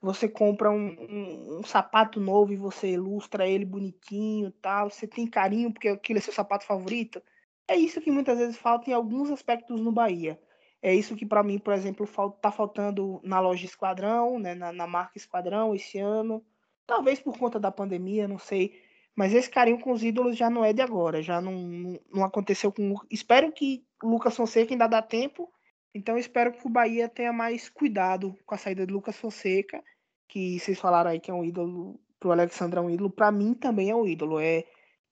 você 0.00 0.28
compra 0.28 0.70
um, 0.70 0.88
um, 1.00 1.58
um, 1.60 1.62
sapato 1.62 2.20
novo 2.20 2.52
e 2.52 2.56
você 2.56 2.90
ilustra 2.90 3.48
ele 3.48 3.64
bonitinho 3.64 4.50
tal, 4.60 4.90
você 4.90 5.06
tem 5.08 5.26
carinho 5.26 5.72
porque 5.72 5.88
aquele 5.88 6.18
é 6.18 6.22
seu 6.22 6.32
sapato 6.32 6.66
favorito? 6.66 7.22
É 7.66 7.76
isso 7.76 8.00
que 8.00 8.10
muitas 8.10 8.38
vezes 8.38 8.56
falta 8.56 8.90
em 8.90 8.92
alguns 8.92 9.30
aspectos 9.30 9.80
no 9.80 9.90
Bahia. 9.90 10.38
É 10.82 10.94
isso 10.94 11.16
que 11.16 11.24
para 11.24 11.42
mim, 11.42 11.58
por 11.58 11.72
exemplo, 11.72 12.06
tá 12.42 12.52
faltando 12.52 13.20
na 13.24 13.40
loja 13.40 13.64
Esquadrão, 13.64 14.38
né, 14.38 14.54
na, 14.54 14.70
na 14.70 14.86
marca 14.86 15.16
Esquadrão 15.16 15.74
esse 15.74 15.98
ano. 15.98 16.44
Talvez 16.86 17.18
por 17.20 17.38
conta 17.38 17.58
da 17.58 17.70
pandemia, 17.70 18.28
não 18.28 18.38
sei. 18.38 18.82
Mas 19.16 19.32
esse 19.32 19.48
carinho 19.48 19.80
com 19.80 19.92
os 19.92 20.02
ídolos 20.02 20.36
já 20.36 20.50
não 20.50 20.64
é 20.64 20.72
de 20.72 20.82
agora, 20.82 21.22
já 21.22 21.40
não, 21.40 21.52
não, 21.52 22.00
não 22.12 22.24
aconteceu 22.24 22.72
com. 22.72 22.96
Espero 23.10 23.52
que 23.52 23.82
o 24.02 24.08
Lucas 24.08 24.36
Fonseca 24.36 24.74
ainda 24.74 24.86
dá 24.86 25.00
tempo, 25.00 25.50
então 25.94 26.18
espero 26.18 26.52
que 26.52 26.66
o 26.66 26.70
Bahia 26.70 27.08
tenha 27.08 27.32
mais 27.32 27.68
cuidado 27.70 28.36
com 28.44 28.54
a 28.54 28.58
saída 28.58 28.84
de 28.86 28.92
Lucas 28.92 29.16
Fonseca, 29.16 29.82
que 30.28 30.58
vocês 30.58 30.78
falaram 30.80 31.10
aí 31.10 31.20
que 31.20 31.30
é 31.30 31.34
um 31.34 31.44
ídolo, 31.44 32.00
pro 32.18 32.32
Alexandre 32.32 32.78
é 32.78 32.82
um 32.82 32.90
ídolo, 32.90 33.08
para 33.08 33.30
mim 33.30 33.54
também 33.54 33.90
é 33.90 33.94
um 33.94 34.06
ídolo. 34.06 34.40
É 34.40 34.64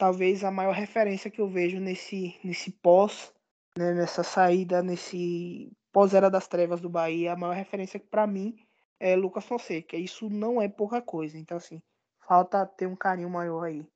talvez 0.02 0.42
a 0.42 0.50
maior 0.50 0.74
referência 0.74 1.30
que 1.30 1.40
eu 1.40 1.46
vejo 1.46 1.78
nesse, 1.78 2.36
nesse 2.42 2.72
pós, 2.72 3.32
né, 3.78 3.94
nessa 3.94 4.24
saída, 4.24 4.82
nesse 4.82 5.70
pós-era 5.92 6.28
das 6.28 6.48
trevas 6.48 6.80
do 6.80 6.90
Bahia, 6.90 7.32
a 7.32 7.36
maior 7.36 7.54
referência 7.54 8.00
para 8.00 8.26
mim 8.26 8.56
é 8.98 9.14
Lucas 9.14 9.44
Fonseca. 9.44 9.96
Isso 9.96 10.28
não 10.28 10.60
é 10.60 10.68
pouca 10.68 11.00
coisa. 11.00 11.38
Então, 11.38 11.56
assim, 11.56 11.80
falta 12.26 12.66
ter 12.66 12.88
um 12.88 12.96
carinho 12.96 13.30
maior 13.30 13.62
aí. 13.62 13.86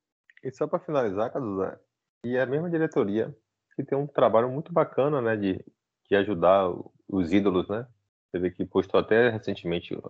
E 0.44 0.52
só 0.52 0.68
para 0.68 0.78
finalizar, 0.78 1.32
Caduza, 1.32 1.80
e 2.24 2.36
é 2.36 2.42
a 2.42 2.46
mesma 2.46 2.70
diretoria 2.70 3.36
que 3.74 3.82
tem 3.82 3.98
um 3.98 4.06
trabalho 4.06 4.48
muito 4.48 4.72
bacana, 4.72 5.20
né, 5.20 5.36
de, 5.36 5.58
de 6.08 6.14
ajudar 6.14 6.72
os 7.08 7.32
ídolos, 7.32 7.68
né? 7.68 7.84
Você 8.30 8.38
vê 8.38 8.52
que 8.52 8.64
postou 8.64 9.00
até 9.00 9.28
recentemente 9.28 10.00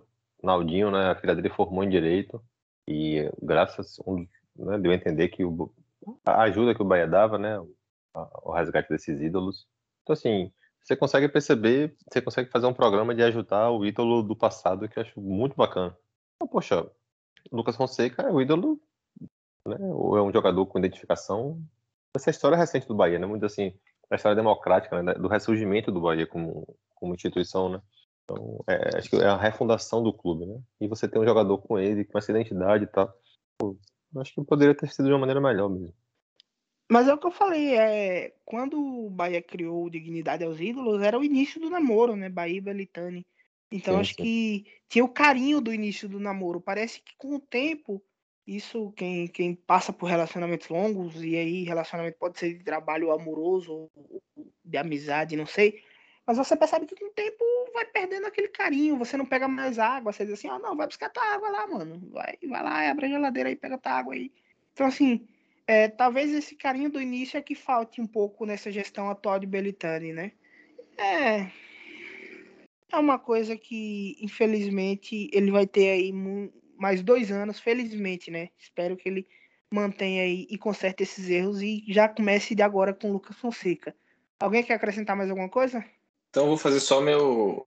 Naldinho, 0.43 0.91
né, 0.91 1.09
a 1.09 1.15
filha 1.15 1.33
dele 1.33 1.49
formou 1.49 1.83
em 1.83 1.89
Direito, 1.89 2.39
e 2.87 3.27
graças, 3.41 3.99
né, 4.55 4.77
deu 4.77 4.91
a 4.91 4.95
entender 4.95 5.29
que 5.29 5.43
o, 5.43 5.73
a 6.25 6.43
ajuda 6.43 6.75
que 6.75 6.81
o 6.81 6.85
Bahia 6.85 7.07
dava, 7.07 7.37
né? 7.37 7.59
O, 8.43 8.51
resgate 8.51 8.89
desses 8.89 9.21
ídolos. 9.21 9.67
Então, 10.01 10.13
assim, 10.13 10.51
você 10.81 10.95
consegue 10.95 11.27
perceber, 11.27 11.95
você 12.09 12.21
consegue 12.21 12.49
fazer 12.49 12.65
um 12.65 12.73
programa 12.73 13.13
de 13.13 13.21
ajudar 13.23 13.69
o 13.71 13.85
ídolo 13.85 14.23
do 14.23 14.35
passado 14.35 14.87
que 14.87 14.97
eu 14.97 15.03
acho 15.03 15.21
muito 15.21 15.55
bacana. 15.55 15.95
Então, 16.35 16.47
poxa, 16.47 16.89
Lucas 17.51 17.75
Fonseca 17.75 18.23
é 18.23 18.31
o 18.31 18.41
ídolo, 18.41 18.79
né? 19.65 19.77
Ou 19.79 20.17
é 20.17 20.21
um 20.21 20.31
jogador 20.31 20.65
com 20.65 20.79
identificação. 20.79 21.61
Essa 22.15 22.29
história 22.29 22.57
recente 22.57 22.87
do 22.87 22.95
Bahia, 22.95 23.19
né? 23.19 23.27
Muito 23.27 23.45
assim, 23.45 23.73
a 24.09 24.15
história 24.15 24.35
democrática, 24.35 25.01
né? 25.03 25.13
Do 25.13 25.27
ressurgimento 25.27 25.91
do 25.91 26.01
Bahia 26.01 26.25
como, 26.25 26.65
como 26.95 27.13
instituição, 27.13 27.69
né? 27.69 27.81
Então, 28.23 28.63
é, 28.67 28.97
acho 28.97 29.09
que 29.09 29.15
é 29.15 29.25
a 29.25 29.37
refundação 29.37 30.03
do 30.03 30.11
clube, 30.11 30.45
né? 30.45 30.59
E 30.81 30.87
você 30.87 31.07
tem 31.07 31.21
um 31.21 31.25
jogador 31.25 31.59
com 31.59 31.79
ele, 31.79 32.03
com 32.03 32.17
essa 32.17 32.31
identidade 32.31 32.83
e 32.83 32.87
tal. 32.87 33.13
Acho 34.15 34.33
que 34.33 34.43
poderia 34.43 34.75
ter 34.75 34.89
sido 34.89 35.05
de 35.05 35.11
uma 35.11 35.19
maneira 35.19 35.41
melhor 35.41 35.69
mesmo. 35.69 35.93
Mas 36.89 37.07
é 37.07 37.13
o 37.13 37.17
que 37.17 37.27
eu 37.27 37.31
falei, 37.31 37.75
é, 37.75 38.33
quando 38.45 38.79
o 38.79 39.09
Bahia 39.09 39.41
criou 39.41 39.89
Dignidade 39.89 40.45
aos 40.45 40.59
Ídolos, 40.59 41.01
era 41.01 41.19
o 41.19 41.23
início 41.23 41.59
do 41.59 41.69
namoro, 41.69 42.15
né? 42.15 42.29
Bahia 42.29 42.57
e 42.57 42.61
Belitani. 42.61 43.25
Então 43.69 43.95
sim, 43.95 43.99
acho 43.99 44.13
sim. 44.15 44.23
que 44.23 44.65
tinha 44.87 45.03
o 45.03 45.09
carinho 45.09 45.59
do 45.59 45.73
início 45.73 46.07
do 46.07 46.19
namoro. 46.19 46.61
Parece 46.61 47.01
que 47.01 47.13
com 47.17 47.35
o 47.35 47.39
tempo, 47.39 48.01
isso 48.45 48.93
quem, 48.93 49.27
quem 49.27 49.53
passa 49.53 49.91
por 49.91 50.05
relacionamentos 50.09 50.69
longos, 50.69 51.21
e 51.21 51.35
aí 51.35 51.63
relacionamento 51.63 52.17
pode 52.17 52.39
ser 52.39 52.57
de 52.57 52.63
trabalho 52.63 53.11
amoroso, 53.11 53.91
de 54.63 54.77
amizade, 54.77 55.35
não 55.35 55.45
sei. 55.45 55.83
Mas 56.27 56.37
você 56.37 56.57
percebe 56.57 56.85
que 56.85 56.95
com 56.95 57.05
o 57.05 57.13
tempo 57.13 57.45
vai 57.73 57.85
perdendo 57.85 58.27
aquele 58.27 58.49
carinho, 58.49 58.97
você 58.97 59.15
não 59.15 59.25
pega 59.25 59.47
mais 59.47 59.79
água, 59.79 60.11
você 60.11 60.25
diz 60.25 60.33
assim, 60.33 60.49
ó, 60.49 60.57
oh, 60.57 60.59
não, 60.59 60.75
vai 60.75 60.85
buscar 60.85 61.09
tua 61.09 61.23
água 61.23 61.49
lá, 61.49 61.65
mano. 61.67 62.01
Vai, 62.11 62.37
vai 62.45 62.61
lá, 62.61 62.91
abre 62.91 63.05
a 63.05 63.09
geladeira 63.09 63.47
aí, 63.47 63.55
pega 63.55 63.77
tua 63.77 63.93
água 63.93 64.13
aí. 64.13 64.29
Então, 64.73 64.85
assim, 64.85 65.25
é, 65.65 65.87
talvez 65.87 66.33
esse 66.33 66.53
carinho 66.53 66.89
do 66.89 67.01
início 67.01 67.37
é 67.37 67.41
que 67.41 67.55
falte 67.55 68.01
um 68.01 68.05
pouco 68.05 68.45
nessa 68.45 68.69
gestão 68.69 69.09
atual 69.09 69.39
de 69.39 69.47
Belitani, 69.47 70.11
né? 70.11 70.33
É. 70.97 71.49
É 72.91 72.97
uma 72.97 73.17
coisa 73.17 73.55
que, 73.55 74.17
infelizmente, 74.19 75.29
ele 75.31 75.49
vai 75.49 75.65
ter 75.65 75.89
aí 75.91 76.11
mais 76.77 77.01
dois 77.01 77.31
anos, 77.31 77.57
felizmente, 77.57 78.29
né? 78.29 78.49
Espero 78.57 78.97
que 78.97 79.07
ele 79.07 79.25
mantenha 79.71 80.23
aí 80.23 80.45
e 80.49 80.57
conserte 80.57 81.03
esses 81.03 81.29
erros 81.29 81.61
e 81.61 81.85
já 81.87 82.09
comece 82.09 82.53
de 82.53 82.63
agora 82.63 82.93
com 82.93 83.09
o 83.09 83.13
Lucas 83.13 83.37
Fonseca. 83.37 83.95
Alguém 84.39 84.63
quer 84.63 84.73
acrescentar 84.73 85.15
mais 85.15 85.29
alguma 85.29 85.49
coisa? 85.49 85.83
Então 86.37 86.45
eu 86.45 86.49
vou 86.49 86.57
fazer 86.59 86.79
só 86.79 87.01
meu 87.01 87.65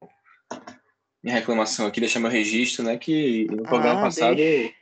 minha 1.20 1.34
reclamação 1.34 1.88
aqui, 1.88 1.98
deixar 1.98 2.20
meu 2.20 2.30
registro, 2.30 2.84
né? 2.84 2.96
Que 2.96 3.46
no 3.46 3.64
programa 3.64 3.98
ah, 3.98 4.02
passado 4.04 4.36
deixa. 4.36 4.72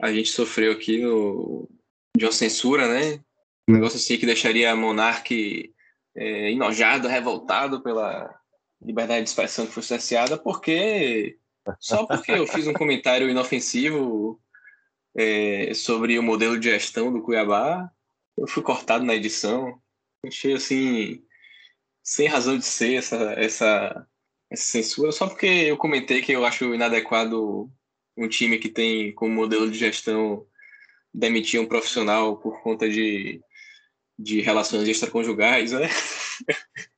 a 0.00 0.12
gente 0.12 0.30
sofreu 0.30 0.70
aqui 0.70 1.02
no, 1.02 1.68
de 2.16 2.24
uma 2.24 2.30
censura, 2.30 2.86
né? 2.86 3.20
Um 3.68 3.72
negócio 3.72 3.96
assim 3.96 4.16
que 4.16 4.24
deixaria 4.24 4.70
a 4.70 4.76
Monarque 4.76 5.74
é, 6.16 6.52
enojado, 6.52 7.08
revoltado 7.08 7.82
pela 7.82 8.32
liberdade 8.80 9.24
de 9.24 9.30
expressão 9.30 9.66
que 9.66 9.72
foi 9.72 9.82
cerceada, 9.82 10.38
porque 10.38 11.36
só 11.80 12.06
porque 12.06 12.30
eu 12.30 12.46
fiz 12.46 12.68
um 12.68 12.72
comentário 12.72 13.28
inofensivo 13.28 14.40
é, 15.18 15.74
sobre 15.74 16.16
o 16.16 16.22
modelo 16.22 16.56
de 16.60 16.70
gestão 16.70 17.12
do 17.12 17.22
Cuiabá, 17.22 17.90
eu 18.38 18.46
fui 18.46 18.62
cortado 18.62 19.04
na 19.04 19.16
edição. 19.16 19.80
Achei 20.24 20.52
assim 20.52 21.24
sem 22.04 22.28
razão 22.28 22.58
de 22.58 22.66
ser 22.66 22.96
essa, 22.96 23.16
essa, 23.32 24.06
essa 24.50 24.62
censura, 24.62 25.10
só 25.10 25.26
porque 25.26 25.46
eu 25.46 25.78
comentei 25.78 26.20
que 26.20 26.32
eu 26.32 26.44
acho 26.44 26.74
inadequado 26.74 27.70
um 28.16 28.28
time 28.28 28.58
que 28.58 28.68
tem 28.68 29.12
como 29.14 29.34
modelo 29.34 29.70
de 29.70 29.78
gestão 29.78 30.46
demitir 31.12 31.60
um 31.60 31.66
profissional 31.66 32.36
por 32.36 32.62
conta 32.62 32.88
de, 32.88 33.40
de 34.18 34.42
relações 34.42 34.86
extraconjugais, 34.86 35.72
né? 35.72 35.88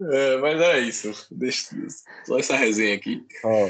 É, 0.00 0.36
mas 0.38 0.60
é 0.60 0.78
isso. 0.78 1.26
Deixa, 1.30 1.76
só 2.24 2.38
essa 2.38 2.56
resenha 2.56 2.94
aqui. 2.94 3.26
Oh, 3.44 3.68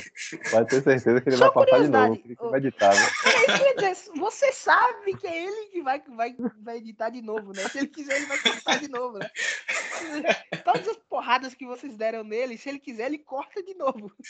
vai 0.50 0.64
ter 0.64 0.82
certeza 0.82 1.20
que 1.20 1.28
ele 1.28 1.36
Só 1.36 1.50
vai 1.50 1.66
passar 1.66 1.82
de 1.82 1.88
novo. 1.88 2.16
Que 2.16 2.34
vai 2.36 2.60
editar. 2.60 2.94
Né? 2.94 3.00
Você 4.16 4.52
sabe 4.52 5.16
que 5.16 5.26
é 5.26 5.44
ele 5.44 5.66
que 5.66 5.82
vai, 5.82 6.00
vai, 6.08 6.36
vai 6.62 6.76
editar 6.76 7.10
de 7.10 7.20
novo, 7.20 7.52
né? 7.52 7.68
Se 7.68 7.78
ele 7.78 7.88
quiser, 7.88 8.16
ele 8.16 8.26
vai 8.26 8.38
cortar 8.38 8.78
de 8.78 8.88
novo, 8.88 9.18
né? 9.18 9.28
Todas 10.64 10.88
as 10.88 10.96
porradas 10.96 11.54
que 11.54 11.66
vocês 11.66 11.96
deram 11.96 12.22
nele, 12.22 12.56
se 12.56 12.68
ele 12.68 12.78
quiser, 12.78 13.06
ele 13.06 13.18
corta 13.18 13.62
de 13.62 13.74
novo. 13.74 14.12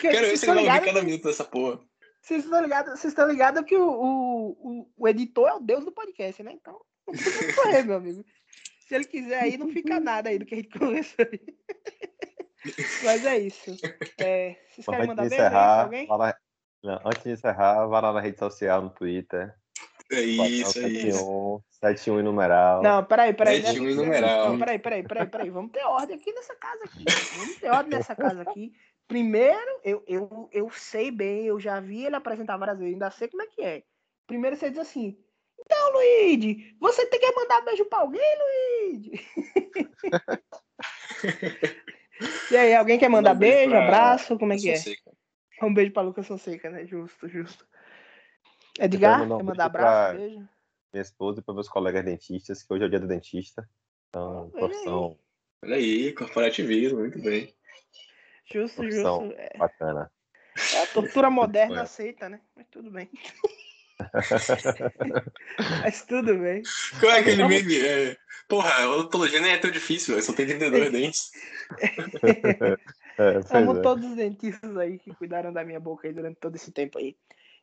Quero 0.00 0.26
ver 0.26 0.36
se 0.36 0.50
ele 0.50 0.64
vai 0.64 0.76
ouvir 0.76 0.86
cada 0.86 1.02
minuto 1.02 1.22
dessa 1.24 1.44
porra. 1.44 1.80
Vocês 2.22 2.44
estão 2.44 2.60
ligados, 2.60 2.98
vocês 2.98 3.12
estão 3.12 3.28
ligados 3.28 3.64
que 3.64 3.76
o, 3.76 3.88
o, 3.88 4.90
o, 4.96 5.08
editor 5.08 5.48
é 5.48 5.54
o 5.54 5.60
deus 5.60 5.84
do 5.84 5.92
podcast, 5.92 6.42
né? 6.42 6.52
Então, 6.52 6.80
não 7.06 7.14
precisa 7.14 7.54
correr, 7.54 7.82
meu 7.82 7.96
amigo. 7.96 8.24
Se 8.90 8.96
ele 8.96 9.04
quiser 9.04 9.40
aí, 9.40 9.56
não 9.56 9.68
fica 9.68 10.00
nada 10.02 10.30
aí 10.30 10.38
do 10.40 10.44
que 10.44 10.54
a 10.54 10.56
gente 10.56 10.76
começou 10.76 11.24
aí. 11.24 11.40
Mas 13.04 13.24
é 13.24 13.38
isso. 13.38 13.70
É, 14.18 14.56
vocês 14.68 14.84
querem 14.84 15.06
mandar 15.06 15.28
bem 15.28 15.38
encerrar, 15.38 15.82
alguém? 15.82 16.06
Fala... 16.08 16.36
Não, 16.82 17.00
antes 17.04 17.22
de 17.22 17.30
encerrar, 17.30 17.86
vá 17.86 18.00
lá 18.00 18.12
na 18.12 18.20
rede 18.20 18.36
social, 18.36 18.82
no 18.82 18.90
Twitter. 18.90 19.54
É 20.10 20.20
isso, 20.22 20.72
71, 20.72 20.88
é 20.88 21.08
isso. 21.08 21.64
71 21.70 22.18
e 22.18 22.22
numeral. 22.24 22.82
Não, 22.82 23.04
peraí, 23.04 23.32
peraí. 23.32 23.62
71 23.62 23.84
né? 23.84 23.90
e 23.90 23.94
numeral. 23.94 24.58
Peraí, 24.58 24.78
peraí, 24.80 25.02
peraí, 25.04 25.26
peraí. 25.28 25.50
Vamos 25.50 25.70
ter 25.70 25.84
ordem 25.84 26.16
aqui 26.16 26.32
nessa 26.32 26.56
casa 26.56 26.84
aqui. 26.84 27.04
Vamos 27.36 27.56
ter 27.58 27.70
ordem 27.70 27.96
nessa 27.96 28.16
casa 28.16 28.42
aqui. 28.42 28.72
Primeiro, 29.06 29.80
eu, 29.84 30.02
eu, 30.08 30.50
eu 30.52 30.68
sei 30.70 31.12
bem, 31.12 31.46
eu 31.46 31.60
já 31.60 31.78
vi 31.78 32.06
ele 32.06 32.16
apresentar 32.16 32.56
várias 32.56 32.78
vezes, 32.78 32.94
ainda 32.94 33.10
sei 33.12 33.28
como 33.28 33.42
é 33.42 33.46
que 33.46 33.62
é. 33.62 33.84
Primeiro 34.26 34.56
você 34.56 34.68
diz 34.68 34.80
assim, 34.80 35.16
então, 35.70 35.92
Luigi, 35.92 36.74
você 36.80 37.06
tem 37.06 37.20
que 37.20 37.32
mandar 37.32 37.60
beijo 37.60 37.84
pra 37.84 38.00
alguém, 38.00 38.20
Luigi? 38.82 39.12
e 42.50 42.56
aí, 42.56 42.74
alguém 42.74 42.98
quer 42.98 43.08
mandar 43.08 43.36
um 43.36 43.38
beijo, 43.38 43.70
beijo 43.70 43.76
abraço? 43.76 44.36
Como 44.36 44.52
é 44.52 44.56
que 44.56 44.70
é? 44.70 44.82
Um 45.62 45.72
beijo 45.72 45.92
pra 45.92 46.02
Lucas 46.02 46.26
Fonseca, 46.26 46.68
né? 46.70 46.84
Justo, 46.86 47.28
justo. 47.28 47.64
Edgar, 48.80 49.20
quer 49.20 49.44
mandar 49.44 49.66
abraço, 49.66 50.18
beijo? 50.18 50.48
Minha 50.92 51.02
esposa 51.02 51.38
e 51.38 51.42
para 51.42 51.54
meus 51.54 51.68
colegas 51.68 52.04
dentistas, 52.04 52.64
que 52.64 52.72
hoje 52.72 52.82
é 52.82 52.86
o 52.86 52.90
dia 52.90 52.98
do 52.98 53.06
dentista. 53.06 53.68
Então, 54.08 54.50
profissão. 54.50 55.16
Olha 55.62 55.76
aí, 55.76 56.12
corporativismo, 56.12 56.98
muito 56.98 57.20
bem. 57.20 57.54
Justo, 58.52 58.78
profissão 58.78 59.26
justo. 59.26 59.38
É. 59.38 59.56
Bacana. 59.56 60.10
É 60.74 60.82
a 60.82 60.86
tortura 60.88 61.30
moderna 61.30 61.82
aceita, 61.82 62.28
né? 62.28 62.40
Mas 62.56 62.66
tudo 62.68 62.90
bem. 62.90 63.08
Mas 65.82 66.04
tudo 66.04 66.38
bem. 66.38 66.62
Qual 66.98 67.12
é 67.12 67.20
aquele 67.20 67.46
meme? 67.46 67.76
É... 67.80 68.16
Porra, 68.48 68.82
a 68.82 68.90
odontologia 68.90 69.40
nem 69.40 69.52
é 69.52 69.58
tão 69.58 69.70
difícil, 69.70 70.20
só 70.22 70.32
tem 70.32 70.46
32 70.46 70.92
dentes. 70.92 71.30
É, 73.18 73.58
Amo 73.58 73.76
é. 73.76 73.82
todos 73.82 74.02
os 74.06 74.16
dentistas 74.16 74.74
aí 74.78 74.98
que 74.98 75.14
cuidaram 75.14 75.52
da 75.52 75.62
minha 75.62 75.78
boca 75.78 76.08
aí 76.08 76.14
durante 76.14 76.38
todo 76.40 76.56
esse 76.56 76.72
tempo 76.72 76.96
aí. 76.96 77.14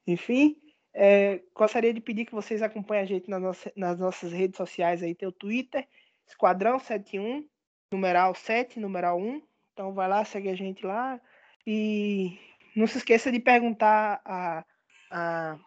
Enfim, 0.06 0.56
É, 0.94 1.42
gostaria 1.56 1.92
de 1.92 2.00
pedir 2.00 2.26
que 2.26 2.34
vocês 2.34 2.62
acompanhem 2.62 3.04
a 3.04 3.08
gente 3.08 3.28
nas, 3.28 3.42
nossas, 3.42 3.74
nas 3.76 3.98
nossas 3.98 4.32
redes 4.32 4.56
sociais 4.56 5.02
aí, 5.02 5.16
tem 5.16 5.28
o 5.28 5.32
Twitter, 5.32 5.88
Esquadrão 6.28 6.78
71, 6.78 7.48
numeral 7.92 8.36
7, 8.36 8.80
numeral 8.80 9.20
1. 9.20 9.42
Então 9.74 9.94
vai 9.94 10.08
lá, 10.08 10.24
segue 10.26 10.50
a 10.50 10.56
gente 10.56 10.86
lá. 10.86 11.20
E 11.66 12.38
não 12.76 12.86
se 12.86 12.98
esqueça 12.98 13.32
de 13.32 13.40
perguntar 13.40 14.22
a, 14.26 14.66
a 15.10 15.60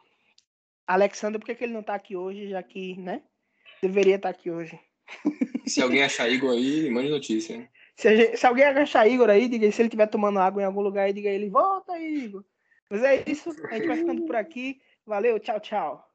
Alexandre 0.94 1.38
por 1.38 1.54
que 1.54 1.64
ele 1.64 1.72
não 1.72 1.80
está 1.80 1.94
aqui 1.94 2.16
hoje, 2.16 2.48
já 2.48 2.62
que, 2.62 2.96
né? 2.96 3.22
Deveria 3.82 4.16
estar 4.16 4.32
tá 4.32 4.38
aqui 4.38 4.50
hoje. 4.50 4.78
Se 5.66 5.80
alguém 5.80 6.02
achar 6.02 6.28
Igor 6.28 6.50
aí, 6.50 6.90
mande 6.90 7.08
notícia. 7.08 7.68
Se, 7.96 8.16
gente, 8.16 8.36
se 8.36 8.46
alguém 8.46 8.64
achar 8.64 9.06
Igor 9.06 9.30
aí, 9.30 9.48
diga 9.48 9.70
se 9.70 9.80
ele 9.82 9.88
estiver 9.88 10.06
tomando 10.06 10.38
água 10.38 10.62
em 10.62 10.64
algum 10.64 10.80
lugar, 10.80 11.12
diga 11.12 11.28
ele, 11.28 11.48
volta, 11.48 11.98
Igor. 11.98 12.44
Mas 12.90 13.02
é 13.04 13.22
isso, 13.26 13.50
a 13.70 13.74
gente 13.74 13.86
vai 13.86 13.96
ficando 13.96 14.24
por 14.26 14.34
aqui. 14.34 14.80
Valeu, 15.06 15.38
tchau, 15.38 15.60
tchau. 15.60 16.09